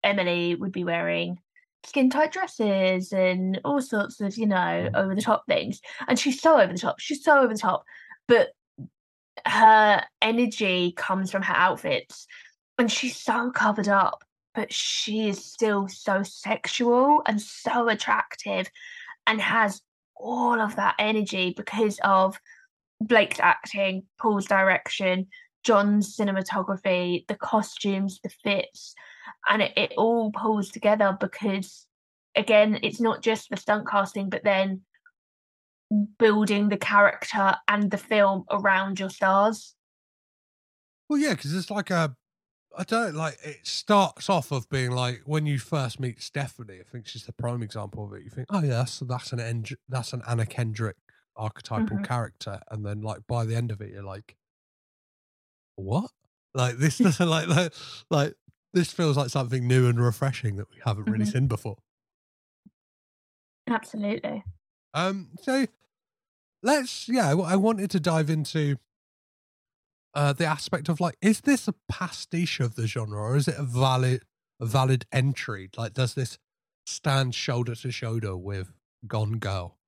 Emily 0.03 0.55
would 0.55 0.73
be 0.73 0.85
wearing 0.85 1.39
skin 1.85 2.09
tight 2.09 2.33
dresses 2.33 3.13
and 3.13 3.61
all 3.65 3.81
sorts 3.83 4.19
of, 4.23 4.37
you 4.39 4.47
know, 4.47 4.89
over 4.95 5.15
the 5.15 5.21
top 5.21 5.45
things. 5.47 5.81
And 6.09 6.19
she's 6.19 6.41
so 6.41 6.59
over 6.59 6.73
the 6.73 6.79
top. 6.79 6.99
She's 6.99 7.23
so 7.23 7.39
over 7.41 7.53
the 7.53 7.59
top. 7.61 7.85
But 8.27 8.53
her 9.47 10.03
energy 10.23 10.93
comes 10.93 11.31
from 11.31 11.43
her 11.43 11.55
outfits 11.55 12.27
and 12.79 12.91
she's 12.91 13.17
so 13.17 13.51
covered 13.51 13.89
up, 13.89 14.25
but 14.55 14.73
she 14.73 15.29
is 15.29 15.45
still 15.45 15.89
so 15.89 16.23
sexual 16.23 17.23
and 17.27 17.41
so 17.41 17.89
attractive 17.89 18.69
and 19.27 19.41
has 19.41 19.81
all 20.17 20.61
of 20.61 20.77
that 20.77 20.95
energy 20.99 21.55
because 21.57 21.99
of 22.05 22.39
Blake's 23.01 23.41
acting, 23.41 24.05
Paul's 24.21 24.47
direction, 24.47 25.27
John's 25.65 26.17
cinematography, 26.17 27.27
the 27.27 27.35
costumes, 27.35 28.21
the 28.23 28.29
fits, 28.29 28.95
and 29.49 29.63
it, 29.63 29.73
it 29.77 29.93
all 29.97 30.31
pulls 30.31 30.71
together 30.71 31.17
because, 31.19 31.87
again, 32.37 32.79
it's 32.83 33.01
not 33.01 33.23
just 33.23 33.51
the 33.51 33.57
stunt 33.57 33.89
casting, 33.89 34.29
but 34.29 34.45
then 34.45 34.83
building 36.19 36.69
the 36.69 36.77
character 36.77 37.57
and 37.69 37.91
the 37.91 37.99
film 37.99 38.45
around 38.51 38.99
your 38.99 39.11
stars. 39.11 39.75
Well, 41.09 41.19
yeah, 41.19 41.35
because 41.35 41.55
it's 41.55 41.71
like 41.71 41.91
a 41.91 42.17
I 42.77 42.83
don't 42.85 43.15
like 43.15 43.39
it 43.45 43.67
starts 43.67 44.29
off 44.29 44.51
of 44.51 44.69
being 44.69 44.91
like 44.91 45.23
when 45.27 45.47
you 45.47 45.59
first 45.59 46.01
meet 46.01 46.21
Stephanie, 46.21 46.81
I 46.81 46.91
think 46.91 47.07
she's 47.07 47.25
the 47.27 47.33
prime 47.33 47.63
example 47.63 48.05
of 48.05 48.13
it. 48.15 48.25
You 48.25 48.31
think, 48.31 48.49
oh 48.51 48.63
yeah, 48.63 48.79
that's 48.79 48.99
that's 49.01 49.33
an 49.33 49.41
End- 49.41 49.77
that's 49.89 50.13
an 50.13 50.23
Anna 50.29 50.47
Kendrick 50.47 50.97
archetypal 51.37 51.99
Mhm. 51.99 52.05
character, 52.05 52.61
and 52.71 52.85
then 52.85 53.03
like 53.03 53.27
by 53.29 53.45
the 53.45 53.55
end 53.55 53.71
of 53.71 53.81
it, 53.81 53.91
you're 53.93 54.03
like, 54.03 54.37
what? 55.77 56.11
Like 56.55 56.77
this 56.79 56.99
doesn't 56.99 57.29
like 57.29 57.47
like 57.49 57.73
like 58.11 58.35
this 58.73 58.93
feels 58.93 59.17
like 59.17 59.31
something 59.31 59.69
new 59.69 59.89
and 59.89 60.01
refreshing 60.01 60.57
that 60.57 60.69
we 60.71 60.79
haven't 60.85 61.05
really 61.05 61.25
Mhm. 61.27 61.33
seen 61.33 61.47
before. 61.47 61.77
Absolutely. 63.69 64.43
Um, 64.95 65.31
so 65.43 65.67
let's 66.63 67.09
yeah, 67.09 67.31
I, 67.31 67.37
I 67.37 67.57
wanted 67.57 67.91
to 67.91 68.01
dive 68.01 68.31
into 68.31 68.77
uh 70.15 70.33
the 70.33 70.47
aspect 70.47 70.89
of 70.89 71.01
like, 71.01 71.17
is 71.21 71.43
this 71.43 71.69
a 71.69 71.75
pastiche 71.89 72.61
of 72.61 72.77
the 72.77 72.87
genre, 72.87 73.21
or 73.21 73.37
is 73.37 73.49
it 73.49 73.57
a 73.59 73.65
valid 73.65 74.23
a 74.61 74.67
valid 74.67 75.05
entry? 75.13 75.69
Like, 75.77 75.95
does 75.95 76.15
this 76.15 76.39
stand 76.87 77.35
shoulder 77.35 77.75
to 77.75 77.91
shoulder 77.91 78.37
with 78.37 78.73
Gone 79.07 79.39
Girl? 79.39 79.79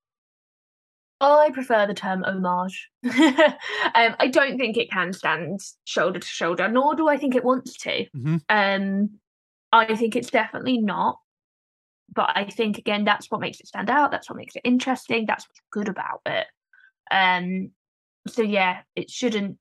I 1.21 1.51
prefer 1.51 1.87
the 1.87 1.95
term 1.95 2.25
homage. 2.25 2.91
um, 3.05 3.13
I 3.95 4.29
don't 4.31 4.59
think 4.59 4.77
it 4.77 4.91
can 4.91 5.13
stand 5.13 5.61
shoulder 5.85 6.19
to 6.19 6.27
shoulder, 6.27 6.69
nor 6.69 6.95
do 6.95 7.09
I 7.09 7.17
think 7.17 7.35
it 7.35 7.45
wants 7.45 7.77
to. 7.79 8.07
Mhm. 8.15 8.43
Um, 8.49 9.19
I 9.73 9.95
think 9.97 10.15
it's 10.15 10.31
definitely 10.31 10.79
not. 10.79 11.19
But 12.17 12.33
I 12.35 12.45
think 12.45 12.79
again, 12.79 13.05
that's 13.05 13.31
what 13.31 13.43
makes 13.43 13.61
it 13.61 13.69
stand 13.69 13.91
out. 13.91 14.11
That's 14.11 14.29
what 14.29 14.39
makes 14.39 14.57
it 14.57 14.63
interesting. 14.65 15.27
That's 15.27 15.47
what's 15.47 15.61
good 15.71 15.89
about 15.89 16.23
it. 16.27 16.47
Um, 17.11 17.71
so 18.27 18.43
yeah, 18.43 18.81
it 18.97 19.11
shouldn't 19.11 19.59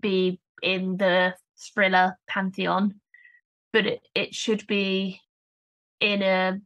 be 0.00 0.40
in 0.62 0.96
the 0.96 1.34
thriller 1.74 2.16
pantheon, 2.28 2.94
but 3.72 3.86
it, 3.86 4.00
it 4.14 4.34
should 4.34 4.66
be 4.66 5.20
in 6.00 6.22
a 6.22 6.60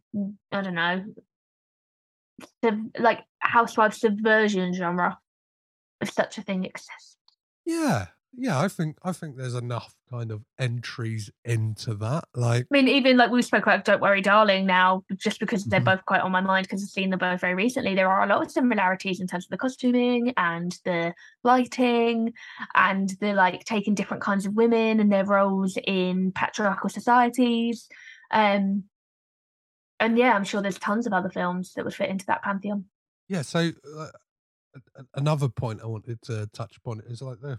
I 0.52 0.62
don't 0.62 0.74
know, 0.74 1.05
sub, 2.62 2.78
like 2.98 3.24
housewife 3.38 3.94
subversion 3.94 4.74
genre, 4.74 5.18
if 6.01 6.12
such 6.12 6.38
a 6.38 6.42
thing 6.42 6.64
exists. 6.64 7.16
Yeah, 7.64 8.06
yeah. 8.36 8.61
I 8.61 8.69
think 8.69 8.97
I 9.02 9.12
think 9.12 9.36
there's 9.36 9.55
enough 9.55 9.94
kind 10.11 10.31
of 10.31 10.43
entries 10.59 11.31
into 11.44 11.94
that. 11.97 12.24
Like, 12.35 12.65
I 12.70 12.74
mean, 12.74 12.89
even 12.89 13.16
like 13.16 13.31
we 13.31 13.43
spoke 13.43 13.62
about 13.65 13.85
Don't 13.85 14.01
Worry 14.01 14.20
Darling 14.20 14.66
now, 14.66 15.02
just 15.16 15.40
because 15.40 15.65
they're 15.65 15.81
Mhm. 15.81 15.85
both 15.85 16.05
quite 16.06 16.20
on 16.20 16.32
my 16.32 16.40
mind 16.40 16.66
because 16.66 16.82
I've 16.82 16.89
seen 16.90 17.11
them 17.11 17.19
both 17.19 17.40
very 17.40 17.55
recently. 17.55 17.94
There 17.94 18.09
are 18.11 18.23
a 18.24 18.27
lot 18.27 18.43
of 18.43 18.51
similarities 18.51 19.20
in 19.20 19.27
terms 19.27 19.47
of 19.47 19.51
the 19.51 19.59
costuming 19.59 20.32
and 20.36 20.78
the 20.85 21.15
lighting 21.43 22.32
and 22.74 23.11
the 23.20 23.35
like 23.35 23.65
taking 23.65 23.94
different 23.94 24.23
kinds 24.23 24.47
of 24.47 24.55
women 24.55 25.01
and 25.01 25.11
their 25.12 25.24
roles 25.24 25.77
in 25.86 26.32
patriarchal 26.32 26.89
societies. 26.90 27.89
Um 28.31 28.85
and 30.01 30.19
yeah, 30.19 30.35
I'm 30.35 30.44
sure 30.44 30.61
there's 30.61 30.78
tons 30.78 31.06
of 31.06 31.12
other 31.12 31.31
films 31.31 31.73
that 31.74 31.85
would 31.85 31.94
fit 31.94 32.11
into 32.11 32.27
that 32.27 32.43
pantheon. 32.43 32.86
yeah. 33.28 33.43
So 33.43 33.70
uh, 33.97 34.09
another 35.15 35.48
point 35.48 35.81
I 35.82 35.86
wanted 35.86 36.20
to 36.23 36.48
touch 36.52 36.77
upon 36.77 37.01
is 37.06 37.23
like 37.23 37.40
the 37.40 37.59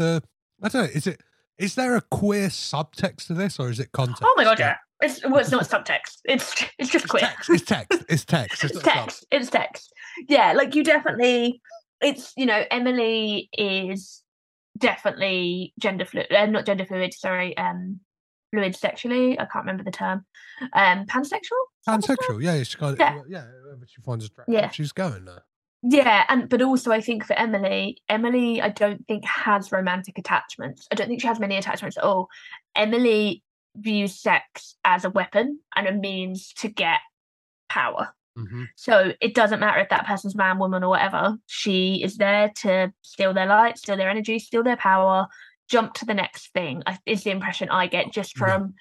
the 0.00 0.22
I 0.62 0.68
don't 0.68 0.82
know. 0.84 0.90
Is 0.92 1.06
it 1.06 1.20
is 1.58 1.74
there 1.74 1.94
a 1.96 2.00
queer 2.00 2.48
subtext 2.48 3.26
to 3.28 3.34
this, 3.34 3.58
or 3.60 3.70
is 3.70 3.78
it 3.78 3.92
context? 3.92 4.22
Oh 4.24 4.34
my 4.36 4.44
god, 4.44 4.58
yeah. 4.58 4.76
It's 5.02 5.22
well, 5.24 5.38
it's 5.38 5.50
not 5.50 5.68
subtext. 5.68 6.18
It's 6.24 6.64
it's 6.78 6.90
just 6.90 7.08
queer. 7.08 7.30
It's 7.48 7.64
text. 7.64 8.04
It's 8.08 8.24
text. 8.24 8.64
it's 8.64 8.74
sub. 8.74 8.82
text. 8.82 9.26
It's 9.30 9.50
text. 9.50 9.92
Yeah, 10.28 10.52
like 10.52 10.74
you 10.74 10.82
definitely. 10.84 11.60
It's 12.02 12.32
you 12.36 12.46
know 12.46 12.64
Emily 12.70 13.48
is 13.52 14.22
definitely 14.78 15.72
gender 15.78 16.04
fluid. 16.04 16.32
Uh, 16.32 16.46
not 16.46 16.66
gender 16.66 16.84
fluid. 16.86 17.12
Sorry, 17.14 17.56
um, 17.56 18.00
fluid 18.52 18.74
sexually. 18.74 19.38
I 19.38 19.44
can't 19.44 19.64
remember 19.64 19.84
the 19.84 19.90
term. 19.90 20.24
Um, 20.74 21.06
pansexual. 21.06 21.60
Pansexual, 21.88 22.42
yeah, 22.42 22.62
she 22.62 22.76
kind 22.76 22.92
of, 22.92 22.98
Yeah. 22.98 23.20
yeah, 23.28 23.44
she 23.86 24.02
finds 24.02 24.26
attractive, 24.26 24.54
Yeah. 24.54 24.68
she's 24.70 24.92
going 24.92 25.24
there. 25.24 25.44
Yeah, 25.82 26.24
and 26.28 26.48
but 26.48 26.60
also 26.60 26.92
I 26.92 27.00
think 27.00 27.24
for 27.24 27.32
Emily, 27.38 28.02
Emily, 28.08 28.60
I 28.60 28.68
don't 28.68 29.06
think 29.06 29.24
has 29.24 29.72
romantic 29.72 30.18
attachments. 30.18 30.86
I 30.92 30.94
don't 30.94 31.08
think 31.08 31.20
she 31.22 31.26
has 31.26 31.40
many 31.40 31.56
attachments 31.56 31.96
at 31.96 32.04
all. 32.04 32.28
Emily 32.76 33.42
views 33.76 34.20
sex 34.20 34.74
as 34.84 35.04
a 35.04 35.10
weapon 35.10 35.60
and 35.74 35.86
a 35.86 35.92
means 35.92 36.52
to 36.54 36.68
get 36.68 37.00
power. 37.70 38.12
Mhm. 38.36 38.66
So 38.76 39.12
it 39.20 39.34
doesn't 39.34 39.60
matter 39.60 39.80
if 39.80 39.88
that 39.88 40.06
person's 40.06 40.34
man, 40.36 40.58
woman, 40.58 40.84
or 40.84 40.90
whatever. 40.90 41.36
She 41.46 42.02
is 42.02 42.16
there 42.16 42.50
to 42.56 42.92
steal 43.02 43.32
their 43.32 43.46
light, 43.46 43.78
steal 43.78 43.96
their 43.96 44.10
energy, 44.10 44.38
steal 44.38 44.62
their 44.62 44.76
power, 44.76 45.28
jump 45.68 45.94
to 45.94 46.04
the 46.04 46.14
next 46.14 46.52
thing. 46.52 46.82
Is 47.06 47.24
the 47.24 47.30
impression 47.30 47.68
I 47.70 47.86
get 47.86 48.12
just 48.12 48.36
Yeah. 48.36 48.44
from 48.46 48.74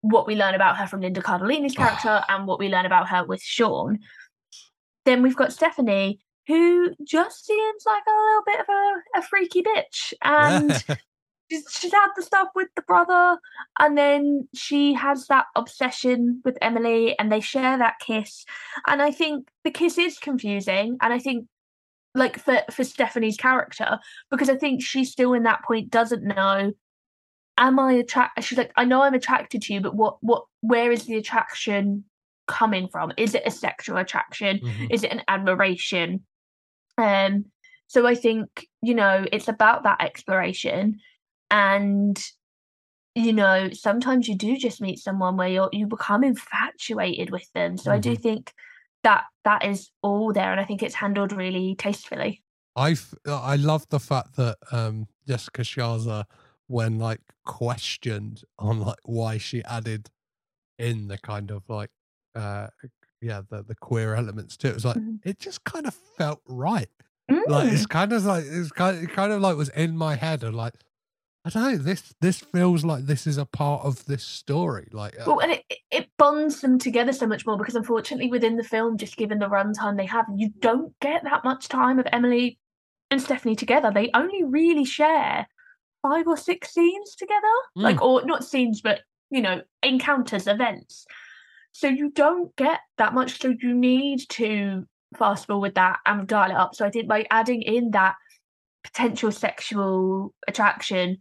what 0.00 0.26
we 0.26 0.36
learn 0.36 0.54
about 0.54 0.76
her 0.78 0.86
from 0.86 1.00
Linda 1.00 1.20
Cardellini's 1.20 1.74
character 1.74 2.24
and 2.28 2.46
what 2.46 2.58
we 2.58 2.68
learn 2.68 2.86
about 2.86 3.08
her 3.08 3.24
with 3.24 3.42
Sean. 3.42 3.98
Then 5.04 5.22
we've 5.22 5.36
got 5.36 5.52
Stephanie, 5.52 6.20
who 6.46 6.94
just 7.04 7.44
seems 7.46 7.82
like 7.86 8.02
a 8.06 8.10
little 8.10 8.42
bit 8.46 8.60
of 8.60 8.66
a, 8.68 9.18
a 9.18 9.22
freaky 9.22 9.62
bitch. 9.62 10.12
And 10.22 10.72
she's, 11.50 11.64
she's 11.70 11.92
had 11.92 12.08
the 12.16 12.22
stuff 12.22 12.48
with 12.54 12.68
the 12.76 12.82
brother, 12.82 13.38
and 13.78 13.96
then 13.98 14.48
she 14.54 14.94
has 14.94 15.26
that 15.26 15.46
obsession 15.56 16.40
with 16.44 16.58
Emily, 16.62 17.18
and 17.18 17.30
they 17.30 17.40
share 17.40 17.78
that 17.78 17.98
kiss. 18.00 18.44
And 18.86 19.02
I 19.02 19.10
think 19.10 19.48
the 19.64 19.70
kiss 19.70 19.98
is 19.98 20.18
confusing, 20.18 20.98
and 21.00 21.12
I 21.12 21.18
think 21.18 21.46
like 22.14 22.38
for 22.38 22.62
for 22.70 22.82
Stephanie's 22.82 23.36
character 23.36 23.98
because 24.30 24.48
I 24.48 24.56
think 24.56 24.82
she 24.82 25.04
still 25.04 25.34
in 25.34 25.42
that 25.44 25.64
point 25.64 25.90
doesn't 25.90 26.24
know. 26.24 26.72
Am 27.58 27.78
I 27.78 27.92
attracted? 27.94 28.44
She's 28.44 28.58
like, 28.58 28.72
I 28.76 28.84
know 28.84 29.00
I'm 29.02 29.14
attracted 29.14 29.62
to 29.62 29.74
you, 29.74 29.80
but 29.80 29.94
what 29.94 30.18
what 30.20 30.44
where 30.60 30.92
is 30.92 31.04
the 31.04 31.16
attraction 31.16 32.04
coming 32.46 32.88
from? 32.88 33.12
Is 33.16 33.34
it 33.34 33.42
a 33.46 33.50
sexual 33.50 33.96
attraction? 33.96 34.60
Mhm. 34.60 34.90
Is 34.90 35.02
it 35.04 35.10
an 35.12 35.22
admiration? 35.28 36.24
Um, 36.98 37.46
so 37.88 38.06
I 38.06 38.14
think 38.14 38.66
you 38.82 38.94
know 38.94 39.26
it's 39.32 39.48
about 39.48 39.84
that 39.84 40.02
exploration, 40.02 41.00
and 41.50 42.18
you 43.14 43.32
know 43.32 43.70
sometimes 43.72 44.28
you 44.28 44.36
do 44.36 44.56
just 44.56 44.80
meet 44.80 44.98
someone 44.98 45.36
where 45.36 45.48
you 45.48 45.68
you 45.72 45.86
become 45.86 46.24
infatuated 46.24 47.30
with 47.30 47.50
them. 47.54 47.76
So 47.78 47.92
I 47.92 47.98
do 47.98 48.14
Mhm. 48.14 48.22
think 48.22 48.52
that 49.02 49.24
that 49.44 49.64
is 49.64 49.90
all 50.02 50.32
there, 50.32 50.52
and 50.52 50.60
I 50.60 50.64
think 50.64 50.82
it's 50.82 50.94
handled 50.94 51.32
really 51.32 51.74
tastefully. 51.76 52.42
I 52.74 52.96
I 53.26 53.56
love 53.56 53.88
the 53.88 54.00
fact 54.00 54.36
that 54.36 54.58
um 54.70 55.08
Jessica 55.26 55.62
Sharzer, 55.62 56.24
when 56.66 56.98
like 56.98 57.20
questioned 57.44 58.42
on 58.58 58.80
like 58.80 58.98
why 59.04 59.38
she 59.38 59.62
added 59.64 60.10
in 60.78 61.08
the 61.08 61.18
kind 61.18 61.50
of 61.52 61.68
like 61.68 61.90
uh 62.34 62.68
yeah 63.20 63.42
the 63.48 63.62
the 63.62 63.74
queer 63.74 64.14
elements 64.14 64.56
too. 64.56 64.68
it, 64.68 64.74
was 64.74 64.84
like 64.84 64.96
Mhm. 64.96 65.18
it 65.24 65.38
just 65.38 65.64
kind 65.64 65.86
of 65.86 65.94
felt 65.94 66.40
right. 66.46 66.88
Like 67.48 67.72
it's 67.72 67.84
Mm. 67.86 67.88
kind 67.88 68.12
of 68.12 68.24
like 68.24 68.44
it's 68.46 68.70
kind 68.70 69.02
it 69.02 69.10
kind 69.10 69.32
of 69.32 69.40
like 69.40 69.56
was 69.56 69.68
in 69.70 69.96
my 69.96 70.14
head 70.16 70.44
and 70.44 70.54
like 70.56 70.74
I 71.44 71.50
don't 71.50 71.62
know 71.62 71.76
this 71.76 72.14
this 72.20 72.38
feels 72.40 72.84
like 72.84 73.06
this 73.06 73.26
is 73.26 73.38
a 73.38 73.44
part 73.46 73.84
of 73.84 74.04
this 74.06 74.24
story. 74.24 74.88
Like 74.92 75.14
uh, 75.20 75.24
Well, 75.26 75.40
and 75.40 75.52
it, 75.52 75.64
it- 75.90 76.08
bonds 76.18 76.60
them 76.60 76.78
together 76.78 77.12
so 77.12 77.26
much 77.26 77.46
more 77.46 77.56
because 77.58 77.74
unfortunately 77.76 78.28
within 78.30 78.56
the 78.56 78.64
film, 78.64 78.96
just 78.96 79.16
given 79.16 79.38
the 79.38 79.48
runtime 79.48 79.96
they 79.96 80.06
have, 80.06 80.24
you 80.34 80.50
don't 80.60 80.92
get 81.00 81.22
that 81.24 81.44
much 81.44 81.68
time 81.68 81.98
of 81.98 82.06
Emily 82.12 82.58
and 83.10 83.20
Stephanie 83.22 83.54
together. 83.54 83.90
They 83.92 84.10
only 84.14 84.42
really 84.44 84.84
share 84.84 85.46
five 86.02 86.26
or 86.26 86.36
six 86.36 86.72
scenes 86.72 87.14
together, 87.14 87.54
like 87.76 87.96
Mm. 87.98 88.02
or 88.06 88.24
not 88.24 88.44
scenes, 88.44 88.80
but 88.80 89.00
you 89.30 89.40
know, 89.42 89.62
encounters, 89.82 90.46
events. 90.46 91.04
So 91.76 91.88
you 91.88 92.10
don't 92.10 92.56
get 92.56 92.80
that 92.96 93.12
much. 93.12 93.38
So 93.38 93.54
you 93.60 93.74
need 93.74 94.20
to 94.30 94.86
fast 95.18 95.46
forward 95.46 95.74
that 95.74 95.98
and 96.06 96.26
dial 96.26 96.50
it 96.50 96.56
up. 96.56 96.74
So 96.74 96.86
I 96.86 96.90
think 96.90 97.06
by 97.06 97.26
adding 97.30 97.60
in 97.60 97.90
that 97.90 98.14
potential 98.82 99.30
sexual 99.30 100.32
attraction 100.48 101.18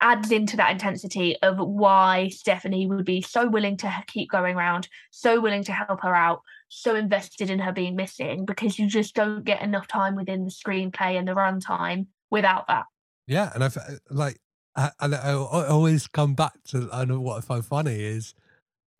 adds 0.00 0.32
into 0.32 0.56
that 0.56 0.72
intensity 0.72 1.36
of 1.42 1.58
why 1.58 2.30
Stephanie 2.30 2.88
would 2.88 3.04
be 3.04 3.22
so 3.22 3.48
willing 3.48 3.76
to 3.76 4.04
keep 4.08 4.28
going 4.28 4.56
around, 4.56 4.88
so 5.12 5.40
willing 5.40 5.62
to 5.62 5.72
help 5.72 6.00
her 6.02 6.16
out, 6.16 6.40
so 6.68 6.96
invested 6.96 7.48
in 7.48 7.60
her 7.60 7.70
being 7.70 7.94
missing 7.94 8.44
because 8.44 8.76
you 8.76 8.88
just 8.88 9.14
don't 9.14 9.44
get 9.44 9.62
enough 9.62 9.86
time 9.86 10.16
within 10.16 10.42
the 10.42 10.50
screenplay 10.50 11.16
and 11.16 11.28
the 11.28 11.32
runtime 11.32 12.06
without 12.28 12.66
that. 12.66 12.86
Yeah, 13.28 13.52
and 13.54 13.62
I've 13.62 13.78
like, 14.10 14.40
I, 14.74 14.90
I, 14.98 15.06
I 15.06 15.32
always 15.34 16.08
come 16.08 16.34
back 16.34 16.54
to. 16.70 16.88
I 16.92 17.04
know 17.04 17.20
what 17.20 17.38
I 17.38 17.40
find 17.40 17.64
funny 17.64 18.02
is 18.02 18.34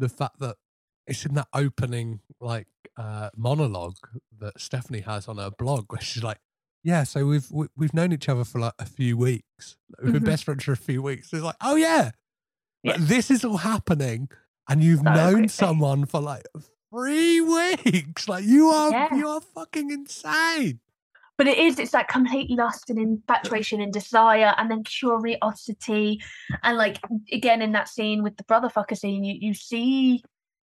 the 0.01 0.09
fact 0.09 0.41
that 0.41 0.57
it's 1.07 1.25
in 1.25 1.35
that 1.35 1.49
opening 1.55 2.21
like 2.41 2.67
uh 2.97 3.31
monologue 3.37 3.97
that 4.41 4.61
Stephanie 4.61 5.01
has 5.01 5.29
on 5.29 5.37
her 5.39 5.51
blog, 5.51 5.93
where 5.93 6.01
she's 6.01 6.23
like, 6.23 6.39
"Yeah, 6.83 7.05
so 7.05 7.27
we've 7.27 7.51
we, 7.51 7.69
we've 7.77 7.95
known 7.95 8.13
each 8.13 8.29
other 8.29 8.45
for 8.45 8.59
like 8.61 8.75
a 8.79 8.87
few 8.87 9.17
weeks. 9.17 9.77
We've 10.03 10.13
been 10.13 10.23
Mhm. 10.23 10.27
best 10.27 10.45
friends 10.45 10.65
for 10.65 10.73
a 10.73 10.77
few 10.77 11.03
weeks." 11.03 11.33
It's 11.33 11.43
like, 11.43 11.57
"Oh 11.61 11.77
yeah, 11.77 12.11
Yeah. 12.83 12.93
Like, 12.93 13.01
this 13.03 13.31
is 13.31 13.45
all 13.45 13.59
happening, 13.59 14.29
and 14.69 14.83
you've 14.83 15.01
So 15.05 15.15
known 15.15 15.49
someone 15.49 16.07
for 16.07 16.21
like 16.21 16.47
three 16.91 17.41
weeks. 17.57 18.29
Like 18.29 18.45
you 18.45 18.69
are 18.69 18.91
Yeah. 18.91 19.15
you 19.15 19.29
are 19.29 19.41
fucking 19.41 19.91
insane." 19.91 20.81
But 21.41 21.49
it 21.49 21.57
is, 21.57 21.79
it's 21.79 21.95
like 21.95 22.09
complete 22.09 22.51
lust 22.51 22.91
and 22.91 22.99
infatuation 22.99 23.81
and 23.81 23.91
desire 23.91 24.53
and 24.59 24.71
then 24.71 24.85
curiosity. 24.85 26.21
And 26.63 26.77
like 26.77 26.99
again 27.33 27.63
in 27.63 27.73
that 27.73 27.89
scene 27.89 28.23
with 28.23 28.37
the 28.37 28.45
brother 28.45 28.69
fucker 28.69 28.95
scene, 28.95 29.25
you, 29.25 29.39
you 29.41 29.55
see 29.55 30.23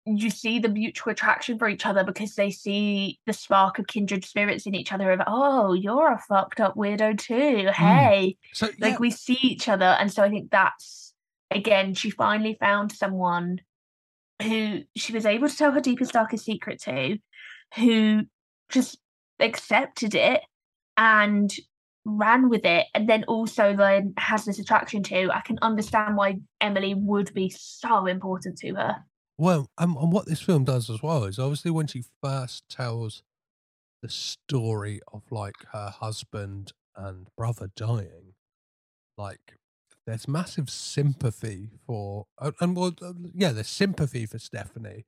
you 0.06 0.28
see 0.28 0.58
the 0.58 0.68
mutual 0.68 1.12
attraction 1.12 1.56
for 1.56 1.68
each 1.68 1.86
other 1.86 2.02
because 2.02 2.34
they 2.34 2.50
see 2.50 3.20
the 3.26 3.32
spark 3.32 3.78
of 3.78 3.86
kindred 3.86 4.24
spirits 4.24 4.66
in 4.66 4.74
each 4.74 4.92
other 4.92 5.12
of 5.12 5.20
oh, 5.28 5.72
you're 5.72 6.12
a 6.12 6.18
fucked 6.18 6.58
up 6.58 6.74
weirdo 6.74 7.16
too. 7.16 7.68
Hmm. 7.68 7.84
Hey. 7.84 8.36
So 8.52 8.66
like 8.80 8.94
yeah, 8.94 8.98
we 8.98 9.12
see 9.12 9.38
each 9.42 9.68
other 9.68 9.84
and 9.84 10.12
so 10.12 10.24
i 10.24 10.28
think 10.28 10.50
that's 10.50 11.14
again 11.52 11.94
she 11.94 12.10
finally 12.10 12.56
found 12.58 12.90
someone 12.90 13.60
who 14.42 14.80
she 14.96 15.12
was 15.12 15.26
able 15.26 15.48
to 15.48 15.56
tell 15.56 15.70
her 15.70 15.80
deepest 15.80 16.12
darkest 16.12 16.44
secret 16.44 16.82
to 16.82 17.18
who 17.76 18.22
just 18.68 18.98
accepted 19.38 20.16
it 20.16 20.40
and 20.96 21.52
ran 22.04 22.48
with 22.48 22.64
it 22.64 22.86
and 22.94 23.08
then 23.08 23.24
also 23.24 23.74
then 23.74 24.14
has 24.16 24.44
this 24.44 24.60
attraction 24.60 25.02
to 25.02 25.28
i 25.32 25.40
can 25.40 25.58
understand 25.60 26.16
why 26.16 26.38
emily 26.60 26.94
would 26.94 27.34
be 27.34 27.50
so 27.50 28.06
important 28.06 28.56
to 28.58 28.74
her. 28.74 28.96
Well, 29.38 29.70
um, 29.76 29.96
and 30.00 30.12
what 30.12 30.26
this 30.26 30.40
film 30.40 30.64
does 30.64 30.88
as 30.88 31.02
well 31.02 31.24
is 31.24 31.38
obviously 31.38 31.70
when 31.70 31.86
she 31.86 32.04
first 32.22 32.68
tells 32.70 33.22
the 34.02 34.08
story 34.08 35.00
of 35.12 35.22
like 35.30 35.56
her 35.72 35.90
husband 35.90 36.72
and 36.96 37.28
brother 37.36 37.68
dying, 37.76 38.34
like 39.18 39.58
there's 40.06 40.26
massive 40.26 40.70
sympathy 40.70 41.70
for, 41.86 42.26
and, 42.40 42.54
and 42.60 42.76
well, 42.76 42.94
yeah, 43.34 43.52
there's 43.52 43.68
sympathy 43.68 44.24
for 44.24 44.38
Stephanie, 44.38 45.04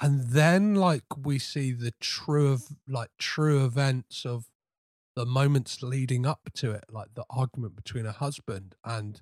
and 0.00 0.30
then 0.30 0.74
like 0.74 1.04
we 1.22 1.38
see 1.38 1.72
the 1.72 1.92
true 2.00 2.52
of 2.52 2.68
like 2.88 3.10
true 3.18 3.64
events 3.66 4.24
of 4.24 4.46
the 5.16 5.26
moments 5.26 5.82
leading 5.82 6.26
up 6.26 6.50
to 6.54 6.72
it, 6.72 6.84
like 6.90 7.08
the 7.14 7.24
argument 7.30 7.76
between 7.76 8.04
her 8.04 8.12
husband 8.12 8.74
and 8.84 9.20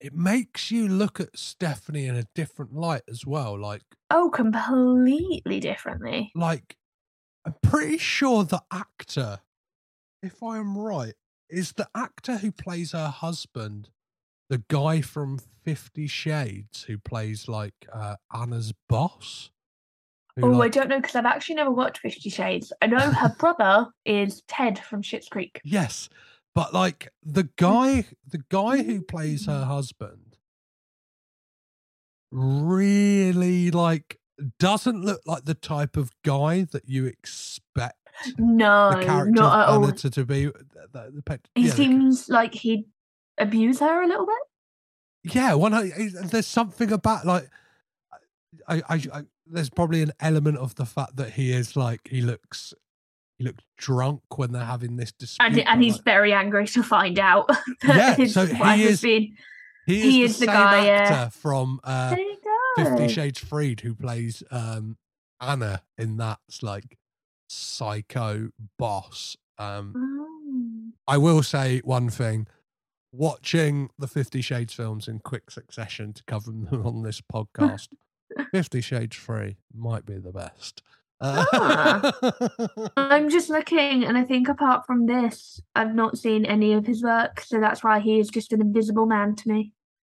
it 0.00 0.12
makes 0.14 0.70
you 0.70 0.86
look 0.86 1.18
at 1.18 1.38
Stephanie 1.38 2.06
in 2.06 2.16
a 2.16 2.26
different 2.34 2.74
light 2.74 3.02
as 3.08 3.24
well. 3.24 3.58
Like, 3.58 3.82
oh 4.10 4.28
completely 4.30 5.60
differently 5.60 6.30
like 6.34 6.76
I'm 7.46 7.54
pretty 7.62 7.98
sure 7.98 8.44
the 8.44 8.62
actor, 8.72 9.40
if 10.22 10.42
I 10.42 10.58
am 10.58 10.78
right, 10.78 11.14
is 11.50 11.72
the 11.72 11.88
actor 11.94 12.38
who 12.38 12.52
plays 12.52 12.92
her 12.92 13.08
husband, 13.08 13.90
the 14.48 14.62
guy 14.68 15.02
from 15.02 15.38
Fifty 15.62 16.06
Shades 16.06 16.84
who 16.84 16.98
plays 16.98 17.48
like 17.48 17.74
uh, 17.92 18.16
Anna's 18.32 18.72
boss. 18.88 19.50
Who, 20.36 20.54
oh 20.54 20.62
i 20.62 20.68
don't 20.68 20.88
know 20.88 21.00
because 21.00 21.14
i've 21.14 21.24
actually 21.24 21.54
never 21.54 21.70
watched 21.70 21.98
50 21.98 22.28
shades 22.30 22.72
i 22.82 22.86
know 22.86 22.98
her 22.98 23.34
brother 23.38 23.86
is 24.04 24.42
ted 24.48 24.78
from 24.78 25.02
Schitt's 25.02 25.28
creek 25.28 25.60
Yes, 25.64 26.08
but 26.54 26.72
like 26.72 27.08
the 27.22 27.48
guy, 27.56 27.88
mm. 27.88 28.14
the 28.28 28.42
guy 28.48 28.82
who 28.82 29.02
plays 29.02 29.46
her 29.46 29.62
mm. 29.62 29.66
husband, 29.66 30.36
really 32.30 33.70
like 33.70 34.18
doesn't 34.58 35.04
look 35.04 35.20
like 35.26 35.44
the 35.44 35.54
type 35.54 35.96
of 35.96 36.10
guy 36.24 36.62
that 36.72 36.88
you 36.88 37.06
expect 37.06 37.98
no 38.38 38.90
the 38.90 39.04
character 39.04 39.30
not 39.30 39.60
at 39.60 39.68
all 39.68 39.92
to, 39.92 40.10
to 40.10 40.24
be. 40.24 40.46
The, 40.46 40.52
the, 40.92 41.12
the, 41.16 41.22
pet- 41.22 41.48
He 41.54 41.62
yeah, 41.62 41.70
the- 41.70 41.76
seems 41.76 42.28
like 42.28 42.54
he'd 42.54 42.84
abuse 43.38 43.80
her 43.80 44.02
a 44.02 44.06
little 44.06 44.26
bit. 44.26 45.34
yeah, 45.34 45.54
one. 45.54 45.72
There's 46.24 46.46
something 46.46 46.92
about 46.92 47.26
like, 47.26 47.48
I, 48.68 48.76
I, 48.88 48.94
I, 49.12 49.22
there's 49.46 49.70
probably 49.70 50.02
an 50.02 50.12
element 50.20 50.58
of 50.58 50.74
the 50.76 50.86
fact 50.86 51.16
that 51.16 51.32
he 51.32 51.52
is 51.52 51.76
like 51.76 52.00
he 52.08 52.20
looks, 52.22 52.72
he 53.38 53.44
looks 53.44 53.64
drunk 53.76 54.22
when 54.38 54.52
they're 54.52 54.64
having 54.64 54.96
this 54.96 55.12
dispute. 55.12 55.46
And, 55.58 55.68
and 55.68 55.82
he's 55.82 55.94
like, 55.96 56.04
very 56.04 56.32
angry 56.32 56.66
to 56.68 56.82
find 56.82 57.18
out 57.18 57.48
that 57.82 57.96
Yeah, 57.96 58.14
his 58.16 58.34
so 58.34 58.42
wife 58.58 58.76
he 58.78 58.82
has 58.84 58.90
is- 58.92 59.00
been. 59.02 59.36
he 59.86 59.96
is, 59.98 60.02
he 60.04 60.10
the, 60.10 60.22
is 60.22 60.38
the 60.38 60.46
same 60.46 60.54
guy, 60.54 60.86
actor 60.88 61.30
from 61.38 61.80
uh, 61.84 62.16
Fifty. 62.76 63.08
Shades 63.08 63.38
Freed 63.38 63.80
who 63.80 63.94
plays 63.94 64.42
um 64.50 64.96
Anna 65.40 65.82
in 65.98 66.16
that's 66.16 66.62
like 66.62 66.98
psycho 67.48 68.48
boss. 68.78 69.36
Um 69.58 69.92
Oh. 69.96 70.20
I 71.06 71.18
will 71.18 71.42
say 71.42 71.80
one 71.84 72.08
thing. 72.08 72.46
Watching 73.12 73.90
the 73.98 74.08
Fifty 74.08 74.40
Shades 74.40 74.72
films 74.72 75.06
in 75.06 75.20
quick 75.20 75.50
succession 75.50 76.12
to 76.14 76.24
cover 76.24 76.50
them 76.50 76.82
on 76.84 77.02
this 77.02 77.20
podcast 77.20 77.88
Fifty 78.52 78.80
Shades 78.80 79.16
Free 79.16 79.56
might 79.74 80.04
be 80.06 80.18
the 80.18 80.32
best. 80.32 80.82
Uh, 81.20 81.44
Ah. 81.52 82.12
I'm 82.96 83.30
just 83.30 83.48
looking, 83.48 84.04
and 84.04 84.18
I 84.18 84.24
think 84.24 84.48
apart 84.48 84.84
from 84.86 85.06
this, 85.06 85.60
I've 85.74 85.94
not 85.94 86.18
seen 86.18 86.44
any 86.44 86.72
of 86.72 86.86
his 86.86 87.02
work, 87.02 87.40
so 87.40 87.60
that's 87.60 87.82
why 87.84 88.00
he 88.00 88.18
is 88.18 88.28
just 88.28 88.52
an 88.52 88.60
invisible 88.60 89.06
man 89.06 89.34
to 89.36 89.48
me. 89.48 89.72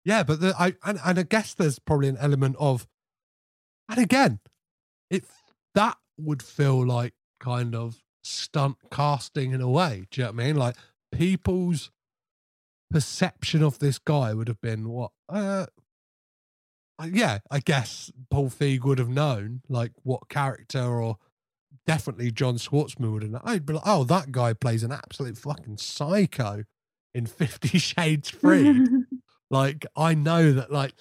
yeah, 0.04 0.22
but 0.22 0.40
the, 0.40 0.54
I 0.58 0.74
and, 0.84 0.98
and 1.04 1.18
I 1.18 1.22
guess 1.24 1.52
there's 1.54 1.78
probably 1.78 2.08
an 2.08 2.16
element 2.18 2.56
of, 2.58 2.86
and 3.88 3.98
again, 3.98 4.40
it 5.10 5.24
that 5.74 5.96
would 6.16 6.42
feel 6.42 6.86
like 6.86 7.14
kind 7.40 7.74
of 7.74 8.00
stunt 8.22 8.76
casting 8.90 9.52
in 9.52 9.60
a 9.60 9.68
way. 9.68 10.06
Do 10.10 10.20
you 10.20 10.26
know 10.26 10.32
what 10.32 10.40
I 10.42 10.46
mean? 10.46 10.56
Like 10.56 10.76
people's 11.12 11.90
perception 12.90 13.62
of 13.62 13.78
this 13.80 13.98
guy 13.98 14.32
would 14.32 14.48
have 14.48 14.60
been 14.60 14.88
what? 14.88 15.10
Uh, 15.28 15.32
uh, 15.36 15.66
yeah, 17.12 17.38
I 17.50 17.60
guess 17.60 18.10
Paul 18.30 18.50
Feig 18.50 18.84
would 18.84 18.98
have 18.98 19.08
known 19.08 19.62
like 19.68 19.92
what 20.02 20.28
character 20.28 20.80
or 20.82 21.16
definitely 21.86 22.30
John 22.30 22.56
Schwartzman 22.56 23.12
would 23.12 23.22
have 23.22 23.32
known. 23.32 23.42
I'd 23.44 23.66
be 23.66 23.74
like, 23.74 23.82
oh, 23.86 24.04
that 24.04 24.32
guy 24.32 24.52
plays 24.54 24.82
an 24.82 24.92
absolute 24.92 25.36
fucking 25.36 25.78
psycho 25.78 26.64
in 27.14 27.26
Fifty 27.26 27.78
Shades 27.78 28.30
Free. 28.30 28.86
like 29.50 29.86
I 29.96 30.14
know 30.14 30.52
that 30.52 30.70
like 30.72 30.94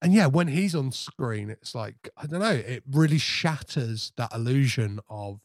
and 0.00 0.12
yeah, 0.14 0.26
when 0.26 0.46
he's 0.46 0.76
on 0.76 0.92
screen, 0.92 1.50
it's 1.50 1.74
like 1.74 2.08
I 2.16 2.26
don't 2.26 2.40
know, 2.40 2.50
it 2.52 2.84
really 2.90 3.18
shatters 3.18 4.12
that 4.16 4.32
illusion 4.32 5.00
of 5.10 5.40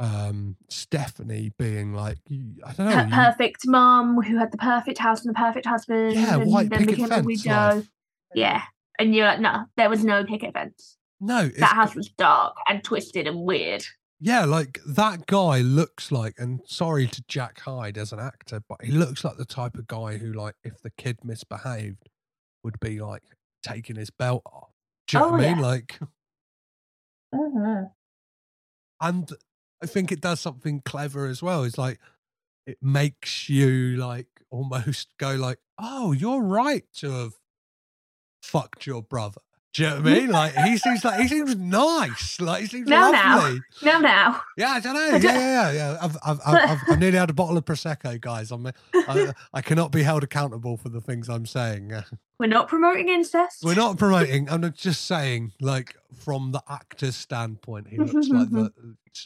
um 0.00 0.56
Stephanie 0.68 1.52
being 1.58 1.92
like 1.92 2.18
I 2.64 2.72
don't 2.72 2.86
know, 2.88 2.94
Per- 2.94 3.04
you- 3.08 3.14
perfect 3.14 3.66
mom 3.66 4.22
who 4.22 4.36
had 4.38 4.52
the 4.52 4.58
perfect 4.58 4.98
house 4.98 5.24
and 5.24 5.34
the 5.34 5.38
perfect 5.38 5.66
husband. 5.66 6.14
Yeah, 6.14 6.38
and 6.40 6.50
white 6.50 6.70
then 6.70 6.86
became 6.86 7.10
a 7.12 7.22
widow. 7.22 7.50
life. 7.50 7.88
Yeah, 8.34 8.62
and 8.98 9.14
you're 9.14 9.26
like, 9.26 9.40
no, 9.40 9.64
there 9.76 9.88
was 9.90 10.04
no 10.04 10.24
picket 10.24 10.52
fence. 10.54 10.96
no, 11.20 11.48
That 11.48 11.74
house 11.74 11.94
was 11.94 12.08
dark 12.10 12.56
and 12.68 12.82
twisted 12.84 13.26
and 13.26 13.40
weird. 13.42 13.84
yeah, 14.20 14.44
like 14.44 14.80
that 14.86 15.26
guy 15.26 15.60
looks 15.60 16.10
like, 16.12 16.34
and 16.38 16.60
sorry 16.66 17.06
to 17.06 17.22
Jack 17.28 17.60
Hyde 17.60 17.96
as 17.98 18.12
an 18.12 18.18
actor, 18.20 18.60
but 18.68 18.84
he 18.84 18.92
looks 18.92 19.24
like 19.24 19.36
the 19.36 19.44
type 19.44 19.76
of 19.76 19.86
guy 19.86 20.18
who, 20.18 20.32
like, 20.32 20.54
if 20.64 20.80
the 20.82 20.90
kid 20.90 21.18
misbehaved, 21.24 22.08
would 22.64 22.78
be 22.80 23.00
like 23.00 23.22
taking 23.62 23.96
his 23.96 24.10
belt 24.10 24.42
off. 24.46 24.70
Do 25.06 25.16
you 25.16 25.20
know 25.22 25.28
Oh, 25.28 25.32
what 25.32 25.40
I 25.44 25.48
mean? 25.54 25.62
Like, 25.62 25.98
Mm-hmm. 27.34 27.84
and 29.00 29.30
I 29.82 29.86
think 29.86 30.10
it 30.10 30.20
does 30.20 30.40
something 30.40 30.80
clever 30.84 31.26
as 31.26 31.42
well. 31.42 31.64
It's 31.64 31.78
like 31.78 32.00
it 32.66 32.78
makes 32.82 33.48
you 33.48 33.96
like 33.96 34.26
almost 34.50 35.08
go 35.18 35.34
like, 35.34 35.58
"Oh, 35.78 36.12
you're 36.12 36.42
right 36.42 36.84
to 36.96 37.10
have 37.10 37.32
fucked 38.50 38.86
your 38.86 39.02
brother." 39.02 39.40
Do 39.74 39.82
you 39.82 39.90
know 39.90 39.96
what 39.96 40.06
I 40.06 40.14
mean? 40.14 40.28
Like 40.38 40.54
he 40.54 40.76
seems 40.76 41.04
like 41.04 41.20
he 41.20 41.28
seems 41.28 41.54
nice. 41.54 42.40
Like 42.40 42.62
he 42.62 42.66
seems 42.66 42.88
Now, 42.88 43.10
now. 43.10 43.36
lovely. 43.36 43.60
Now, 43.82 43.98
now. 44.00 44.40
Yeah, 44.56 44.70
I 44.70 44.80
don't 44.80 44.94
know. 44.94 45.08
Yeah, 45.18 45.20
yeah, 45.20 45.38
yeah. 45.38 45.72
yeah. 45.72 45.98
I've, 46.00 46.16
I've, 46.24 46.40
I've, 46.46 46.78
I've, 46.88 46.98
nearly 46.98 47.18
had 47.18 47.30
a 47.30 47.34
bottle 47.34 47.56
of 47.56 47.64
prosecco, 47.64 48.20
guys. 48.20 48.50
I'm, 48.50 48.66
I, 48.66 49.32
I 49.52 49.60
cannot 49.60 49.92
be 49.92 50.02
held 50.02 50.24
accountable 50.24 50.76
for 50.76 50.88
the 50.88 51.00
things 51.00 51.28
I'm 51.28 51.46
saying. 51.46 51.92
We're 52.40 52.46
not 52.46 52.68
promoting 52.68 53.08
incest. 53.08 53.62
We're 53.62 53.74
not 53.74 53.98
promoting. 53.98 54.48
I'm 54.48 54.72
just 54.72 55.06
saying, 55.06 55.52
like 55.60 55.96
from 56.14 56.52
the 56.52 56.62
actor's 56.68 57.16
standpoint, 57.16 57.88
he 57.88 57.98
looks 57.98 58.28
like 58.28 58.50
the 58.50 58.72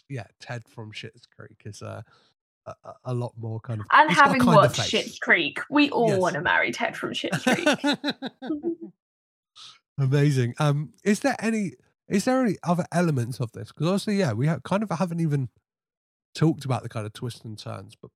yeah 0.08 0.26
Ted 0.40 0.64
from 0.66 0.92
Schitt's 0.92 1.26
Creek 1.26 1.62
is 1.66 1.82
uh, 1.82 2.02
a, 2.66 2.74
a, 3.04 3.14
lot 3.14 3.32
more 3.38 3.60
kind 3.60 3.80
of. 3.80 3.86
And 3.92 4.08
he's 4.10 4.18
got 4.18 4.26
a 4.26 4.32
having 4.32 4.46
watched. 4.46 4.80
Schitt's 4.80 5.18
Creek, 5.18 5.60
we 5.70 5.90
all 5.90 6.08
Yes. 6.08 6.18
want 6.20 6.34
to 6.34 6.40
marry 6.40 6.72
Ted 6.72 6.96
from 6.96 7.12
Schitt's 7.12 7.42
Creek. 7.42 8.92
Amazing. 9.98 10.54
Um, 10.58 10.94
is 11.04 11.20
there 11.20 11.36
any 11.38 11.72
is 12.08 12.24
there 12.24 12.44
any 12.44 12.56
other 12.62 12.84
elements 12.92 13.40
of 13.40 13.52
this? 13.52 13.68
Because 13.68 13.86
obviously, 13.86 14.16
yeah, 14.16 14.32
we 14.32 14.46
ha- 14.46 14.60
kind 14.64 14.82
of 14.82 14.90
haven't 14.90 15.20
even 15.20 15.48
talked 16.34 16.64
about 16.64 16.82
the 16.82 16.88
kind 16.88 17.06
of 17.06 17.12
twists 17.12 17.44
and 17.44 17.58
turns. 17.58 17.94
But 18.00 18.10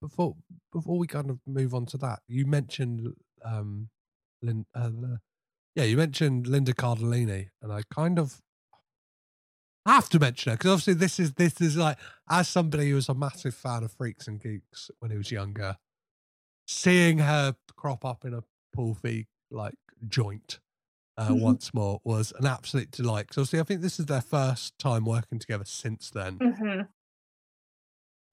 before 0.00 0.36
before 0.72 0.98
we 0.98 1.06
kind 1.06 1.30
of 1.30 1.40
move 1.46 1.74
on 1.74 1.86
to 1.86 1.98
that, 1.98 2.20
you 2.28 2.46
mentioned 2.46 3.14
um, 3.44 3.88
Lin, 4.42 4.66
uh, 4.74 4.90
yeah, 5.74 5.84
you 5.84 5.96
mentioned 5.96 6.46
Linda 6.46 6.72
Cardellini, 6.72 7.48
and 7.62 7.72
I 7.72 7.82
kind 7.92 8.18
of 8.18 8.40
have 9.86 10.08
to 10.08 10.18
mention 10.18 10.50
her 10.50 10.56
because 10.56 10.72
obviously 10.72 10.94
this 10.94 11.20
is 11.20 11.32
this 11.34 11.60
is 11.60 11.76
like 11.76 11.98
as 12.28 12.48
somebody 12.48 12.90
who 12.90 12.96
was 12.96 13.08
a 13.08 13.14
massive 13.14 13.54
fan 13.54 13.84
of 13.84 13.92
Freaks 13.92 14.26
and 14.26 14.40
Geeks 14.40 14.90
when 14.98 15.10
he 15.10 15.16
was 15.16 15.30
younger, 15.30 15.76
seeing 16.66 17.18
her 17.18 17.56
crop 17.76 18.04
up 18.04 18.24
in 18.24 18.34
a 18.34 18.42
Paul 18.74 18.96
Feig 19.00 19.26
like 19.50 19.74
joint 20.08 20.58
uh, 21.18 21.30
Mhm. 21.30 21.42
once 21.42 21.72
more 21.74 22.00
was 22.04 22.32
an 22.38 22.46
absolute 22.46 22.90
delight. 22.90 23.32
So 23.32 23.42
obviously, 23.42 23.60
I 23.60 23.64
think 23.64 23.80
this 23.80 23.98
is 23.98 24.06
their 24.06 24.20
first 24.20 24.78
time 24.78 25.04
working 25.04 25.38
together 25.38 25.64
since 25.64 26.10
then. 26.10 26.38
hmm 26.40 26.82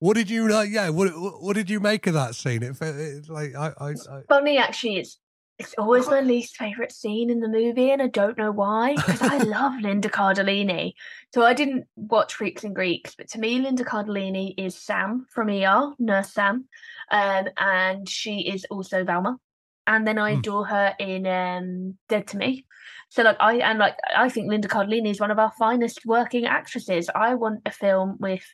What 0.00 0.14
did 0.14 0.28
you 0.28 0.48
like? 0.48 0.70
Yeah, 0.70 0.90
what, 0.90 1.08
what 1.42 1.54
did 1.54 1.70
you 1.70 1.80
make 1.80 2.06
of 2.06 2.14
that 2.14 2.34
scene? 2.34 2.62
It, 2.62 2.76
it's 2.80 3.28
like 3.28 3.54
I, 3.54 3.72
I, 3.80 3.90
I 3.90 4.22
Funny, 4.28 4.58
actually, 4.58 4.96
it's 4.96 5.18
it's 5.58 5.74
always 5.78 6.08
my 6.08 6.20
least 6.20 6.56
favorite 6.56 6.90
scene 6.90 7.30
in 7.30 7.38
the 7.40 7.48
movie, 7.48 7.90
and 7.92 8.02
I 8.02 8.08
don't 8.08 8.36
know 8.36 8.50
why. 8.50 8.96
Because 8.96 9.22
I 9.22 9.38
love 9.38 9.80
Linda 9.80 10.08
Cardellini. 10.08 10.94
So 11.32 11.42
I 11.44 11.54
didn't 11.54 11.86
watch 11.96 12.34
Freaks 12.34 12.64
and 12.64 12.74
Greeks, 12.74 13.14
but 13.16 13.28
to 13.30 13.38
me, 13.38 13.60
Linda 13.60 13.84
Cardellini 13.84 14.54
is 14.58 14.74
Sam 14.76 15.26
from 15.30 15.48
ER, 15.48 15.94
Nurse 15.98 16.32
Sam, 16.32 16.66
um, 17.10 17.46
and 17.56 18.08
she 18.08 18.40
is 18.40 18.66
also 18.70 19.04
Velma. 19.04 19.38
And 19.86 20.06
then 20.06 20.18
I 20.18 20.32
Hmm. 20.32 20.38
adore 20.38 20.66
her 20.66 20.94
in 20.98 21.26
um, 21.26 21.98
Dead 22.08 22.26
to 22.28 22.36
Me. 22.36 22.66
So 23.14 23.22
like 23.22 23.36
I 23.38 23.58
and 23.58 23.78
like 23.78 23.96
I 24.16 24.28
think 24.28 24.48
Linda 24.48 24.66
Cardellini 24.66 25.08
is 25.08 25.20
one 25.20 25.30
of 25.30 25.38
our 25.38 25.52
finest 25.56 26.04
working 26.04 26.46
actresses. 26.46 27.08
I 27.14 27.36
want 27.36 27.60
a 27.64 27.70
film 27.70 28.16
with. 28.18 28.44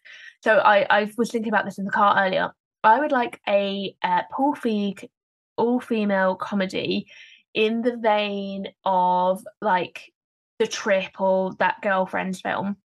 So 0.44 0.58
I 0.58 0.86
I 0.90 1.10
was 1.16 1.30
thinking 1.30 1.50
about 1.50 1.64
this 1.64 1.78
in 1.78 1.86
the 1.86 1.90
car 1.90 2.22
earlier. 2.22 2.50
I 2.84 3.00
would 3.00 3.10
like 3.10 3.40
a 3.48 3.96
uh, 4.02 4.20
Paul 4.30 4.54
Feig 4.54 5.08
all 5.56 5.80
female 5.80 6.34
comedy 6.34 7.06
in 7.54 7.80
the 7.80 7.96
vein 7.96 8.66
of 8.84 9.42
like 9.62 10.12
The 10.58 10.66
Trip 10.66 11.18
or 11.18 11.54
that 11.58 11.80
girlfriend's 11.80 12.42
film. 12.42 12.76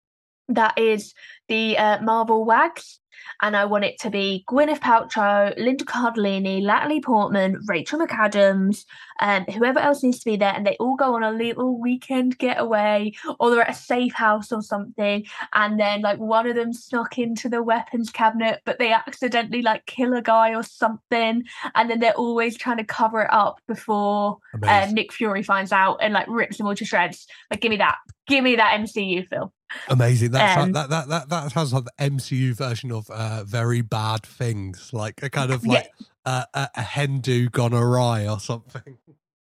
That 0.47 0.77
is 0.77 1.13
the 1.49 1.77
uh, 1.77 2.01
Marvel 2.01 2.45
Wags. 2.45 3.01
And 3.41 3.55
I 3.55 3.65
want 3.65 3.85
it 3.85 3.99
to 4.01 4.09
be 4.09 4.45
Gwyneth 4.49 4.79
Paltrow, 4.79 5.55
Linda 5.57 5.85
Cardellini, 5.85 6.63
Natalie 6.63 7.01
Portman, 7.01 7.59
Rachel 7.67 7.99
McAdams, 7.99 8.85
and 9.19 9.49
whoever 9.49 9.79
else 9.79 10.03
needs 10.03 10.19
to 10.19 10.25
be 10.25 10.37
there. 10.37 10.53
And 10.53 10.65
they 10.65 10.77
all 10.79 10.95
go 10.95 11.15
on 11.15 11.23
a 11.23 11.31
little 11.31 11.79
weekend 11.79 12.37
getaway 12.37 13.11
or 13.39 13.51
they're 13.51 13.61
at 13.61 13.69
a 13.69 13.73
safe 13.73 14.13
house 14.13 14.51
or 14.51 14.61
something. 14.61 15.25
And 15.53 15.79
then, 15.79 16.01
like, 16.01 16.19
one 16.19 16.47
of 16.47 16.55
them 16.55 16.73
snuck 16.73 17.17
into 17.17 17.49
the 17.49 17.63
weapons 17.63 18.09
cabinet, 18.09 18.61
but 18.65 18.79
they 18.79 18.91
accidentally, 18.91 19.61
like, 19.61 19.85
kill 19.85 20.13
a 20.13 20.21
guy 20.21 20.53
or 20.53 20.63
something 20.63 21.43
and 21.73 21.89
then 21.89 21.99
they're 21.99 22.13
always 22.13 22.57
trying 22.57 22.77
to 22.77 22.83
cover 22.83 23.21
it 23.21 23.29
up 23.31 23.59
before 23.67 24.37
uh, 24.63 24.87
Nick 24.91 25.11
Fury 25.11 25.43
finds 25.43 25.71
out 25.71 25.97
and 26.01 26.13
like 26.13 26.27
rips 26.27 26.57
them 26.57 26.67
all 26.67 26.75
to 26.75 26.85
shreds. 26.85 27.27
Like, 27.49 27.61
give 27.61 27.69
me 27.69 27.77
that, 27.77 27.95
give 28.27 28.43
me 28.43 28.55
that 28.55 28.79
MCU 28.79 29.27
film. 29.27 29.51
Amazing. 29.89 30.31
That's 30.31 30.61
Um, 30.61 30.71
like, 30.71 30.89
that 30.89 30.89
that 30.89 31.09
that 31.09 31.29
that 31.29 31.51
sounds 31.51 31.73
like 31.73 31.85
the 31.85 32.03
MCU 32.03 32.55
version 32.55 32.91
of 32.91 33.09
uh, 33.09 33.43
very 33.43 33.81
bad 33.81 34.23
things, 34.23 34.91
like 34.93 35.21
a 35.23 35.29
kind 35.29 35.51
of 35.51 35.65
Yeah. 35.65 35.73
like 35.73 35.91
uh, 36.25 36.45
a, 36.53 37.07
do 37.21 37.49
gone 37.49 37.73
awry 37.73 38.27
or 38.27 38.39
something. 38.39 38.97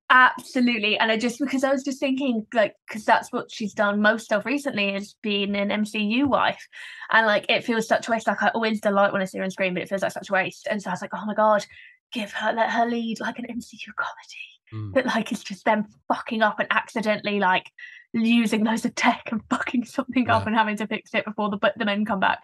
Absolutely, 0.10 0.98
and 0.98 1.10
I 1.10 1.18
just 1.18 1.40
because 1.40 1.64
I 1.64 1.72
was 1.72 1.84
just 1.84 1.99
thinking 1.99 2.45
like 2.53 2.76
because 2.86 3.06
that's 3.06 3.32
what 3.32 3.49
she's 3.49 3.74
done 3.74 4.02
most 4.02 4.34
of 4.34 4.45
recently 4.45 4.94
is 4.94 5.16
being 5.22 5.56
an 5.56 5.70
MCU 5.70 6.26
wife, 6.28 6.68
and 7.12 7.26
like 7.26 7.45
it 7.48 7.64
feels 7.64 7.88
such 7.88 8.08
a 8.10 8.12
waste. 8.12 8.28
Like 8.28 8.44
I 8.44 8.49
always 8.49 8.82
delight 8.82 9.14
when 9.14 9.22
I 9.22 9.26
see 9.26 9.38
her 9.38 9.44
on 9.45 9.52
screen, 9.52 9.74
but 9.74 9.84
it 9.84 9.90
feels 9.90 10.02
like 10.02 10.12
such 10.12 10.30
a 10.30 10.34
waste. 10.34 10.68
And 10.70 10.82
so 10.82 10.90
I 10.90 10.94
was 10.94 11.02
like, 11.02 11.14
oh 11.14 11.26
my 11.26 11.34
god, 11.34 11.66
give 12.12 12.34
her 12.34 12.52
let 12.52 12.72
her 12.72 12.86
lead 12.86 13.22
like 13.22 13.40
an 13.40 13.45
MCU 13.45 13.94
comedy. 13.95 14.48
Mm. 14.74 14.94
But 14.94 15.06
like 15.06 15.32
it's 15.32 15.44
just 15.44 15.64
them 15.64 15.86
fucking 16.10 16.41
up 16.41 16.60
and 16.60 16.68
accidentally 16.72 17.40
like 17.40 17.72
using 18.13 18.63
loads 18.63 18.85
of 18.85 18.95
tech 18.95 19.29
and 19.31 19.41
fucking 19.49 19.85
something 19.85 20.29
up 20.29 20.45
and 20.47 20.55
having 20.55 20.77
to 20.77 20.88
fix 20.88 21.13
it 21.13 21.25
before 21.25 21.49
the 21.49 21.57
but 21.57 21.77
the 21.77 21.85
men 21.85 22.05
come 22.05 22.19
back. 22.19 22.39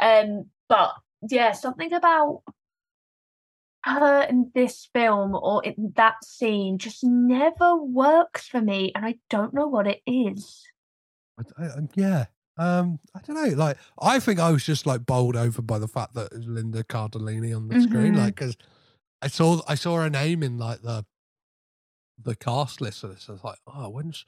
Um, 0.00 0.46
but 0.68 0.92
yeah, 1.28 1.52
something 1.52 1.92
about 1.92 2.42
her 3.84 4.22
in 4.22 4.50
this 4.54 4.88
film 4.94 5.34
or 5.34 5.62
in 5.62 5.92
that 5.96 6.24
scene 6.24 6.78
just 6.78 7.04
never 7.04 7.76
works 7.76 8.48
for 8.48 8.60
me, 8.60 8.92
and 8.94 9.04
I 9.04 9.16
don't 9.30 9.54
know 9.54 9.68
what 9.68 9.86
it 9.86 10.00
is. 10.06 10.62
I, 11.38 11.64
I, 11.64 11.68
yeah. 11.94 12.24
Um, 12.56 13.00
I 13.14 13.20
don't 13.20 13.36
know. 13.36 13.56
Like, 13.56 13.76
I 14.00 14.20
think 14.20 14.38
I 14.38 14.52
was 14.52 14.64
just 14.64 14.86
like 14.86 15.04
bowled 15.04 15.36
over 15.36 15.60
by 15.60 15.78
the 15.78 15.88
fact 15.88 16.14
that 16.14 16.32
it 16.32 16.38
was 16.38 16.46
Linda 16.46 16.84
Cardellini 16.84 17.54
on 17.54 17.68
the 17.68 17.80
screen. 17.80 18.14
Mhm. 18.14 18.18
Like, 18.18 18.36
because 18.36 18.56
I 19.20 19.28
saw 19.28 19.60
I 19.66 19.74
saw 19.74 19.96
her 19.96 20.08
name 20.10 20.42
in 20.42 20.58
like 20.58 20.82
the 20.82 21.04
the 22.22 22.36
cast 22.36 22.80
list 22.80 23.00
for 23.00 23.08
this. 23.08 23.26
I 23.28 23.32
was 23.32 23.44
like, 23.44 23.58
oh, 23.66 23.88
when's 23.88 24.24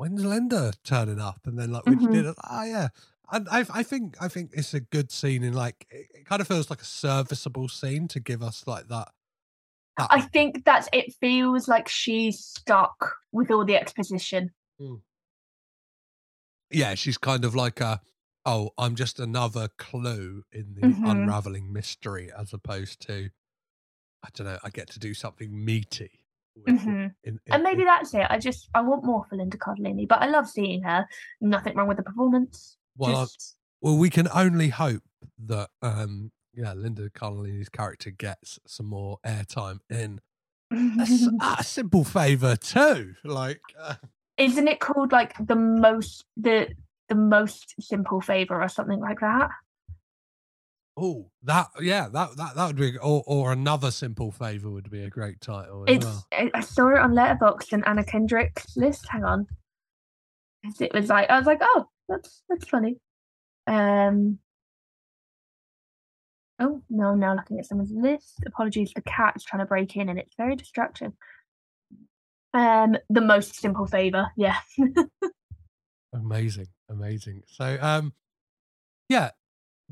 when's 0.00 0.24
Linda 0.24 0.72
turning 0.82 1.20
up? 1.20 1.40
And 1.44 1.58
then 1.58 1.70
like 1.72 1.84
when 1.86 1.98
she 2.00 2.06
Mhm. 2.06 2.12
did 2.12 2.26
it, 2.26 2.36
oh 2.48 2.64
yeah. 2.64 2.88
And 3.30 3.46
I 3.50 3.64
I 3.70 3.82
think 3.82 4.16
I 4.20 4.28
think 4.28 4.50
it's 4.54 4.72
a 4.74 4.80
good 4.80 5.10
scene 5.12 5.44
in 5.44 5.52
like 5.52 5.86
it, 5.90 6.24
kind 6.24 6.40
of 6.40 6.48
feels 6.48 6.70
like 6.70 6.80
a 6.80 6.86
serviceable 6.86 7.68
scene 7.68 8.08
to 8.08 8.20
give 8.20 8.42
us 8.42 8.66
like 8.66 8.88
that 8.88 9.08
I 9.98 10.22
think 10.22 10.64
that's 10.64 10.88
it 10.92 11.12
feels 11.20 11.68
like 11.68 11.86
she's 11.88 12.38
stuck 12.38 13.16
with 13.32 13.50
all 13.50 13.64
the 13.66 13.76
exposition. 13.76 14.50
yeah, 16.70 16.94
she's 16.94 17.18
kind 17.18 17.44
of 17.44 17.54
like 17.54 17.80
a, 17.80 18.00
oh, 18.46 18.70
I'm 18.78 18.94
just 18.94 19.20
another 19.20 19.68
clue 19.76 20.44
in 20.52 20.74
the 20.74 20.82
Mhm. 20.82 21.10
unraveling 21.10 21.72
mystery, 21.72 22.30
as 22.36 22.52
opposed 22.54 23.00
to, 23.08 23.30
I 24.24 24.28
don't 24.34 24.46
know, 24.46 24.58
I 24.64 24.70
get 24.70 24.88
to 24.90 24.98
do 24.98 25.12
something 25.14 25.64
meaty. 25.64 26.20
With 26.56 26.74
it 26.74 26.80
Mhm. 26.80 27.14
in- 27.24 27.40
in- 27.46 27.52
And 27.52 27.62
maybe 27.62 27.84
that's 27.84 28.12
it. 28.14 28.26
I 28.30 28.38
just 28.38 28.68
I 28.74 28.80
want 28.82 29.04
more 29.04 29.24
for 29.24 29.36
Linda 29.36 29.56
Cardellini, 29.58 30.06
but 30.08 30.20
I 30.22 30.26
love 30.26 30.48
seeing 30.48 30.82
her. 30.82 31.06
Nothing 31.40 31.76
wrong 31.76 31.88
with 31.88 31.96
the 31.96 32.02
performance. 32.02 32.76
Well, 32.96 33.22
just 33.26 33.56
well, 33.80 33.96
we 33.96 34.10
can 34.10 34.28
only 34.34 34.68
hope 34.68 35.02
that, 35.38 35.70
um, 35.80 36.32
yeah, 36.52 36.72
Linda 36.74 37.08
Cardellini's 37.10 37.68
character 37.70 38.10
gets 38.10 38.58
some 38.66 38.86
more 38.86 39.18
airtime 39.24 39.80
in 39.88 40.20
a 41.58 41.64
simple 41.64 42.04
favor 42.04 42.56
too. 42.56 43.14
Like, 43.24 43.62
uh, 43.78 43.94
isn't 44.36 44.68
it 44.68 44.80
called 44.80 45.12
like 45.12 45.34
the 45.46 45.56
most 45.56 46.24
the 46.36 46.68
the 47.08 47.14
most 47.14 47.74
simple 47.80 48.20
favor 48.20 48.60
or 48.62 48.68
something 48.68 49.00
like 49.00 49.20
that? 49.20 49.50
Oh, 51.00 51.30
that, 51.42 51.68
yeah, 51.80 52.08
that 52.08 52.36
that 52.36 52.54
that 52.54 52.66
would 52.66 52.76
be, 52.76 52.96
or 52.98 53.22
or 53.26 53.52
another 53.52 53.90
simple 53.90 54.30
favor 54.30 54.70
would 54.70 54.90
be 54.90 55.02
a 55.04 55.10
great 55.10 55.40
title 55.40 55.84
It's 55.86 56.04
well. 56.04 56.26
I 56.32 56.50
I 56.54 56.60
saw 56.60 56.88
it 56.88 56.98
on 56.98 57.12
Letterboxd 57.12 57.72
and 57.72 57.86
Anna 57.86 58.04
Kendrick's 58.04 58.76
list. 58.76 59.06
Hang 59.08 59.24
on, 59.24 59.46
it 60.80 60.92
was 60.92 61.08
like 61.08 61.30
I 61.30 61.38
was 61.38 61.46
like, 61.46 61.60
oh, 61.62 61.86
that's 62.08 62.42
that's 62.48 62.68
funny. 62.68 62.96
Um. 63.66 64.38
Oh 66.58 66.82
no! 66.90 67.08
I'm 67.08 67.20
Now 67.20 67.34
looking 67.34 67.58
at 67.58 67.66
someone's 67.66 67.92
list. 67.92 68.42
Apologies, 68.46 68.92
the 68.94 69.02
cat's 69.02 69.44
trying 69.44 69.60
to 69.60 69.66
break 69.66 69.96
in, 69.96 70.08
and 70.08 70.18
it's 70.18 70.34
very 70.36 70.56
distracting. 70.56 71.14
Um, 72.52 72.96
the 73.08 73.20
most 73.20 73.54
simple 73.54 73.86
favor, 73.86 74.26
yeah. 74.36 74.56
Amazing, 76.12 76.66
amazing. 76.88 77.42
So, 77.46 77.78
um, 77.80 78.12
yeah, 79.08 79.30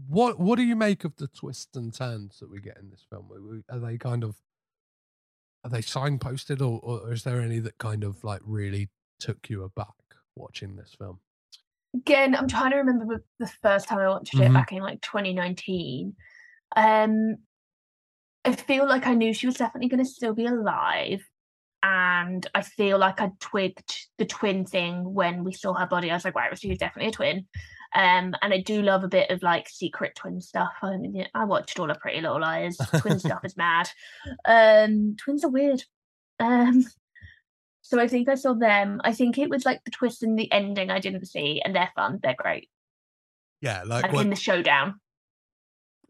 what 0.07 0.39
what 0.39 0.57
do 0.57 0.63
you 0.63 0.77
make 0.77 1.05
of 1.05 1.17
the 1.17 1.29
twists 1.29 1.77
and 1.77 1.93
turns 1.93 2.39
that 2.39 2.51
we 2.51 2.61
get 2.61 2.79
in 2.79 2.91
this 2.91 3.05
film? 3.09 3.63
Are 3.71 3.79
they 3.79 3.99
kind 3.99 4.23
of 4.25 4.37
are 5.65 5.71
they 5.71 5.81
signposted, 5.81 6.61
or, 6.61 6.79
or 6.83 7.13
is 7.13 7.25
there 7.25 7.41
any 7.41 7.59
that 7.59 7.79
kind 7.79 8.05
of 8.05 8.23
like 8.23 8.41
really 8.45 8.91
took 9.19 9.51
you 9.51 9.65
aback 9.65 9.95
watching 10.37 10.77
this 10.77 10.95
film? 10.97 11.19
Again, 11.95 12.37
I'm 12.37 12.47
trying 12.47 12.71
to 12.71 12.77
remember 12.77 13.25
the- 13.41 13.47
first 13.63 13.89
time 13.89 13.99
I 13.99 14.09
watched 14.09 14.35
it 14.35 14.39
Mhm. 14.39 14.55
back 14.55 14.73
in 14.73 14.83
like 14.83 15.01
2019. 15.01 16.15
Um, 16.77 17.37
I 18.45 18.55
feel 18.55 18.87
like 18.87 19.07
I 19.07 19.15
knew 19.15 19.33
she 19.35 19.47
was 19.47 19.57
definitely 19.57 19.89
going 19.89 20.05
to 20.05 20.09
still 20.09 20.35
be 20.35 20.47
alive, 20.47 21.27
and 21.83 22.47
I 22.55 22.63
feel 22.63 22.99
like 22.99 23.21
I 23.21 23.33
twigged 23.41 24.07
the 24.19 24.27
twin 24.27 24.65
thing 24.65 25.13
when 25.13 25.43
we 25.45 25.53
saw 25.53 25.75
her 25.75 25.87
body. 25.87 26.11
I 26.11 26.15
was 26.15 26.25
like, 26.25 26.35
right, 26.37 26.57
she 26.59 26.69
was 26.69 26.79
definitely 26.79 27.09
a 27.09 27.13
twin. 27.13 27.49
Um, 27.95 28.35
and 28.43 28.53
I 28.53 28.61
do 28.61 28.83
love 28.83 29.03
a 29.05 29.09
bit 29.09 29.31
of 29.31 29.43
like 29.43 29.69
secret 29.69 30.15
twin 30.15 30.41
stuff. 30.41 30.73
I 30.83 30.97
mean, 30.97 31.27
I 31.35 31.45
watched 31.45 31.79
all 31.81 31.91
of 31.91 31.99
Pretty 32.01 32.21
Little 32.21 32.41
Liars. 32.41 32.77
Twin 32.99 33.19
stuff 33.19 33.45
is 33.45 33.57
mad. 33.57 33.89
Um, 34.45 35.17
twins 35.17 35.45
are 35.45 35.51
weird. 35.51 35.83
Um, 36.41 36.85
so 37.83 37.99
I 37.99 38.07
think 38.07 38.29
I 38.29 38.35
saw 38.35 38.53
them. 38.55 39.01
I 39.05 39.13
think 39.13 39.39
it 39.39 39.49
was 39.49 39.65
like 39.65 39.83
the 39.85 39.91
twist 39.91 40.23
in 40.23 40.37
the 40.37 40.51
ending 40.53 40.91
I 40.91 41.01
didn't 41.01 41.25
see, 41.27 41.63
and 41.65 41.75
they're 41.75 41.91
fun. 41.97 42.21
They're 42.23 42.37
great. 42.39 42.69
Yeah, 43.61 43.83
like 43.87 44.05
and 44.05 44.13
when, 44.13 44.27
in 44.27 44.31
the 44.31 44.37
showdown. 44.37 45.01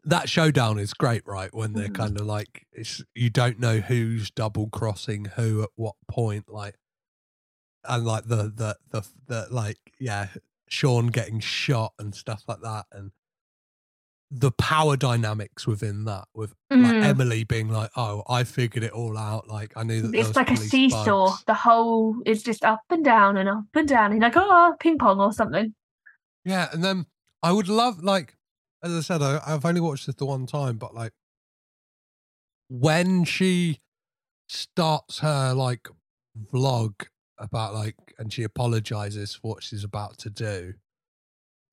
that 0.04 0.28
showdown 0.28 0.78
is 0.78 0.92
great, 0.92 1.22
right? 1.26 1.54
When 1.54 1.72
they're 1.72 1.88
Mhm. 1.88 1.94
kind 1.94 2.20
of 2.20 2.26
like 2.26 2.66
it's 2.72 3.02
you 3.14 3.30
don't 3.30 3.58
know 3.60 3.78
who's 3.78 4.30
double 4.30 4.68
crossing 4.68 5.26
who 5.36 5.62
at 5.62 5.70
what 5.76 5.94
point, 6.08 6.48
like, 6.48 6.74
and 7.84 8.04
like 8.04 8.24
the 8.24 8.52
the 8.54 8.76
the 8.90 9.06
the 9.28 9.46
like 9.50 9.78
yeah, 9.98 10.28
Sean 10.70 11.08
getting 11.08 11.40
shot 11.40 11.92
and 11.98 12.14
stuff 12.14 12.42
like 12.48 12.60
that, 12.62 12.86
and 12.92 13.12
the 14.30 14.50
power 14.50 14.94
dynamics 14.96 15.66
within 15.66 16.04
that, 16.04 16.28
with 16.34 16.54
like 16.70 16.80
Mm. 16.80 17.02
Emily 17.04 17.44
being 17.44 17.68
like, 17.70 17.90
"Oh, 17.96 18.22
I 18.28 18.44
figured 18.44 18.84
it 18.84 18.92
all 18.92 19.16
out. 19.16 19.48
Like 19.48 19.72
I 19.76 19.82
knew 19.84 20.02
that 20.02 20.14
It's 20.14 20.36
like 20.36 20.50
a 20.50 20.56
seesaw. 20.56 21.28
bugs." 21.30 21.44
The 21.46 21.54
whole 21.54 22.16
is 22.26 22.42
just 22.42 22.62
up 22.64 22.82
and 22.90 23.02
down 23.04 23.36
and 23.38 23.48
up 23.48 23.64
and 23.74 23.88
down. 23.88 24.12
And 24.12 24.20
like, 24.20 24.34
oh, 24.36 24.76
ping 24.80 24.98
pong 24.98 25.18
or 25.20 25.32
something. 25.32 25.74
Yeah, 26.44 26.68
and 26.72 26.84
then 26.84 27.06
I 27.42 27.52
would 27.52 27.68
love 27.68 28.02
like 28.02 28.36
as 28.82 28.92
I 28.92 29.00
said, 29.00 29.22
I, 29.22 29.40
I've 29.46 29.64
only 29.64 29.80
watched 29.80 30.06
this 30.06 30.14
the 30.16 30.26
one 30.26 30.46
time, 30.46 30.76
but 30.76 30.94
like 30.94 31.12
when 32.68 33.24
she 33.24 33.80
starts 34.48 35.20
her 35.20 35.52
like 35.54 35.88
vlog 36.52 37.06
about 37.38 37.74
like 37.74 37.96
and 38.18 38.32
she 38.32 38.42
apologizes 38.42 39.34
for 39.34 39.54
what 39.54 39.62
she's 39.62 39.84
about 39.84 40.18
to 40.18 40.30
do. 40.30 40.74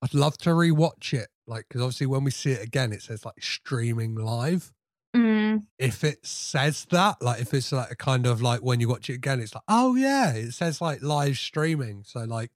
I'd 0.02 0.14
love 0.14 0.38
to 0.40 0.50
rewatch 0.52 1.14
it, 1.14 1.30
like 1.48 1.66
because 1.68 1.82
obviously 1.82 2.08
when 2.08 2.24
we 2.24 2.32
see 2.32 2.52
it 2.52 2.64
again, 2.64 2.92
it 2.92 3.02
says 3.02 3.26
like 3.26 3.42
streaming 3.42 4.16
live. 4.16 4.72
Mm. 5.16 5.64
If 5.80 6.04
it 6.04 6.26
says 6.26 6.86
that, 6.92 7.22
like 7.22 7.42
if 7.42 7.54
it's 7.54 7.72
like 7.72 7.92
a 7.92 7.96
kind 7.96 8.26
of 8.28 8.42
like 8.42 8.60
when 8.62 8.80
you 8.80 8.90
watch 8.90 9.10
it 9.10 9.14
again, 9.14 9.40
it's 9.40 9.56
like, 9.56 9.64
oh 9.68 9.96
yeah, 9.96 10.34
it 10.34 10.52
says 10.52 10.82
like 10.82 11.02
live 11.02 11.38
streaming. 11.38 12.04
So 12.06 12.26
like 12.26 12.52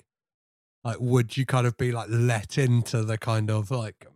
like 0.84 0.98
would 1.00 1.38
you 1.38 1.46
kind 1.46 1.66
of 1.66 1.78
be 1.78 1.92
like 1.92 2.08
let 2.10 2.58
into 2.58 3.04
the 3.04 3.18
kind 3.18 3.50
of 3.50 3.72
like 3.72 4.08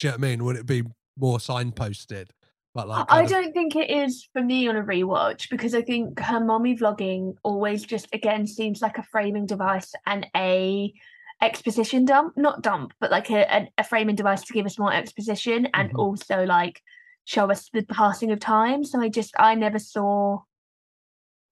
do 0.00 0.08
you 0.08 0.10
know 0.10 0.16
what 0.18 0.26
I 0.26 0.30
mean? 0.30 0.44
Would 0.44 0.56
it 0.56 0.66
be 0.66 0.82
more 1.16 1.38
signposted? 1.38 2.28
But 2.74 2.88
like 2.88 3.06
I 3.08 3.22
of- 3.22 3.30
don't 3.30 3.52
think 3.52 3.76
it 3.76 3.88
is 3.90 4.28
for 4.32 4.42
me 4.42 4.66
on 4.68 4.76
a 4.76 4.82
rewatch 4.82 5.48
because 5.48 5.74
I 5.74 5.82
think 5.82 6.18
her 6.18 6.40
mommy 6.40 6.76
vlogging 6.76 7.36
always 7.44 7.84
just 7.84 8.08
again 8.12 8.46
seems 8.46 8.82
like 8.82 8.98
a 8.98 9.02
framing 9.04 9.46
device 9.46 9.92
and 10.06 10.26
a 10.36 10.92
exposition 11.40 12.04
dump, 12.04 12.36
not 12.36 12.62
dump, 12.62 12.92
but 13.00 13.10
like 13.10 13.30
a, 13.30 13.68
a, 13.78 13.84
framing 13.84 14.16
device 14.16 14.42
to 14.44 14.52
give 14.52 14.66
us 14.66 14.78
more 14.78 14.92
exposition 14.92 15.68
and 15.74 15.90
Mhm. 15.92 15.98
also 15.98 16.44
like 16.44 16.82
show 17.26 17.50
us 17.50 17.68
the 17.72 17.82
passing 17.84 18.30
of 18.32 18.40
time. 18.40 18.82
So 18.84 19.00
I 19.00 19.08
just 19.08 19.32
I 19.38 19.54
never 19.54 19.78
saw 19.78 20.40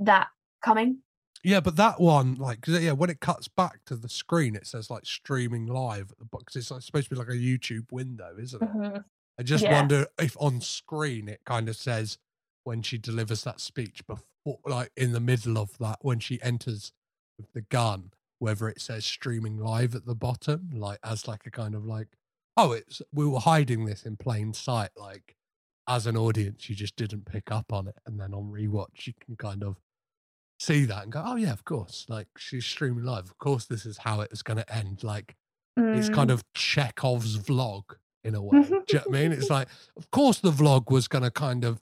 that 0.01 0.29
coming. 0.63 0.99
Yeah, 1.45 1.61
but 1.61 1.75
that 1.77 2.01
one, 2.01 2.37
like, 2.37 2.67
yeah, 2.69 2.93
when 2.93 3.11
it 3.11 3.19
cuts 3.21 3.49
back 3.49 3.81
to 3.87 3.97
the 3.97 4.09
screen, 4.09 4.55
it 4.55 4.67
says 4.67 4.91
like 4.91 5.05
streaming 5.05 5.67
live 5.67 6.13
at 6.13 6.19
the 6.19 6.25
box. 6.25 6.55
It's 6.55 6.71
like, 6.71 6.83
supposed 6.83 7.09
to 7.09 7.15
be 7.15 7.19
like 7.19 7.29
a 7.29 7.33
YouTube 7.33 7.91
window, 7.91 8.35
isn't 8.41 8.63
it? 8.63 8.69
Mhm. 8.73 9.05
I 9.39 9.43
just 9.43 9.65
Yeah. 9.65 9.73
wonder 9.73 10.07
if 10.19 10.37
on 10.39 10.61
screen 10.61 11.29
it 11.29 11.45
kind 11.45 11.69
of 11.69 11.77
says 11.77 12.19
when 12.65 12.83
she 12.83 12.99
delivers 12.99 13.45
that 13.45 13.61
speech 13.61 14.07
before, 14.07 14.59
like 14.67 14.93
in 14.97 15.13
the 15.13 15.21
middle 15.21 15.59
of 15.59 15.77
that, 15.79 15.99
when 16.03 16.21
she 16.21 16.41
enters 16.43 16.93
with 17.39 17.53
the 17.53 17.63
gun, 17.63 18.13
whether 18.39 18.69
it 18.69 18.81
says 18.81 19.05
streaming 19.05 19.57
live 19.59 19.95
at 19.95 20.07
the 20.07 20.15
bottom, 20.15 20.71
like 20.71 20.99
as 21.03 21.27
like 21.27 21.47
a 21.47 21.51
kind 21.51 21.75
of 21.75 21.85
like, 21.85 22.09
oh, 22.57 22.73
it's 22.73 23.01
we 23.13 23.27
were 23.27 23.41
hiding 23.41 23.85
this 23.87 24.05
in 24.05 24.17
plain 24.17 24.53
sight, 24.53 24.91
like 24.97 25.37
as 25.89 26.07
an 26.07 26.17
audience, 26.17 26.69
you 26.69 26.77
just 26.77 26.97
didn't 26.97 27.25
pick 27.25 27.51
up 27.51 27.73
on 27.73 27.89
it, 27.89 27.97
and 28.07 28.21
then 28.21 28.35
on 28.35 28.53
rewatch, 28.53 29.07
you 29.07 29.15
can 29.25 29.37
kind 29.37 29.65
of 29.65 29.79
see 30.61 30.85
that 30.85 31.05
and 31.05 31.13
go, 31.13 31.23
oh 31.25 31.37
yeah, 31.37 31.53
of 31.53 31.65
course, 31.65 32.07
like 32.09 32.29
she's 32.37 32.65
streaming 32.67 33.05
live. 33.05 33.25
Of 33.25 33.39
course, 33.39 33.67
this 33.67 33.85
is 33.87 33.99
how 33.99 34.21
it's 34.21 34.43
going 34.43 34.59
to 34.59 34.75
end. 34.75 35.03
Like 35.03 35.35
it's 35.93 36.09
kind 36.09 36.31
Mm. 36.31 36.35
of 36.35 36.45
Chekhov's 36.55 37.39
vlog 37.39 37.97
in 38.25 38.35
a 38.35 38.43
way. 38.43 38.63
Do 38.63 38.69
you 38.69 38.75
know 38.75 39.03
what 39.07 39.09
I 39.09 39.23
mean? 39.23 39.33
It's 39.33 39.51
like, 39.51 39.69
of 39.97 40.11
course, 40.11 40.39
the 40.41 40.51
vlog 40.51 40.91
was 40.91 41.09
going 41.09 41.25
to 41.25 41.31
kind 41.31 41.65
of 41.65 41.81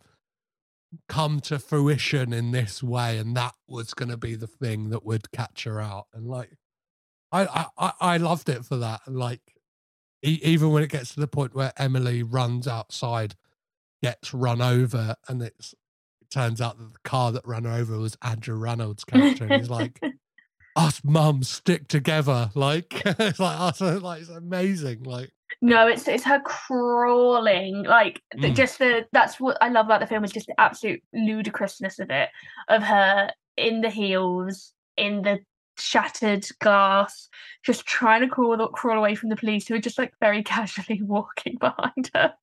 come 1.09 1.41
to 1.41 1.59
fruition 1.59 2.33
in 2.33 2.51
this 2.51 2.83
way, 2.83 3.19
and 3.19 3.37
that 3.37 3.55
was 3.69 3.95
going 3.95 4.09
to 4.09 4.17
be 4.17 4.35
the 4.35 4.47
thing 4.47 4.91
that 4.91 5.05
would 5.05 5.31
catch 5.33 5.65
her 5.65 5.81
out. 5.81 6.07
And 6.13 6.27
like, 6.27 6.51
I 7.33 7.47
I 7.47 7.67
I, 7.79 7.93
I 8.01 8.17
loved 8.17 8.49
it 8.49 8.65
for 8.65 8.77
that. 8.79 9.03
And 9.07 9.17
like, 9.17 9.41
e- 10.23 10.41
even 10.43 10.71
when 10.71 10.83
it 10.83 10.91
gets 10.91 11.15
to 11.15 11.21
the 11.21 11.29
point 11.29 11.55
where 11.55 11.73
Emily 11.77 12.23
runs 12.23 12.67
outside, 12.67 13.37
gets 14.03 14.35
run 14.35 14.61
over, 14.61 15.15
and 15.29 15.43
it's 15.43 15.75
it 16.21 16.31
turns 16.31 16.61
out 16.61 16.79
that 16.79 16.93
the 16.93 16.99
car 17.05 17.33
that 17.33 17.47
ran 17.47 17.65
her 17.65 17.73
over 17.73 17.99
was 17.99 18.17
Andrew 18.23 18.59
Rannells' 18.59 19.07
character, 19.07 19.45
and 19.45 19.55
he's 19.55 19.71
like 19.71 20.01
us 20.77 21.03
mums 21.05 21.49
stick 21.49 21.89
together. 21.89 22.51
Like 22.55 23.03
it's 23.05 23.39
like 23.39 23.61
us, 23.61 23.81
like 23.81 24.23
it's 24.23 24.31
amazing. 24.31 25.05
Like 25.05 25.31
No, 25.61 25.87
it's 25.89 26.07
it's 26.09 26.25
her 26.25 26.41
crawling 26.41 27.83
like 27.85 28.23
Mm. 28.37 28.55
just 28.55 28.79
the 28.79 29.07
that's 29.13 29.39
what 29.41 29.59
I 29.61 29.69
love 29.69 29.87
about 29.87 30.01
the 30.01 30.07
film 30.07 30.25
is 30.25 30.33
just 30.33 30.47
the 30.47 30.59
absolute 30.61 31.03
ludicrousness 31.13 31.99
of 31.99 32.11
it 32.11 32.29
of 32.69 32.83
her 32.83 33.31
in 33.57 33.81
the 33.81 33.91
heels 33.91 34.73
in 34.97 35.23
the 35.23 35.41
shattered 35.77 36.47
glass 36.61 37.29
just 37.63 37.87
trying 37.87 38.21
to 38.21 38.29
crawl 38.29 38.69
crawl 38.69 38.99
away 38.99 39.15
from 39.15 39.29
the 39.31 39.37
police 39.37 39.67
who 39.67 39.75
are 39.75 39.81
just 39.81 39.99
like 39.99 40.13
very 40.21 40.43
casually 40.55 41.03
walking 41.03 41.57
behind 41.59 42.11
her. 42.15 42.35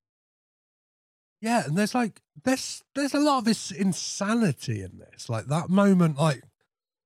yeah, 1.42 1.66
and 1.66 1.78
there's 1.78 1.94
like 1.96 2.22
there's 2.44 2.84
there's 2.96 3.14
a 3.14 3.20
lot 3.20 3.40
of 3.40 3.46
this 3.46 3.72
insanity 3.72 4.82
in 4.82 4.98
this. 5.00 5.30
Like 5.30 5.46
that 5.48 5.70
moment, 5.70 6.18
like 6.18 6.42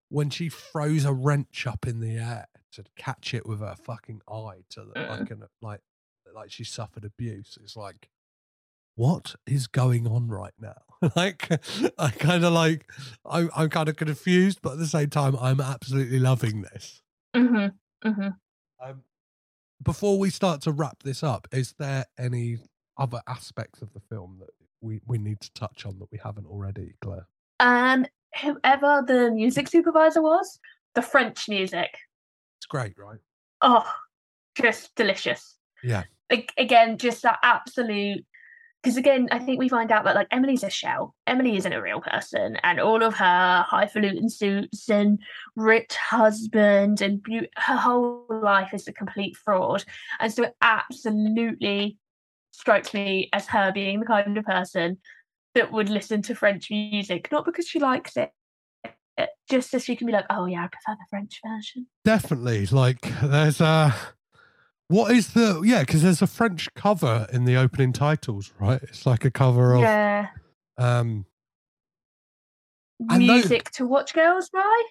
when 0.09 0.29
she 0.29 0.49
throws 0.49 1.05
a 1.05 1.13
wrench 1.13 1.67
up 1.67 1.85
in 1.87 1.99
the 1.99 2.17
air 2.17 2.47
to 2.73 2.83
catch 2.97 3.33
it 3.33 3.45
with 3.45 3.59
her 3.59 3.75
fucking 3.75 4.21
eye 4.29 4.63
to 4.69 4.83
the, 4.85 5.01
like 5.01 5.29
an, 5.31 5.43
like 5.61 5.81
like 6.33 6.51
she 6.51 6.63
suffered 6.63 7.05
abuse. 7.05 7.57
It's 7.61 7.75
like 7.75 8.09
what 8.95 9.35
is 9.47 9.67
going 9.67 10.07
on 10.07 10.27
right 10.27 10.53
now? 10.59 10.81
like, 11.15 11.49
I 11.97 12.09
kind 12.11 12.43
of 12.43 12.53
like, 12.53 12.89
I'm, 13.25 13.49
I'm 13.55 13.69
kind 13.69 13.89
of 13.89 13.95
confused, 13.95 14.59
but 14.61 14.73
at 14.73 14.77
the 14.79 14.87
same 14.87 15.09
time, 15.09 15.35
I'm 15.39 15.59
absolutely 15.59 16.19
loving 16.19 16.61
this. 16.61 17.01
Mm-hmm. 17.35 18.07
Mm-hmm. 18.07 18.87
Um, 18.87 19.03
before 19.81 20.19
we 20.19 20.29
start 20.29 20.61
to 20.61 20.71
wrap 20.71 21.03
this 21.03 21.23
up, 21.23 21.47
is 21.51 21.73
there 21.79 22.05
any 22.19 22.59
other 22.97 23.21
aspects 23.27 23.81
of 23.81 23.93
the 23.93 23.99
film 23.99 24.37
that 24.39 24.49
we, 24.81 25.01
we 25.07 25.17
need 25.17 25.39
to 25.41 25.53
touch 25.53 25.85
on 25.85 25.97
that 25.99 26.11
we 26.11 26.19
haven't 26.23 26.45
already, 26.45 26.93
Claire? 27.01 27.27
Um, 27.59 28.05
whoever 28.41 29.03
the 29.07 29.31
music 29.31 29.67
supervisor 29.67 30.21
was, 30.21 30.59
the 30.93 31.01
French 31.01 31.47
music. 31.47 31.97
It's 32.59 32.67
great, 32.67 32.93
right? 32.97 33.19
Oh, 33.61 33.89
just 34.55 34.93
delicious. 34.95 35.57
Yeah. 35.83 36.03
Ag- 36.31 36.53
again, 36.57 36.97
just 36.97 37.21
that 37.23 37.39
absolute. 37.43 38.25
Because 38.81 38.97
again, 38.97 39.27
I 39.31 39.37
think 39.37 39.59
we 39.59 39.69
find 39.69 39.91
out 39.91 40.05
that 40.05 40.15
like 40.15 40.27
Emily's 40.31 40.63
a 40.63 40.69
shell. 40.69 41.13
Emily 41.27 41.55
isn't 41.55 41.71
a 41.71 41.81
real 41.81 42.01
person, 42.01 42.57
and 42.63 42.79
all 42.79 43.03
of 43.03 43.13
her 43.13 43.63
highfalutin 43.67 44.27
suits 44.27 44.89
and 44.89 45.19
rich 45.55 45.95
husband 45.95 46.99
and 46.99 47.21
be- 47.21 47.47
her 47.57 47.75
whole 47.75 48.25
life 48.29 48.73
is 48.73 48.87
a 48.87 48.93
complete 48.93 49.37
fraud. 49.37 49.83
And 50.19 50.33
so 50.33 50.43
it 50.45 50.55
absolutely 50.61 51.99
strikes 52.51 52.93
me 52.93 53.29
as 53.33 53.45
her 53.47 53.71
being 53.71 53.99
the 53.99 54.05
kind 54.05 54.35
of 54.35 54.45
person 54.45 54.97
that 55.53 55.71
would 55.71 55.89
listen 55.89 56.21
to 56.23 56.33
French 56.33 56.71
music, 56.71 57.31
not 57.31 57.45
because 57.45 57.67
she 57.67 57.79
likes 57.79 58.17
it, 58.17 58.31
just 59.49 59.69
so 59.69 59.77
she 59.77 59.95
can 59.95 60.07
be 60.07 60.13
like, 60.13 60.25
oh 60.29 60.45
yeah, 60.45 60.63
I 60.63 60.67
prefer 60.67 60.97
the 60.97 61.05
French 61.09 61.39
version. 61.45 61.87
Definitely. 62.03 62.65
Like, 62.67 63.01
there's 63.21 63.61
a. 63.61 63.93
What 64.91 65.11
is 65.15 65.33
the. 65.33 65.61
Yeah, 65.63 65.81
because 65.81 66.03
there's 66.03 66.21
a 66.21 66.27
French 66.27 66.67
cover 66.75 67.25
in 67.31 67.45
the 67.45 67.55
opening 67.55 67.93
titles, 67.93 68.51
right? 68.59 68.81
It's 68.83 69.05
like 69.05 69.23
a 69.23 69.31
cover 69.31 69.73
of. 69.73 69.81
Yeah. 69.81 70.27
Um, 70.77 71.25
Music 72.99 73.71
to 73.71 73.87
watch 73.87 74.13
girls 74.13 74.49
by? 74.49 74.83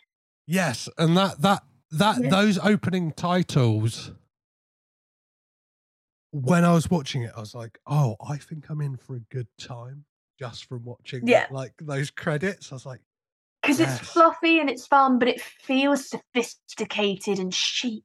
Yes, 0.47 0.89
and 0.99 1.17
that 1.17 1.43
that 1.43 1.63
that 1.93 2.23
Yeah. 2.23 2.31
those 2.31 2.59
opening 2.59 3.13
titles. 3.13 4.13
When 6.33 6.65
I 6.65 6.73
was 6.73 6.91
watching 6.91 7.23
it, 7.23 7.33
I 7.37 7.41
was 7.41 7.55
like, 7.55 7.79
"Oh, 7.87 8.17
I 8.27 8.37
think 8.39 8.71
I'm 8.71 8.81
in 8.81 8.97
for 8.97 9.17
a 9.17 9.21
good 9.21 9.49
time 9.59 10.05
just 10.39 10.65
from 10.65 10.85
watching 10.85 11.27
Yeah. 11.27 11.47
like 11.51 11.75
those 11.81 12.11
credits." 12.11 12.73
I 12.73 12.75
was 12.77 12.87
like, 12.87 13.01
Because 13.63 13.79
Yes. 13.79 14.01
it's 14.01 14.11
fluffy 14.13 14.59
and 14.59 14.71
it's 14.71 14.87
fun, 14.87 15.19
but 15.19 15.29
it 15.29 15.43
feels 15.43 16.09
sophisticated 16.09 17.39
and 17.39 17.53
chic. 17.55 18.03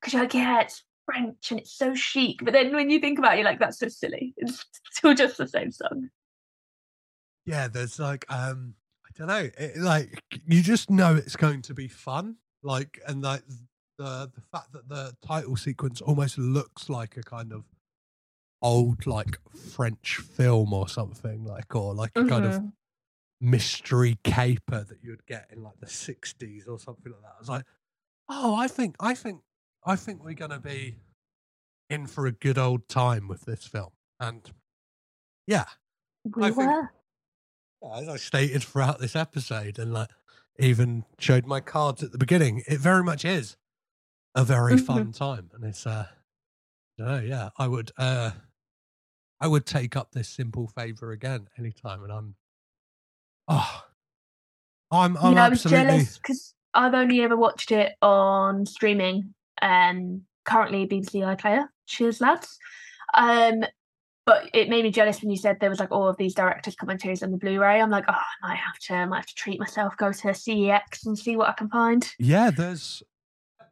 Because 0.00 0.12
you're 0.12 0.22
like, 0.22 0.34
yeah, 0.34 0.62
it's 0.62 0.82
French 1.04 1.50
and 1.50 1.60
it's 1.60 1.72
so 1.72 1.94
chic. 1.94 2.44
But 2.44 2.52
then 2.52 2.74
when 2.74 2.90
you 2.90 3.00
think 3.00 3.18
about 3.18 3.34
it, 3.34 3.38
you're 3.38 3.44
like, 3.44 3.58
that's 3.58 3.78
so 3.78 3.88
silly. 3.88 4.34
It's 4.36 4.64
still 4.92 5.14
just 5.14 5.36
the 5.38 5.48
same 5.48 5.70
song. 5.70 6.10
"Yeah." 7.44 7.68
There's 7.68 7.98
like, 7.98 8.24
um, 8.32 8.74
I 9.06 9.10
don't 9.16 9.26
know, 9.28 9.50
it, 9.58 9.76
like 9.76 10.22
you 10.46 10.62
just 10.62 10.90
know 10.90 11.14
it's 11.16 11.36
going 11.36 11.62
to 11.62 11.74
be 11.74 11.88
fun. 11.88 12.36
Like, 12.62 13.00
and 13.06 13.22
like 13.22 13.42
the 13.98 14.30
the 14.34 14.42
fact 14.52 14.72
that 14.72 14.88
the 14.88 15.14
title 15.26 15.56
sequence 15.56 16.00
almost 16.00 16.38
looks 16.38 16.88
like 16.88 17.16
a 17.16 17.22
kind 17.22 17.52
of 17.52 17.64
old 18.62 19.06
like 19.06 19.38
French 19.54 20.16
film 20.18 20.72
or 20.72 20.88
something, 20.88 21.44
like 21.44 21.74
or 21.74 21.94
like 21.94 22.12
a 22.16 22.24
kind 22.24 22.44
of 22.44 22.54
Mhm. 22.54 22.72
mystery 23.40 24.18
caper 24.22 24.84
that 24.84 25.02
you'd 25.02 25.24
get 25.26 25.48
in 25.50 25.62
like 25.62 25.80
the 25.80 25.86
60s 25.86 26.68
or 26.68 26.78
something 26.78 27.10
like 27.12 27.22
that. 27.22 27.32
I 27.36 27.38
was 27.38 27.48
like, 27.48 27.64
oh, 28.28 28.54
I 28.54 28.68
think, 28.68 28.96
I 29.00 29.14
think, 29.14 29.42
I 29.84 29.96
think 29.96 30.22
we're 30.22 30.34
going 30.34 30.50
to 30.50 30.58
be 30.60 30.96
in 31.88 32.06
for 32.06 32.26
a 32.26 32.32
good 32.32 32.58
old 32.58 32.88
time 32.88 33.28
with 33.28 33.42
this 33.46 33.66
film. 33.66 33.90
And 34.18 34.48
yeah, 35.46 35.64
We 36.24 36.44
I 36.44 36.50
think- 36.50 36.88
as 37.94 38.08
I 38.08 38.16
stated 38.16 38.62
throughout 38.62 38.98
this 39.00 39.16
episode 39.16 39.78
and 39.78 39.92
like 39.94 40.10
even 40.58 41.04
showed 41.18 41.46
my 41.46 41.60
cards 41.60 42.02
at 42.02 42.12
the 42.12 42.18
beginning, 42.18 42.62
it 42.68 42.78
very 42.78 43.02
much 43.02 43.24
is 43.24 43.56
a 44.34 44.44
very 44.44 44.74
Mhm. 44.74 44.86
fun 44.86 45.12
time. 45.12 45.50
And 45.54 45.64
it's, 45.64 45.86
uh, 45.86 46.06
I 47.02 47.22
yeah, 47.22 47.48
I 47.56 47.66
would, 47.66 47.90
uh, 47.96 48.32
I 49.40 49.46
would 49.48 49.64
take 49.64 49.96
up 49.96 50.12
this 50.12 50.28
simple 50.28 50.68
favor 50.68 51.10
again 51.12 51.48
anytime. 51.56 52.04
And 52.04 52.12
I'm, 52.12 52.36
oh, 53.48 53.86
I'm, 54.90 55.16
I'm 55.16 55.30
you 55.30 55.34
know, 55.36 55.42
I 55.42 55.48
was 55.48 55.64
absolutely. 55.64 55.86
jealous 55.92 56.18
because 56.18 56.54
I've 56.74 56.92
only 56.94 57.22
ever 57.22 57.36
watched 57.38 57.72
it 57.72 57.96
on 58.02 58.66
streaming. 58.66 59.34
Um, 59.62 60.22
currently 60.44 60.86
BBC 60.86 61.20
iPlayer. 61.22 61.66
Cheers, 61.86 62.20
lads. 62.20 62.58
Um, 63.14 63.64
but 64.26 64.48
it 64.54 64.68
made 64.68 64.84
me 64.84 64.90
jealous 64.90 65.20
when 65.20 65.30
you 65.30 65.36
said 65.36 65.58
there 65.60 65.70
was 65.70 65.80
like 65.80 65.90
all 65.90 66.08
of 66.08 66.16
these 66.16 66.34
directors' 66.34 66.76
commentaries 66.76 67.22
on 67.22 67.30
the 67.32 67.36
Blu-ray. 67.38 67.80
I'm 67.80 67.90
like, 67.90 68.04
oh, 68.08 68.12
I 68.42 68.48
might 68.48 68.56
have 68.56 68.78
to, 68.86 68.94
I 68.94 69.04
might 69.06 69.16
have 69.18 69.26
to 69.26 69.34
treat 69.34 69.58
myself, 69.58 69.96
go 69.96 70.12
to 70.12 70.28
CEX 70.28 71.04
and 71.06 71.18
see 71.18 71.36
what 71.36 71.48
I 71.48 71.52
can 71.52 71.68
find. 71.68 72.08
Yeah, 72.18 72.50
there's. 72.50 73.02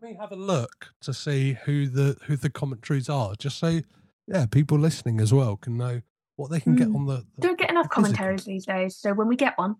Let 0.02 0.10
me 0.12 0.16
have 0.20 0.32
a 0.32 0.36
look 0.36 0.92
to 1.02 1.12
see 1.14 1.54
who 1.64 1.88
the 1.88 2.16
who 2.24 2.36
the 2.36 2.50
commentaries 2.50 3.08
are, 3.08 3.34
just 3.36 3.58
so 3.58 3.80
yeah, 4.28 4.46
people 4.46 4.78
listening 4.78 5.20
as 5.20 5.32
well 5.32 5.56
can 5.56 5.76
know 5.76 6.00
what 6.36 6.50
they 6.50 6.60
can 6.60 6.76
get 6.76 6.88
Mm. 6.88 6.94
on 6.96 7.06
the. 7.06 7.16
the 7.36 7.42
Don't 7.48 7.58
get 7.58 7.70
enough 7.70 7.86
physical. 7.86 8.02
commentaries 8.04 8.44
these 8.44 8.64
days. 8.66 8.96
So 8.96 9.12
when 9.14 9.26
we 9.28 9.34
get 9.36 9.58
one, 9.58 9.76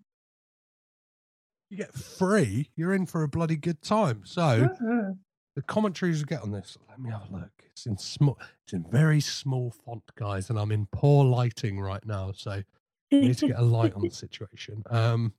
You 1.69 1.77
get 1.77 1.93
free. 1.93 2.69
You're 2.75 2.93
in 2.93 3.05
for 3.05 3.23
a 3.23 3.27
bloody 3.27 3.55
good 3.55 3.81
time. 3.81 4.21
So 4.25 4.69
Mhm. 4.81 5.17
The 5.55 5.61
commentaries 5.61 6.19
you 6.19 6.25
get 6.25 6.41
on 6.41 6.51
this. 6.51 6.77
Let 6.89 6.99
me 6.99 7.09
have 7.11 7.29
a 7.29 7.33
look. 7.33 7.51
It's 7.71 7.85
in 7.85 7.97
small. 7.97 8.37
It's 8.63 8.73
in 8.73 8.85
very 8.89 9.21
small 9.21 9.71
font, 9.71 10.03
guys, 10.15 10.49
and 10.49 10.59
I'm 10.59 10.71
in 10.71 10.87
poor 10.91 11.25
lighting 11.25 11.79
right 11.79 12.05
now, 12.05 12.31
so 12.35 12.51
I 12.51 12.63
need 13.11 13.37
to 13.39 13.47
get 13.47 13.59
a 13.59 13.63
light 13.63 13.93
on 13.93 14.01
the 14.01 14.09
situation. 14.11 14.83
Um, 14.89 15.33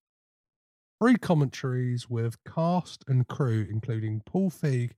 three 1.00 1.16
commentaries 1.16 2.08
with 2.08 2.36
cast 2.44 3.04
and 3.08 3.26
crew, 3.28 3.66
including 3.70 4.22
Paul 4.26 4.50
Feig, 4.50 4.92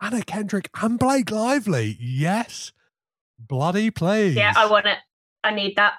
Anna 0.00 0.22
Kendrick, 0.22 0.70
and 0.80 0.98
Blake 0.98 1.30
Lively. 1.30 1.96
Yes, 2.00 2.72
bloody 3.38 3.90
please. 3.90 4.36
yeah, 4.36 4.54
I 4.56 4.66
want 4.70 4.86
it. 4.86 4.98
I 5.44 5.54
need 5.54 5.76
that. 5.76 5.94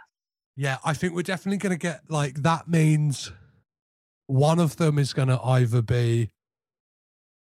Yeah, 0.55 0.77
I 0.83 0.93
think 0.93 1.13
we're 1.13 1.21
definitely 1.21 1.59
going 1.59 1.71
to 1.71 1.77
get 1.77 2.01
like 2.09 2.41
that 2.41 2.67
means 2.67 3.31
one 4.25 4.59
of 4.59 4.77
them 4.77 4.97
is 4.99 5.13
going 5.13 5.29
to 5.29 5.39
either 5.41 5.81
be 5.81 6.31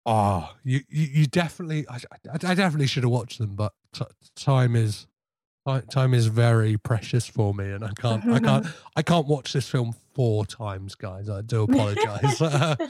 oh, 0.06 0.50
you 0.64 0.82
you, 0.90 1.08
you 1.08 1.28
definitely 1.28 1.86
I, 1.90 1.96
I, 1.96 2.34
I 2.34 2.56
definitely 2.56 2.88
should 2.88 3.04
have 3.04 3.12
watched 3.12 3.40
them, 3.40 3.56
but 3.56 3.74
t- 3.94 4.06
time 4.36 4.76
is 4.76 5.08
time 5.90 6.14
is 6.14 6.28
very 6.28 6.78
precious 6.78 7.28
for 7.28 7.54
me, 7.54 7.70
and 7.70 7.84
I 7.84 7.92
can't 7.96 8.26
I 8.28 8.40
can't 8.40 8.66
I 8.96 9.02
can't 9.02 9.28
watch 9.28 9.54
this 9.54 9.70
film 9.70 9.94
four 10.16 10.46
times, 10.46 10.96
guys. 10.96 11.30
I 11.30 11.42
do 11.42 11.64
apologize. 11.70 12.40
but, 12.40 12.82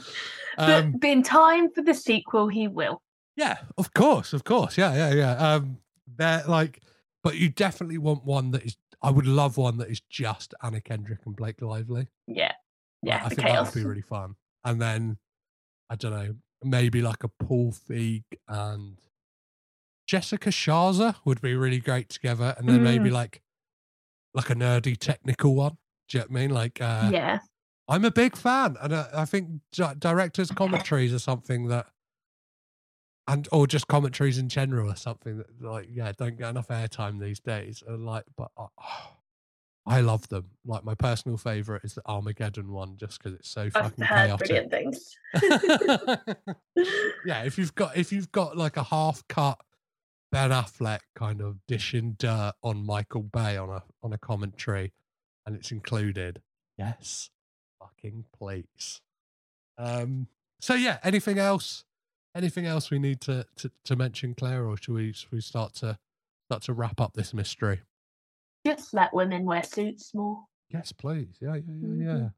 um, 0.58 0.92
but 0.92 1.10
in 1.10 1.22
time 1.22 1.70
for 1.70 1.82
the 1.82 1.94
sequel, 1.94 2.48
he 2.48 2.68
will. 2.68 3.02
yeah, 3.36 3.58
of 3.78 3.92
course, 3.94 4.32
of 4.32 4.44
course, 4.44 4.78
yeah, 4.78 4.94
yeah, 4.94 5.14
yeah. 5.14 5.32
Um, 5.54 5.78
they're 6.16 6.42
like, 6.46 6.80
but 7.22 7.36
you 7.36 7.48
definitely 7.48 7.98
want 7.98 8.24
one 8.24 8.50
that 8.52 8.64
is. 8.64 8.76
I 9.02 9.10
would 9.10 9.26
love 9.26 9.56
one 9.56 9.78
that 9.78 9.88
is 9.88 10.02
just 10.10 10.52
Anna 10.62 10.80
Kendrick 10.80 11.20
and 11.24 11.34
Blake 11.34 11.62
Lively. 11.62 12.08
Yeah, 12.26 12.48
Like, 12.48 12.54
yeah, 13.02 13.22
I 13.24 13.28
the 13.30 13.34
think 13.34 13.48
that 13.48 13.64
would 13.64 13.74
be 13.74 13.84
really 13.84 14.02
fun. 14.02 14.34
And 14.62 14.80
then 14.80 15.16
I 15.88 15.96
don't 15.96 16.12
know, 16.12 16.34
maybe 16.62 17.02
like 17.02 17.24
a 17.24 17.28
Paul 17.28 17.72
Feig 17.72 18.24
and 18.48 18.98
Jessica 20.06 20.50
Sharzer 20.50 21.14
would 21.24 21.40
be 21.40 21.54
really 21.54 21.78
great 21.78 22.08
together. 22.08 22.54
And 22.58 22.68
then 22.68 22.82
maybe 22.82 23.10
Mm. 23.10 23.14
like 23.14 23.42
like 24.34 24.50
a 24.50 24.54
nerdy 24.54 24.96
technical 24.96 25.54
one. 25.54 25.76
Do 26.08 26.18
you 26.18 26.20
know 26.24 26.26
what 26.30 26.38
I 26.38 26.40
mean? 26.40 26.50
Like 26.50 26.80
uh, 26.80 27.10
yeah, 27.12 27.38
I'm 27.88 28.04
a 28.04 28.10
big 28.10 28.36
fan, 28.36 28.76
and 28.80 28.92
uh, 28.92 29.08
I 29.14 29.24
think 29.24 29.60
di- 29.72 29.94
directors' 29.98 30.50
commentaries 30.50 31.12
are 31.12 31.18
something 31.18 31.68
that, 31.68 31.86
and 33.26 33.48
or 33.52 33.66
just 33.66 33.86
commentaries 33.88 34.38
in 34.38 34.48
general 34.48 34.90
are 34.90 34.96
something 34.96 35.38
that 35.38 35.62
like 35.62 35.88
yeah 35.90 36.12
don't 36.16 36.36
get 36.36 36.50
enough 36.50 36.68
airtime 36.68 37.20
these 37.20 37.40
days. 37.40 37.82
And 37.86 38.04
like, 38.06 38.24
but 38.36 38.50
uh, 38.56 38.66
I 39.90 40.02
love 40.02 40.28
them. 40.28 40.46
Like 40.64 40.84
my 40.84 40.94
personal 40.94 41.36
favorite 41.36 41.82
is 41.84 41.94
the 41.94 42.02
Armageddon 42.06 42.70
one, 42.70 42.96
just 42.96 43.18
because 43.18 43.36
it's 43.36 43.50
so 43.50 43.62
I've 43.62 43.72
fucking 43.72 44.04
heard 44.04 44.26
chaotic. 44.28 44.46
brilliant 44.46 44.70
things. 44.70 45.16
yeah, 47.26 47.42
if 47.42 47.58
you've 47.58 47.74
got 47.74 47.96
if 47.96 48.12
you've 48.12 48.30
got 48.30 48.56
like 48.56 48.76
a 48.76 48.84
half 48.84 49.26
cut 49.26 49.58
Ben 50.30 50.50
Affleck 50.50 51.00
kind 51.16 51.40
of 51.40 51.56
dishing 51.66 52.14
dirt 52.20 52.52
on 52.62 52.86
Michael 52.86 53.24
Bay 53.24 53.56
on 53.56 53.68
a 53.68 53.82
on 54.00 54.12
a 54.12 54.18
commentary, 54.18 54.92
and 55.44 55.56
it's 55.56 55.72
included, 55.72 56.40
yes, 56.78 57.30
fucking 57.80 58.26
please. 58.32 59.00
Um. 59.76 60.28
So 60.60 60.74
yeah, 60.74 60.98
anything 61.02 61.38
else? 61.38 61.84
Anything 62.32 62.64
else 62.64 62.92
we 62.92 63.00
need 63.00 63.20
to 63.22 63.44
to, 63.56 63.72
to 63.86 63.96
mention, 63.96 64.36
Claire, 64.36 64.64
or 64.66 64.76
should 64.76 64.94
we 64.94 65.12
should 65.12 65.32
we 65.32 65.40
start 65.40 65.74
to 65.76 65.98
start 66.46 66.62
to 66.62 66.74
wrap 66.74 67.00
up 67.00 67.14
this 67.14 67.34
mystery? 67.34 67.80
Just 68.66 68.92
let 68.94 69.12
women 69.14 69.44
wear 69.44 69.62
suits 69.62 70.14
more. 70.14 70.44
Yes, 70.68 70.92
please. 70.92 71.36
Yeah, 71.40 71.54
yeah, 71.56 71.62
yeah, 71.66 72.04
yeah. 72.04 72.12
Mhm. 72.14 72.32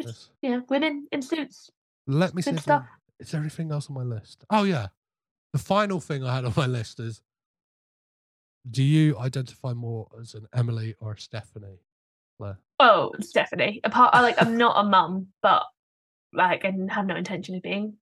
Just 0.00 0.08
Yes. 0.08 0.30
yeah, 0.42 0.60
women 0.68 1.08
in 1.12 1.22
suits. 1.22 1.70
Let 2.06 2.34
me 2.34 2.42
see. 2.42 2.50
Good 2.50 2.56
if 2.58 2.62
stuff. 2.64 2.82
there- 2.82 2.90
Is 3.20 3.30
there 3.30 3.40
anything 3.40 3.70
else 3.72 3.88
on 3.88 3.94
my 3.94 4.02
list? 4.02 4.44
Oh 4.50 4.64
yeah, 4.64 4.88
the 5.52 5.58
final 5.58 6.00
thing 6.00 6.24
I 6.24 6.34
had 6.34 6.44
on 6.44 6.52
my 6.56 6.66
list 6.66 7.00
is 7.00 7.22
do 8.70 8.82
you 8.82 9.18
identify 9.18 9.72
more 9.72 10.08
as 10.20 10.34
an 10.34 10.46
Emily 10.54 10.94
or 11.00 11.12
a 11.12 11.18
Stephanie? 11.20 11.78
Claire? 12.38 12.58
Oh, 12.80 13.12
Stephanie. 13.20 13.80
Apart, 13.84 14.14
I 14.14 14.20
like 14.22 14.40
I'm 14.42 14.56
not 14.56 14.84
a 14.84 14.88
mum, 14.88 15.28
but 15.42 15.64
like 16.32 16.64
I 16.64 16.72
have 16.90 17.06
no 17.06 17.14
intention 17.16 17.54
of 17.54 17.62
being. 17.62 17.96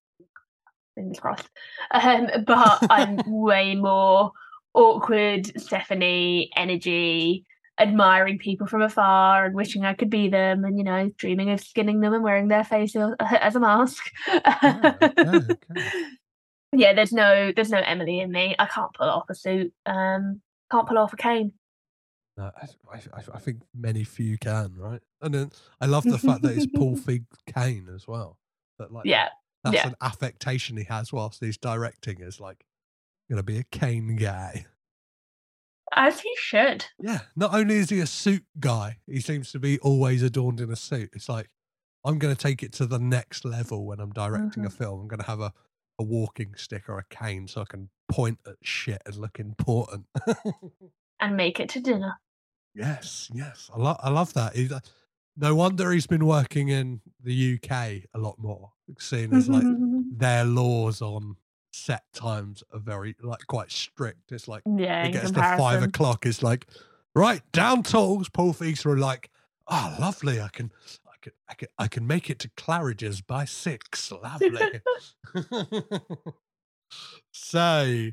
Fingers 0.94 1.20
crossed. 1.20 1.48
Um, 1.90 2.28
but 2.46 2.78
I'm 2.90 3.16
way 3.26 3.74
more 3.74 4.32
awkward 4.74 5.60
Stephanie 5.60 6.50
energy, 6.56 7.44
admiring 7.78 8.38
people 8.38 8.66
from 8.66 8.82
afar 8.82 9.44
and 9.44 9.54
wishing 9.54 9.84
I 9.84 9.94
could 9.94 10.10
be 10.10 10.28
them, 10.28 10.64
and 10.64 10.78
you 10.78 10.84
know, 10.84 11.10
dreaming 11.16 11.50
of 11.50 11.60
skinning 11.60 12.00
them 12.00 12.14
and 12.14 12.22
wearing 12.22 12.48
their 12.48 12.64
face 12.64 12.94
as 13.20 13.56
a 13.56 13.60
mask. 13.60 14.04
Oh, 14.28 14.94
okay, 15.02 15.56
yeah, 16.72 16.92
there's 16.92 17.12
no 17.12 17.52
there's 17.54 17.70
no 17.70 17.80
Emily 17.84 18.20
in 18.20 18.30
me. 18.30 18.54
I 18.58 18.66
can't 18.66 18.92
pull 18.94 19.08
off 19.08 19.30
a 19.30 19.34
suit. 19.34 19.72
Um, 19.86 20.40
can't 20.70 20.88
pull 20.88 20.98
off 20.98 21.12
a 21.12 21.16
cane. 21.16 21.52
No, 22.36 22.50
I, 22.56 22.96
I, 22.96 23.22
I 23.34 23.38
think 23.38 23.60
many 23.74 24.04
few 24.04 24.38
can, 24.38 24.74
right? 24.76 25.02
And 25.20 25.34
then 25.34 25.50
I 25.82 25.86
love 25.86 26.04
the 26.04 26.16
fact 26.18 26.42
that 26.42 26.56
it's 26.56 26.66
Paul 26.66 26.96
Feig 26.96 27.24
Kane 27.54 27.88
as 27.94 28.08
well. 28.08 28.38
That 28.78 28.90
like 28.90 29.04
Yeah, 29.04 29.28
that's 29.64 29.76
yeah. 29.76 29.88
an 29.88 29.96
affectation 30.00 30.76
he 30.78 30.84
has 30.84 31.12
whilst 31.12 31.44
he's 31.44 31.58
directing 31.58 32.20
is 32.22 32.40
like 32.40 32.64
gonna 33.30 33.42
be 33.42 33.58
a 33.58 33.64
cane 33.64 34.16
guy. 34.16 34.64
As 35.94 36.20
he 36.20 36.32
should. 36.36 36.86
Yeah. 37.00 37.20
Not 37.36 37.54
only 37.54 37.76
is 37.76 37.90
he 37.90 38.00
a 38.00 38.06
suit 38.06 38.44
guy, 38.58 38.98
he 39.06 39.20
seems 39.20 39.52
to 39.52 39.58
be 39.58 39.78
always 39.80 40.22
adorned 40.22 40.60
in 40.60 40.70
a 40.70 40.76
suit. 40.76 41.10
It's 41.12 41.28
like 41.28 41.48
I'm 42.04 42.18
gonna 42.18 42.34
take 42.34 42.62
it 42.62 42.72
to 42.74 42.86
the 42.86 42.98
next 42.98 43.44
level 43.44 43.84
when 43.86 44.00
I'm 44.00 44.10
directing 44.12 44.64
a 44.64 44.68
Mm-hmm. 44.68 44.76
film. 44.82 45.00
I'm 45.02 45.08
gonna 45.08 45.22
have 45.24 45.40
a, 45.40 45.52
a 45.98 46.02
walking 46.02 46.54
stick 46.56 46.88
or 46.88 46.98
a 46.98 47.04
cane 47.14 47.46
so 47.48 47.60
I 47.60 47.64
can 47.68 47.90
point 48.08 48.38
at 48.46 48.56
shit 48.62 49.02
and 49.06 49.16
look 49.16 49.38
important. 49.38 50.06
And 51.20 51.36
make 51.36 51.60
it 51.60 51.68
to 51.70 51.80
dinner. 51.80 52.14
Yes, 52.74 53.30
yes, 53.32 53.70
I 53.72 53.78
love 53.78 53.96
I 54.02 54.10
love 54.10 54.32
that. 54.34 54.56
He's, 54.56 54.72
uh, 54.72 54.80
no 55.36 55.54
wonder 55.54 55.92
he's 55.92 56.06
been 56.08 56.26
working 56.26 56.68
in 56.68 57.00
the 57.22 57.54
UK 57.62 58.08
a 58.12 58.18
lot 58.18 58.38
more, 58.40 58.72
seeing 58.98 59.32
as 59.32 59.48
like 59.48 59.62
their 60.16 60.44
laws 60.44 61.00
on 61.00 61.36
set 61.72 62.04
times 62.12 62.62
are 62.72 62.78
very 62.78 63.16
like 63.22 63.46
quite 63.46 63.70
strict. 63.70 64.32
It's 64.32 64.48
like 64.48 64.62
Yeah, 64.66 65.04
it 65.04 65.12
gets 65.12 65.30
to 65.30 65.40
five 65.40 65.82
o'clock. 65.82 66.26
It's 66.26 66.42
like 66.42 66.66
right 67.14 67.42
down 67.52 67.82
tools. 67.82 68.28
Paul 68.28 68.52
Feig's 68.52 68.86
are 68.86 68.96
like, 68.96 69.30
oh, 69.68 69.96
lovely. 69.98 70.40
I 70.40 70.48
can, 70.48 70.72
I 71.06 71.16
can, 71.20 71.32
I 71.48 71.54
can, 71.54 71.68
I 71.78 71.88
can 71.88 72.06
make 72.06 72.30
it 72.30 72.38
to 72.40 72.50
Claridge's 72.50 73.20
by 73.20 73.44
six. 73.44 74.12
Lovely. 74.12 74.80
so, 77.32 78.10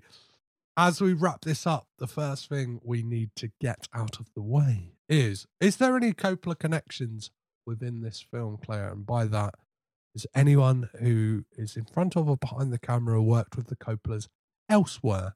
as 0.78 1.02
we 1.02 1.14
wrap 1.14 1.42
this 1.42 1.68
up, 1.68 1.88
the 1.98 2.08
first 2.08 2.50
thing 2.50 2.80
we 2.84 3.04
need 3.04 3.32
to 3.36 3.52
get 3.60 3.88
out 3.94 4.20
of 4.20 4.34
the 4.34 4.42
way 4.42 4.94
is: 5.08 5.46
is 5.60 5.78
there 5.78 5.96
any 5.96 6.14
Coppola 6.14 6.58
connections 6.58 7.32
within 7.66 8.02
this 8.02 8.22
film, 8.22 8.58
Claire? 8.64 8.92
And 8.92 9.06
by 9.06 9.26
that, 9.26 9.56
is 10.16 10.26
anyone 10.36 10.90
who 11.00 11.44
is 11.58 11.76
in 11.76 11.86
front 11.86 12.16
of 12.16 12.30
or 12.30 12.38
behind 12.38 12.74
the 12.74 12.80
camera 12.80 13.22
worked 13.22 13.56
with 13.56 13.68
the 13.68 13.76
Coppolas 13.76 14.28
elsewhere 14.70 15.36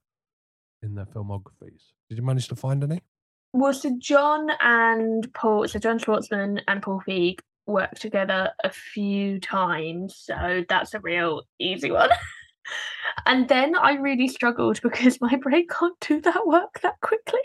in 0.81 0.95
their 0.95 1.05
filmographies? 1.05 1.91
Did 2.09 2.17
you 2.17 2.23
manage 2.23 2.47
to 2.49 2.55
find 2.55 2.83
any? 2.83 3.01
Well, 3.53 3.73
so 3.73 3.95
John 3.99 4.49
and 4.61 5.31
Paul, 5.33 5.67
so 5.67 5.77
John 5.77 5.99
Schwartzman 5.99 6.61
and 6.67 6.81
Paul 6.81 7.01
Feig 7.07 7.39
worked 7.67 8.01
together 8.01 8.51
a 8.63 8.71
few 8.71 9.39
times, 9.39 10.15
so 10.17 10.63
that's 10.67 10.93
a 10.93 10.99
real 10.99 11.43
easy 11.59 11.91
one. 11.91 12.09
and 13.25 13.47
then 13.47 13.75
I 13.75 13.93
really 13.93 14.27
struggled 14.27 14.81
because 14.83 15.21
my 15.21 15.35
brain 15.35 15.67
can't 15.67 15.99
do 16.01 16.19
that 16.21 16.47
work 16.47 16.81
that 16.81 16.99
quickly. 17.01 17.41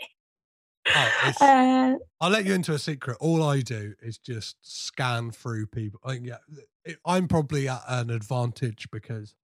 Oh, 0.95 1.31
Uh, 1.41 1.95
I'll 2.21 2.29
let 2.29 2.45
you 2.45 2.53
into 2.53 2.73
a 2.73 2.79
secret. 2.79 3.17
All 3.19 3.43
I 3.43 3.61
do 3.61 3.93
is 4.01 4.17
just 4.17 4.55
scan 4.61 5.31
through 5.31 5.67
people. 5.67 5.99
I, 6.03 6.13
yeah, 6.13 6.37
it, 6.83 6.97
I'm 7.05 7.27
probably 7.27 7.67
at 7.67 7.81
an 7.87 8.09
advantage 8.09 8.87
because 8.91 9.35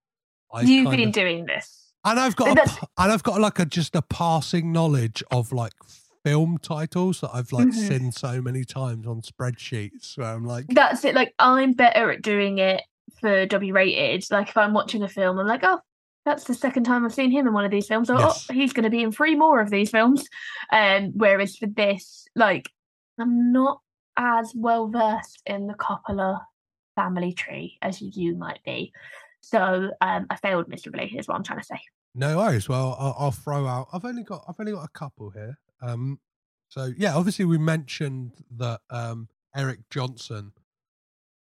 I 0.52 0.62
you've 0.62 0.90
been 0.90 1.08
of- 1.08 1.14
doing 1.14 1.46
this. 1.46 1.92
and 2.04 2.18
I've 2.20 2.36
got 2.36 2.58
a, 2.58 2.86
and 2.98 3.12
I've 3.12 3.22
got 3.22 3.40
like 3.40 3.58
a 3.58 3.64
just 3.66 3.94
a 3.96 4.02
passing 4.02 4.72
knowledge 4.72 5.22
of 5.30 5.52
like 5.52 5.72
film 6.24 6.58
titles 6.60 7.20
that 7.20 7.30
I've 7.32 7.52
like 7.52 7.68
Mhm. 7.68 7.74
seen 7.88 8.12
so 8.12 8.42
many 8.42 8.64
times 8.64 9.06
on 9.06 9.22
spreadsheets 9.22 10.18
where 10.18 10.28
I'm 10.34 10.44
like, 10.44 10.66
That's 10.68 11.04
it. 11.04 11.14
Like 11.14 11.32
I'm 11.38 11.72
better 11.72 12.10
at 12.10 12.22
doing 12.22 12.58
it 12.58 12.82
for 13.20 13.46
W 13.46 13.72
rated. 13.72 14.24
Like 14.30 14.48
if 14.48 14.56
I'm 14.56 14.74
watching 14.74 15.02
a 15.02 15.08
film, 15.08 15.38
I'm 15.38 15.46
like, 15.46 15.62
oh, 15.62 15.80
that's 16.26 16.44
the 16.44 16.54
second 16.54 16.84
time 16.84 17.04
I've 17.06 17.14
seen 17.14 17.30
him 17.30 17.46
in 17.46 17.54
one 17.54 17.64
of 17.64 17.70
these 17.70 17.86
films. 17.86 18.10
Or 18.10 18.18
Yes. 18.18 18.46
oh, 18.50 18.52
he's 18.52 18.72
going 18.74 18.84
to 18.84 18.90
be 18.90 19.02
in 19.02 19.12
three 19.12 19.36
more 19.36 19.60
of 19.60 19.70
these 19.70 19.90
films. 19.90 20.28
Um, 20.72 21.12
whereas 21.14 21.56
for 21.56 21.66
this, 21.66 22.26
like, 22.34 22.68
I'm 23.18 23.52
not 23.52 23.80
as 24.18 24.52
well 24.54 24.88
versed 24.88 25.42
in 25.46 25.68
the 25.68 25.74
Coppola 25.74 26.40
family 26.96 27.32
tree 27.32 27.78
as 27.80 28.02
you 28.02 28.34
might 28.34 28.58
be. 28.64 28.92
So 29.40 29.90
um, 30.00 30.26
I 30.28 30.36
failed 30.36 30.68
miserably. 30.68 31.14
Is 31.16 31.28
what 31.28 31.36
I'm 31.36 31.44
trying 31.44 31.60
to 31.60 31.64
say. 31.64 31.80
No 32.14 32.38
worries. 32.38 32.68
Well, 32.68 32.96
I'll, 32.98 33.16
I'll 33.18 33.30
throw 33.30 33.66
out. 33.66 33.88
I've 33.92 34.04
only 34.04 34.24
got. 34.24 34.44
I've 34.48 34.58
only 34.58 34.72
got 34.72 34.84
a 34.84 34.98
couple 34.98 35.30
here. 35.30 35.56
Um. 35.80 36.18
So 36.68 36.92
yeah, 36.96 37.14
obviously 37.14 37.44
we 37.44 37.58
mentioned 37.58 38.32
that 38.56 38.80
um 38.90 39.28
Eric 39.54 39.88
Johnson, 39.90 40.52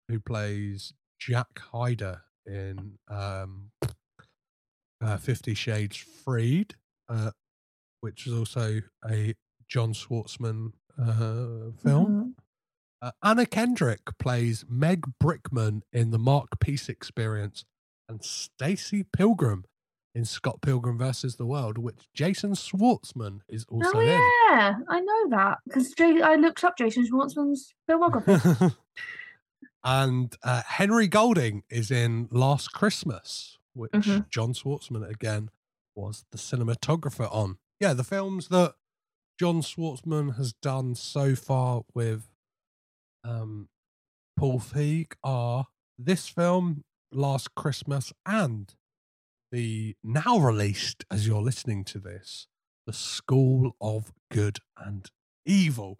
who 0.08 0.18
plays 0.18 0.94
Jack 1.18 1.58
Hyder 1.72 2.22
in 2.46 2.98
um 3.08 3.70
uh, 5.02 5.16
Fifty 5.16 5.54
Shades 5.54 5.96
Freed, 5.96 6.74
uh, 7.08 7.30
which 8.00 8.26
is 8.26 8.32
also 8.32 8.80
a 9.08 9.34
John 9.68 9.92
Schwartzman 9.92 10.72
uh, 10.98 11.72
film. 11.82 12.36
Uh, 13.00 13.10
Anna 13.22 13.46
Kendrick 13.46 14.16
plays 14.18 14.64
Meg 14.68 15.04
Brickman 15.22 15.82
in 15.92 16.12
The 16.12 16.18
Marc 16.18 16.60
Pease 16.60 16.88
Experience, 16.88 17.64
and 18.08 18.24
Stacy 18.24 19.02
Pilgrim 19.02 19.64
in 20.14 20.24
Scott 20.24 20.60
Pilgrim 20.60 20.98
versus 20.98 21.36
the 21.36 21.46
World, 21.46 21.78
which 21.78 22.08
Jason 22.14 22.52
Schwartzman 22.52 23.40
is 23.48 23.64
also 23.68 23.90
in. 23.90 23.96
oh 23.96 24.00
in. 24.00 24.08
yeah, 24.08 24.74
I 24.88 25.00
know 25.00 25.28
that 25.30 25.58
because 25.66 25.92
I 25.98 26.36
looked 26.36 26.62
up 26.64 26.76
Jason 26.76 27.06
Schwartzman's 27.06 27.72
filmography. 27.88 28.74
and 29.84 30.36
uh, 30.42 30.62
Henry 30.66 31.08
Golding 31.08 31.62
is 31.70 31.90
in 31.90 32.28
Last 32.30 32.72
Christmas, 32.72 33.58
which 33.74 33.92
Mhm. 33.92 34.28
John 34.30 34.52
Schwartzman 34.52 35.08
again 35.08 35.50
was 35.94 36.24
the 36.30 36.38
cinematographer 36.38 37.32
on. 37.32 37.58
Yeah, 37.80 37.92
the 37.94 38.04
films 38.04 38.48
that 38.48 38.74
John 39.38 39.60
Schwartzman 39.62 40.36
has 40.36 40.52
done 40.52 40.94
so 40.94 41.34
far 41.34 41.82
with 41.94 42.28
um, 43.24 43.68
Paul 44.36 44.58
Feig 44.60 45.12
are 45.22 45.66
this 45.98 46.28
film, 46.28 46.84
Last 47.12 47.54
Christmas, 47.54 48.12
and 48.26 48.74
the 49.50 49.96
now 50.02 50.38
released, 50.38 51.04
as 51.10 51.26
you're 51.26 51.42
listening 51.42 51.84
to 51.84 51.98
this, 52.00 52.48
The 52.86 52.92
School 52.92 53.76
of 53.80 54.12
Good 54.30 54.58
and 54.76 55.08
Evil. 55.44 55.98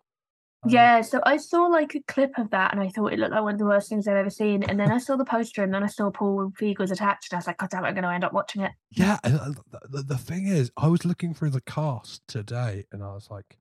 Um, 0.64 0.70
Yeah, 0.70 1.00
so 1.00 1.20
I 1.24 1.36
saw 1.36 1.64
like 1.66 1.94
a 1.94 2.00
clip 2.02 2.38
of 2.38 2.50
that 2.50 2.72
and 2.72 2.80
I 2.80 2.88
thought 2.88 3.12
it 3.12 3.18
looked 3.18 3.32
like 3.32 3.42
one 3.42 3.54
of 3.54 3.58
the 3.58 3.66
worst 3.66 3.88
things 3.88 4.06
I've 4.06 4.16
ever 4.16 4.30
seen. 4.30 4.62
And 4.62 4.78
then 4.78 4.92
I 4.92 4.98
saw 4.98 5.16
the 5.16 5.24
poster 5.24 5.62
and 5.62 5.74
then 5.74 5.82
I 5.82 5.88
saw 5.88 6.10
Paul 6.10 6.52
Feig 6.58 6.78
was 6.78 6.90
attached 6.90 7.32
and 7.32 7.36
I 7.36 7.40
was 7.40 7.46
like, 7.46 7.58
God 7.58 7.70
damn 7.70 7.84
it, 7.84 7.88
I'm 7.88 7.94
going 7.94 8.04
to 8.04 8.10
end 8.10 8.24
up 8.24 8.32
watching 8.32 8.62
it. 8.62 8.72
Yeah, 8.90 9.18
uh, 9.24 9.50
the, 9.90 10.02
the, 10.02 10.18
thing 10.18 10.46
is, 10.46 10.70
I 10.76 10.86
was 10.88 11.04
looking 11.04 11.34
through 11.34 11.50
the 11.50 11.62
cast 11.62 12.22
today, 12.28 12.84
and 12.92 13.02
I 13.02 13.14
was 13.14 13.28
like, 13.30 13.58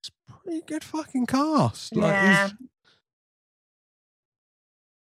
"It's 0.00 0.10
a 0.28 0.32
pretty 0.32 0.62
good 0.66 0.84
fucking 0.84 1.26
cast." 1.26 1.96
Like, 1.96 2.12
Yeah. 2.12 2.48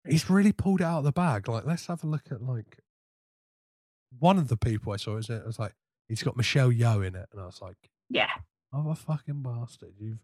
he's, 0.04 0.12
he's 0.12 0.30
really 0.30 0.52
pulled 0.52 0.80
it 0.80 0.84
out 0.84 0.98
of 0.98 1.04
the 1.04 1.12
bag. 1.12 1.48
Like, 1.48 1.66
let's 1.66 1.86
have 1.86 2.04
a 2.04 2.06
look 2.06 2.30
at 2.30 2.40
like 2.42 2.78
one 4.18 4.38
of 4.38 4.48
the 4.48 4.56
people 4.56 4.92
I 4.92 4.96
saw. 4.96 5.16
Is 5.16 5.28
it? 5.28 5.42
I 5.42 5.46
was 5.46 5.58
like, 5.58 5.74
he's 6.08 6.22
got 6.22 6.36
Michelle 6.36 6.70
Yeoh 6.70 7.06
in 7.06 7.14
it, 7.16 7.26
and 7.32 7.40
I 7.40 7.46
was 7.46 7.60
like, 7.60 7.90
Yeah. 8.08 8.30
"Oh, 8.72 8.90
a 8.90 8.94
fucking 8.94 9.42
bastard! 9.42 9.94
You've 9.98 10.18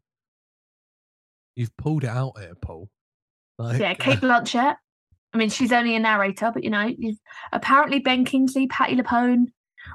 you've 1.57 1.77
pulled 1.77 2.05
it 2.05 2.11
out 2.11 2.39
here, 2.39 2.55
Paul." 2.61 2.89
Like, 3.59 3.81
yeah, 3.81 3.95
Kate 3.95 4.19
uh 4.19 4.21
Blanchett. 4.21 4.77
I 5.35 5.39
mean, 5.39 5.51
she's 5.51 5.73
only 5.73 5.97
a 5.97 5.99
narrator, 5.99 6.51
but 6.53 6.63
you 6.65 6.71
know, 6.71 6.91
you've 6.97 7.19
apparently 7.53 7.99
Ben 7.99 8.25
Kingsley, 8.25 8.69
Patti 8.69 8.97
LuPone, 8.97 9.47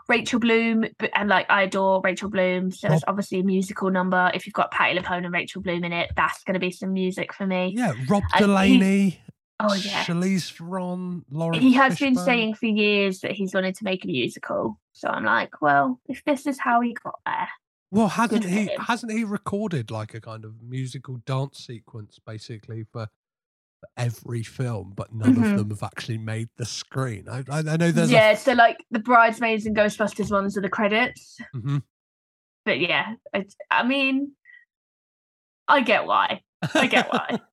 Rachel 0.07 0.39
Bloom, 0.39 0.85
and 1.15 1.29
like 1.29 1.45
I 1.49 1.63
adore 1.63 2.01
Rachel 2.03 2.29
Bloom. 2.29 2.71
So 2.71 2.91
it's 2.91 3.03
obviously 3.07 3.39
a 3.39 3.43
musical 3.43 3.89
number. 3.89 4.29
If 4.33 4.45
you've 4.45 4.53
got 4.53 4.71
Patti 4.71 4.97
LuPone 4.97 5.25
and 5.25 5.33
Rachel 5.33 5.61
Bloom 5.61 5.83
in 5.83 5.93
it, 5.93 6.11
that's 6.15 6.43
going 6.43 6.53
to 6.55 6.59
be 6.59 6.71
some 6.71 6.93
music 6.93 7.33
for 7.33 7.47
me. 7.47 7.73
yeah, 7.75 7.93
Rob 8.09 8.23
And 8.33 8.45
Delaney. 8.45 9.21
Oh 9.59 9.73
yeah. 9.75 10.03
Charlize 10.03 10.51
Theron, 10.51 11.23
Lauren. 11.29 11.59
he 11.59 11.73
has 11.73 11.99
been 11.99 12.15
saying 12.15 12.55
for 12.55 12.65
years 12.65 13.19
that 13.19 13.31
he's 13.31 13.53
wanted 13.53 13.75
to 13.75 13.83
make 13.83 14.03
a 14.03 14.07
musical. 14.07 14.79
So 14.93 15.07
I'm 15.07 15.23
like, 15.23 15.61
well, 15.61 15.99
if 16.09 16.23
this 16.25 16.47
is 16.47 16.59
how 16.59 16.81
he 16.81 16.93
got 16.93 17.19
there, 17.25 17.47
Well, 17.91 18.07
hasn't 18.07 18.45
he? 18.45 18.68
him. 18.68 18.80
Hasn't 18.80 19.11
he 19.11 19.23
recorded 19.23 19.91
like 19.91 20.13
a 20.13 20.22
kind 20.22 20.45
of 20.45 20.61
musical 20.61 21.18
dance 21.26 21.59
sequence, 21.59 22.19
basically 22.26 22.85
for, 22.91 23.07
for 23.80 23.88
every 23.97 24.43
film, 24.43 24.93
but 24.95 25.13
none 25.13 25.35
Mhm. 25.35 25.51
of 25.51 25.57
them 25.57 25.69
have 25.72 25.84
actually 25.84 26.18
made 26.18 26.49
the 26.57 26.65
screen. 26.65 27.27
I, 27.30 27.43
I, 27.49 27.59
I 27.59 27.77
know 27.77 27.91
there's 27.91 28.11
yeah. 28.11 28.35
So 28.35 28.53
like 28.53 28.77
the 28.91 28.99
bridesmaids 28.99 29.65
and 29.65 29.76
Ghostbusters 29.76 30.31
ones 30.31 30.57
are 30.57 30.61
the 30.61 30.69
credits, 30.69 31.38
a. 31.53 31.59
Mhm. 31.59 31.84
but 32.65 32.80
yeah, 32.80 33.15
I, 33.35 33.45
I 33.69 33.84
mean, 33.84 34.31
I 35.68 35.81
get 35.81 36.05
why. 36.05 36.41
I 36.73 36.88
get 36.88 37.11
why. 37.11 37.39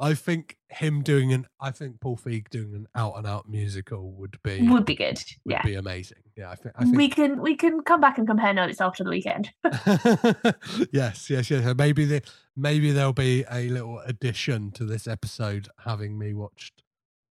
I 0.00 0.14
think 0.14 0.56
him 0.68 1.02
doing 1.02 1.32
an, 1.32 1.46
I 1.60 1.70
think 1.70 2.00
Paul 2.00 2.16
Feig 2.16 2.50
doing 2.50 2.74
an 2.74 2.88
out 2.96 3.16
and 3.16 3.26
out 3.26 3.48
musical 3.48 4.10
would 4.14 4.36
be 4.42 4.66
Would 4.68 4.84
be 4.84 4.96
good. 4.96 5.22
would 5.44 5.52
Yeah. 5.52 5.62
be 5.62 5.74
amazing. 5.76 6.18
Yeah, 6.36 6.50
I 6.50 6.56
think. 6.56 6.74
I 6.76 6.82
think 6.84 6.96
We 6.96 7.08
can 7.08 7.40
we 7.40 7.54
can 7.56 7.80
come 7.82 8.00
back 8.00 8.18
and 8.18 8.26
compare 8.26 8.52
notes 8.52 8.80
after 8.80 9.04
the 9.04 9.10
weekend. 9.10 9.50
yes, 10.92 11.30
yes, 11.30 11.50
yes. 11.50 11.74
Maybe 11.76 12.04
the, 12.04 12.22
maybe 12.56 12.90
there'll 12.90 13.12
be 13.12 13.44
a 13.50 13.68
little 13.68 14.00
addition 14.00 14.70
to 14.72 14.84
this 14.84 15.06
episode, 15.06 15.68
having 15.84 16.18
me 16.18 16.34
watched 16.34 16.82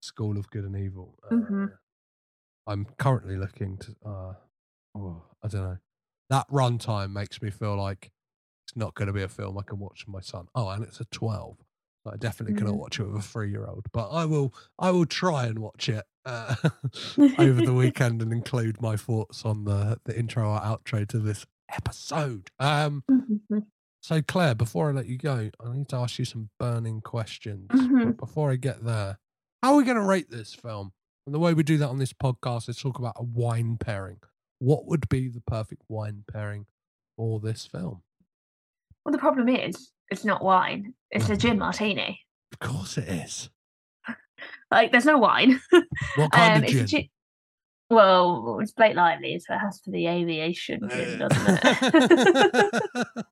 School 0.02 0.38
of 0.38 0.50
Good 0.50 0.64
and 0.64 0.78
Evil. 0.78 1.18
Uh, 1.30 1.36
Mhm. 1.36 1.72
I'm 2.66 2.86
currently 2.98 3.36
looking 3.36 3.78
to. 3.80 3.96
Uh, 4.06 4.34
oh, 4.96 5.24
I 5.44 5.48
don't 5.50 5.64
know. 5.64 5.78
That 6.30 6.48
runtime 6.50 7.12
makes 7.12 7.42
me 7.42 7.50
feel 7.50 7.76
like 7.76 8.12
it's 8.66 8.78
not 8.78 8.94
going 8.96 9.08
to 9.08 9.14
be 9.14 9.22
a 9.22 9.28
film 9.28 9.58
I 9.58 9.64
can 9.64 9.80
watch 9.80 10.06
with 10.06 10.14
my 10.14 10.22
son. 10.22 10.48
Oh, 10.56 10.70
and 10.70 10.82
it's 10.84 11.02
a 11.02 11.06
twelve. 11.06 11.58
I 12.06 12.18
definitely 12.18 12.56
cannot 12.58 12.74
Mm. 12.76 12.80
watch 12.80 13.00
it 13.00 13.04
with 13.08 13.16
a 13.16 13.22
three-year-old, 13.22 13.86
but 13.94 14.10
I 14.10 14.26
will. 14.26 14.54
I 14.78 14.92
will 14.92 15.06
try 15.06 15.46
and 15.46 15.60
watch 15.60 15.88
it 15.90 16.04
uh, 16.26 16.56
over 17.40 17.62
the 17.66 17.74
weekend 17.78 18.22
and 18.22 18.32
include 18.34 18.82
my 18.82 18.96
thoughts 18.98 19.46
on 19.46 19.64
the 19.66 20.00
the 20.06 20.18
intro 20.18 20.50
or 20.52 20.60
outro 20.60 21.08
to 21.08 21.20
this 21.20 21.46
episode. 21.72 22.50
Um, 22.60 23.04
so 24.02 24.22
Claire, 24.22 24.56
before 24.56 24.90
I 24.90 24.92
let 24.92 25.06
you 25.08 25.18
go, 25.18 25.50
I 25.64 25.74
need 25.74 25.88
to 25.90 25.96
ask 25.96 26.20
you 26.20 26.26
some 26.26 26.50
burning 26.60 27.00
questions. 27.02 27.70
Mhm. 27.72 28.06
But 28.06 28.18
before 28.18 28.52
I 28.52 28.58
get 28.58 28.84
there, 28.84 29.18
how 29.62 29.74
are 29.74 29.78
we 29.78 29.86
going 29.86 29.96
to 29.98 30.04
rate 30.04 30.30
this 30.30 30.54
film? 30.54 30.92
And 31.26 31.34
the 31.34 31.40
way 31.40 31.54
we 31.54 31.64
do 31.64 31.78
that 31.78 31.88
on 31.88 32.00
this 32.00 32.12
podcast 32.12 32.68
is 32.68 32.78
talk 32.78 33.00
about 33.00 33.14
a 33.16 33.24
wine 33.24 33.78
pairing. 33.78 34.20
What 34.60 34.86
would 34.88 35.08
be 35.08 35.30
the 35.30 35.40
perfect 35.40 35.84
wine 35.88 36.26
pairing 36.28 36.66
for 37.16 37.40
this 37.40 37.66
film? 37.66 38.04
Well, 39.06 39.14
the 39.14 39.18
problem 39.18 39.48
is, 39.48 39.93
it's 40.10 40.26
not 40.26 40.44
wine. 40.44 40.94
It's 41.12 41.30
a 41.30 41.38
gin 41.38 41.58
martini. 41.60 42.20
Of 42.52 42.60
course 42.60 42.98
it 42.98 43.08
is. 43.08 43.50
Like, 44.72 44.92
there's 44.92 45.06
no 45.06 45.18
wine. 45.18 45.60
What 46.16 46.32
kind 46.32 46.58
of 46.58 46.58
Um, 46.58 46.64
it's 46.64 46.74
a 46.74 46.76
gin? 46.78 46.88
gin- 46.88 47.10
Well, 47.90 48.60
it's 48.62 48.72
Blake 48.72 48.96
Lively, 48.96 49.40
so 49.40 49.54
it 49.54 49.60
has 49.60 49.80
to 49.82 49.92
be 49.92 50.08
aviation 50.08 50.88
gin, 50.90 51.20
doesn't 51.20 51.60
it? 51.64 53.26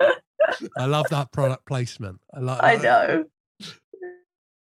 I 0.78 0.86
love 0.86 1.06
that 1.10 1.30
product 1.32 1.66
placement. 1.66 2.20
I 2.34 2.40
love. 2.40 2.60
I 2.62 2.76
know. 2.76 3.24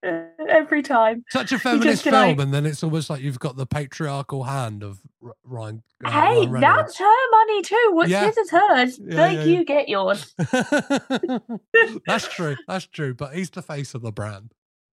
Every 0.03 0.83
time. 0.83 1.25
Such 1.29 1.51
a 1.51 1.59
feminist 1.59 2.03
film, 2.03 2.13
like, 2.13 2.39
and 2.39 2.53
then 2.53 2.65
it's 2.65 2.83
almost 2.83 3.09
like 3.09 3.21
you've 3.21 3.39
got 3.39 3.57
the 3.57 3.65
patriarchal 3.65 4.43
hand 4.43 4.83
of 4.83 4.99
R- 5.23 5.33
Ryan. 5.43 5.83
uh, 6.05 6.11
Hey, 6.11 6.47
Ryan 6.47 6.61
that's 6.61 6.97
her 6.99 7.29
money 7.31 7.61
too. 7.63 7.89
What's 7.93 8.09
Yeah. 8.11 8.25
his 8.27 8.37
is 8.37 8.51
hers. 8.51 8.99
Yeah, 9.03 9.15
Thank 9.15 9.37
yeah, 9.39 9.43
you, 9.45 9.65
get 9.65 9.89
yours. 9.89 10.35
That's 12.05 12.27
true. 12.27 12.55
That's 12.67 12.85
true. 12.85 13.13
But 13.13 13.33
he's 13.35 13.49
the 13.49 13.61
face 13.61 13.93
of 13.95 14.01
the 14.01 14.11
brand. 14.11 14.53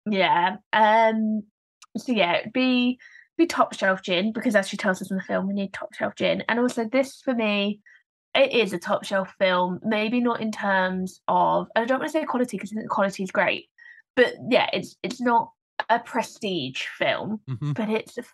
Yeah. 0.09 0.57
Um. 0.73 1.45
So 1.97 2.13
yeah, 2.13 2.47
be 2.53 2.99
be 3.39 3.47
top 3.47 3.75
shelf 3.75 4.03
gin 4.03 4.33
because 4.33 4.55
as 4.55 4.69
she 4.69 4.77
tells 4.77 5.01
us 5.03 5.11
in 5.11 5.17
the 5.17 5.23
film, 5.23 5.47
we 5.47 5.55
need 5.55 5.73
top 5.73 5.95
shelf 5.95 6.15
gin, 6.15 6.45
and 6.49 6.59
also 6.61 6.85
this 6.85 7.23
for 7.25 7.35
me, 7.35 7.81
it 8.35 8.53
is 8.53 8.73
a 8.75 8.79
top 8.79 9.05
shelf 9.05 9.33
film. 9.39 9.81
Maybe 9.83 10.21
not 10.21 10.41
in 10.43 10.53
terms 10.53 11.21
of 11.27 11.69
I 11.75 11.85
don't 11.87 12.01
want 12.01 12.13
to 12.13 12.19
say 12.19 12.25
quality 12.27 12.59
because 12.59 12.71
the 12.71 12.87
quality 12.89 13.23
is 13.23 13.31
great, 13.31 13.70
but 14.17 14.35
yeah, 14.49 14.69
it's 14.73 14.97
it's 15.03 15.21
not 15.21 15.53
a 15.89 15.99
prestige 15.99 16.83
film, 16.99 17.41
Mhm. 17.49 17.75
but 17.75 17.89
it's 17.89 18.19
a 18.19 18.25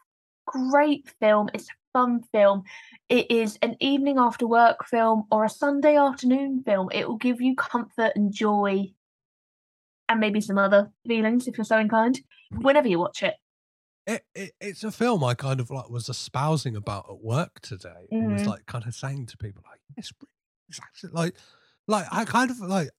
great 0.47 1.09
film. 1.21 1.49
It's 1.55 1.69
a 1.69 1.75
fun 1.93 2.23
film. 2.33 2.63
It 3.09 3.31
is 3.31 3.59
an 3.63 3.77
evening 3.81 4.19
after 4.19 4.47
work 4.47 4.85
film 4.87 5.25
or 5.31 5.45
a 5.45 5.49
Sunday 5.51 5.97
afternoon 5.97 6.63
film. 6.65 6.89
It 6.93 7.09
will 7.09 7.17
give 7.17 7.41
you 7.41 7.55
comfort 7.57 8.13
and 8.17 8.33
joy 8.33 8.93
and 10.09 10.21
maybe 10.21 10.41
some 10.41 10.59
other 10.59 10.93
feelings 11.07 11.49
if 11.49 11.57
you're 11.59 11.65
so 11.65 11.79
inclined 11.79 12.21
whenever 12.61 12.89
you 12.89 12.99
watch 12.99 13.23
it. 13.23 13.35
It, 14.07 14.25
it 14.37 14.53
it's 14.61 14.85
a 14.85 14.93
film 14.93 15.25
I 15.25 15.35
kind 15.35 15.59
of 15.59 15.69
like 15.71 15.91
was 15.91 16.09
espousing 16.09 16.77
about 16.77 17.07
at 17.11 17.19
work 17.21 17.61
today. 17.61 18.07
and 18.13 18.33
was 18.33 18.47
like 18.47 18.67
kind 18.67 18.87
of 18.87 18.95
saying 18.95 19.27
to 19.27 19.37
people 19.37 19.65
like 19.69 19.81
it's, 19.97 20.13
it's 20.69 20.79
actually 20.81 21.11
like 21.13 21.35
like 21.89 22.07
I 22.13 22.25
kind 22.25 22.51
of 22.51 22.61
like 22.61 22.91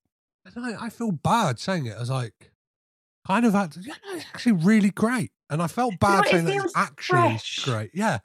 I 0.58 0.76
I 0.88 0.90
feel 0.90 1.12
bad 1.14 1.60
saying 1.60 1.86
it 1.86 1.96
as 1.98 2.10
like 2.10 2.52
kind 3.28 3.46
of 3.46 3.54
had 3.54 3.76
yeah, 3.82 3.94
no, 4.06 4.16
it's 4.16 4.26
actually 4.34 4.54
really 4.54 4.92
great. 4.92 5.32
And 5.50 5.62
I 5.62 5.68
felt 5.68 6.00
bad 6.00 6.20
what, 6.20 6.28
it 6.28 6.32
saying 6.32 6.46
that 6.46 6.64
it's 6.66 6.74
actually 6.76 7.20
fresh. 7.20 7.66
great. 7.66 7.92
Yeah. 7.94 8.20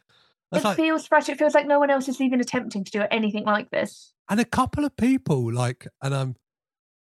It 0.52 0.64
like, 0.64 0.76
feels 0.76 1.06
fresh. 1.06 1.28
It 1.28 1.38
feels 1.38 1.54
like 1.54 1.66
no 1.66 1.78
one 1.78 1.90
else 1.90 2.08
is 2.08 2.20
even 2.20 2.40
attempting 2.40 2.84
to 2.84 2.90
do 2.90 3.04
anything 3.10 3.44
like 3.44 3.70
this. 3.70 4.12
and 4.28 4.40
a 4.40 4.44
couple 4.44 4.84
of 4.84 4.96
people 4.96 5.52
like 5.52 5.86
and 6.00 6.14
i'm 6.14 6.36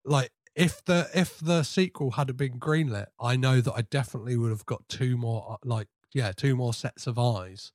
like 0.05 0.31
if 0.55 0.83
the 0.85 1.09
if 1.13 1.39
the 1.39 1.63
sequel 1.63 2.11
had 2.11 2.35
been 2.37 2.59
greenlit 2.59 3.07
i 3.19 3.35
know 3.35 3.59
that 3.61 3.73
i 3.73 3.81
definitely 3.81 4.37
would 4.37 4.51
have 4.51 4.65
got 4.65 4.87
two 4.87 5.17
more 5.17 5.53
uh, 5.53 5.57
like 5.63 5.87
yeah 6.13 6.31
two 6.31 6.55
more 6.55 6.73
sets 6.73 7.07
of 7.07 7.17
eyes 7.17 7.71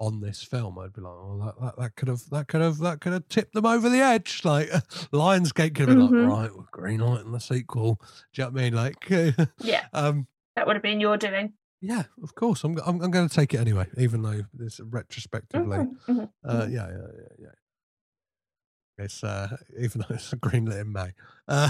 on 0.00 0.20
this 0.20 0.42
film 0.42 0.78
i'd 0.78 0.92
be 0.92 1.00
like 1.00 1.12
oh 1.12 1.40
that, 1.44 1.60
that, 1.60 1.76
that 1.82 1.96
could 1.96 2.08
have 2.08 2.20
that 2.30 2.46
could 2.48 2.60
have 2.60 2.78
that 2.78 3.00
could 3.00 3.12
have 3.12 3.28
tipped 3.28 3.52
them 3.54 3.66
over 3.66 3.88
the 3.88 3.98
edge 4.00 4.40
like 4.44 4.68
lionsgate 5.12 5.74
could 5.74 5.88
have 5.88 5.98
been 5.98 6.08
Mhm. 6.08 6.28
like 6.28 6.40
right 6.40 6.56
we're 6.56 6.64
greenlighting 6.88 7.32
the 7.32 7.40
sequel 7.40 8.00
do 8.32 8.42
you 8.42 8.44
know 8.44 8.50
what 8.52 8.60
i 8.60 8.62
mean 8.64 8.74
like 8.74 9.10
Yeah, 9.60 9.86
um 9.92 10.26
that 10.56 10.66
would 10.66 10.76
have 10.76 10.82
been 10.82 11.00
your 11.00 11.16
doing. 11.16 11.52
yeah 11.80 12.04
of 12.22 12.34
course 12.34 12.62
i'm 12.64 12.78
i'm, 12.86 13.00
I'm 13.02 13.10
going 13.10 13.28
to 13.28 13.34
take 13.34 13.54
it 13.54 13.58
anyway 13.58 13.86
even 13.96 14.22
though 14.22 14.42
this 14.54 14.78
retrospectively 14.80 15.78
Mhm, 15.78 15.96
mhm, 16.08 16.28
uh, 16.44 16.52
mhm. 16.66 16.72
yeah, 16.72 16.88
yeah, 16.88 17.06
yeah, 17.16 17.28
yeah. 17.40 19.04
It's 19.04 19.22
uh, 19.22 19.56
even 19.78 20.00
though 20.00 20.14
it's 20.16 20.32
a 20.32 20.36
greenlit 20.36 20.80
in 20.80 20.92
May. 20.92 21.12
Uh, 21.46 21.68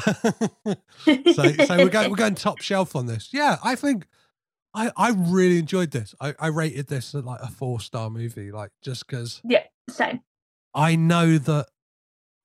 so, 1.35 1.53
so 1.67 1.79
we're 1.79 1.91
going 1.91 2.09
we're 2.09 2.17
going 2.17 2.35
top 2.35 2.63
shelf 2.63 2.97
on 2.97 3.05
this. 3.05 3.29
Yeah, 3.35 3.59
I 3.63 3.75
think 3.75 4.07
I 4.75 4.93
I 4.97 5.11
really 5.11 5.59
enjoyed 5.59 5.91
this. 5.91 6.15
I, 6.21 6.35
I 6.39 6.49
rated 6.49 6.87
this 6.89 7.15
at 7.15 7.25
like 7.25 7.41
a 7.41 7.49
four 7.49 7.81
star 7.81 8.11
movie, 8.11 8.51
like 8.51 8.71
just 8.83 9.07
because 9.07 9.41
Yeah, 9.45 9.65
same. 9.91 10.21
I 10.75 10.97
know 10.97 11.39
that 11.39 11.69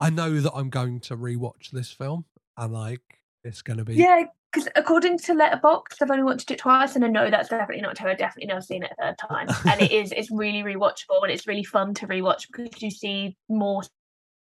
I 0.00 0.10
know 0.10 0.40
that 0.40 0.52
I'm 0.54 0.70
going 0.70 1.00
to 1.00 1.16
rewatch 1.16 1.70
this 1.70 1.90
film 1.90 2.24
and 2.56 2.72
like 2.72 3.02
it's 3.44 3.62
going 3.62 3.78
to 3.78 3.84
be 3.84 3.94
Yeah, 3.94 4.24
because 4.52 4.68
according 4.76 5.18
to 5.18 5.34
Letterboxd, 5.34 6.00
I've 6.00 6.10
only 6.10 6.22
watched 6.22 6.50
it 6.50 6.58
twice, 6.58 6.96
and 6.96 7.04
I 7.04 7.08
know 7.08 7.30
that's 7.30 7.48
definitely 7.48 7.82
not 7.82 7.96
true. 7.96 8.10
I 8.10 8.14
definitely 8.14 8.48
never 8.48 8.60
seen 8.60 8.82
it 8.82 8.92
a 8.98 9.02
third 9.02 9.18
time, 9.18 9.48
and 9.66 9.80
it 9.80 9.92
is. 9.92 10.12
It's 10.12 10.30
really 10.30 10.62
rewatchable, 10.62 11.22
and 11.22 11.30
it's 11.30 11.46
really 11.46 11.64
fun 11.64 11.94
to 11.94 12.06
rewatch 12.06 12.46
because 12.50 12.82
you 12.82 12.90
see 12.90 13.36
more 13.48 13.82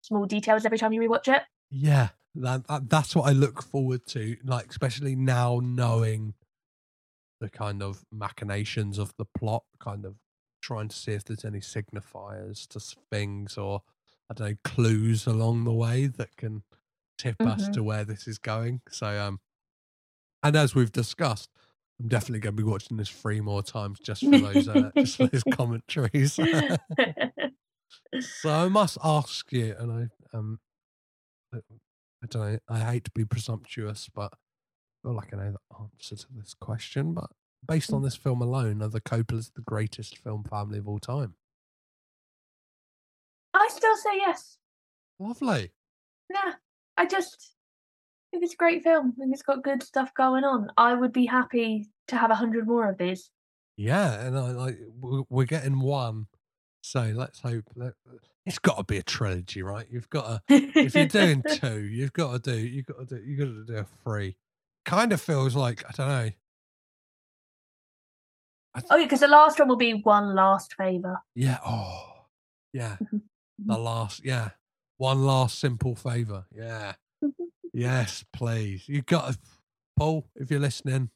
small 0.02 0.26
details 0.26 0.64
every 0.64 0.78
time 0.78 0.92
you 0.92 1.00
rewatch 1.00 1.34
it. 1.34 1.42
Yeah, 1.70 2.08
that, 2.34 2.66
that 2.66 2.88
that's 2.90 3.16
what 3.16 3.28
I 3.28 3.32
look 3.32 3.62
forward 3.62 4.06
to. 4.08 4.36
Like, 4.44 4.70
especially 4.70 5.14
now 5.16 5.60
knowing 5.62 6.34
the 7.42 7.50
kind 7.50 7.82
of 7.82 8.04
machinations 8.12 8.98
of 8.98 9.14
the 9.18 9.26
plot, 9.26 9.64
kind 9.80 10.06
of 10.06 10.16
trying 10.62 10.88
to 10.88 10.96
see 10.96 11.12
if 11.12 11.24
there's 11.24 11.44
any 11.46 11.60
signifiers 11.60 12.68
to 12.68 12.80
things 13.12 13.58
or 13.58 13.82
I 14.30 14.34
don't 14.34 14.50
know 14.52 14.56
clues 14.64 15.26
along 15.26 15.64
the 15.64 15.74
way 15.74 16.08
that 16.08 16.36
can 16.38 16.64
tip 17.18 17.46
us 17.46 17.68
Mhm. 17.68 17.72
to 17.74 17.84
where 17.84 18.04
this 18.06 18.28
is 18.28 18.38
going. 18.38 18.82
So, 18.90 19.08
um, 19.20 19.40
and 20.42 20.56
as 20.56 20.74
we've 20.74 20.92
discussed, 20.92 21.50
I'm 22.00 22.08
definitely 22.08 22.40
going 22.40 22.56
to 22.56 22.62
be 22.62 22.68
watching 22.68 22.96
this 22.96 23.08
three 23.08 23.40
more 23.40 23.62
times 23.62 24.00
just 24.00 24.26
for 24.26 24.38
those 24.38 24.66
uh, 24.66 24.90
just 25.02 25.18
for 25.18 25.26
those 25.28 25.44
commentaries. 25.44 26.40
So 28.18 28.50
I 28.50 28.68
must 28.68 28.98
ask 29.02 29.52
you, 29.52 29.74
and 29.78 29.92
I 29.92 30.36
um, 30.36 30.60
I 31.54 32.26
don't 32.28 32.52
know. 32.52 32.58
I 32.68 32.80
hate 32.92 33.04
to 33.04 33.10
be 33.12 33.24
presumptuous, 33.24 34.08
but 34.14 34.32
feel 35.02 35.14
like 35.14 35.32
I 35.32 35.36
know 35.36 35.52
the 35.52 35.76
answer 35.80 36.16
to 36.16 36.26
this 36.36 36.54
question. 36.54 37.12
But 37.12 37.30
based 37.66 37.92
on 37.92 38.00
mm. 38.00 38.04
this 38.04 38.16
film 38.16 38.42
alone, 38.42 38.82
are 38.82 38.88
the 38.88 39.00
Coppola's 39.00 39.50
the 39.54 39.62
greatest 39.62 40.18
film 40.18 40.44
family 40.44 40.78
of 40.78 40.88
all 40.88 40.98
time? 40.98 41.34
I 43.54 43.68
still 43.70 43.96
say 43.96 44.16
yes. 44.16 44.58
Lovely. 45.18 45.72
Yeah, 46.30 46.52
I 46.96 47.06
just 47.06 47.54
think 48.30 48.44
it's 48.44 48.54
a 48.54 48.56
great 48.56 48.82
film. 48.82 49.12
I 49.16 49.20
think 49.20 49.34
it's 49.34 49.42
got 49.42 49.62
good 49.62 49.82
stuff 49.82 50.12
going 50.14 50.44
on. 50.44 50.70
I 50.76 50.94
would 50.94 51.12
be 51.12 51.26
happy 51.26 51.88
to 52.08 52.16
have 52.16 52.30
a 52.30 52.34
hundred 52.34 52.66
more 52.66 52.88
of 52.88 52.98
these. 52.98 53.30
Yeah, 53.76 54.20
and 54.20 54.38
I 54.38 54.50
like 54.52 54.78
we're 55.00 55.44
getting 55.44 55.80
one, 55.80 56.26
so 56.82 57.12
let's 57.14 57.40
hope 57.40 57.64
that 57.76 57.94
it's 58.46 58.58
got 58.58 58.78
to 58.78 58.84
be 58.84 58.98
a 58.98 59.02
trilogy, 59.02 59.62
right? 59.62 59.86
You've 59.90 60.10
got 60.10 60.46
to 60.48 60.54
if 60.54 60.94
you're 60.94 61.06
doing 61.06 61.42
two, 61.48 61.80
you've 61.80 62.12
got 62.12 62.32
to 62.32 62.52
do 62.52 62.58
you've 62.58 62.86
got 62.86 63.08
to 63.08 63.16
do 63.16 63.22
you 63.24 63.36
got 63.36 63.44
to 63.44 63.64
do 63.64 63.76
a 63.78 63.86
three. 64.04 64.36
Kind 64.84 65.12
of 65.12 65.20
feels 65.20 65.54
like 65.54 65.84
I 65.88 65.92
don't 65.92 66.08
know. 66.08 66.30
Oh 68.90 68.96
yeah, 68.96 69.04
because 69.04 69.20
the 69.20 69.28
last 69.28 69.58
one 69.58 69.68
will 69.68 69.76
be 69.76 69.92
one 69.94 70.34
last 70.34 70.74
favor. 70.74 71.18
Yeah. 71.34 71.58
Oh, 71.64 72.26
yeah. 72.72 72.96
Mm-hmm. 73.02 73.18
The 73.66 73.78
last, 73.78 74.24
yeah. 74.24 74.50
One 74.96 75.24
last 75.24 75.58
simple 75.58 75.94
favor. 75.94 76.46
Yeah. 76.50 76.94
yes, 77.72 78.24
please. 78.32 78.88
You 78.88 79.02
got 79.02 79.32
to, 79.32 79.38
Paul, 79.96 80.26
if 80.36 80.50
you're 80.50 80.60
listening, 80.60 81.10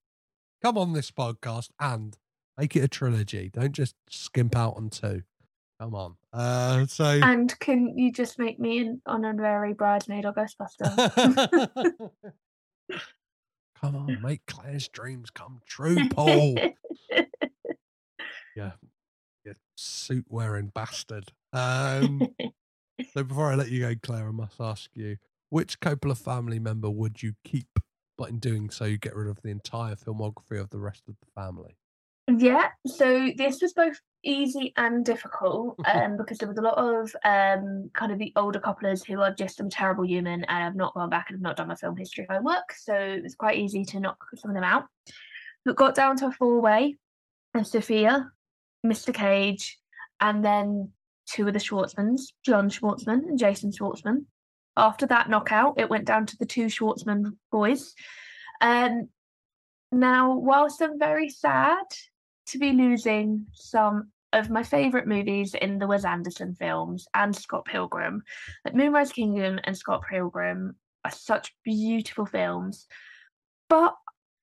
come 0.62 0.76
on 0.76 0.92
this 0.92 1.10
podcast 1.10 1.70
and 1.80 2.16
make 2.58 2.76
it 2.76 2.84
a 2.84 2.88
trilogy. 2.88 3.50
Don't 3.52 3.72
just 3.72 3.94
skimp 4.10 4.54
out 4.54 4.74
on 4.76 4.90
two. 4.90 5.22
Come 5.80 5.94
on. 5.94 6.16
Uh, 6.32 6.86
so 6.86 7.04
And 7.04 7.58
can 7.58 7.96
you 7.98 8.12
just 8.12 8.38
make 8.38 8.58
me 8.58 8.78
an 8.78 9.02
honorary 9.06 9.72
bridesmaid 9.72 10.24
or 10.26 10.32
Ghostbuster? 10.32 12.10
come 13.80 13.96
on, 13.96 14.20
make 14.22 14.44
Claire's 14.46 14.88
dreams 14.88 15.30
come 15.30 15.60
true, 15.66 16.08
Paul. 16.08 16.56
yeah, 18.56 18.72
you 19.44 19.54
suit 19.76 20.26
wearing 20.28 20.72
bastard. 20.74 21.32
Um, 21.52 22.28
so 23.12 23.24
before 23.24 23.52
I 23.52 23.54
let 23.54 23.70
you 23.70 23.80
go, 23.80 23.94
Claire, 24.02 24.28
I 24.28 24.32
must 24.32 24.60
ask 24.60 24.90
you, 24.94 25.16
which 25.50 25.80
Coppola 25.80 26.16
family 26.16 26.58
member 26.58 26.90
would 26.90 27.22
you 27.22 27.34
keep? 27.44 27.78
But 28.18 28.30
in 28.30 28.38
doing 28.38 28.70
so, 28.70 28.86
you 28.86 28.96
get 28.96 29.14
rid 29.14 29.28
of 29.28 29.42
the 29.42 29.50
entire 29.50 29.94
filmography 29.94 30.58
of 30.58 30.70
the 30.70 30.78
rest 30.78 31.02
of 31.08 31.16
the 31.20 31.40
family. 31.40 31.76
Yeah, 32.28 32.68
so 32.86 33.30
this 33.36 33.60
was 33.60 33.72
both 33.74 34.00
easy 34.26 34.72
and 34.76 35.04
difficult 35.04 35.78
um, 35.92 36.16
because 36.16 36.38
there 36.38 36.48
was 36.48 36.58
a 36.58 36.62
lot 36.62 36.76
of 36.76 37.14
um, 37.24 37.90
kind 37.94 38.12
of 38.12 38.18
the 38.18 38.32
older 38.36 38.60
Coppolas 38.60 39.04
who 39.06 39.20
are 39.20 39.32
just 39.32 39.56
some 39.56 39.70
terrible 39.70 40.04
human 40.04 40.44
and 40.44 40.62
have 40.62 40.76
not 40.76 40.94
gone 40.94 41.10
back 41.10 41.30
and 41.30 41.36
have 41.36 41.42
not 41.42 41.56
done 41.56 41.68
my 41.68 41.74
film 41.74 41.96
history 41.96 42.26
homework. 42.28 42.72
So 42.72 42.94
it 42.94 43.22
was 43.22 43.34
quite 43.34 43.58
easy 43.58 43.84
to 43.86 44.00
knock 44.00 44.18
some 44.36 44.50
of 44.50 44.54
them 44.54 44.64
out. 44.64 44.84
But 45.64 45.76
got 45.76 45.94
down 45.94 46.16
to 46.18 46.26
a 46.26 46.32
four 46.32 46.60
way 46.60 46.96
and 47.54 47.66
Sofia, 47.66 48.30
Mr. 48.84 49.14
Cage, 49.14 49.78
and 50.20 50.44
then 50.44 50.90
two 51.26 51.46
of 51.46 51.52
the 51.52 51.58
Schwartzmans, 51.58 52.32
John 52.44 52.68
Schwartzman 52.70 53.28
and 53.28 53.38
Jason 53.38 53.72
Schwartzman. 53.72 54.26
After 54.76 55.06
that 55.06 55.30
knockout, 55.30 55.74
it 55.78 55.88
went 55.88 56.04
down 56.04 56.26
to 56.26 56.36
the 56.36 56.46
two 56.46 56.66
Schwartzman 56.66 57.36
boys. 57.50 57.94
Um, 58.60 59.08
now, 59.90 60.34
whilst 60.36 60.82
I'm 60.82 60.98
very 60.98 61.28
sad 61.28 61.84
to 62.48 62.58
be 62.58 62.72
losing 62.72 63.46
some 63.52 64.10
of 64.32 64.50
my 64.50 64.62
favourite 64.62 65.06
movies 65.06 65.54
in 65.54 65.78
the 65.78 65.86
Wes 65.86 66.04
Anderson 66.04 66.54
films 66.54 67.06
and 67.14 67.34
Scott 67.34 67.64
Pilgrim, 67.64 68.22
like 68.64 68.74
Moonrise 68.74 69.12
Kingdom 69.12 69.58
and 69.64 69.76
Scott 69.76 70.02
Pilgrim 70.08 70.76
are 71.04 71.10
such 71.10 71.54
beautiful 71.64 72.26
films. 72.26 72.86
But 73.68 73.94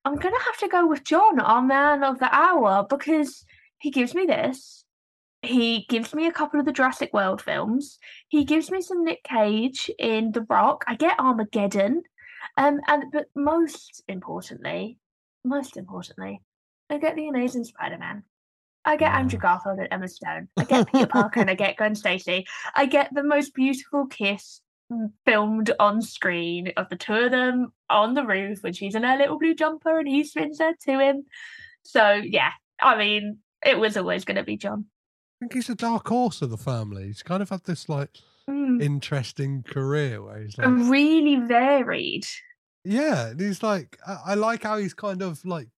I'm 0.06 0.16
going 0.16 0.34
to 0.34 0.46
have 0.46 0.58
to 0.58 0.68
go 0.68 0.88
with 0.88 1.04
John, 1.04 1.40
our 1.40 1.62
man 1.62 2.04
of 2.04 2.20
the 2.20 2.34
hour, 2.34 2.86
because 2.90 3.46
he 3.80 3.92
gives 3.92 4.14
me 4.14 4.26
this. 4.26 4.84
He 5.42 5.86
gives 5.90 6.14
me 6.14 6.28
a 6.28 6.32
couple 6.32 6.60
of 6.60 6.66
the 6.66 6.72
Jurassic 6.72 7.12
World 7.14 7.42
films. 7.42 8.00
He 8.30 8.46
gives 8.46 8.72
me 8.72 8.82
some 8.82 9.04
Nick 9.04 9.24
Cage 9.24 9.92
in 10.00 10.32
The 10.32 10.46
Rock. 10.50 10.86
I 10.88 10.96
get 10.96 11.20
Armageddon. 11.20 12.04
Um, 12.58 12.80
and 12.88 13.06
but 13.12 13.26
most 13.36 14.04
importantly, 14.08 14.98
most 15.44 15.76
importantly, 15.76 16.42
I 16.90 16.98
get 16.98 17.16
the 17.16 17.28
Amazing 17.28 17.66
Spider-Man. 17.66 18.24
I 18.86 18.98
get 18.98 19.14
Andrew 19.14 19.40
Garfield 19.40 19.80
and 19.80 19.88
Emma 19.92 20.08
Stone. 20.08 20.50
I 20.58 20.64
get 20.66 20.92
Peter 20.92 21.08
Parker 21.08 21.40
and 21.40 21.50
I 21.50 21.56
get 21.56 21.78
Gwen 21.78 21.96
Stacy. 21.96 22.46
I 22.76 22.86
get 22.86 23.14
the 23.14 23.24
most 23.24 23.54
beautiful 23.54 24.06
kiss 24.08 24.62
filmed 25.26 25.72
on 25.80 26.02
screen 26.02 26.72
of 26.78 26.90
the 26.90 26.96
two 26.98 27.14
of 27.14 27.32
them 27.32 27.72
on 27.90 28.14
the 28.14 28.26
roof 28.26 28.62
when 28.62 28.74
she's 28.74 28.94
in 28.96 29.04
her 29.04 29.18
little 29.18 29.40
blue 29.40 29.56
jumper 29.56 30.00
and 30.00 30.08
he 30.08 30.24
spins 30.24 30.60
her 30.60 30.74
to 30.86 31.00
him. 31.00 31.26
So 31.84 32.14
yeah, 32.24 32.52
I 32.82 32.98
mean, 32.98 33.40
it 33.66 33.80
was 33.80 33.96
always 33.98 34.26
going 34.26 34.38
to 34.38 34.44
be 34.44 34.58
John. 34.58 34.86
I 35.42 35.46
think 35.46 35.54
he's 35.54 35.70
a 35.70 35.76
dark 35.76 36.08
horse 36.08 36.42
of 36.42 36.50
the 36.52 36.58
family. 36.58 37.06
He's 37.08 37.24
kind 37.24 37.42
of 37.42 37.50
had 37.50 37.64
this 37.66 37.88
like 37.90 38.10
Mm. 38.50 38.84
interesting 38.84 39.64
career 39.64 40.22
where 40.22 40.42
he's 40.42 40.58
like, 40.58 40.68
really 40.68 41.38
varied. 41.38 42.26
yeah, 42.84 43.32
he's 43.40 43.64
like, 43.64 43.98
I, 44.06 44.18
I 44.26 44.34
like 44.34 44.64
how 44.64 44.78
he's 44.80 44.94
kind 44.94 45.22
of 45.22 45.46
like 45.46 45.70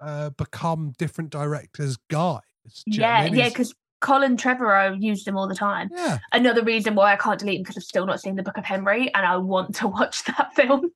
uh, 0.00 0.30
become 0.30 0.94
different 0.96 1.28
directors' 1.28 1.98
guys. 2.08 2.40
Do 2.86 2.90
you 2.92 3.00
know 3.00 3.06
what 3.08 3.14
I 3.14 3.24
Yeah, 3.26 3.32
yeah, 3.34 3.48
because 3.48 3.74
Colin 4.00 4.36
Trevorrow 4.36 5.00
used 5.00 5.26
them 5.26 5.36
all 5.36 5.48
the 5.48 5.54
time. 5.54 5.88
Yeah. 5.94 6.18
Another 6.32 6.62
reason 6.62 6.94
why 6.94 7.12
I 7.12 7.16
can't 7.16 7.38
delete 7.38 7.56
him 7.58 7.62
because 7.62 7.76
I've 7.78 7.84
still 7.84 8.06
not 8.06 8.20
seen 8.20 8.36
the 8.36 8.42
Book 8.42 8.58
of 8.58 8.64
Henry 8.64 9.12
and 9.14 9.24
I 9.26 9.36
want 9.38 9.74
to 9.76 9.88
watch 9.98 10.24
that 10.24 10.54
film. 10.54 10.90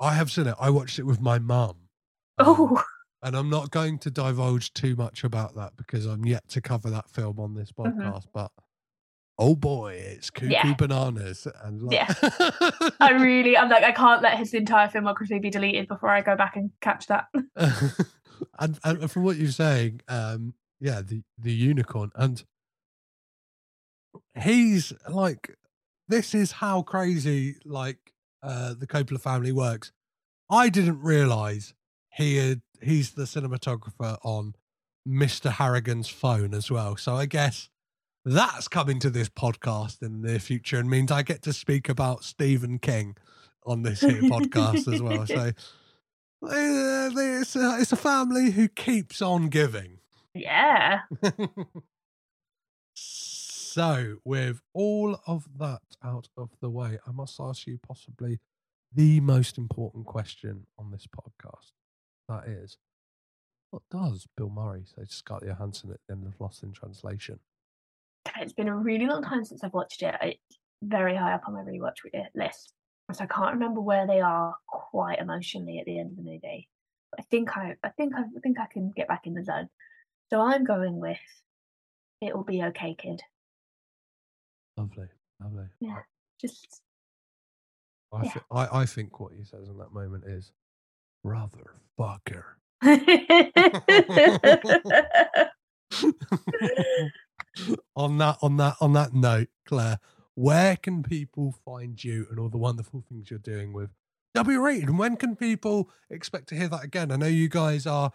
I 0.00 0.14
have 0.14 0.30
seen 0.30 0.46
it. 0.46 0.54
I 0.60 0.70
watched 0.70 0.98
it 0.98 1.04
with 1.04 1.20
my 1.20 1.38
mum. 1.38 1.76
Oh, 2.38 2.82
And 3.22 3.36
I'm 3.36 3.50
not 3.50 3.70
going 3.72 3.98
to 3.98 4.10
divulge 4.10 4.72
too 4.72 4.94
much 4.94 5.24
about 5.24 5.56
that 5.56 5.76
because 5.76 6.06
I'm 6.06 6.24
yet 6.24 6.48
to 6.50 6.60
cover 6.60 6.88
that 6.90 7.10
film 7.10 7.40
on 7.40 7.54
this 7.54 7.72
Mhm. 7.72 7.96
podcast. 7.96 8.26
But 8.32 8.52
oh 9.40 9.54
boy, 9.56 9.94
it's 9.94 10.30
cuckoo 10.30 10.52
Yeah. 10.52 10.74
bananas. 10.74 11.46
And 11.64 11.82
like, 11.82 11.96
yeah. 11.96 12.14
I 13.00 13.10
really, 13.12 13.56
I'm 13.56 13.68
like, 13.68 13.84
I 13.84 13.92
can't 13.92 14.22
let 14.22 14.38
his 14.38 14.54
entire 14.54 14.88
filmography 14.88 15.40
be 15.42 15.50
deleted 15.50 15.86
before 15.88 16.10
I 16.10 16.20
go 16.20 16.36
back 16.36 16.54
and 16.56 16.70
catch 16.80 17.06
that. 17.08 17.26
and, 18.58 18.78
and 18.84 19.10
from 19.10 19.22
what 19.24 19.36
you're 19.36 19.50
saying, 19.50 20.00
um, 20.08 20.54
yeah, 20.80 21.02
the 21.02 21.22
the 21.38 21.52
unicorn, 21.52 22.10
and 22.14 22.42
he's 24.40 24.92
like, 25.08 25.56
this 26.08 26.34
is 26.34 26.52
how 26.52 26.82
crazy 26.82 27.56
like 27.64 27.98
uh 28.42 28.74
the 28.78 28.86
Coppola 28.86 29.20
family 29.20 29.52
works. 29.52 29.92
I 30.50 30.68
didn't 30.68 31.02
realize 31.02 31.74
he 32.14 32.36
had 32.36 32.62
he's 32.80 33.12
the 33.12 33.24
cinematographer 33.24 34.18
on 34.22 34.54
Mr. 35.06 35.50
Harrigan's 35.50 36.08
phone 36.08 36.54
as 36.54 36.70
well. 36.70 36.96
So 36.96 37.16
I 37.16 37.26
guess 37.26 37.70
that's 38.24 38.68
coming 38.68 38.98
to 39.00 39.10
this 39.10 39.28
podcast 39.28 40.02
in 40.02 40.20
the 40.20 40.28
near 40.28 40.38
future 40.38 40.78
and 40.78 40.90
means 40.90 41.10
I 41.10 41.22
get 41.22 41.42
to 41.42 41.52
speak 41.52 41.88
about 41.88 42.24
Stephen 42.24 42.78
King 42.78 43.16
on 43.64 43.82
this 43.82 44.00
here 44.00 44.22
podcast 44.22 44.92
as 44.92 45.00
well. 45.00 45.26
So 45.26 45.36
uh, 46.42 47.10
it's 47.16 47.56
a, 47.56 47.78
it's 47.80 47.92
a 47.92 47.96
family 47.96 48.50
who 48.50 48.68
keeps 48.68 49.22
on 49.22 49.48
giving. 49.48 49.97
Yeah. 50.34 51.00
So, 53.78 54.16
with 54.24 54.60
all 54.74 55.20
of 55.26 55.46
that 55.58 55.82
out 56.02 56.28
of 56.36 56.50
the 56.60 56.68
way, 56.68 56.98
I 57.06 57.12
must 57.12 57.38
ask 57.38 57.66
you 57.66 57.78
possibly 57.86 58.40
the 58.92 59.20
most 59.20 59.56
important 59.56 60.06
question 60.06 60.66
on 60.76 60.90
this 60.90 61.06
podcast. 61.06 61.70
That 62.28 62.48
is, 62.48 62.76
what 63.70 63.82
does 63.88 64.26
Bill 64.36 64.50
Murray 64.50 64.84
say 64.84 65.04
to 65.04 65.14
Scarlett 65.14 65.48
Johansson 65.48 65.90
at 65.90 65.98
the 66.08 66.14
end 66.14 66.26
of 66.26 66.40
Lost 66.40 66.64
in 66.64 66.72
Translation? 66.72 67.38
It's 68.40 68.52
been 68.52 68.68
a 68.68 68.74
really 68.74 69.06
long 69.06 69.22
time 69.22 69.44
since 69.44 69.62
I've 69.62 69.74
watched 69.74 70.02
it. 70.02 70.16
It's 70.22 70.58
very 70.82 71.14
high 71.14 71.34
up 71.34 71.42
on 71.46 71.54
my 71.54 71.60
rewatch 71.60 71.98
uh, 72.12 72.24
list. 72.34 72.72
So 73.12 73.22
I 73.22 73.26
can't 73.26 73.52
remember 73.52 73.80
where 73.80 74.06
they 74.06 74.20
are 74.20 74.56
quite 74.66 75.20
emotionally 75.20 75.78
at 75.78 75.84
the 75.84 76.00
end 76.00 76.10
of 76.10 76.16
the 76.16 76.30
movie. 76.30 76.68
I 77.16 77.22
think 77.22 77.56
I, 77.56 77.76
I 77.84 77.90
think 77.90 78.14
I, 78.16 78.22
I 78.22 78.40
think 78.42 78.58
I 78.58 78.66
can 78.72 78.92
get 78.96 79.06
back 79.06 79.26
in 79.26 79.34
the 79.34 79.44
zone. 79.44 79.68
So 80.30 80.40
I'm 80.40 80.64
going 80.64 81.00
with, 81.00 81.18
"It 82.20 82.34
will 82.36 82.44
be 82.44 82.62
okay, 82.64 82.94
kid." 82.94 83.22
Lovely, 84.76 85.08
lovely. 85.40 85.66
Yeah, 85.80 86.02
just 86.40 86.82
I, 88.12 88.24
Yeah. 88.24 88.30
thi- 88.32 88.40
I, 88.50 88.80
I 88.80 88.86
think 88.86 89.18
what 89.20 89.32
he 89.32 89.44
says 89.44 89.68
in 89.68 89.78
that 89.78 89.92
moment 89.92 90.24
is, 90.26 90.52
brother 91.24 91.74
fucker. 91.98 92.44
on 97.96 98.18
that 98.18 98.36
on 98.42 98.56
that 98.58 98.76
on 98.80 98.92
that 98.92 99.12
note, 99.14 99.48
Claire, 99.66 99.98
where 100.34 100.76
can 100.76 101.02
people 101.02 101.54
find 101.64 102.02
you 102.02 102.26
and 102.30 102.38
all 102.38 102.48
the 102.48 102.58
wonderful 102.58 103.02
things 103.08 103.30
you're 103.30 103.38
doing 103.38 103.72
with 103.72 103.90
W 104.34 104.60
Rated? 104.60 104.88
And 104.90 104.98
when 104.98 105.16
can 105.16 105.34
people 105.36 105.90
expect 106.10 106.48
to 106.50 106.54
hear 106.54 106.68
that 106.68 106.84
again? 106.84 107.10
I 107.10 107.16
know 107.16 107.26
you 107.26 107.48
guys 107.48 107.86
are 107.86 108.12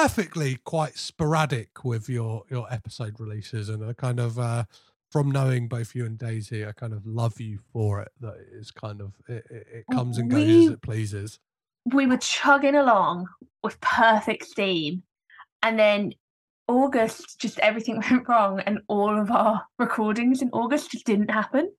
perfectly 0.00 0.58
quite 0.64 0.98
sporadic 0.98 1.82
with 1.84 2.06
your 2.08 2.42
your 2.50 2.70
episode 2.72 3.18
releases, 3.18 3.68
and 3.70 3.82
I 3.84 3.92
kind 3.94 4.20
of 4.20 4.38
uh 4.38 4.64
from 5.10 5.30
knowing 5.30 5.68
both 5.68 5.94
you 5.94 6.04
and 6.04 6.18
Daisy, 6.18 6.66
I 6.66 6.72
kind 6.72 6.92
of 6.92 7.06
love 7.06 7.40
you 7.40 7.58
for 7.72 8.00
it. 8.02 8.12
That 8.20 8.34
it 8.34 8.48
is 8.52 8.70
kind 8.70 9.00
of 9.00 9.14
it, 9.28 9.46
it, 9.50 9.66
it 9.78 9.84
comes 9.90 10.18
and 10.18 10.30
goes 10.30 10.44
We- 10.46 10.66
as 10.66 10.72
it 10.72 10.82
pleases. 10.82 11.38
we 11.94 12.06
were 12.06 12.18
chugging 12.18 12.74
along 12.74 13.26
with 13.62 13.80
perfect 13.80 14.44
steam, 14.44 15.02
and 15.62 15.78
then 15.78 16.12
August, 16.68 17.40
just 17.40 17.58
everything 17.60 18.02
went 18.10 18.28
wrong, 18.28 18.60
and 18.60 18.80
all 18.88 19.18
of 19.18 19.30
our 19.30 19.64
recordings 19.78 20.42
in 20.42 20.50
August 20.50 20.90
just 20.90 21.06
didn't 21.06 21.30
happen. 21.30 21.72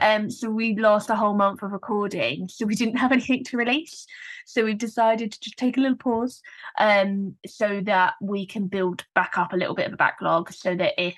Um, 0.00 0.30
so 0.30 0.50
we 0.50 0.76
lost 0.76 1.10
a 1.10 1.16
whole 1.16 1.34
month 1.34 1.62
of 1.62 1.72
recording, 1.72 2.48
so 2.48 2.66
we 2.66 2.74
didn't 2.74 2.96
have 2.98 3.12
anything 3.12 3.44
to 3.44 3.56
release. 3.56 4.06
So 4.44 4.64
we've 4.64 4.78
decided 4.78 5.32
to 5.32 5.40
just 5.40 5.56
take 5.56 5.76
a 5.76 5.80
little 5.80 5.96
pause, 5.96 6.42
um, 6.78 7.36
so 7.46 7.80
that 7.84 8.14
we 8.20 8.46
can 8.46 8.66
build 8.66 9.04
back 9.14 9.38
up 9.38 9.52
a 9.52 9.56
little 9.56 9.74
bit 9.74 9.86
of 9.86 9.92
a 9.92 9.96
backlog, 9.96 10.52
so 10.52 10.74
that 10.74 10.94
if 10.98 11.16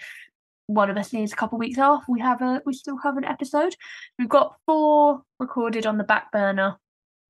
one 0.67 0.91
of 0.91 0.97
us 0.97 1.13
needs 1.13 1.33
a 1.33 1.37
couple 1.37 1.57
of 1.57 1.61
weeks 1.61 1.79
off, 1.79 2.05
we 2.09 2.21
have 2.21 2.43
a 2.43 2.63
we 2.67 2.75
still 2.75 2.99
have 2.99 3.17
an 3.17 3.25
episode. 3.25 3.75
We've 4.19 4.29
got 4.29 4.57
four 4.67 5.23
recorded 5.39 5.87
on 5.87 5.99
the 5.99 6.05
back 6.05 6.31
burner 6.33 6.79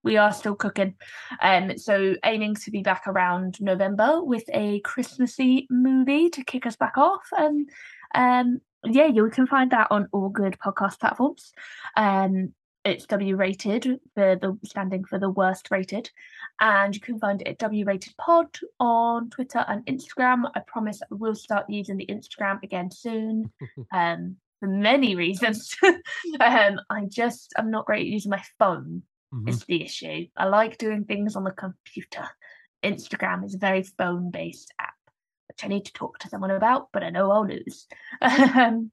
we 0.04 0.16
are 0.16 0.32
still 0.32 0.54
cooking. 0.54 0.94
Um, 1.42 1.76
so 1.76 2.14
aiming 2.24 2.54
to 2.56 2.70
be 2.70 2.82
back 2.82 3.02
around 3.06 3.60
November 3.60 4.22
with 4.22 4.44
a 4.52 4.80
Christmassy 4.80 5.66
movie 5.70 6.30
to 6.30 6.44
kick 6.44 6.66
us 6.66 6.76
back 6.76 6.96
off. 6.96 7.26
And 7.36 7.68
um, 8.14 8.60
yeah, 8.84 9.06
you 9.06 9.28
can 9.30 9.46
find 9.46 9.70
that 9.72 9.88
on 9.90 10.08
all 10.12 10.28
good 10.28 10.56
podcast 10.58 11.00
platforms. 11.00 11.52
Um, 11.96 12.52
it's 12.84 13.06
W 13.06 13.36
rated 13.36 13.84
for 14.14 14.36
the 14.36 14.58
standing 14.64 15.04
for 15.04 15.18
the 15.18 15.28
worst 15.30 15.68
rated. 15.70 16.10
And 16.60 16.94
you 16.94 17.00
can 17.00 17.18
find 17.18 17.42
it 17.42 17.48
at 17.48 17.58
W 17.58 17.84
rated 17.84 18.16
pod 18.16 18.56
on 18.80 19.30
Twitter 19.30 19.64
and 19.68 19.84
Instagram. 19.86 20.50
I 20.54 20.60
promise 20.60 21.02
I 21.02 21.14
will 21.14 21.34
start 21.34 21.68
using 21.68 21.96
the 21.96 22.06
Instagram 22.06 22.62
again 22.62 22.90
soon. 22.90 23.52
um, 23.92 24.36
for 24.60 24.68
many 24.68 25.14
reasons. 25.16 25.76
um, 26.40 26.80
I 26.90 27.04
just 27.08 27.52
I'm 27.56 27.70
not 27.70 27.86
great 27.86 28.00
at 28.00 28.06
using 28.06 28.30
my 28.30 28.42
phone 28.58 29.02
Mhm. 29.32 29.48
is 29.48 29.64
the 29.64 29.82
issue. 29.82 30.26
I 30.36 30.46
like 30.46 30.78
doing 30.78 31.04
things 31.04 31.36
on 31.36 31.44
the 31.44 31.50
computer. 31.50 32.26
Instagram 32.82 33.44
is 33.44 33.54
a 33.54 33.58
very 33.58 33.82
phone 33.82 34.30
based 34.30 34.72
app, 34.80 34.94
which 35.58 35.64
I 35.64 35.68
need 35.68 35.84
to 35.86 35.92
talk 35.92 36.18
to 36.20 36.28
someone 36.28 36.50
about, 36.50 36.88
but 36.92 37.02
I 37.02 37.10
know 37.10 37.30
I'll 37.30 37.46
lose. 37.46 37.86
Um, 38.58 38.90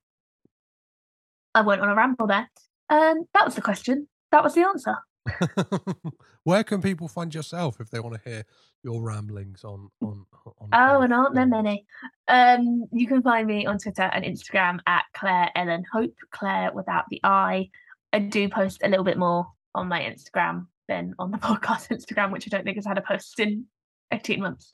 I 1.53 1.61
went 1.61 1.81
on 1.81 1.87
a 1.87 1.95
ramble 1.95 2.27
there. 2.27 2.49
Um, 2.89 3.23
that 3.33 3.45
was 3.45 3.55
the 3.55 3.61
question. 3.61 4.09
That 4.31 4.43
was 4.43 4.55
the 4.55 4.67
answer. 4.67 4.97
Where 6.43 6.65
can 6.65 6.81
people 6.81 7.07
find 7.07 7.33
yourself 7.33 7.79
if 7.79 7.89
they 7.89 8.01
want 8.01 8.15
to 8.15 8.29
hear 8.29 8.43
your 8.83 9.01
ramblings 9.01 9.63
on 9.63 9.89
on 10.01 10.25
on? 10.59 10.69
Oh, 10.73 11.01
and 11.01 11.13
aren't 11.13 11.33
there 11.33 11.45
many? 11.45 11.85
Um, 12.27 12.83
you 12.91 13.07
can 13.07 13.21
find 13.21 13.47
me 13.47 13.65
on 13.65 13.77
Twitter 13.77 14.03
and 14.03 14.25
Instagram 14.25 14.79
at 14.85 15.05
Claire 15.15 15.49
Ellen 15.55 15.85
Hope, 15.93 16.15
Claire 16.31 16.73
without 16.73 17.05
the 17.09 17.21
I. 17.23 17.69
I 18.11 18.19
do 18.19 18.49
post 18.49 18.81
a 18.83 18.89
little 18.89 19.05
bit 19.05 19.17
more 19.17 19.47
on 19.73 19.87
my 19.87 20.01
Instagram 20.01 20.67
than 20.89 21.15
on 21.19 21.31
the 21.31 21.37
podcast 21.49 21.87
Instagram, 21.87 22.33
which 22.33 22.47
I 22.47 22.49
don't 22.49 22.65
think 22.65 22.75
has 22.75 22.85
had 22.85 22.97
a 22.97 23.01
post 23.01 23.39
in 23.39 23.65
18 24.11 24.40
months. 24.41 24.73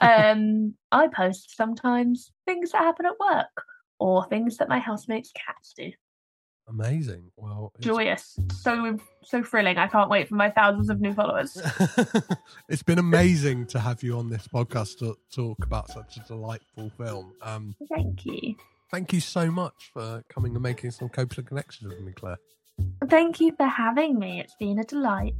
um, 0.00 0.74
I 0.92 1.08
post 1.08 1.56
sometimes 1.56 2.32
things 2.46 2.72
that 2.72 2.78
happen 2.82 3.06
at 3.06 3.18
work 3.20 3.64
or 3.98 4.24
things 4.26 4.56
that 4.58 4.68
my 4.68 4.78
housemates' 4.78 5.32
cats 5.32 5.74
do. 5.76 5.90
Amazing. 6.68 7.30
Well, 7.36 7.72
it's- 7.78 7.84
Joyous, 7.84 8.38
so 8.62 8.96
so 9.24 9.42
thrilling. 9.42 9.76
I 9.76 9.88
can't 9.88 10.08
wait 10.08 10.28
for 10.28 10.36
my 10.36 10.50
thousands 10.50 10.88
of 10.88 11.00
new 11.00 11.12
followers. 11.12 11.60
it's 12.68 12.82
been 12.84 12.98
amazing 13.00 13.66
to 13.68 13.80
have 13.80 14.02
you 14.04 14.16
on 14.16 14.30
this 14.30 14.46
podcast 14.46 14.98
to 15.00 15.16
talk 15.34 15.64
about 15.64 15.90
such 15.90 16.16
a 16.16 16.20
delightful 16.20 16.90
film. 16.96 17.32
Um, 17.42 17.74
Thank 17.92 18.24
you. 18.24 18.54
thank 18.92 19.12
you 19.12 19.20
so 19.20 19.50
much 19.50 19.90
for 19.92 20.22
coming 20.28 20.54
and 20.54 20.62
making 20.62 20.92
some 20.92 21.08
Coppola 21.08 21.44
connections 21.44 21.92
with 21.92 22.00
me, 22.02 22.12
Claire. 22.12 22.38
Thank 23.08 23.40
you 23.40 23.52
for 23.56 23.66
having 23.66 24.18
me. 24.18 24.40
It's 24.40 24.54
been 24.60 24.78
a 24.78 24.84
delight. 24.84 25.34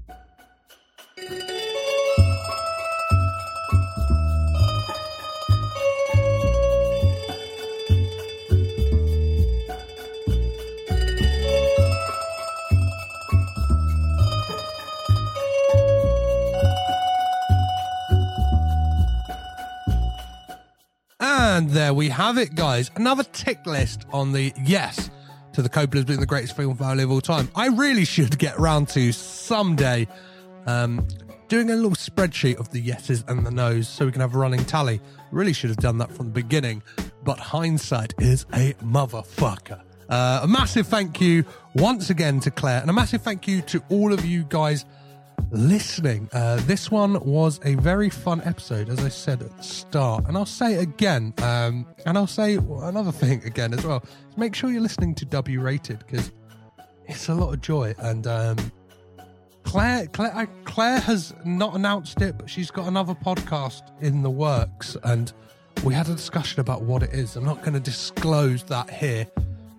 And 21.61 21.69
there 21.69 21.93
we 21.93 22.09
have 22.09 22.39
it, 22.39 22.55
guys. 22.55 22.91
Another 22.97 23.23
tick 23.23 23.67
list 23.67 24.07
on 24.15 24.33
the 24.33 24.51
yes 24.65 25.11
to 25.53 25.61
the 25.61 25.69
Coppola's 25.69 26.07
being 26.07 26.19
the 26.19 26.25
greatest 26.25 26.57
film 26.57 26.75
family 26.75 27.03
of 27.03 27.11
all 27.11 27.21
time. 27.21 27.51
I 27.55 27.67
really 27.67 28.07
should 28.07 28.39
get 28.39 28.59
round 28.59 28.89
to 28.89 29.13
someday 29.13 30.09
um, 30.65 31.07
doing 31.49 31.69
a 31.69 31.77
little 31.77 31.91
spreadsheet 31.91 32.57
of 32.57 32.71
the 32.71 32.81
yeses 32.81 33.25
and 33.29 33.45
the 33.45 33.51
nos 33.51 33.91
so 33.91 34.07
we 34.07 34.13
can 34.13 34.23
have 34.23 34.35
a 34.35 34.39
running 34.39 34.65
tally. 34.65 35.03
Really 35.33 35.53
should 35.53 35.69
have 35.69 35.77
done 35.77 35.99
that 35.99 36.11
from 36.11 36.29
the 36.29 36.33
beginning, 36.33 36.83
but 37.25 37.39
hindsight 37.39 38.15
is 38.19 38.47
a 38.55 38.73
motherfucker. 38.83 39.83
Uh, 40.09 40.41
a 40.43 40.49
massive 40.49 40.87
thank 40.87 41.21
you 41.21 41.45
once 41.75 42.09
again 42.09 42.41
to 42.41 42.51
Claire, 42.51 42.81
and 42.81 42.89
a 42.89 42.95
massive 42.95 43.21
thank 43.21 43.47
you 43.47 43.61
to 43.61 43.83
all 43.91 44.15
of 44.15 44.25
you 44.25 44.45
guys 44.45 44.87
listening. 45.51 46.29
Uh, 46.33 46.57
this 46.65 46.91
one 46.91 47.21
was 47.25 47.61
a 47.65 47.75
very 47.77 48.11
fun 48.11 48.41
episode, 48.45 48.89
as 48.89 49.05
I 49.05 49.09
said 49.09 49.43
at 49.43 49.57
the 49.57 49.63
start, 49.63 50.25
and 50.27 50.37
I'll 50.37 50.47
say 50.47 50.75
it 50.75 50.83
again, 50.83 51.35
um, 51.43 51.87
and 52.07 52.17
I'll 52.17 52.27
say 52.27 52.57
another 52.57 53.13
thing 53.13 53.43
again 53.47 53.75
as 53.75 53.85
well. 53.85 54.03
Make 54.37 54.55
sure 54.55 54.71
you're 54.71 54.81
listening 54.81 55.15
to 55.17 55.25
W 55.27 55.61
Rated 55.61 56.01
because 56.01 56.33
it's 57.07 57.29
a 57.29 57.35
lot 57.35 57.53
of 57.53 57.61
joy. 57.61 57.95
And 57.99 58.27
um, 58.27 58.57
Claire, 59.65 60.07
Claire, 60.09 60.49
Claire 60.65 61.01
has 61.01 61.35
not 61.45 61.75
announced 61.75 62.21
it, 62.23 62.39
but 62.39 62.49
she's 62.49 62.71
got 62.71 62.89
another 62.89 63.15
podcast 63.15 63.83
in 64.01 64.23
the 64.23 64.31
works, 64.31 64.97
and 65.05 65.33
we 65.85 65.95
had 65.95 66.09
a 66.09 66.15
discussion 66.15 66.61
about 66.61 66.83
what 66.83 67.03
it 67.03 67.11
is. 67.13 67.37
I'm 67.37 67.45
not 67.45 67.61
going 67.61 67.75
to 67.75 67.81
disclose 67.81 68.65
that 68.65 68.91
here, 68.91 69.27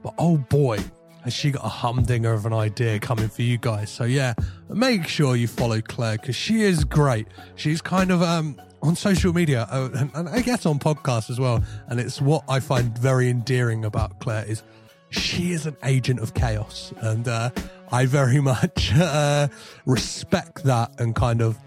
but 0.03 0.13
oh 0.17 0.37
boy, 0.37 0.79
has 1.23 1.33
she 1.33 1.51
got 1.51 1.63
a 1.65 1.69
humdinger 1.69 2.33
of 2.33 2.45
an 2.45 2.53
idea 2.53 2.99
coming 2.99 3.29
for 3.29 3.41
you 3.41 3.57
guys. 3.57 3.89
So 3.89 4.03
yeah, 4.03 4.33
make 4.69 5.07
sure 5.07 5.35
you 5.35 5.47
follow 5.47 5.81
Claire 5.81 6.17
because 6.17 6.35
she 6.35 6.61
is 6.63 6.83
great. 6.83 7.27
She's 7.55 7.81
kind 7.81 8.11
of 8.11 8.21
um 8.21 8.59
on 8.83 8.95
social 8.95 9.31
media 9.31 9.67
uh, 9.71 9.89
and, 9.93 10.11
and 10.15 10.29
I 10.29 10.41
guess 10.41 10.65
on 10.65 10.79
podcasts 10.79 11.29
as 11.29 11.39
well. 11.39 11.63
And 11.87 11.99
it's 11.99 12.19
what 12.19 12.43
I 12.49 12.59
find 12.59 12.97
very 12.97 13.29
endearing 13.29 13.85
about 13.85 14.19
Claire 14.19 14.45
is 14.45 14.63
she 15.11 15.51
is 15.51 15.65
an 15.65 15.75
agent 15.83 16.19
of 16.21 16.33
chaos, 16.33 16.93
and 17.01 17.27
uh, 17.27 17.51
I 17.91 18.05
very 18.05 18.39
much 18.53 18.91
uh, 18.95 19.49
respect 19.85 20.63
that 20.63 20.99
and 20.99 21.15
kind 21.15 21.41
of. 21.41 21.57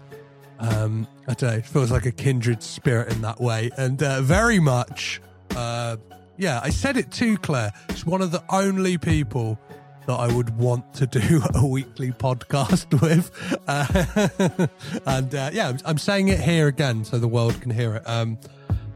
Um, 0.57 1.05
I 1.27 1.33
don't 1.33 1.57
know. 1.57 1.61
Feels 1.61 1.91
like 1.91 2.05
a 2.05 2.11
kindred 2.11 2.63
spirit 2.63 3.11
in 3.11 3.21
that 3.21 3.41
way, 3.41 3.69
and 3.77 4.01
uh, 4.01 4.21
very 4.21 4.59
much 4.59 5.21
uh, 5.55 5.97
yeah, 6.37 6.59
I 6.63 6.69
said 6.69 6.97
it 6.97 7.11
too, 7.11 7.37
Claire. 7.37 7.71
She's 7.91 8.05
one 8.05 8.21
of 8.21 8.31
the 8.31 8.43
only 8.49 8.97
people 8.97 9.59
that 10.07 10.13
I 10.13 10.33
would 10.33 10.57
want 10.57 10.93
to 10.95 11.07
do 11.07 11.41
a 11.55 11.65
weekly 11.65 12.11
podcast 12.11 13.01
with. 13.01 13.31
Uh, 13.67 14.67
and 15.05 15.33
uh, 15.33 15.49
yeah, 15.53 15.69
I'm, 15.69 15.79
I'm 15.85 15.97
saying 15.97 16.27
it 16.27 16.39
here 16.39 16.67
again 16.67 17.03
so 17.03 17.17
the 17.17 17.27
world 17.27 17.59
can 17.61 17.71
hear 17.71 17.95
it. 17.95 18.03
Um, 18.07 18.37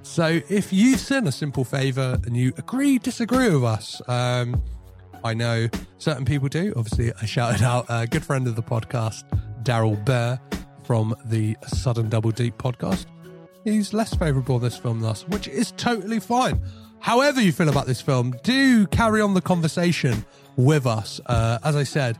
so 0.03 0.39
if 0.49 0.73
you've 0.73 1.11
a 1.11 1.31
simple 1.31 1.63
favor 1.63 2.19
and 2.25 2.35
you 2.35 2.53
agree, 2.57 2.97
disagree 2.97 3.49
with 3.49 3.63
us, 3.63 4.01
um, 4.07 4.61
I 5.23 5.33
know 5.33 5.67
certain 5.97 6.25
people 6.25 6.47
do. 6.47 6.73
Obviously, 6.75 7.11
I 7.21 7.25
shouted 7.25 7.61
out 7.61 7.85
a 7.89 8.07
good 8.07 8.23
friend 8.23 8.47
of 8.47 8.55
the 8.55 8.63
podcast, 8.63 9.23
Daryl 9.63 10.03
Bear 10.05 10.39
from 10.83 11.15
the 11.25 11.57
Sudden 11.67 12.09
Double 12.09 12.31
Deep 12.31 12.57
podcast. 12.57 13.05
He's 13.63 13.93
less 13.93 14.13
favourable 14.15 14.55
on 14.55 14.61
this 14.61 14.77
film 14.77 15.01
than 15.01 15.09
us, 15.09 15.27
which 15.27 15.47
is 15.47 15.71
totally 15.71 16.19
fine. 16.19 16.61
However, 17.01 17.41
you 17.41 17.51
feel 17.51 17.69
about 17.69 17.85
this 17.87 18.01
film, 18.01 18.35
do 18.43 18.85
carry 18.87 19.21
on 19.21 19.33
the 19.33 19.41
conversation 19.41 20.25
with 20.55 20.85
us. 20.85 21.21
Uh, 21.25 21.59
as 21.63 21.75
I 21.75 21.83
said, 21.83 22.17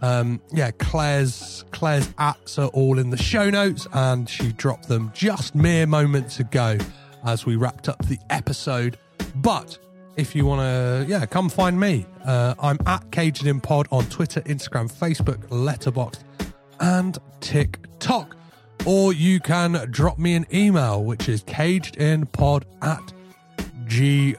um, 0.00 0.40
yeah, 0.52 0.70
Claire's 0.70 1.64
Claire's 1.72 2.08
ats 2.18 2.58
are 2.58 2.68
all 2.68 2.98
in 2.98 3.10
the 3.10 3.16
show 3.16 3.50
notes, 3.50 3.86
and 3.92 4.28
she 4.28 4.52
dropped 4.52 4.88
them 4.88 5.10
just 5.14 5.54
mere 5.54 5.86
moments 5.86 6.40
ago 6.40 6.78
as 7.24 7.44
we 7.44 7.56
wrapped 7.56 7.88
up 7.88 8.04
the 8.06 8.18
episode. 8.30 8.98
But 9.36 9.78
if 10.16 10.34
you 10.34 10.46
want 10.46 10.60
to, 10.60 11.06
yeah, 11.08 11.26
come 11.26 11.48
find 11.48 11.78
me. 11.78 12.06
Uh, 12.24 12.54
I'm 12.60 12.78
at 12.86 13.10
Caged 13.10 13.46
in 13.46 13.60
Pod 13.60 13.88
on 13.90 14.06
Twitter, 14.06 14.40
Instagram, 14.42 14.90
Facebook, 14.92 15.46
Letterboxd, 15.48 16.20
and 16.80 17.18
TikTok. 17.40 18.36
Or 18.86 19.12
you 19.12 19.40
can 19.40 19.72
drop 19.90 20.18
me 20.18 20.34
an 20.34 20.46
email, 20.54 21.02
which 21.04 21.28
is 21.28 21.42
cagedinpod 21.42 22.62
at 22.80 23.12
gmail.com. 23.88 24.38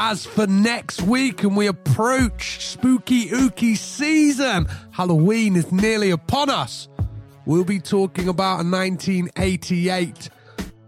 As 0.00 0.24
for 0.24 0.46
next 0.46 1.02
week, 1.02 1.42
and 1.42 1.56
we 1.56 1.66
approach 1.66 2.64
spooky 2.64 3.30
ooky 3.30 3.76
season, 3.76 4.68
Halloween 4.92 5.56
is 5.56 5.72
nearly 5.72 6.10
upon 6.10 6.50
us. 6.50 6.88
We'll 7.46 7.64
be 7.64 7.80
talking 7.80 8.28
about 8.28 8.60
a 8.60 8.68
1988 8.68 10.30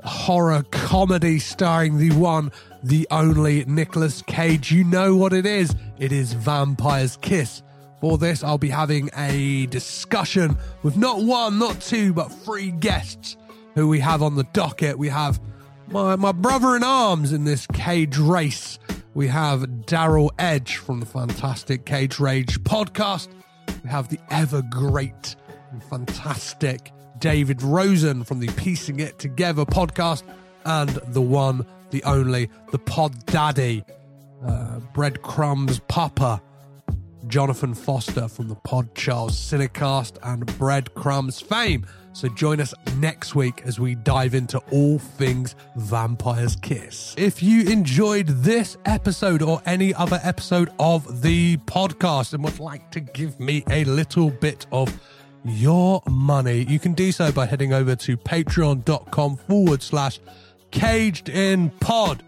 horror 0.05 0.63
comedy 0.71 1.39
starring 1.39 1.99
the 1.99 2.13
one, 2.13 2.53
the 2.83 3.07
only 3.11 3.65
Nicolas 3.65 4.23
Cage. 4.23 4.71
You 4.71 4.85
know 4.85 5.17
what 5.17 5.33
it 5.33 5.45
is. 5.45 5.75
It 5.99 6.13
is 6.13 6.33
Vampire's 6.33 7.17
Kiss. 7.17 7.63
For 8.01 8.17
this, 8.17 8.43
I'll 8.43 8.59
be 8.59 8.71
having 8.71 9.11
a 9.17 9.67
discussion 9.67 10.57
with 10.83 10.97
not 10.97 11.21
one, 11.23 11.59
not 11.59 11.81
two, 11.81 12.15
but 12.15 12.29
three 12.29 12.71
guests 12.71 13.37
who 13.75 13.89
we 13.89 14.01
have 14.01 14.23
on 14.23 14.37
the 14.37 14.45
docket. 14.45 14.99
We 14.99 15.09
have 15.09 15.41
my, 15.89 16.17
my 16.17 16.33
brother 16.33 16.77
in 16.77 16.85
arms 16.85 17.33
in 17.33 17.45
this 17.45 17.67
cage 17.67 18.17
race. 18.17 18.79
We 19.15 19.27
have 19.29 19.63
Daryl 19.87 20.31
Edge 20.39 20.77
from 20.77 21.01
the 21.01 21.07
fantastic 21.07 21.85
Cage 21.85 22.21
Rage 22.21 22.63
podcast. 22.63 23.29
We 23.83 23.91
have 23.91 24.09
the 24.09 24.21
ever 24.31 24.63
great 24.63 25.35
and 25.73 25.83
fantastic 25.83 26.93
David 27.19 27.63
Rosen 27.63 28.25
from 28.25 28.41
the 28.41 28.49
Piecing 28.49 29.01
It 29.01 29.19
Together 29.19 29.65
podcast, 29.65 30.23
and 30.65 30.89
the 30.89 31.21
one, 31.21 31.67
the 31.91 32.03
only, 32.05 32.51
the 32.71 32.79
Pod 32.79 33.27
Daddy, 33.27 33.85
uh, 34.47 34.81
Breadcrumbs 34.95 35.81
Papa, 35.81 36.41
Jonathan 37.27 37.75
Foster 37.75 38.29
from 38.29 38.49
the 38.49 38.55
Pod 38.55 38.95
Charles 38.95 39.37
Cinecast 39.37 40.19
and 40.23 40.47
Breadcrumbs 40.59 41.41
fame. 41.41 41.87
So 42.13 42.29
join 42.29 42.61
us 42.61 42.75
next 42.97 43.35
week 43.35 43.63
as 43.65 43.79
we 43.79 43.95
dive 43.95 44.35
into 44.35 44.59
all 44.71 44.99
things 44.99 45.55
Vampire's 45.77 46.57
Kiss. 46.57 47.15
If 47.17 47.43
you 47.43 47.63
enjoyed 47.69 48.27
this 48.27 48.77
episode 48.85 49.43
or 49.43 49.63
any 49.65 49.95
other 49.95 50.19
episode 50.23 50.71
of 50.79 51.23
the 51.23 51.57
podcast 51.59 52.35
and 52.35 52.43
would 52.43 52.59
like 52.59 52.91
to 52.91 53.01
give 53.01 53.39
me 53.39 53.65
a 53.71 53.85
little 53.85 54.31
bit 54.31 54.67
of 54.73 54.93
your 55.45 56.03
money, 56.09 56.65
you 56.69 56.79
can 56.79 56.95
do 56.95 57.13
so 57.13 57.31
by 57.31 57.47
heading 57.47 57.73
over 57.73 57.95
to 57.97 58.17
patreon.com 58.17 59.37
forward 59.37 59.83
slash 59.83 60.19
caged 60.73 61.29
in 61.29 61.71
pod, 61.81 62.23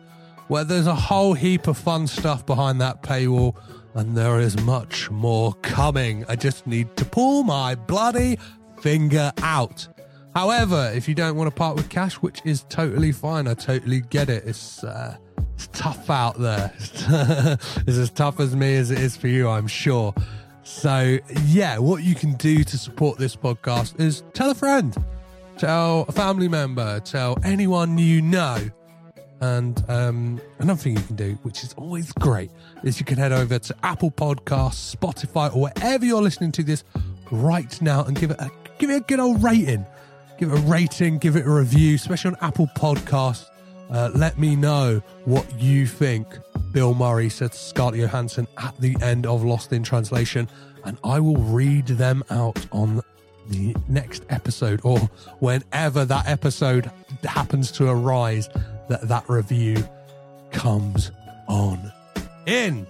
where 0.46 0.64
there's 0.64 0.86
a 0.86 0.94
whole 0.94 1.34
heap 1.34 1.66
of 1.66 1.76
fun 1.76 2.06
stuff 2.06 2.46
behind 2.46 2.80
that 2.80 3.02
paywall 3.02 3.56
and 3.94 4.16
there 4.16 4.38
is 4.40 4.58
much 4.60 5.10
more 5.10 5.54
coming. 5.62 6.24
I 6.28 6.36
just 6.36 6.66
need 6.66 6.96
to 6.96 7.04
pull 7.04 7.42
my 7.42 7.74
bloody 7.74 8.38
finger 8.82 9.32
out. 9.42 9.86
However, 10.34 10.90
if 10.94 11.08
you 11.08 11.14
don't 11.14 11.36
want 11.36 11.48
to 11.48 11.54
part 11.54 11.76
with 11.76 11.88
cash, 11.88 12.14
which 12.14 12.40
is 12.44 12.64
totally 12.68 13.12
fine, 13.12 13.46
I 13.46 13.54
totally 13.54 14.00
get 14.00 14.28
it. 14.28 14.44
It's 14.46 14.82
uh, 14.82 15.16
it's 15.54 15.68
tough 15.68 16.10
out 16.10 16.38
there. 16.38 16.72
it's 16.80 17.98
as 17.98 18.10
tough 18.10 18.40
as 18.40 18.56
me 18.56 18.76
as 18.76 18.90
it 18.90 18.98
is 18.98 19.16
for 19.16 19.28
you, 19.28 19.48
I'm 19.48 19.68
sure. 19.68 20.14
So 20.64 21.18
yeah, 21.44 21.78
what 21.78 22.02
you 22.02 22.14
can 22.14 22.34
do 22.34 22.64
to 22.64 22.78
support 22.78 23.18
this 23.18 23.36
podcast 23.36 24.00
is 24.00 24.22
tell 24.32 24.50
a 24.50 24.54
friend, 24.54 24.96
tell 25.58 26.06
a 26.08 26.12
family 26.12 26.48
member, 26.48 27.00
tell 27.00 27.38
anyone 27.44 27.98
you 27.98 28.22
know. 28.22 28.58
And 29.40 29.84
um, 29.88 30.40
another 30.60 30.80
thing 30.80 30.96
you 30.96 31.02
can 31.02 31.16
do, 31.16 31.32
which 31.42 31.64
is 31.64 31.74
always 31.74 32.12
great, 32.12 32.50
is 32.84 33.00
you 33.00 33.04
can 33.04 33.18
head 33.18 33.32
over 33.32 33.58
to 33.58 33.76
Apple 33.82 34.12
Podcasts, 34.12 34.96
Spotify, 34.96 35.54
or 35.54 35.62
wherever 35.62 36.04
you're 36.04 36.22
listening 36.22 36.52
to 36.52 36.62
this 36.62 36.84
right 37.32 37.80
now 37.82 38.04
and 38.04 38.16
give 38.16 38.30
it 38.30 38.40
a 38.40 38.50
give 38.82 38.90
it 38.90 38.96
a 38.96 39.00
good 39.04 39.20
old 39.20 39.40
rating. 39.44 39.86
Give 40.38 40.52
it 40.52 40.58
a 40.58 40.62
rating, 40.62 41.18
give 41.18 41.36
it 41.36 41.46
a 41.46 41.50
review, 41.50 41.94
especially 41.94 42.32
on 42.32 42.36
Apple 42.40 42.68
Podcasts. 42.76 43.48
Uh, 43.88 44.10
let 44.12 44.38
me 44.38 44.56
know 44.56 45.00
what 45.24 45.46
you 45.60 45.86
think 45.86 46.26
Bill 46.72 46.92
Murray 46.92 47.28
said 47.28 47.52
to 47.52 47.58
Scarlett 47.58 48.00
Johansson 48.00 48.48
at 48.58 48.76
the 48.80 48.96
end 49.00 49.24
of 49.24 49.44
Lost 49.44 49.72
in 49.72 49.84
Translation, 49.84 50.48
and 50.84 50.98
I 51.04 51.20
will 51.20 51.36
read 51.36 51.86
them 51.86 52.24
out 52.28 52.66
on 52.72 53.02
the 53.50 53.76
next 53.88 54.24
episode 54.30 54.80
or 54.82 54.98
whenever 55.38 56.04
that 56.04 56.26
episode 56.26 56.90
happens 57.22 57.70
to 57.72 57.88
arise 57.88 58.48
that 58.88 59.06
that 59.06 59.28
review 59.28 59.76
comes 60.50 61.12
on 61.46 61.92
in. 62.46 62.84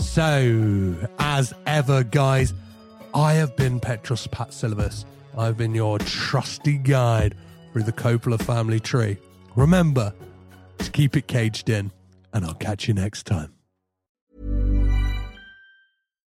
So, 0.00 0.96
as 1.20 1.54
ever, 1.66 2.02
guys, 2.02 2.52
I 3.14 3.34
have 3.34 3.54
been 3.54 3.78
Petros 3.78 4.26
Patsilivus. 4.26 5.04
I've 5.36 5.56
been 5.56 5.74
your 5.74 5.98
trusty 5.98 6.78
guide 6.78 7.34
through 7.72 7.82
the 7.82 7.92
Coppola 7.92 8.40
family 8.42 8.80
tree. 8.80 9.18
Remember 9.54 10.14
to 10.78 10.90
keep 10.90 11.16
it 11.16 11.26
caged 11.26 11.68
in, 11.68 11.92
and 12.32 12.44
I'll 12.44 12.54
catch 12.54 12.88
you 12.88 12.94
next 12.94 13.26
time. 13.26 13.55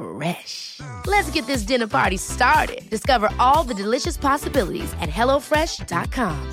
Fresh. 0.00 0.80
Let's 1.06 1.30
get 1.30 1.46
this 1.46 1.62
dinner 1.62 1.86
party 1.86 2.16
started. 2.16 2.88
Discover 2.88 3.28
all 3.38 3.64
the 3.64 3.74
delicious 3.74 4.16
possibilities 4.16 4.90
at 5.00 5.10
hellofresh.com. 5.10 6.52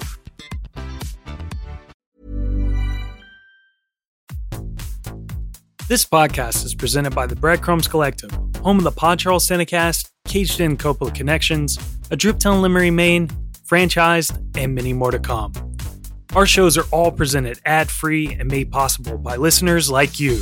This 5.88 6.04
podcast 6.04 6.66
is 6.66 6.76
presented 6.76 7.16
by 7.16 7.28
the 7.28 7.36
Breadcrumbs 7.38 7.88
Collective, 7.88 8.32
home 8.62 8.78
of 8.78 8.84
the 8.84 8.92
Pod 8.92 9.20
Charles 9.20 9.48
Cinecast, 9.48 10.10
Caged 10.26 10.60
In 10.60 10.76
Coppola 10.76 11.16
Connections, 11.16 11.78
A 12.12 12.18
Driptown 12.18 12.62
Limerick, 12.62 12.92
Maine, 12.92 13.30
Franchised, 13.66 14.38
and 14.58 14.76
many 14.76 14.92
more 14.92 15.12
to 15.12 15.20
come. 15.20 15.54
Our 16.36 16.46
shows 16.46 16.78
are 16.78 16.84
all 16.92 17.10
presented 17.10 17.62
ad 17.66 17.90
free 17.90 18.36
and 18.38 18.52
made 18.52 18.70
possible 18.70 19.18
by 19.18 19.38
listeners 19.38 19.90
like 19.90 20.20
you. 20.20 20.42